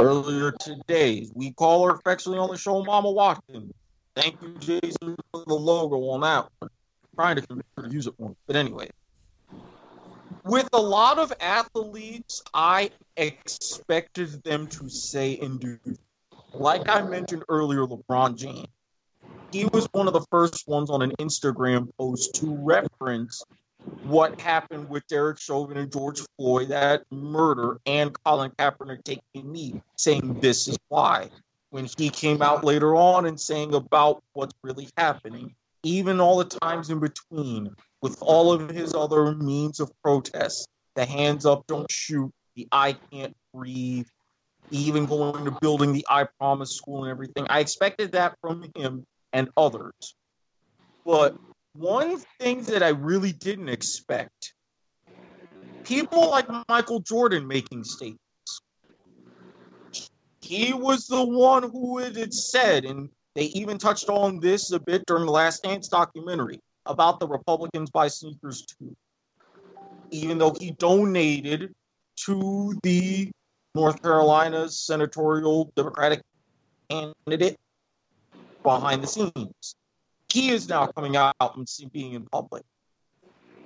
earlier 0.00 0.52
today. 0.52 1.28
We 1.34 1.52
call 1.52 1.86
her 1.86 1.92
affectionately 1.92 2.38
on 2.38 2.48
the 2.48 2.56
show 2.56 2.82
Mama 2.82 3.10
Watkins. 3.10 3.70
Thank 4.16 4.40
you, 4.40 4.54
Jason, 4.60 5.14
for 5.30 5.44
the 5.46 5.54
logo 5.54 5.96
on 6.08 6.22
that 6.22 6.48
one. 6.58 6.70
trying 7.16 7.36
to 7.36 7.42
convince 7.42 7.68
her 7.76 7.82
to 7.82 7.90
use 7.90 8.06
it 8.06 8.14
more. 8.18 8.34
But 8.46 8.56
anyway. 8.56 8.88
With 10.44 10.70
a 10.72 10.80
lot 10.80 11.18
of 11.18 11.34
athletes, 11.38 12.42
I 12.54 12.90
expected 13.18 14.42
them 14.42 14.68
to 14.68 14.88
say 14.88 15.36
and 15.36 15.60
do. 15.60 15.78
Like 16.54 16.88
I 16.88 17.02
mentioned 17.02 17.44
earlier, 17.50 17.86
LeBron 17.86 18.36
James 18.36 18.68
he 19.52 19.66
was 19.66 19.88
one 19.92 20.06
of 20.06 20.12
the 20.12 20.24
first 20.30 20.66
ones 20.66 20.90
on 20.90 21.02
an 21.02 21.12
Instagram 21.18 21.88
post 21.98 22.34
to 22.36 22.54
reference 22.56 23.42
what 24.04 24.40
happened 24.40 24.88
with 24.88 25.06
Derek 25.08 25.38
Chauvin 25.38 25.76
and 25.76 25.92
George 25.92 26.22
Floyd, 26.36 26.68
that 26.68 27.04
murder, 27.10 27.80
and 27.86 28.12
Colin 28.24 28.52
Kaepernick 28.52 29.04
taking 29.04 29.52
knee, 29.52 29.82
saying 29.96 30.40
this 30.40 30.68
is 30.68 30.78
why. 30.88 31.28
When 31.70 31.88
he 31.98 32.10
came 32.10 32.42
out 32.42 32.64
later 32.64 32.94
on 32.94 33.26
and 33.26 33.40
saying 33.40 33.74
about 33.74 34.22
what's 34.34 34.54
really 34.62 34.88
happening, 34.96 35.54
even 35.82 36.20
all 36.20 36.38
the 36.38 36.58
times 36.58 36.90
in 36.90 37.00
between, 37.00 37.74
with 38.02 38.18
all 38.20 38.52
of 38.52 38.70
his 38.70 38.94
other 38.94 39.34
means 39.34 39.80
of 39.80 39.90
protest, 40.02 40.68
the 40.94 41.04
hands 41.04 41.46
up, 41.46 41.66
don't 41.66 41.90
shoot, 41.90 42.30
the 42.54 42.68
I 42.70 42.96
can't 43.10 43.34
breathe, 43.54 44.06
even 44.70 45.06
going 45.06 45.44
to 45.44 45.50
building 45.60 45.92
the 45.92 46.06
I 46.08 46.24
Promise 46.38 46.76
school 46.76 47.04
and 47.04 47.10
everything. 47.10 47.46
I 47.48 47.60
expected 47.60 48.12
that 48.12 48.36
from 48.40 48.70
him 48.76 49.06
and 49.32 49.48
others. 49.56 50.14
But 51.04 51.36
one 51.74 52.18
thing 52.38 52.62
that 52.64 52.82
I 52.82 52.90
really 52.90 53.32
didn't 53.32 53.68
expect 53.68 54.54
people 55.84 56.30
like 56.30 56.46
Michael 56.68 57.00
Jordan 57.00 57.46
making 57.46 57.84
statements. 57.84 58.20
He 60.40 60.72
was 60.72 61.06
the 61.06 61.24
one 61.24 61.62
who 61.70 61.98
had 61.98 62.34
said, 62.34 62.84
and 62.84 63.08
they 63.34 63.44
even 63.44 63.78
touched 63.78 64.08
on 64.08 64.40
this 64.40 64.72
a 64.72 64.80
bit 64.80 65.06
during 65.06 65.26
the 65.26 65.32
Last 65.32 65.62
Dance 65.62 65.88
documentary 65.88 66.58
about 66.86 67.20
the 67.20 67.28
Republicans 67.28 67.90
buy 67.90 68.08
sneakers 68.08 68.66
too. 68.66 68.94
Even 70.10 70.38
though 70.38 70.54
he 70.58 70.72
donated 70.72 71.72
to 72.26 72.74
the 72.82 73.30
North 73.74 74.02
Carolina 74.02 74.68
senatorial 74.68 75.72
Democratic 75.76 76.20
candidate 76.90 77.56
behind 78.62 79.02
the 79.02 79.06
scenes. 79.06 79.76
He 80.28 80.50
is 80.50 80.68
now 80.68 80.86
coming 80.86 81.16
out 81.16 81.34
and 81.40 81.68
being 81.92 82.14
in 82.14 82.24
public. 82.24 82.64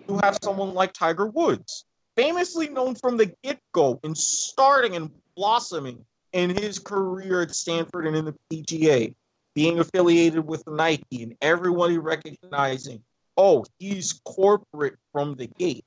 You 0.08 0.18
have 0.22 0.38
someone 0.42 0.74
like 0.74 0.92
Tiger 0.92 1.26
Woods, 1.26 1.84
famously 2.16 2.68
known 2.68 2.94
from 2.94 3.16
the 3.16 3.32
get 3.42 3.58
go 3.72 4.00
and 4.02 4.16
starting 4.16 4.96
and 4.96 5.10
blossoming 5.36 6.04
in 6.32 6.50
his 6.50 6.78
career 6.78 7.42
at 7.42 7.54
Stanford 7.54 8.06
and 8.06 8.16
in 8.16 8.24
the 8.24 8.34
PGA, 8.52 9.14
being 9.54 9.78
affiliated 9.78 10.46
with 10.46 10.62
Nike 10.66 11.22
and 11.22 11.34
everybody 11.40 11.98
recognizing, 11.98 13.02
oh, 13.36 13.64
he's 13.78 14.20
corporate 14.24 14.96
from 15.12 15.34
the 15.34 15.46
gate. 15.46 15.84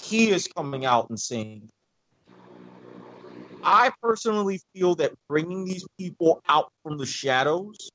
He 0.00 0.30
is 0.30 0.46
coming 0.48 0.84
out 0.84 1.08
and 1.08 1.18
saying, 1.18 1.70
I 3.64 3.92
personally 4.02 4.60
feel 4.74 4.94
that 4.96 5.12
bringing 5.28 5.64
these 5.64 5.86
people 5.98 6.42
out 6.48 6.70
from 6.82 6.98
the 6.98 7.06
shadows 7.06 7.90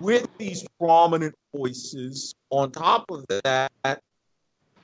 with 0.00 0.26
these 0.38 0.66
prominent 0.80 1.34
voices 1.54 2.34
on 2.50 2.70
top 2.70 3.04
of 3.10 3.24
that, 3.44 4.00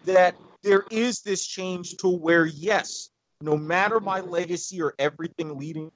that 0.05 0.35
there 0.63 0.85
is 0.91 1.23
this 1.23 1.47
change 1.47 1.97
to 1.99 2.09
where, 2.09 2.45
yes, 2.45 3.09
no 3.41 3.57
matter 3.57 4.01
my 4.01 4.21
legacy 4.21 4.83
or 4.83 4.95
everything 4.99 5.59
leading 5.59 5.91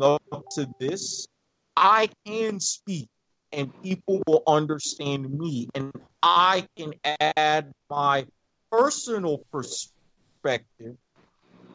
up 0.00 0.22
to 0.52 0.68
this, 0.78 1.26
I 1.76 2.08
can 2.26 2.60
speak 2.60 3.08
and 3.52 3.70
people 3.82 4.22
will 4.26 4.42
understand 4.46 5.30
me 5.30 5.68
and 5.74 5.92
I 6.22 6.66
can 6.76 6.94
add 7.36 7.72
my 7.88 8.26
personal 8.70 9.42
perspective 9.50 10.96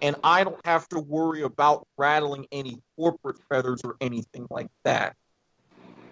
and 0.01 0.15
I 0.23 0.43
don't 0.43 0.59
have 0.65 0.87
to 0.89 0.99
worry 0.99 1.43
about 1.43 1.87
rattling 1.97 2.47
any 2.51 2.81
corporate 2.97 3.37
feathers 3.49 3.81
or 3.83 3.95
anything 4.01 4.47
like 4.49 4.67
that. 4.83 5.15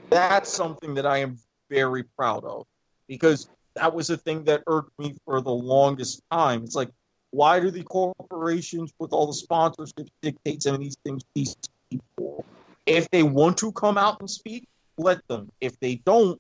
That's 0.10 0.52
something 0.52 0.94
that 0.96 1.06
I 1.06 1.18
am 1.20 1.38
very 1.70 2.04
proud 2.04 2.46
of 2.46 2.66
because 3.08 3.50
that 3.76 3.94
was 3.94 4.10
a 4.10 4.18
thing 4.18 4.44
that 4.46 4.64
irked 4.68 4.98
me 5.00 5.16
for 5.26 5.42
the 5.42 5.52
longest 5.52 6.22
time. 6.32 6.64
It's 6.64 6.76
like, 6.76 6.90
why 7.32 7.60
do 7.60 7.72
the 7.72 7.84
corporations 7.84 8.94
with 9.00 9.12
all 9.12 9.28
the 9.28 9.34
sponsorship 9.34 10.08
dictate 10.22 10.62
some 10.62 10.76
of 10.76 10.82
these 10.82 10.96
things 11.04 11.24
these 11.34 11.56
people? 11.90 12.46
If 12.86 13.10
they 13.10 13.24
want 13.24 13.58
to 13.58 13.72
come 13.72 13.98
out 13.98 14.20
and 14.20 14.30
speak, 14.30 14.68
let 14.98 15.20
them. 15.28 15.50
If 15.60 15.80
they 15.80 15.96
don't, 15.96 16.40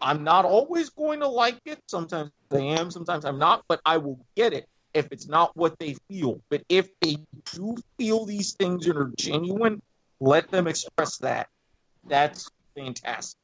I'm 0.00 0.22
not 0.22 0.44
always 0.44 0.90
going 0.90 1.20
to 1.20 1.28
like 1.28 1.58
it. 1.64 1.80
Sometimes 1.88 2.30
I 2.52 2.58
am, 2.58 2.92
sometimes 2.92 3.24
I'm 3.24 3.38
not, 3.38 3.64
but 3.68 3.80
I 3.84 3.96
will 3.96 4.24
get 4.36 4.52
it 4.52 4.68
if 4.94 5.08
it's 5.10 5.28
not 5.28 5.56
what 5.56 5.78
they 5.78 5.96
feel. 6.08 6.40
But 6.48 6.62
if 6.68 6.88
they 7.00 7.18
do 7.52 7.76
feel 7.98 8.24
these 8.24 8.52
things 8.52 8.86
and 8.86 8.96
are 8.96 9.12
genuine, 9.16 9.82
let 10.20 10.50
them 10.50 10.66
express 10.66 11.18
that. 11.18 11.48
That's 12.06 12.50
fantastic. 12.76 13.38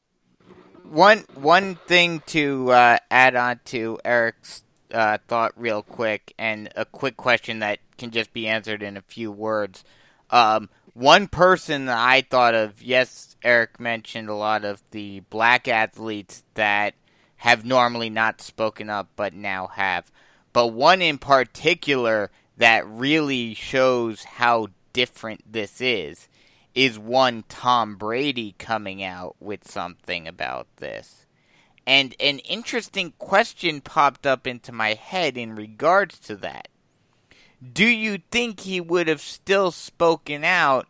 One 0.83 1.25
one 1.33 1.75
thing 1.75 2.21
to 2.27 2.71
uh, 2.71 2.97
add 3.09 3.35
on 3.35 3.59
to 3.65 3.99
Erik's 4.05 4.63
uh, 4.93 5.17
thought, 5.27 5.53
real 5.55 5.81
quick, 5.81 6.33
and 6.37 6.69
a 6.75 6.85
quick 6.85 7.17
question 7.17 7.59
that 7.59 7.79
can 7.97 8.11
just 8.11 8.33
be 8.33 8.47
answered 8.47 8.83
in 8.83 8.97
a 8.97 9.01
few 9.01 9.31
words. 9.31 9.83
Um, 10.29 10.69
one 10.93 11.27
person 11.27 11.85
that 11.85 11.97
I 11.97 12.21
thought 12.21 12.55
of, 12.55 12.81
yes, 12.81 13.35
Erik 13.43 13.79
mentioned 13.79 14.29
a 14.29 14.35
lot 14.35 14.63
of 14.63 14.81
the 14.91 15.21
black 15.29 15.67
athletes 15.67 16.43
that 16.53 16.93
have 17.37 17.65
normally 17.65 18.09
not 18.09 18.41
spoken 18.41 18.89
up 18.89 19.09
but 19.15 19.33
now 19.33 19.67
have 19.67 20.11
but 20.55 20.67
one 20.67 21.01
in 21.01 21.17
particular 21.17 22.31
that 22.55 22.87
really 22.87 23.53
shows 23.53 24.23
how 24.23 24.67
different 24.93 25.41
this 25.51 25.81
is 25.81 26.29
is 26.73 26.97
one 26.97 27.43
Tom 27.49 27.97
Brady 27.97 28.55
coming 28.57 29.03
out 29.03 29.35
with 29.41 29.69
something 29.69 30.29
about 30.29 30.67
this. 30.77 31.25
And 31.85 32.15
an 32.21 32.39
interesting 32.39 33.11
question 33.17 33.81
popped 33.81 34.25
up 34.25 34.47
into 34.47 34.71
my 34.71 34.93
head 34.93 35.37
in 35.37 35.55
regards 35.55 36.19
to 36.19 36.37
that. 36.37 36.69
Do 37.73 37.85
you 37.85 38.19
think 38.31 38.61
he 38.61 38.79
would 38.79 39.09
have 39.09 39.19
still 39.19 39.71
spoken 39.71 40.45
out 40.45 40.87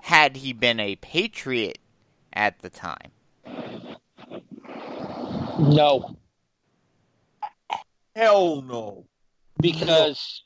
had 0.00 0.38
he 0.38 0.52
been 0.52 0.80
a 0.80 0.96
Patriot 0.96 1.78
at 2.32 2.58
the 2.62 2.68
time? 2.68 3.12
No. 5.60 6.16
Hell 8.14 8.62
no. 8.62 9.06
Because 9.60 10.42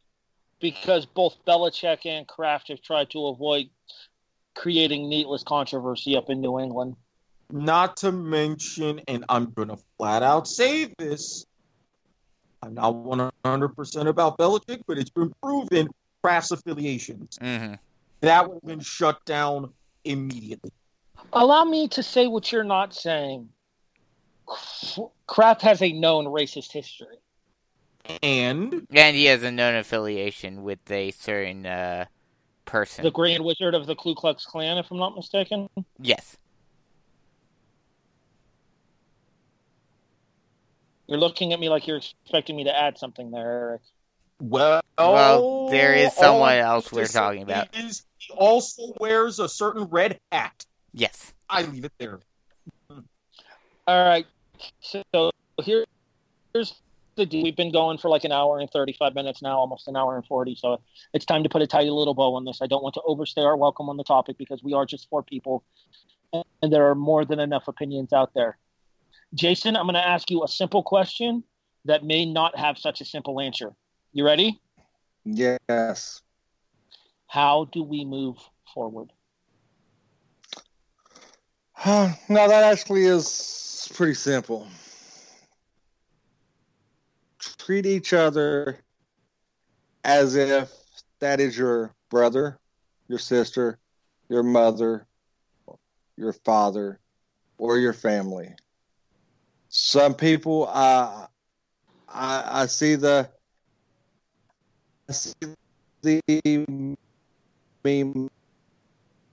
because 0.60 1.06
both 1.06 1.36
Belichick 1.46 2.06
and 2.06 2.26
Kraft 2.26 2.68
have 2.68 2.82
tried 2.82 3.10
to 3.10 3.26
avoid 3.26 3.68
creating 4.54 5.08
needless 5.08 5.42
controversy 5.42 6.16
up 6.16 6.30
in 6.30 6.40
New 6.40 6.58
England. 6.58 6.96
Not 7.50 7.96
to 7.98 8.12
mention, 8.12 9.00
and 9.08 9.24
I'm 9.28 9.52
going 9.52 9.68
to 9.68 9.78
flat 9.96 10.22
out 10.22 10.48
say 10.48 10.92
this, 10.98 11.46
I'm 12.62 12.74
not 12.74 12.92
100% 12.92 14.06
about 14.06 14.36
Belichick, 14.36 14.82
but 14.86 14.98
it's 14.98 15.10
been 15.10 15.32
proven 15.42 15.88
Kraft's 16.22 16.50
affiliations. 16.50 17.38
Mm-hmm. 17.40 17.74
That 18.20 18.48
would 18.48 18.54
have 18.56 18.66
been 18.66 18.80
shut 18.80 19.24
down 19.24 19.72
immediately. 20.04 20.72
Allow 21.32 21.64
me 21.64 21.88
to 21.88 22.02
say 22.02 22.26
what 22.26 22.50
you're 22.50 22.64
not 22.64 22.94
saying. 22.94 23.48
Kraft 25.26 25.62
has 25.62 25.82
a 25.82 25.92
known 25.92 26.24
racist 26.24 26.72
history. 26.72 27.18
And 28.22 28.86
And 28.90 29.16
he 29.16 29.26
has 29.26 29.42
a 29.42 29.50
known 29.50 29.74
affiliation 29.76 30.62
with 30.62 30.90
a 30.90 31.10
certain 31.12 31.66
uh, 31.66 32.06
person. 32.64 33.04
The 33.04 33.10
Grand 33.10 33.44
Wizard 33.44 33.74
of 33.74 33.86
the 33.86 33.94
Ku 33.94 34.14
Klux 34.14 34.44
Klan, 34.46 34.78
if 34.78 34.90
I'm 34.90 34.98
not 34.98 35.14
mistaken. 35.14 35.68
yes. 36.00 36.36
You're 41.06 41.18
looking 41.18 41.52
at 41.54 41.60
me 41.60 41.68
like 41.70 41.86
you're 41.86 41.96
expecting 41.98 42.56
me 42.56 42.64
to 42.64 42.78
add 42.78 42.98
something 42.98 43.30
there, 43.30 43.46
Erik. 43.46 43.80
well, 44.40 44.82
Well, 44.98 45.68
there 45.70 45.94
is 45.94 46.12
someone 46.14 46.56
else 46.56 46.92
we're 46.92 47.06
talking 47.06 47.42
about. 47.42 47.74
Is 47.74 48.04
he 48.18 48.34
also 48.34 48.92
wears 49.00 49.38
a 49.38 49.48
certain 49.48 49.84
red 49.84 50.20
hat. 50.30 50.66
Yes. 50.92 51.32
I 51.48 51.62
leave 51.62 51.86
it 51.86 51.92
there. 51.98 52.20
All 52.90 54.04
right. 54.04 54.26
So 54.80 55.30
here, 55.62 55.86
here's 56.52 56.74
the 57.18 57.26
deal. 57.26 57.42
We've 57.42 57.56
been 57.56 57.72
going 57.72 57.98
for 57.98 58.08
like 58.08 58.24
an 58.24 58.32
hour 58.32 58.58
and 58.58 58.70
35 58.70 59.14
minutes 59.14 59.42
now, 59.42 59.58
almost 59.58 59.86
an 59.88 59.96
hour 59.96 60.16
and 60.16 60.24
40. 60.24 60.54
So 60.54 60.80
it's 61.12 61.26
time 61.26 61.42
to 61.42 61.50
put 61.50 61.60
a 61.60 61.66
tidy 61.66 61.90
little 61.90 62.14
bow 62.14 62.34
on 62.34 62.46
this. 62.46 62.60
I 62.62 62.66
don't 62.66 62.82
want 62.82 62.94
to 62.94 63.02
overstay 63.06 63.42
our 63.42 63.56
welcome 63.56 63.90
on 63.90 63.98
the 63.98 64.04
topic 64.04 64.38
because 64.38 64.62
we 64.62 64.72
are 64.72 64.86
just 64.86 65.08
four 65.10 65.22
people 65.22 65.64
and 66.32 66.72
there 66.72 66.88
are 66.88 66.94
more 66.94 67.24
than 67.24 67.40
enough 67.40 67.68
opinions 67.68 68.12
out 68.12 68.32
there. 68.34 68.56
Jason, 69.34 69.76
I'm 69.76 69.84
going 69.84 69.94
to 69.94 70.06
ask 70.06 70.30
you 70.30 70.42
a 70.42 70.48
simple 70.48 70.82
question 70.82 71.44
that 71.84 72.04
may 72.04 72.24
not 72.24 72.58
have 72.58 72.78
such 72.78 73.00
a 73.00 73.04
simple 73.04 73.40
answer. 73.40 73.74
You 74.12 74.24
ready? 74.24 74.60
Yes. 75.24 76.22
How 77.26 77.66
do 77.72 77.82
we 77.82 78.04
move 78.04 78.36
forward? 78.72 79.12
no, 81.86 82.14
that 82.28 82.64
actually 82.64 83.04
is 83.04 83.90
pretty 83.94 84.14
simple. 84.14 84.66
Treat 87.68 87.84
each 87.84 88.14
other 88.14 88.78
as 90.02 90.36
if 90.36 90.72
that 91.20 91.38
is 91.38 91.58
your 91.58 91.94
brother, 92.08 92.58
your 93.08 93.18
sister, 93.18 93.78
your 94.30 94.42
mother, 94.42 95.06
your 96.16 96.32
father, 96.32 96.98
or 97.58 97.76
your 97.76 97.92
family. 97.92 98.48
Some 99.68 100.14
people, 100.14 100.66
uh, 100.72 101.26
I, 102.08 102.62
I 102.62 102.64
see 102.64 102.94
the, 102.94 103.28
I 105.06 105.12
see 105.12 105.34
the 106.00 106.66
meme 107.84 108.30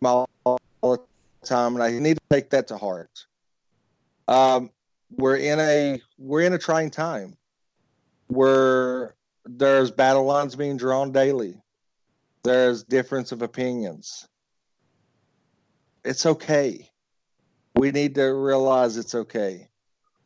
all 0.03 0.28
the 0.84 0.99
time, 1.45 1.76
and 1.76 1.82
I 1.82 1.91
need 1.91 2.18
to 2.18 2.24
take 2.30 2.49
that 2.49 2.68
to 2.68 2.78
heart. 2.78 3.28
Um, 4.28 4.72
we're 5.10 5.38
in 5.38 5.62
a 5.62 6.02
we're 6.18 6.41
in 6.41 6.52
a 6.52 6.57
trying 6.57 6.91
time 6.91 7.38
where 8.27 9.15
there's 9.45 9.91
battle 9.91 10.26
lines 10.26 10.56
being 10.56 10.77
drawn 10.77 11.11
daily. 11.11 11.61
there's 12.43 12.84
difference 12.84 13.31
of 13.31 13.41
opinions. 13.41 14.27
It's 16.03 16.27
okay. 16.27 16.91
We 17.76 17.91
need 17.91 18.14
to 18.15 18.26
realize 18.26 18.97
it's 18.97 19.15
okay. 19.15 19.68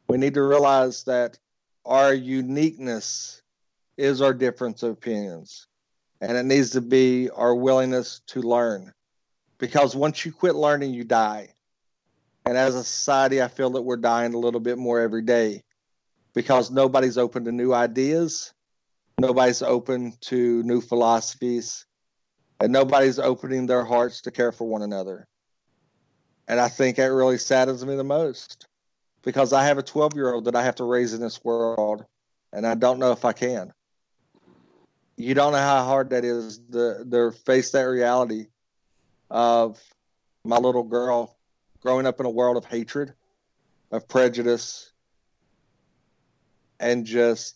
We 0.09 0.17
need 0.17 0.33
to 0.33 0.41
realize 0.41 1.05
that 1.05 1.39
our 1.85 2.13
uniqueness 2.13 3.41
is 3.95 4.21
our 4.21 4.33
difference 4.33 4.83
of 4.83 4.91
opinions. 4.91 5.67
And 6.19 6.35
it 6.35 6.43
needs 6.43 6.71
to 6.71 6.81
be 6.81 7.29
our 7.29 7.55
willingness 7.55 8.19
to 8.27 8.41
learn. 8.41 8.93
Because 9.57 9.95
once 9.95 10.25
you 10.25 10.33
quit 10.33 10.55
learning, 10.55 10.93
you 10.93 11.05
die. 11.05 11.53
And 12.45 12.57
as 12.57 12.75
a 12.75 12.83
society, 12.83 13.41
I 13.41 13.47
feel 13.47 13.69
that 13.71 13.83
we're 13.83 13.95
dying 13.95 14.33
a 14.33 14.39
little 14.39 14.59
bit 14.59 14.77
more 14.77 14.99
every 14.99 15.21
day 15.21 15.63
because 16.33 16.71
nobody's 16.71 17.17
open 17.17 17.45
to 17.45 17.51
new 17.51 17.73
ideas, 17.73 18.53
nobody's 19.19 19.61
open 19.61 20.13
to 20.21 20.63
new 20.63 20.81
philosophies, 20.81 21.85
and 22.59 22.71
nobody's 22.71 23.19
opening 23.19 23.65
their 23.65 23.85
hearts 23.85 24.21
to 24.21 24.31
care 24.31 24.51
for 24.51 24.67
one 24.67 24.81
another. 24.81 25.27
And 26.47 26.59
I 26.59 26.67
think 26.67 26.97
that 26.97 27.11
really 27.11 27.37
saddens 27.37 27.85
me 27.85 27.95
the 27.95 28.03
most 28.03 28.67
because 29.23 29.53
I 29.53 29.65
have 29.65 29.77
a 29.77 29.83
12 29.83 30.15
year 30.15 30.33
old 30.33 30.45
that 30.45 30.55
I 30.55 30.63
have 30.63 30.75
to 30.75 30.83
raise 30.83 31.13
in 31.13 31.21
this 31.21 31.43
world, 31.43 32.05
and 32.51 32.65
I 32.65 32.75
don't 32.75 32.99
know 32.99 33.11
if 33.11 33.25
I 33.25 33.33
can. 33.33 33.73
You 35.17 35.33
don't 35.33 35.51
know 35.51 35.59
how 35.59 35.83
hard 35.83 36.11
that 36.11 36.23
is 36.23 36.59
to, 36.71 37.05
to 37.09 37.31
face 37.31 37.71
that 37.71 37.83
reality 37.83 38.47
of 39.29 39.79
my 40.43 40.57
little 40.57 40.83
girl 40.83 41.37
growing 41.81 42.05
up 42.05 42.19
in 42.19 42.25
a 42.25 42.29
world 42.29 42.57
of 42.57 42.65
hatred, 42.65 43.13
of 43.91 44.07
prejudice, 44.07 44.88
and 46.79 47.05
just 47.05 47.55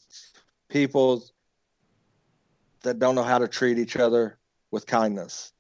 people 0.70 1.24
that 2.84 3.00
don't 3.00 3.16
know 3.16 3.24
how 3.24 3.40
to 3.40 3.48
treat 3.48 3.78
each 3.78 3.96
other 3.96 4.38
with 4.72 4.86
kindness. 4.86 5.52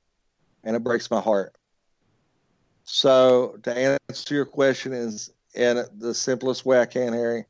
And 0.63 0.75
it 0.75 0.83
breaks 0.83 1.09
my 1.09 1.21
heart. 1.21 1.55
So, 2.85 3.57
to 3.63 3.97
answer 4.09 4.35
your 4.35 4.45
question 4.45 4.93
is 4.93 5.31
in 5.55 5.83
the 5.97 6.13
simplest 6.13 6.65
way 6.65 6.79
I 6.79 6.85
can, 6.85 7.13
Harry, 7.13 7.45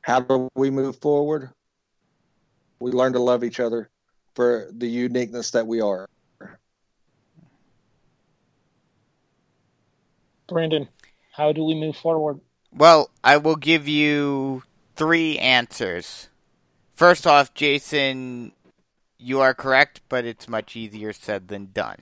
how 0.00 0.20
do 0.20 0.48
we 0.54 0.70
move 0.70 0.96
forward? 0.96 1.50
We 2.80 2.92
learn 2.92 3.12
to 3.12 3.18
love 3.18 3.44
each 3.44 3.60
other 3.60 3.90
for 4.34 4.70
the 4.72 4.86
uniqueness 4.86 5.50
that 5.50 5.66
we 5.66 5.80
are. 5.80 6.06
Brandon, 10.48 10.88
how 11.32 11.52
do 11.52 11.64
we 11.64 11.74
move 11.74 11.96
forward? 11.96 12.40
Well, 12.72 13.10
I 13.22 13.36
will 13.36 13.56
give 13.56 13.88
you 13.88 14.62
three 14.98 15.38
answers. 15.38 16.28
First 16.94 17.26
off, 17.26 17.54
Jason, 17.54 18.52
you 19.16 19.40
are 19.40 19.54
correct, 19.54 20.00
but 20.08 20.24
it's 20.24 20.48
much 20.48 20.76
easier 20.76 21.12
said 21.12 21.48
than 21.48 21.70
done. 21.72 21.98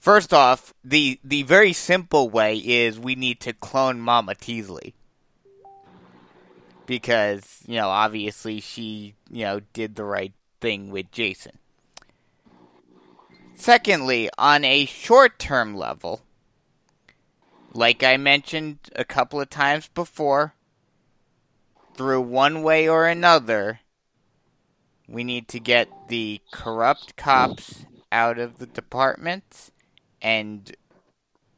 First 0.00 0.32
off, 0.32 0.72
the 0.82 1.20
the 1.22 1.42
very 1.42 1.72
simple 1.72 2.30
way 2.30 2.56
is 2.56 2.98
we 2.98 3.14
need 3.14 3.40
to 3.40 3.52
clone 3.52 4.00
Mama 4.00 4.34
Teasley. 4.34 4.94
Because, 6.86 7.62
you 7.66 7.76
know, 7.76 7.88
obviously 7.88 8.60
she, 8.60 9.14
you 9.28 9.44
know, 9.44 9.60
did 9.72 9.96
the 9.96 10.04
right 10.04 10.32
thing 10.60 10.90
with 10.90 11.10
Jason. 11.10 11.58
Secondly, 13.56 14.30
on 14.38 14.64
a 14.64 14.86
short 14.86 15.38
term 15.38 15.76
level, 15.76 16.20
like 17.74 18.02
I 18.02 18.16
mentioned 18.16 18.78
a 18.94 19.04
couple 19.04 19.40
of 19.40 19.50
times 19.50 19.88
before, 19.88 20.54
through 21.96 22.20
one 22.20 22.62
way 22.62 22.88
or 22.88 23.06
another, 23.06 23.80
we 25.08 25.24
need 25.24 25.48
to 25.48 25.60
get 25.60 25.88
the 26.08 26.40
corrupt 26.52 27.16
cops 27.16 27.86
out 28.12 28.38
of 28.38 28.58
the 28.58 28.66
department 28.66 29.70
and 30.20 30.76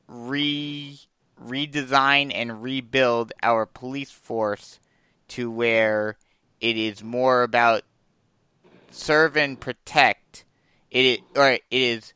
re 0.07 0.99
redesign 1.45 2.33
and 2.35 2.63
rebuild 2.63 3.33
our 3.43 3.65
police 3.65 4.11
force 4.11 4.81
to 5.29 5.51
where 5.51 6.17
it 6.61 6.77
is 6.77 7.03
more 7.03 7.43
about 7.43 7.83
serve 8.91 9.37
and 9.37 9.61
protect. 9.61 10.45
It 10.91 11.05
is, 11.05 11.19
or 11.37 11.53
it 11.53 11.63
is 11.71 12.13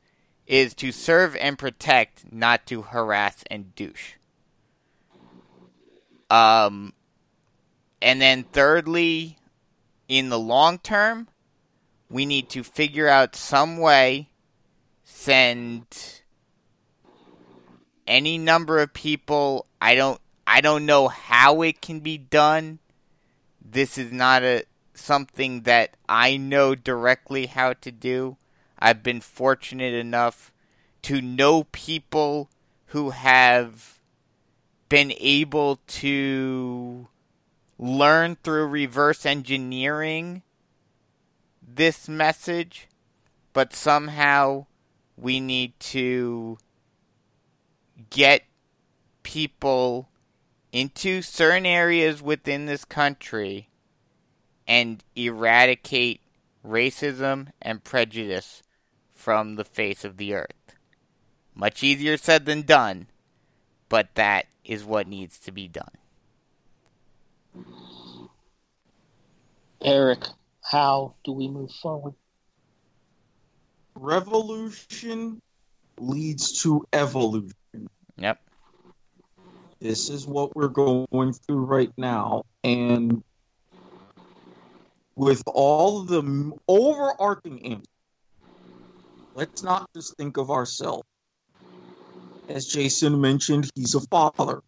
is 0.46 0.74
to 0.74 0.90
serve 0.90 1.36
and 1.36 1.58
protect, 1.58 2.32
not 2.32 2.66
to 2.66 2.82
harass 2.82 3.44
and 3.50 3.74
douche. 3.74 4.14
Um, 6.28 6.94
and 8.02 8.20
then 8.20 8.44
thirdly, 8.44 9.38
in 10.08 10.28
the 10.28 10.38
long 10.38 10.78
term, 10.78 11.28
we 12.10 12.26
need 12.26 12.50
to 12.50 12.62
figure 12.62 13.08
out 13.08 13.34
some 13.34 13.78
way 13.78 14.28
send 15.04 16.20
any 18.06 18.36
number 18.36 18.80
of 18.80 18.92
people. 18.92 19.66
I 19.80 19.94
don't 19.94 20.20
I 20.46 20.60
don't 20.60 20.84
know 20.84 21.08
how 21.08 21.62
it 21.62 21.80
can 21.80 22.00
be 22.00 22.18
done. 22.18 22.80
This 23.64 23.96
is 23.96 24.12
not 24.12 24.42
a 24.42 24.64
something 24.94 25.62
that 25.62 25.96
I 26.08 26.36
know 26.36 26.74
directly 26.74 27.46
how 27.46 27.72
to 27.74 27.90
do. 27.90 28.36
I've 28.78 29.02
been 29.02 29.20
fortunate 29.20 29.94
enough 29.94 30.52
to 31.02 31.22
know 31.22 31.64
people 31.64 32.50
who 32.86 33.10
have 33.10 34.00
been 34.88 35.12
able 35.18 35.80
to 35.86 37.08
learn 37.82 38.36
through 38.44 38.64
reverse 38.68 39.26
engineering 39.26 40.40
this 41.60 42.08
message, 42.08 42.86
but 43.52 43.74
somehow 43.74 44.64
we 45.16 45.40
need 45.40 45.78
to 45.80 46.56
get 48.10 48.44
people 49.24 50.08
into 50.70 51.22
certain 51.22 51.66
areas 51.66 52.22
within 52.22 52.66
this 52.66 52.84
country 52.84 53.68
and 54.68 55.02
eradicate 55.16 56.20
racism 56.64 57.48
and 57.60 57.82
prejudice 57.82 58.62
from 59.12 59.56
the 59.56 59.64
face 59.64 60.04
of 60.04 60.18
the 60.18 60.34
earth. 60.34 60.76
Much 61.52 61.82
easier 61.82 62.16
said 62.16 62.46
than 62.46 62.62
done, 62.62 63.08
but 63.88 64.14
that 64.14 64.46
is 64.64 64.84
what 64.84 65.08
needs 65.08 65.36
to 65.40 65.50
be 65.50 65.66
done. 65.66 65.90
Erik, 69.84 70.24
how 70.62 71.14
do 71.24 71.32
we 71.32 71.48
move 71.48 71.70
forward? 71.82 72.14
Revolution 73.94 75.40
leads 75.98 76.62
to 76.62 76.84
evolution. 76.92 77.52
Yep. 78.16 78.40
This 79.80 80.08
is 80.08 80.26
what 80.26 80.54
we're 80.54 80.68
going 80.68 81.32
through 81.32 81.64
right 81.64 81.92
now. 81.96 82.44
And 82.62 83.22
with 85.16 85.42
all 85.46 86.02
the 86.02 86.52
overarching 86.68 87.60
aims, 87.64 87.86
let's 89.34 89.62
not 89.62 89.88
just 89.94 90.16
think 90.16 90.36
of 90.36 90.50
ourselves. 90.50 91.02
As 92.48 92.66
Jason 92.66 93.20
mentioned, 93.20 93.70
he's 93.74 93.94
a 93.94 94.00
father. 94.02 94.62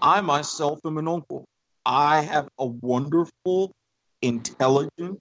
I 0.00 0.20
myself 0.20 0.80
am 0.84 0.98
an 0.98 1.08
uncle. 1.08 1.44
I 1.84 2.20
have 2.22 2.48
a 2.58 2.66
wonderful, 2.66 3.72
intelligent, 4.22 5.18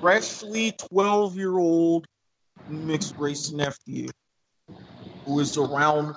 freshly 0.00 0.72
12 0.72 1.36
year 1.36 1.56
old 1.58 2.06
mixed 2.68 3.14
race 3.18 3.52
nephew 3.52 4.08
who 5.24 5.40
is 5.40 5.56
around 5.56 6.14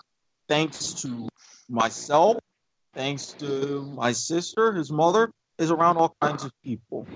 thanks 0.48 0.94
to 1.02 1.28
myself, 1.70 2.38
thanks 2.94 3.34
to 3.36 3.82
my 3.96 4.12
sister, 4.12 4.74
his 4.74 4.92
mother, 4.92 5.32
is 5.58 5.72
around 5.72 5.98
all 5.98 6.16
kinds 6.22 6.44
of 6.44 6.52
people. 6.64 7.08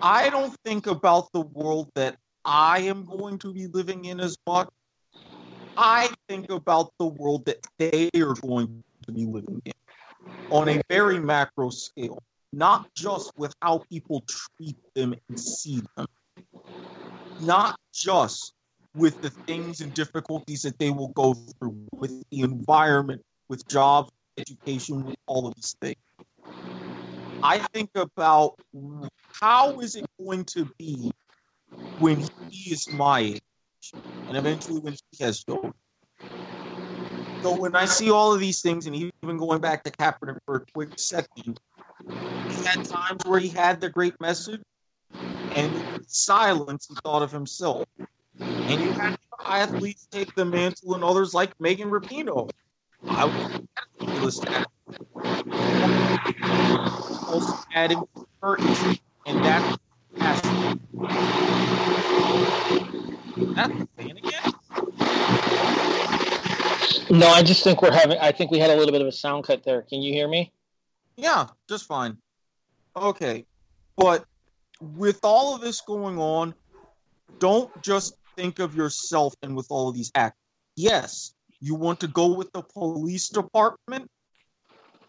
I 0.00 0.30
don't 0.30 0.54
think 0.64 0.86
about 0.86 1.32
the 1.32 1.40
world 1.40 1.88
that 1.94 2.16
I 2.44 2.80
am 2.80 3.04
going 3.04 3.38
to 3.40 3.52
be 3.52 3.66
living 3.66 4.04
in 4.04 4.20
as 4.20 4.36
much. 4.46 4.68
I 5.76 6.10
think 6.28 6.50
about 6.50 6.92
the 6.98 7.06
world 7.06 7.44
that 7.46 7.66
they 7.78 8.10
are 8.16 8.34
going 8.34 8.82
to 9.04 9.12
be 9.12 9.24
living 9.26 9.62
in 9.64 9.72
on 10.50 10.68
a 10.68 10.80
very 10.88 11.18
macro 11.18 11.70
scale, 11.70 12.22
not 12.52 12.92
just 12.94 13.32
with 13.36 13.54
how 13.62 13.78
people 13.90 14.24
treat 14.26 14.76
them 14.94 15.14
and 15.28 15.38
see 15.38 15.82
them, 15.96 16.06
not 17.42 17.76
just 17.92 18.54
with 18.94 19.20
the 19.20 19.30
things 19.30 19.80
and 19.80 19.92
difficulties 19.94 20.62
that 20.62 20.78
they 20.78 20.90
will 20.90 21.08
go 21.08 21.34
through, 21.34 21.76
with 21.92 22.22
the 22.30 22.40
environment, 22.40 23.22
with 23.48 23.66
jobs, 23.68 24.10
education, 24.38 25.04
with 25.04 25.16
all 25.26 25.46
of 25.46 25.54
these 25.54 25.76
things. 25.80 25.96
I 27.42 27.58
think 27.58 27.90
about 27.94 28.58
how 29.40 29.80
is 29.80 29.96
it 29.96 30.06
going 30.18 30.44
to 30.46 30.68
be 30.78 31.12
when 31.98 32.26
he 32.50 32.72
is 32.72 32.90
my 32.92 33.20
age, 33.20 33.42
and 33.92 34.36
eventually 34.36 34.80
when 34.80 34.94
he 35.10 35.24
has 35.24 35.44
children. 35.44 35.74
So 37.46 37.54
when 37.54 37.76
I 37.76 37.84
see 37.84 38.10
all 38.10 38.34
of 38.34 38.40
these 38.40 38.60
things, 38.60 38.86
and 38.86 38.96
even 38.96 39.36
going 39.36 39.60
back 39.60 39.84
to 39.84 39.92
Kaepernick 39.92 40.38
for 40.46 40.56
a 40.56 40.64
quick 40.74 40.88
second, 40.96 41.60
he 42.50 42.64
had 42.64 42.84
times 42.84 43.22
where 43.24 43.38
he 43.38 43.46
had 43.46 43.80
the 43.80 43.88
great 43.88 44.20
message, 44.20 44.60
And 45.54 46.04
silence, 46.08 46.88
he 46.88 46.96
thought 47.04 47.22
of 47.22 47.30
himself. 47.30 47.86
And 48.40 48.82
you 48.82 48.90
had 48.90 49.16
athletes 49.44 50.08
take 50.10 50.34
the 50.34 50.44
mantle 50.44 50.96
and 50.96 51.04
others 51.04 51.34
like 51.34 51.52
Megan 51.60 51.88
Rapinoe. 51.88 52.50
I 53.06 53.26
was 54.20 54.44
also 57.28 57.58
adding 57.72 58.02
curtains, 58.42 58.98
and 59.24 59.44
that's 59.44 59.78
passion. 60.16 60.80
That's 63.54 63.78
the 63.78 63.88
thing 63.96 64.10
again. 64.10 64.52
No, 67.10 67.28
I 67.28 67.42
just 67.42 67.62
think 67.62 67.82
we're 67.82 67.92
having. 67.92 68.18
I 68.18 68.32
think 68.32 68.50
we 68.50 68.58
had 68.58 68.70
a 68.70 68.76
little 68.76 68.92
bit 68.92 69.00
of 69.00 69.06
a 69.06 69.12
sound 69.12 69.44
cut 69.44 69.62
there. 69.62 69.82
Can 69.82 70.02
you 70.02 70.12
hear 70.12 70.26
me? 70.26 70.52
Yeah, 71.16 71.46
just 71.68 71.86
fine. 71.86 72.18
Okay, 72.96 73.46
but 73.96 74.24
with 74.80 75.20
all 75.22 75.54
of 75.54 75.60
this 75.60 75.80
going 75.80 76.18
on, 76.18 76.54
don't 77.38 77.70
just 77.82 78.16
think 78.36 78.58
of 78.58 78.74
yourself 78.74 79.34
and 79.42 79.56
with 79.56 79.66
all 79.70 79.88
of 79.88 79.94
these 79.94 80.10
acts. 80.14 80.38
Yes, 80.74 81.34
you 81.60 81.74
want 81.74 82.00
to 82.00 82.08
go 82.08 82.34
with 82.34 82.52
the 82.52 82.62
police 82.62 83.28
department. 83.28 84.10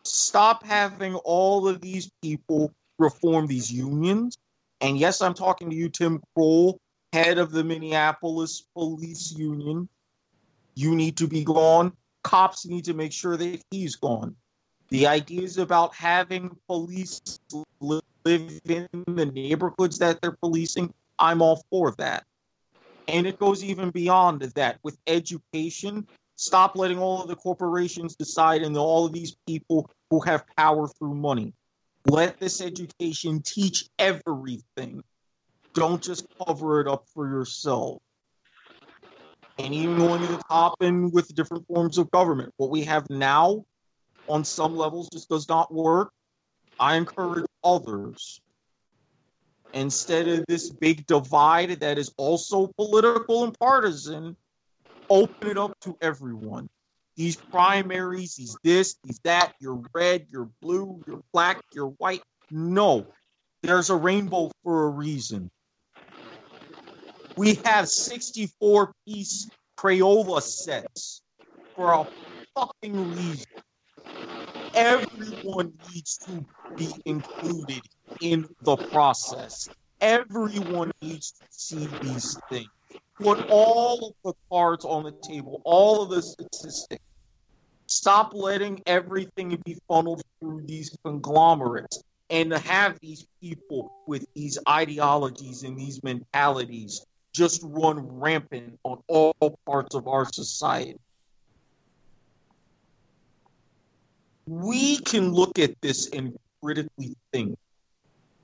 Stop 0.04 0.64
having 0.64 1.16
all 1.16 1.68
of 1.68 1.82
these 1.82 2.10
people 2.22 2.74
reform 3.00 3.48
these 3.48 3.72
unions. 3.72 4.38
And 4.82 4.98
yes, 4.98 5.22
I'm 5.22 5.34
talking 5.34 5.70
to 5.70 5.76
you, 5.76 5.90
Tim 5.90 6.22
Kroll, 6.34 6.80
head 7.12 7.38
of 7.38 7.52
the 7.52 7.64
Minneapolis 7.64 8.64
Police 8.74 9.34
Union. 9.36 9.90
You 10.78 10.94
need 10.94 11.18
to 11.18 11.28
be 11.28 11.44
gone. 11.44 11.92
Cops 12.24 12.68
need 12.68 12.86
to 12.86 12.94
make 12.94 13.12
sure 13.12 13.36
that 13.36 13.62
he's 13.72 13.96
gone. 13.96 14.36
The 14.90 15.08
ideas 15.08 15.58
about 15.58 15.96
having 15.96 16.56
police 16.68 17.20
live 17.80 18.04
in 18.24 18.88
the 19.08 19.26
neighborhoods 19.26 19.98
that 19.98 20.22
they're 20.22 20.38
policing, 20.40 20.94
I'm 21.18 21.42
all 21.42 21.64
for 21.72 21.96
that. 21.98 22.26
And 23.08 23.26
it 23.26 23.40
goes 23.40 23.64
even 23.64 23.90
beyond 23.90 24.44
that. 24.44 24.78
With 24.84 25.00
education, 25.08 26.06
stop 26.36 26.76
letting 26.76 27.00
all 27.00 27.24
of 27.24 27.28
the 27.28 27.36
corporations 27.36 28.16
decide 28.16 28.62
and 28.62 28.78
all 28.78 29.08
of 29.08 29.14
these 29.14 29.36
people 29.48 29.90
who 30.12 30.20
have 30.20 30.46
power 30.58 30.88
through 30.88 31.16
money. 31.16 31.56
Let 32.06 32.40
this 32.40 32.62
education 32.62 33.42
teach 33.44 33.90
everything. 33.98 35.04
Don't 35.74 36.04
just 36.04 36.28
cover 36.46 36.82
it 36.82 36.88
up 36.88 37.06
for 37.16 37.28
yourself. 37.28 38.00
The 39.58 40.44
top 40.50 40.76
and 40.82 41.12
with 41.12 41.34
different 41.36 41.66
forms 41.68 41.98
of 41.98 42.12
government. 42.12 42.54
What 42.58 42.70
we 42.70 42.84
have 42.84 43.10
now 43.10 43.66
on 44.28 44.46
some 44.46 44.76
levels 44.76 45.10
just 45.12 45.30
does 45.30 45.50
not 45.50 45.74
work. 45.74 46.12
I 46.80 46.96
encourage 46.96 47.46
others 47.64 48.40
instead 49.74 50.28
of 50.28 50.46
this 50.48 50.70
big 50.70 51.06
divide 51.08 51.80
that 51.80 51.98
is 51.98 52.12
also 52.18 52.68
political 52.78 53.44
and 53.44 53.58
partisan, 53.60 54.36
open 55.10 55.50
it 55.50 55.58
up 55.58 55.78
to 55.82 55.98
everyone. 56.02 56.70
These 57.16 57.36
primaries, 57.36 58.36
these 58.36 58.56
this, 58.64 58.96
these 59.04 59.20
that, 59.24 59.54
you're 59.60 59.82
red, 59.94 60.28
you're 60.30 60.50
blue, 60.62 61.02
you're 61.08 61.24
black, 61.34 61.62
you're 61.74 61.94
white. 61.98 62.22
No, 62.52 63.08
there's 63.64 63.90
a 63.90 63.96
rainbow 63.96 64.52
for 64.64 64.86
a 64.86 64.90
reason. 64.90 65.50
We 67.38 67.54
have 67.66 67.88
64 67.88 68.94
piece 69.08 69.48
Crayola 69.78 70.42
sets 70.42 71.22
for 71.76 71.94
a 71.94 72.08
fucking 72.56 73.12
reason. 73.12 73.46
Everyone 74.74 75.72
needs 75.94 76.18
to 76.26 76.44
be 76.76 76.90
included 77.06 77.84
in 78.22 78.48
the 78.64 78.76
process. 78.76 79.70
Everyone 80.02 80.90
needs 81.04 81.34
to 81.34 81.46
see 81.52 81.88
these 82.02 82.40
things. 82.50 82.70
Put 83.20 83.48
all 83.52 84.08
of 84.08 84.14
the 84.26 84.34
cards 84.52 84.84
on 84.84 85.04
the 85.04 85.14
table, 85.22 85.62
all 85.64 86.02
of 86.02 86.10
the 86.10 86.24
statistics. 86.24 87.04
Stop 87.86 88.34
letting 88.34 88.82
everything 88.88 89.56
be 89.64 89.78
funneled 89.88 90.24
through 90.40 90.64
these 90.66 90.96
conglomerates 91.06 92.02
and 92.32 92.50
to 92.50 92.58
have 92.58 92.98
these 93.00 93.28
people 93.42 93.92
with 94.08 94.26
these 94.36 94.58
ideologies 94.68 95.62
and 95.62 95.78
these 95.78 96.02
mentalities 96.04 97.06
just 97.38 97.62
run 97.64 98.20
rampant 98.20 98.80
on 98.84 99.02
all 99.08 99.34
parts 99.66 99.96
of 99.96 100.08
our 100.08 100.26
society. 100.32 101.00
We 104.48 104.98
can 104.98 105.34
look 105.34 105.60
at 105.60 105.80
this 105.82 106.10
and 106.10 106.36
critically 106.62 107.16
think 107.32 107.58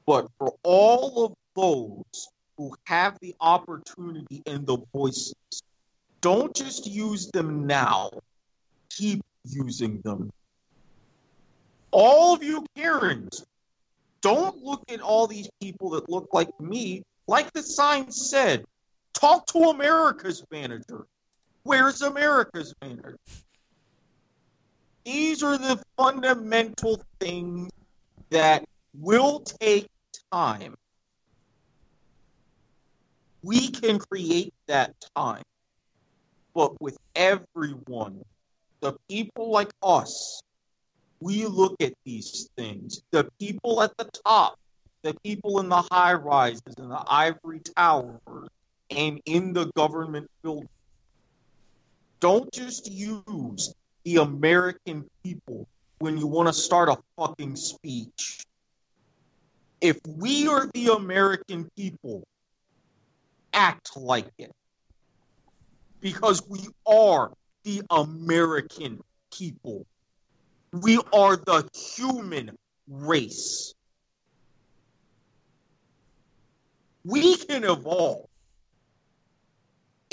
but 0.06 0.28
for 0.38 0.54
all 0.64 1.26
of 1.26 1.34
those 1.56 2.30
who 2.58 2.76
have 2.86 3.18
the 3.22 3.36
opportunity 3.40 4.44
and 4.46 4.66
the 4.66 4.78
voices, 4.94 5.34
don't 6.22 6.54
just 6.56 6.88
use 6.88 7.30
them 7.32 7.68
now, 7.68 8.10
keep 8.90 9.22
using 9.46 10.02
them. 10.02 10.30
All 11.92 12.34
of 12.34 12.44
you 12.44 12.66
Karens, 12.76 13.46
don't 14.22 14.58
look 14.64 14.84
at 14.90 15.02
all 15.02 15.28
these 15.28 15.50
people 15.62 15.92
that 15.92 16.10
look 16.10 16.30
like 16.34 16.50
me. 16.60 17.04
Like 17.28 17.52
the 17.54 17.64
sign 17.64 18.12
said, 18.12 18.66
talk 19.14 19.46
to 19.48 19.60
America's 19.70 20.44
manager. 20.52 21.06
Where's 21.64 22.02
America's 22.02 22.74
manager? 22.82 23.18
These 25.06 25.44
are 25.44 25.58
the 25.58 25.82
fundamental 25.98 27.02
things 27.20 27.72
that 28.30 28.66
will 28.94 29.40
take 29.42 29.88
time. 30.32 30.76
We 33.42 33.70
can 33.70 34.00
create 34.00 34.54
that 34.68 34.94
time. 35.16 35.44
But 36.54 36.80
with 36.82 36.98
everyone, 37.16 38.22
the 38.82 38.94
people 39.10 39.52
like 39.52 39.72
us, 39.82 40.42
we 41.20 41.46
look 41.46 41.76
at 41.82 41.94
these 42.06 42.50
things. 42.56 43.02
The 43.12 43.30
people 43.40 43.82
at 43.82 43.96
the 43.98 44.10
top, 44.26 44.60
the 45.02 45.16
people 45.24 45.60
in 45.60 45.70
the 45.70 45.82
high 45.92 46.14
rises, 46.14 46.62
and 46.78 46.92
the 46.92 47.04
ivory 47.08 47.60
towers, 47.60 48.50
and 48.96 49.22
in 49.26 49.54
the 49.54 49.72
government 49.76 50.30
building. 50.44 50.70
Don't 52.20 52.52
just 52.54 52.90
use 52.90 53.74
the 54.06 54.18
American 54.18 55.06
people 55.24 55.68
when 56.00 56.18
you 56.18 56.28
want 56.28 56.48
to 56.48 56.54
start 56.54 56.90
a 56.90 56.98
fucking 57.18 57.56
speech 57.56 58.46
if 59.84 60.00
we 60.08 60.48
are 60.48 60.70
the 60.74 60.94
American 60.96 61.70
people, 61.76 62.24
act 63.52 63.98
like 63.98 64.30
it. 64.38 64.50
Because 66.00 66.42
we 66.48 66.62
are 66.88 67.34
the 67.66 67.82
American 67.92 69.02
people. 69.38 69.86
We 70.72 71.00
are 71.12 71.36
the 71.36 71.68
human 71.76 72.52
race. 72.88 73.74
We 77.04 77.36
can 77.36 77.66
evolve 77.66 78.28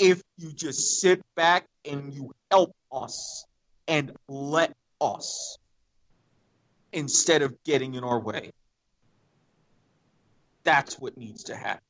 if 0.01 0.21
you 0.37 0.51
just 0.51 0.99
sit 0.99 1.21
back 1.35 1.65
and 1.85 2.11
you 2.11 2.31
help 2.49 2.75
us 2.91 3.45
and 3.87 4.11
let 4.27 4.73
us 4.99 5.59
instead 6.91 7.43
of 7.43 7.55
getting 7.63 7.93
in 7.93 8.03
our 8.03 8.19
way. 8.19 8.51
That's 10.63 10.99
what 10.99 11.17
needs 11.17 11.43
to 11.45 11.55
happen. 11.55 11.81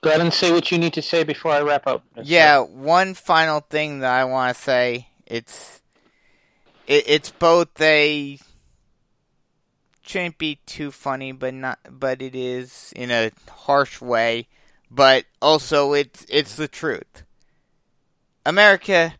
Go 0.00 0.10
ahead 0.10 0.20
and 0.20 0.34
say 0.34 0.52
what 0.52 0.70
you 0.70 0.76
need 0.76 0.92
to 0.94 1.02
say 1.02 1.22
before 1.22 1.52
I 1.52 1.62
wrap 1.62 1.86
up. 1.86 2.04
Yeah, 2.22 2.58
one 2.58 3.14
final 3.14 3.60
thing 3.60 4.00
that 4.00 4.10
I 4.10 4.24
want 4.24 4.54
to 4.54 4.62
say. 4.62 5.08
It's 5.24 5.80
it, 6.86 7.04
it's 7.06 7.30
both 7.30 7.80
a 7.80 8.38
shouldn't 10.06 10.38
be 10.38 10.60
too 10.66 10.90
funny, 10.90 11.32
but 11.32 11.54
not 11.54 11.78
but 11.90 12.22
it 12.22 12.34
is 12.34 12.92
in 12.94 13.10
a 13.10 13.30
harsh 13.50 14.00
way. 14.00 14.48
But 14.90 15.24
also, 15.40 15.92
it's 15.92 16.26
it's 16.28 16.56
the 16.56 16.68
truth. 16.68 17.24
America 18.46 19.14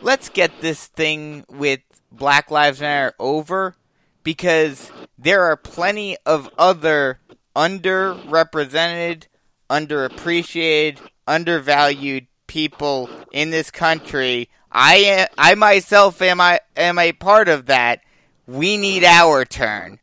let's 0.00 0.28
get 0.28 0.60
this 0.60 0.86
thing 0.86 1.44
with 1.48 1.80
Black 2.12 2.50
Lives 2.50 2.80
Matter 2.80 3.14
over 3.18 3.74
because 4.22 4.90
there 5.18 5.44
are 5.44 5.56
plenty 5.56 6.16
of 6.26 6.50
other 6.58 7.20
underrepresented, 7.54 9.24
underappreciated, 9.70 10.98
undervalued 11.26 12.26
people 12.46 13.08
in 13.32 13.50
this 13.50 13.70
country. 13.70 14.48
I 14.70 14.96
am, 14.96 15.28
I 15.38 15.54
myself 15.54 16.20
am 16.22 16.40
I 16.40 16.60
am 16.76 16.98
a 16.98 17.12
part 17.12 17.48
of 17.48 17.66
that. 17.66 18.00
We 18.46 18.76
need 18.76 19.04
our 19.04 19.44
turn. 19.44 19.98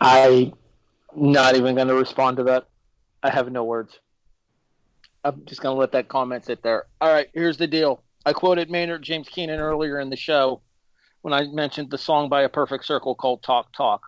I 0.00 0.52
not 1.14 1.56
even 1.56 1.74
going 1.74 1.88
to 1.88 1.94
respond 1.94 2.36
to 2.36 2.44
that. 2.44 2.68
I 3.22 3.30
have 3.30 3.50
no 3.50 3.64
words. 3.64 3.98
I'm 5.24 5.44
just 5.46 5.62
going 5.62 5.74
to 5.74 5.80
let 5.80 5.92
that 5.92 6.08
comment 6.08 6.44
sit 6.44 6.62
there. 6.62 6.84
All 7.00 7.12
right, 7.12 7.28
here's 7.32 7.56
the 7.56 7.66
deal. 7.66 8.02
I 8.26 8.32
quoted 8.32 8.70
Maynard 8.70 9.02
James 9.02 9.28
Keenan 9.28 9.60
earlier 9.60 9.98
in 9.98 10.10
the 10.10 10.16
show 10.16 10.60
when 11.22 11.32
I 11.32 11.44
mentioned 11.46 11.90
the 11.90 11.98
song 11.98 12.28
by 12.28 12.42
A 12.42 12.48
Perfect 12.48 12.84
Circle 12.84 13.14
called 13.14 13.42
Talk 13.42 13.72
Talk. 13.72 14.02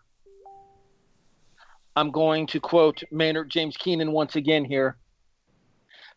I'm 1.96 2.10
going 2.10 2.46
to 2.48 2.60
quote 2.60 3.02
Maynard 3.10 3.50
James 3.50 3.76
Keenan 3.76 4.12
once 4.12 4.36
again 4.36 4.64
here 4.64 4.98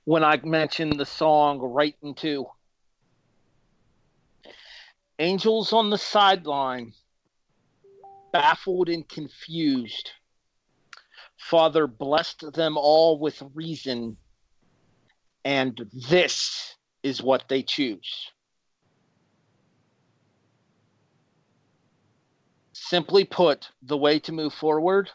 when 0.04 0.24
I 0.24 0.40
mentioned 0.44 1.00
the 1.00 1.06
song 1.06 1.60
Right 1.60 1.96
in 2.04 2.14
Two. 2.14 2.46
Angels 5.22 5.72
on 5.72 5.92
the 5.92 6.00
sideline, 6.00 6.94
baffled 8.34 8.90
and 8.90 9.08
confused. 9.08 10.10
Father 11.38 11.86
blessed 11.86 12.54
them 12.54 12.76
all 12.76 13.20
with 13.20 13.44
reason, 13.54 14.18
and 15.46 15.80
this 16.10 16.76
is 17.04 17.22
what 17.22 17.44
they 17.48 17.62
choose. 17.62 18.32
Simply 22.74 23.24
put, 23.24 23.70
the 23.84 23.98
way 23.98 24.18
to 24.18 24.32
move 24.32 24.56
forward 24.56 25.12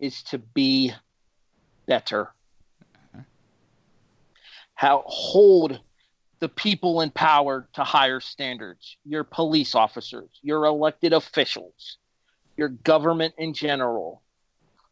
is 0.00 0.22
to 0.22 0.38
be 0.38 0.94
better. 1.84 2.32
Mm-hmm. 3.14 3.20
How 4.72 5.04
hold 5.04 5.78
the 6.40 6.48
people 6.48 7.00
in 7.00 7.10
power 7.10 7.68
to 7.74 7.84
higher 7.84 8.20
standards, 8.20 8.96
your 9.04 9.24
police 9.24 9.74
officers, 9.74 10.28
your 10.42 10.64
elected 10.66 11.12
officials, 11.12 11.98
your 12.56 12.68
government 12.68 13.34
in 13.38 13.54
general. 13.54 14.22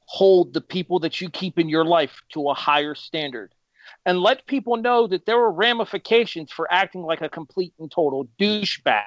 Hold 0.06 0.52
the 0.52 0.60
people 0.60 1.00
that 1.00 1.20
you 1.20 1.28
keep 1.30 1.58
in 1.58 1.68
your 1.68 1.84
life 1.84 2.22
to 2.30 2.48
a 2.48 2.54
higher 2.54 2.94
standard 2.94 3.52
and 4.04 4.20
let 4.20 4.46
people 4.46 4.76
know 4.76 5.06
that 5.06 5.26
there 5.26 5.38
are 5.38 5.50
ramifications 5.50 6.52
for 6.52 6.72
acting 6.72 7.02
like 7.02 7.22
a 7.22 7.28
complete 7.28 7.72
and 7.78 7.90
total 7.90 8.28
douchebag. 8.38 9.02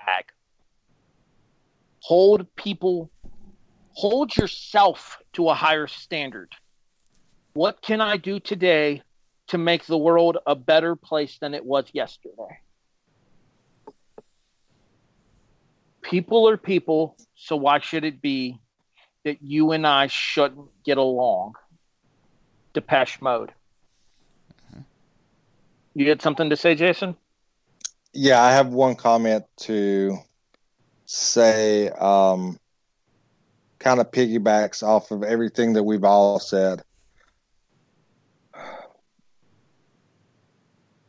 Hold 2.02 2.54
people, 2.56 3.10
hold 3.94 4.36
yourself 4.36 5.20
to 5.34 5.50
a 5.50 5.54
higher 5.54 5.88
standard. 5.88 6.54
What 7.54 7.82
can 7.82 8.02
I 8.02 8.18
do 8.18 8.40
today 8.40 9.04
to 9.50 9.58
make 9.58 9.86
the 9.86 9.98
world 9.98 10.38
a 10.46 10.56
better 10.56 10.96
place 10.96 11.38
than 11.40 11.54
it 11.54 11.66
was 11.66 11.86
yesterday? 11.94 12.60
People 16.02 16.48
are 16.50 16.58
people, 16.58 17.16
so 17.36 17.56
why 17.56 17.80
should 17.80 18.04
it 18.04 18.22
be 18.22 18.60
that 19.26 19.42
you 19.42 19.72
and 19.72 19.86
I 19.86 20.08
shouldn't 20.08 20.70
get 20.84 20.98
along? 20.98 21.54
Depeche 22.74 23.22
Mode. 23.22 23.52
You 25.94 26.10
had 26.10 26.22
something 26.22 26.50
to 26.50 26.56
say, 26.56 26.76
Jason? 26.76 27.16
Yeah, 28.14 28.42
I 28.42 28.52
have 28.52 28.70
one 28.70 28.96
comment 28.96 29.46
to 29.62 30.18
say, 31.06 31.90
um, 31.90 32.60
kind 33.80 34.00
of 34.00 34.12
piggybacks 34.12 34.84
off 34.84 35.12
of 35.12 35.24
everything 35.24 35.74
that 35.74 35.84
we've 35.84 36.04
all 36.04 36.40
said. 36.40 36.84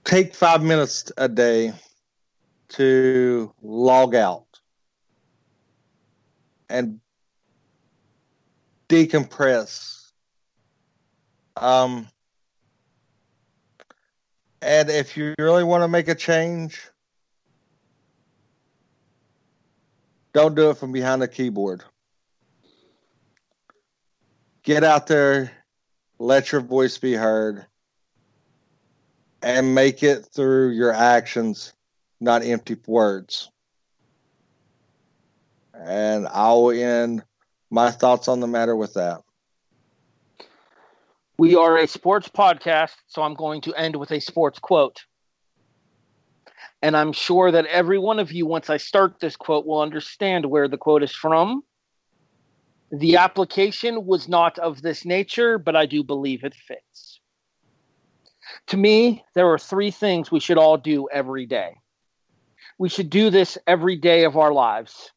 Take 0.05 0.35
five 0.35 0.63
minutes 0.63 1.13
a 1.17 1.29
day 1.29 1.73
to 2.71 3.53
log 3.63 4.15
out 4.15 4.61
and 6.69 7.01
decompress. 8.89 10.11
Um, 11.57 12.09
and 14.63 14.91
if 14.91 15.17
you 15.17 15.35
really 15.39 15.65
want 15.65 15.83
to 15.83 15.89
make 15.89 16.09
a 16.09 16.15
change, 16.15 16.81
don't 20.33 20.55
do 20.55 20.71
it 20.71 20.77
from 20.77 20.93
behind 20.93 21.23
a 21.23 21.29
keyboard. 21.29 21.83
Get 24.63 24.85
out 24.85 25.07
there, 25.07 25.51
let 26.19 26.53
your 26.53 26.61
voice 26.61 26.99
be 26.99 27.15
heard, 27.15 27.67
and 29.43 29.75
make 29.75 30.03
it 30.03 30.27
through 30.35 30.71
your 30.71 30.93
actions, 30.93 31.73
not 32.21 32.45
empty 32.45 32.77
words. 32.87 33.51
And 35.75 36.27
I 36.29 36.53
will 36.53 36.71
end 36.71 37.25
my 37.71 37.91
thoughts 37.91 38.29
on 38.29 38.41
the 38.41 38.47
matter 38.47 38.77
with 38.77 38.95
that. 38.95 39.23
We 41.39 41.57
are 41.57 41.79
a 41.79 41.87
sports 41.87 42.29
podcast, 42.29 42.97
so 43.07 43.23
I'm 43.23 43.35
going 43.35 43.63
to 43.63 43.75
end 43.75 43.97
with 43.97 44.11
a 44.11 44.21
sports 44.21 44.59
quote. 44.59 45.07
And 46.83 46.97
I'm 46.97 47.13
sure 47.13 47.51
that 47.51 47.67
every 47.67 47.99
one 47.99 48.19
of 48.19 48.33
you, 48.33 48.47
once 48.47 48.69
I 48.69 48.77
start 48.77 49.21
this 49.21 49.37
quote, 49.37 49.67
will 49.67 49.81
understand 49.81 50.45
where 50.47 50.69
the 50.69 50.77
quote 50.77 51.03
is 51.03 51.15
from. 51.15 51.63
The 52.91 53.17
application 53.17 54.05
was 54.05 54.29
not 54.29 54.59
of 54.59 54.83
this 54.83 55.05
nature, 55.05 55.59
but 55.59 55.77
I 55.77 55.87
do 55.87 56.03
believe 56.03 56.45
it 56.45 56.55
fits. 56.55 57.20
To 58.69 58.77
me, 58.77 59.25
there 59.35 59.51
are 59.51 59.59
three 59.59 59.91
things 59.91 60.31
we 60.31 60.41
should 60.41 60.59
all 60.59 60.77
do 60.77 61.09
every 61.11 61.47
day. 61.47 61.77
We 62.79 62.89
should 62.89 63.11
do 63.11 63.31
this 63.31 63.59
every 63.67 63.97
day 63.97 64.25
of 64.25 64.37
our 64.37 64.53
lives. 64.53 65.13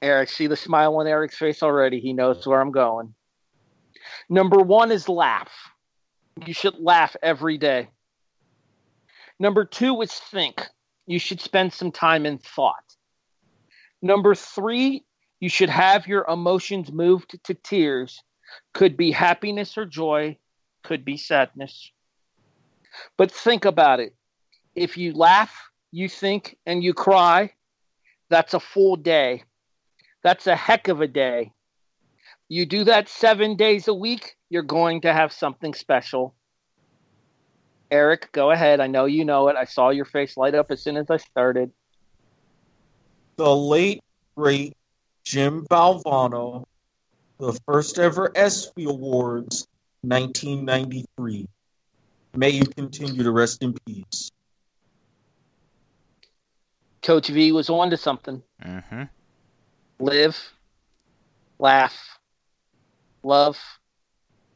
Erik, 0.00 0.28
see 0.28 0.46
the 0.46 0.56
smile 0.56 0.96
on 0.96 1.06
Erik's 1.06 1.36
face 1.36 1.62
already. 1.62 2.00
He 2.00 2.12
knows 2.12 2.46
where 2.46 2.60
I'm 2.60 2.70
going. 2.70 3.14
Number 4.28 4.58
one 4.58 4.90
is 4.90 5.08
laugh. 5.08 5.52
You 6.44 6.54
should 6.54 6.78
laugh 6.78 7.16
every 7.22 7.58
day. 7.58 7.88
Number 9.38 9.64
two 9.64 10.00
is 10.02 10.12
think. 10.12 10.66
You 11.06 11.18
should 11.18 11.40
spend 11.40 11.72
some 11.72 11.92
time 11.92 12.26
in 12.26 12.38
thought. 12.38 12.96
Number 14.02 14.34
three, 14.34 15.04
you 15.40 15.48
should 15.48 15.70
have 15.70 16.06
your 16.06 16.24
emotions 16.28 16.92
moved 16.92 17.38
to 17.44 17.54
tears. 17.54 18.22
Could 18.74 18.96
be 18.96 19.10
happiness 19.10 19.76
or 19.78 19.84
joy, 19.84 20.38
could 20.82 21.04
be 21.04 21.16
sadness. 21.16 21.92
But 23.16 23.30
think 23.30 23.64
about 23.64 24.00
it. 24.00 24.14
If 24.74 24.96
you 24.96 25.12
laugh, 25.12 25.70
you 25.90 26.08
think, 26.08 26.56
and 26.66 26.82
you 26.82 26.94
cry, 26.94 27.52
that's 28.28 28.54
a 28.54 28.60
full 28.60 28.96
day. 28.96 29.44
That's 30.22 30.46
a 30.46 30.56
heck 30.56 30.88
of 30.88 31.00
a 31.00 31.08
day. 31.08 31.52
You 32.48 32.66
do 32.66 32.84
that 32.84 33.08
seven 33.08 33.56
days 33.56 33.88
a 33.88 33.94
week, 33.94 34.36
you're 34.48 34.62
going 34.62 35.02
to 35.02 35.12
have 35.12 35.32
something 35.32 35.74
special. 35.74 36.34
Erik, 37.90 38.30
go 38.32 38.50
ahead. 38.50 38.80
I 38.80 38.86
know 38.86 39.06
you 39.06 39.24
know 39.24 39.48
it. 39.48 39.56
I 39.56 39.64
saw 39.64 39.90
your 39.90 40.04
face 40.04 40.36
light 40.36 40.54
up 40.54 40.70
as 40.70 40.82
soon 40.82 40.96
as 40.96 41.10
I 41.10 41.16
started. 41.16 41.70
The 43.36 43.54
late, 43.54 44.02
great 44.36 44.74
Jim 45.24 45.66
Valvano, 45.70 46.64
the 47.38 47.58
first 47.66 47.98
ever 47.98 48.32
ESPY 48.34 48.84
Awards, 48.84 49.66
1993. 50.02 51.46
May 52.38 52.50
you 52.50 52.66
continue 52.66 53.24
to 53.24 53.32
rest 53.32 53.64
in 53.64 53.74
peace. 53.84 54.30
Coach 57.02 57.26
V 57.26 57.50
was 57.50 57.68
on 57.68 57.90
to 57.90 57.96
something. 57.96 58.44
Mm-hmm. 58.64 59.02
Live, 59.98 60.52
laugh, 61.58 61.98
love, 63.24 63.58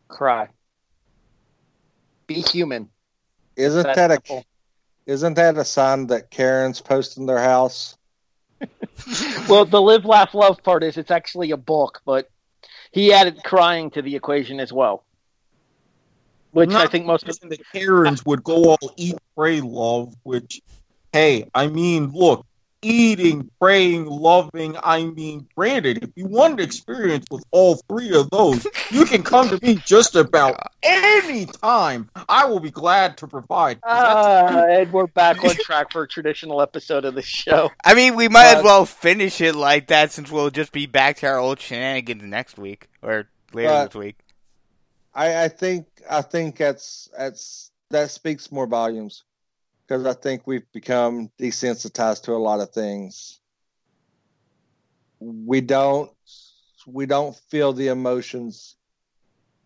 cry. 0.07 0.47
Be 2.29 2.35
human. 2.35 2.89
Isn't 3.57 3.83
That's 3.83 3.97
that 3.97 4.11
a 4.13 4.15
simple. 4.15 4.45
isn't 5.07 5.35
that 5.35 5.59
a 5.59 5.65
sign 5.65 6.07
that 6.07 6.31
Karen's 6.31 6.81
posting 6.81 7.27
their 7.27 7.41
house? 7.41 7.99
well, 9.49 9.65
the 9.65 9.83
live, 9.83 10.05
laugh, 10.05 10.35
love 10.35 10.63
part 10.63 10.85
is 10.85 10.97
it's 10.97 11.11
actually 11.11 11.51
a 11.51 11.57
book, 11.57 12.01
but 12.05 12.31
he 12.93 13.13
added 13.13 13.43
crying 13.43 13.91
to 13.91 14.03
the 14.03 14.15
equation 14.15 14.61
as 14.61 14.73
well. 14.73 15.05
Which 16.53 16.73
I 16.73 16.87
think 16.87 17.07
most 17.07 17.29
of 17.29 17.39
the 17.41 17.59
Karens 17.73 18.25
would 18.27 18.45
go 18.45 18.65
all 18.71 18.93
eat, 18.97 19.17
pray, 19.37 19.61
love, 19.61 20.15
which, 20.23 20.61
hey, 21.13 21.49
I 21.55 21.67
mean, 21.67 22.11
look, 22.13 22.47
eating, 22.85 23.49
praying, 23.61 24.07
loving, 24.07 24.77
I 24.83 25.05
mean, 25.05 25.47
granted, 25.57 26.03
if 26.03 26.11
you 26.17 26.27
want 26.27 26.55
an 26.55 26.61
experience 26.67 27.25
with 27.31 27.45
all 27.53 27.77
three 27.89 28.13
of 28.15 28.29
those, 28.31 28.67
you 28.91 29.05
can 29.05 29.23
come 29.23 29.49
to 29.49 29.65
me 29.65 29.77
just 29.87 30.17
about 30.17 30.57
any 30.83 31.47
time. 31.47 32.11
I 32.29 32.45
will 32.45 32.59
be 32.61 32.73
glad 32.73 33.17
to 33.19 33.29
provide. 33.29 33.79
that's- 33.87 34.15
Ah, 34.53 34.65
and 34.69 34.93
we're 34.93 35.07
back 35.07 35.43
on 35.45 35.55
track 35.55 35.93
for 35.93 36.03
a 36.03 36.09
traditional 36.09 36.61
episode 36.61 37.05
of 37.05 37.15
the 37.15 37.23
show. 37.23 37.71
I 37.85 37.95
mean, 37.95 38.17
we 38.17 38.29
might 38.29 38.53
Uh, 38.55 38.59
as 38.59 38.65
well 38.65 38.85
finish 38.85 39.41
it 39.41 39.55
like 39.55 39.87
that 39.87 40.11
since 40.13 40.31
we'll 40.31 40.51
just 40.51 40.73
be 40.73 40.87
back 40.87 41.19
to 41.19 41.27
our 41.29 41.39
old 41.39 41.61
shenanigans 41.61 42.25
next 42.25 42.59
week 42.59 42.89
or 43.01 43.29
later 43.55 43.71
Uh, 43.71 43.85
this 43.87 43.95
week. 43.95 44.17
I, 45.15 45.45
I 45.45 45.49
think 45.49 45.87
I 46.09 46.23
think 46.23 46.57
that's 46.57 47.09
that's 47.17 47.71
that 47.91 48.11
speaks 48.11 48.51
more 48.51 48.67
volumes 48.67 49.25
because 49.87 50.07
I 50.07 50.15
think 50.15 50.47
we've 50.47 50.71
become 50.73 51.31
desensitized 51.39 52.23
to 52.25 52.33
a 52.33 52.39
lot 52.39 52.61
of 52.61 52.71
things. 52.71 53.41
We 55.21 55.61
don't 55.61 56.11
we 56.87 57.07
don't 57.07 57.37
feel 57.51 57.73
the 57.73 57.89
emotions 57.89 58.77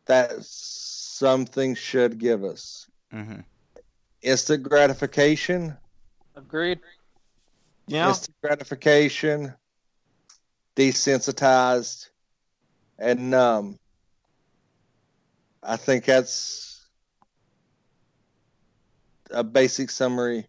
that 0.06 0.32
something 0.40 1.74
should 1.74 2.18
give 2.18 2.44
us. 2.44 2.88
Mm-hmm. 3.12 3.40
instant 4.22 4.64
gratification, 4.64 5.76
Agreed. 6.34 6.80
Yeah. 7.86 8.08
instant 8.08 8.36
gratification, 8.42 9.54
desensitized, 10.74 12.08
and 12.98 13.30
numb. 13.30 13.78
I 15.66 15.76
think 15.76 16.04
that's 16.04 16.86
a 19.32 19.42
basic 19.42 19.90
summary 19.90 20.46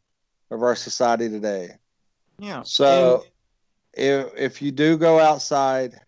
of 0.52 0.62
our 0.62 0.76
society 0.76 1.28
today. 1.28 1.72
Yeah. 2.40 2.62
So 2.62 3.26
if 3.94 4.28
if 4.38 4.62
you 4.62 4.72
do 4.72 4.96
go 4.96 5.20
outside 5.20 6.00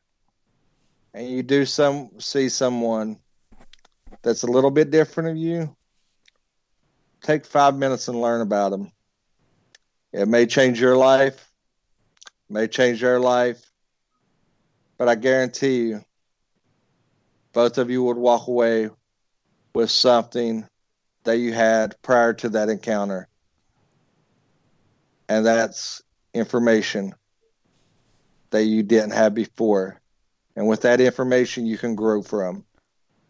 and 1.16 1.28
you 1.28 1.42
do 1.42 1.66
some 1.66 2.12
see 2.20 2.50
someone 2.50 3.20
that's 4.22 4.44
a 4.44 4.48
little 4.48 4.70
bit 4.70 4.92
different 4.92 5.30
of 5.30 5.38
you, 5.38 5.76
take 7.24 7.46
five 7.46 7.76
minutes 7.76 8.08
and 8.10 8.22
learn 8.22 8.42
about 8.42 8.70
them. 8.70 8.92
It 10.14 10.28
may 10.28 10.46
change 10.46 10.80
your 10.80 10.98
life, 10.98 11.52
may 12.48 12.68
change 12.68 13.02
their 13.02 13.20
life, 13.20 13.72
but 15.00 15.10
I 15.10 15.16
guarantee 15.16 15.88
you, 15.88 16.06
both 17.54 17.80
of 17.80 17.90
you 17.90 18.04
would 18.04 18.18
walk 18.18 18.48
away 18.48 18.90
with 19.74 19.92
something 19.92 20.66
that 21.24 21.38
you 21.38 21.54
had 21.54 21.96
prior 22.02 22.34
to 22.34 22.50
that 22.50 22.70
encounter. 22.70 23.28
And 25.28 25.46
that's 25.46 26.02
information 26.34 27.14
that 28.50 28.64
you 28.64 28.84
didn't 28.84 29.12
have 29.12 29.34
before. 29.34 30.00
And 30.56 30.68
with 30.68 30.82
that 30.82 31.00
information, 31.00 31.66
you 31.66 31.78
can 31.78 31.96
grow 31.96 32.22
from. 32.22 32.66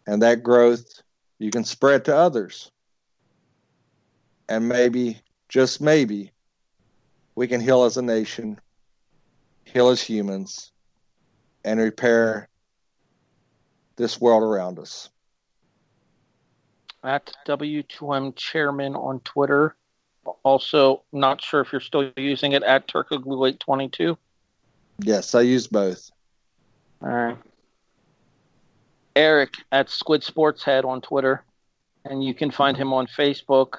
And 0.06 0.22
that 0.22 0.42
growth 0.42 1.02
you 1.38 1.50
can 1.50 1.64
spread 1.64 2.04
to 2.06 2.16
others. 2.16 2.70
And 4.48 4.68
maybe, 4.68 5.20
just 5.48 5.80
maybe, 5.80 6.32
we 7.34 7.46
can 7.46 7.60
heal 7.60 7.84
as 7.84 7.96
a 7.96 8.02
nation, 8.02 8.60
heal 9.64 9.88
as 9.88 10.02
humans, 10.02 10.72
and 11.64 11.78
repair 11.78 12.48
this 13.96 14.20
world 14.20 14.42
around 14.42 14.78
us. 14.78 15.10
At 17.02 17.32
W2M 17.46 18.36
Chairman 18.36 18.94
on 18.94 19.20
Twitter. 19.20 19.74
Also, 20.42 21.02
not 21.12 21.42
sure 21.42 21.60
if 21.60 21.72
you're 21.72 21.80
still 21.80 22.12
using 22.16 22.52
it 22.52 22.62
at 22.62 22.86
Turkoglu822. 22.88 24.16
Yes, 24.98 25.34
I 25.34 25.40
use 25.40 25.66
both. 25.66 26.10
All 27.02 27.08
right. 27.08 27.38
Erik 29.16 29.54
at 29.72 29.88
Squid 29.88 30.22
Sports 30.22 30.62
Head 30.62 30.84
on 30.84 31.00
Twitter, 31.00 31.42
and 32.04 32.22
you 32.22 32.34
can 32.34 32.50
find 32.50 32.76
him 32.76 32.92
on 32.92 33.06
Facebook 33.06 33.78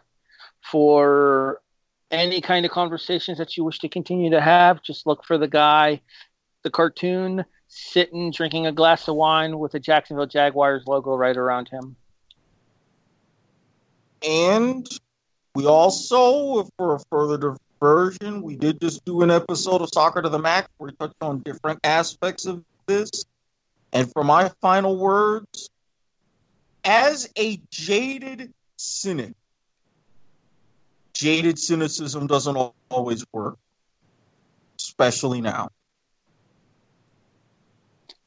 for 0.61 1.61
any 2.09 2.41
kind 2.41 2.65
of 2.65 2.71
conversations 2.71 3.37
that 3.37 3.55
you 3.55 3.63
wish 3.63 3.79
to 3.79 3.89
continue 3.89 4.31
to 4.31 4.41
have. 4.41 4.83
Just 4.83 5.07
look 5.07 5.23
for 5.23 5.37
the 5.37 5.47
guy, 5.47 6.01
the 6.63 6.69
cartoon, 6.69 7.45
sitting 7.67 8.31
drinking 8.31 8.67
a 8.67 8.71
glass 8.71 9.07
of 9.07 9.15
wine 9.15 9.57
with 9.57 9.73
a 9.75 9.79
Jacksonville 9.79 10.25
Jaguars 10.25 10.83
logo 10.87 11.15
right 11.15 11.37
around 11.37 11.69
him. 11.69 11.95
And 14.27 14.87
we 15.55 15.65
also, 15.65 16.67
for 16.77 16.95
a 16.95 16.99
further 17.09 17.55
diversion, 17.81 18.41
we 18.41 18.55
did 18.55 18.79
just 18.79 19.03
do 19.05 19.21
an 19.21 19.31
episode 19.31 19.81
of 19.81 19.89
Soccer 19.93 20.21
to 20.21 20.29
the 20.29 20.39
Max 20.39 20.67
where 20.77 20.87
we 20.87 20.95
touched 20.95 21.21
on 21.21 21.39
different 21.39 21.79
aspects 21.83 22.45
of 22.45 22.63
this. 22.85 23.09
And 23.93 24.11
for 24.11 24.23
my 24.23 24.49
final 24.61 24.97
words, 24.97 25.69
as 26.83 27.29
a 27.37 27.59
jaded 27.69 28.53
cynic, 28.77 29.33
jaded 31.13 31.59
cynicism 31.59 32.27
doesn't 32.27 32.73
always 32.89 33.25
work, 33.31 33.57
especially 34.79 35.41
now. 35.41 35.69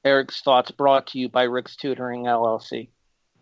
Erik's 0.05 0.43
thoughts 0.43 0.71
brought 0.71 1.07
to 1.09 1.19
you 1.19 1.29
by 1.29 1.45
Rick's 1.45 1.77
Tutoring 1.77 2.25
LLC. 2.25 2.89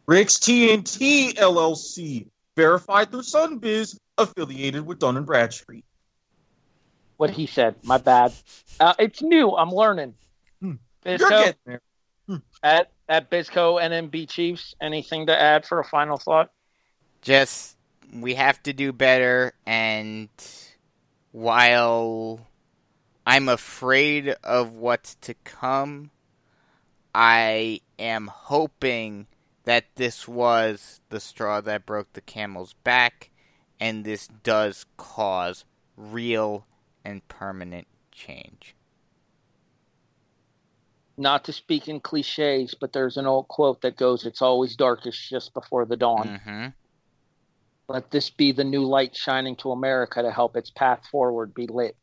Rick's 0.07 0.39
TNT 0.39 1.35
LLC, 1.35 2.27
verified 2.57 3.11
through 3.11 3.23
Sunbiz, 3.23 3.97
affiliated 4.19 4.87
with 4.87 4.99
Dun 4.99 5.17
and 5.17 5.27
Bradstreet. 5.27 5.85
What 7.17 7.31
he 7.31 7.47
said, 7.47 7.77
my 7.85 7.99
bad. 7.99 8.33
Uh, 8.81 8.95
it's 8.99 9.23
new. 9.23 9.51
I'm 9.53 9.71
learning. 9.71 10.15
Hmm. 10.61 10.73
Bisco, 11.05 11.29
You're 11.29 11.45
getting 11.45 11.61
there. 11.67 12.43
at 12.63 12.91
at 13.09 13.31
Bisco 13.31 13.79
NMB 13.79 14.29
Chiefs. 14.29 14.75
Anything 14.81 15.27
to 15.27 15.41
add 15.41 15.65
for 15.65 15.79
a 15.79 15.85
final 15.85 16.17
thought? 16.19 16.51
Just 17.21 17.77
we 18.13 18.35
have 18.35 18.63
to 18.65 18.73
do 18.73 18.93
better, 18.93 19.53
and 19.67 20.29
while 21.31 22.41
I'm 23.25 23.49
afraid 23.49 24.35
of 24.43 24.73
what's 24.73 25.15
to 25.17 25.35
come, 25.45 26.11
I 27.15 27.81
am 27.99 28.27
hoping 28.27 29.29
that 29.65 29.85
this 29.97 30.27
was 30.27 31.01
the 31.09 31.21
straw 31.21 31.61
that 31.61 31.87
broke 31.87 32.13
the 32.13 32.21
camel's 32.21 32.73
back, 32.85 33.31
and 33.79 34.05
this 34.05 34.27
does 34.27 34.87
cause 34.97 35.65
real 35.97 36.67
and 37.05 37.27
permanent 37.29 37.87
change. 38.11 38.75
Not 41.17 41.45
to 41.45 41.53
speak 41.53 41.89
in 41.89 42.01
cliches, 42.01 42.75
but 42.75 42.93
there's 42.93 43.17
an 43.17 43.27
old 43.27 43.49
quote 43.49 43.83
that 43.83 43.97
goes, 43.97 44.25
"It's 44.25 44.43
always 44.43 44.77
darkest 44.77 45.29
just 45.29 45.53
before 45.55 45.85
the 45.85 45.97
dawn." 45.97 46.39
hmm 46.39 46.67
Let 47.89 48.11
this 48.11 48.31
be 48.31 48.53
the 48.53 48.65
new 48.65 48.85
light 48.85 49.15
shining 49.15 49.57
to 49.57 49.73
America 49.73 50.23
to 50.23 50.31
help 50.31 50.57
its 50.57 50.71
path 50.71 51.07
forward 51.09 51.53
be 51.53 51.67
lit. 51.67 51.97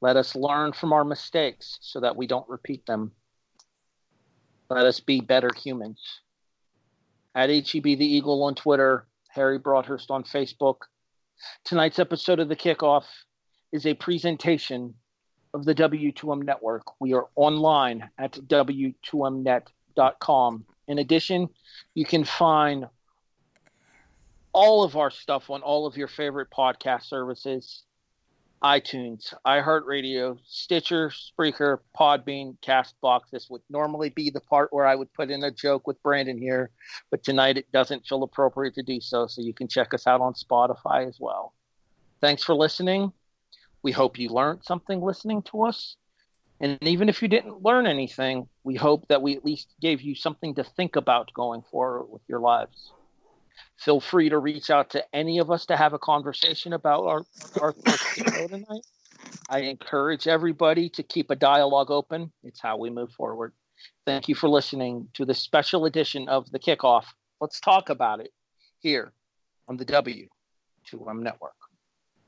Let 0.00 0.16
us 0.16 0.34
learn 0.34 0.72
from 0.72 0.92
our 0.92 1.04
mistakes 1.04 1.78
so 1.80 2.00
that 2.00 2.16
we 2.16 2.26
don't 2.26 2.48
repeat 2.48 2.84
them. 2.86 3.12
Let 4.72 4.86
us 4.86 5.00
be 5.00 5.20
better 5.20 5.50
humans. 5.54 6.20
At 7.34 7.50
HEB 7.50 7.82
the 7.82 8.06
Eagle 8.06 8.42
on 8.44 8.54
Twitter, 8.54 9.06
Harry 9.28 9.58
Broadhurst 9.58 10.10
on 10.10 10.24
Facebook. 10.24 10.76
Tonight's 11.62 11.98
episode 11.98 12.40
of 12.40 12.48
The 12.48 12.56
Kickoff 12.56 13.04
is 13.70 13.84
a 13.84 13.92
presentation 13.92 14.94
of 15.52 15.66
the 15.66 15.74
W2M 15.74 16.44
network. 16.44 16.98
We 17.00 17.12
are 17.12 17.26
online 17.34 18.08
at 18.16 18.32
W2Mnet.com. 18.32 20.64
In 20.88 20.98
addition, 20.98 21.50
you 21.92 22.06
can 22.06 22.24
find 22.24 22.88
all 24.54 24.84
of 24.84 24.96
our 24.96 25.10
stuff 25.10 25.50
on 25.50 25.60
all 25.60 25.86
of 25.86 25.98
your 25.98 26.08
favorite 26.08 26.48
podcast 26.50 27.02
services 27.02 27.82
iTunes, 28.62 29.34
iHeartRadio, 29.44 30.38
Stitcher, 30.46 31.10
Spreaker, 31.10 31.78
Podbean, 31.98 32.56
Castbox. 32.60 33.22
This 33.32 33.50
would 33.50 33.62
normally 33.68 34.10
be 34.10 34.30
the 34.30 34.40
part 34.40 34.72
where 34.72 34.86
I 34.86 34.94
would 34.94 35.12
put 35.12 35.30
in 35.30 35.42
a 35.42 35.50
joke 35.50 35.86
with 35.86 36.02
Brandon 36.02 36.38
here, 36.38 36.70
but 37.10 37.24
tonight 37.24 37.58
it 37.58 37.70
doesn't 37.72 38.06
feel 38.06 38.22
appropriate 38.22 38.74
to 38.74 38.82
do 38.82 39.00
so, 39.00 39.26
so 39.26 39.42
you 39.42 39.52
can 39.52 39.66
check 39.66 39.92
us 39.92 40.06
out 40.06 40.20
on 40.20 40.34
Spotify 40.34 41.08
as 41.08 41.18
well. 41.18 41.54
Thanks 42.20 42.44
for 42.44 42.54
listening. 42.54 43.12
We 43.82 43.90
hope 43.90 44.18
you 44.18 44.28
learned 44.28 44.64
something 44.64 45.00
listening 45.00 45.42
to 45.42 45.64
us. 45.64 45.96
And 46.60 46.78
even 46.82 47.08
if 47.08 47.20
you 47.20 47.26
didn't 47.26 47.62
learn 47.62 47.86
anything, 47.86 48.48
we 48.62 48.76
hope 48.76 49.08
that 49.08 49.22
we 49.22 49.36
at 49.36 49.44
least 49.44 49.74
gave 49.80 50.00
you 50.00 50.14
something 50.14 50.54
to 50.54 50.62
think 50.62 50.94
about 50.94 51.34
going 51.34 51.62
forward 51.62 52.04
with 52.04 52.22
your 52.28 52.38
lives 52.38 52.92
feel 53.84 54.00
free 54.00 54.28
to 54.28 54.38
reach 54.38 54.70
out 54.70 54.90
to 54.90 55.04
any 55.12 55.38
of 55.38 55.50
us 55.50 55.66
to 55.66 55.76
have 55.76 55.92
a 55.92 55.98
conversation 55.98 56.72
about 56.72 57.04
our, 57.04 57.24
our 57.60 57.74
show 58.14 58.48
tonight. 58.48 58.86
I 59.48 59.60
encourage 59.60 60.28
everybody 60.28 60.88
to 60.90 61.02
keep 61.02 61.30
a 61.30 61.36
dialogue 61.36 61.90
open. 61.90 62.32
It's 62.44 62.60
how 62.60 62.76
we 62.76 62.90
move 62.90 63.12
forward. 63.12 63.52
Thank 64.06 64.28
you 64.28 64.34
for 64.34 64.48
listening 64.48 65.08
to 65.14 65.24
this 65.24 65.40
special 65.40 65.84
edition 65.84 66.28
of 66.28 66.50
The 66.50 66.58
Kickoff. 66.58 67.04
Let's 67.40 67.60
talk 67.60 67.88
about 67.88 68.20
it 68.20 68.30
here 68.80 69.12
on 69.68 69.76
the 69.76 69.84
W2M 69.84 71.20
Network. 71.20 71.54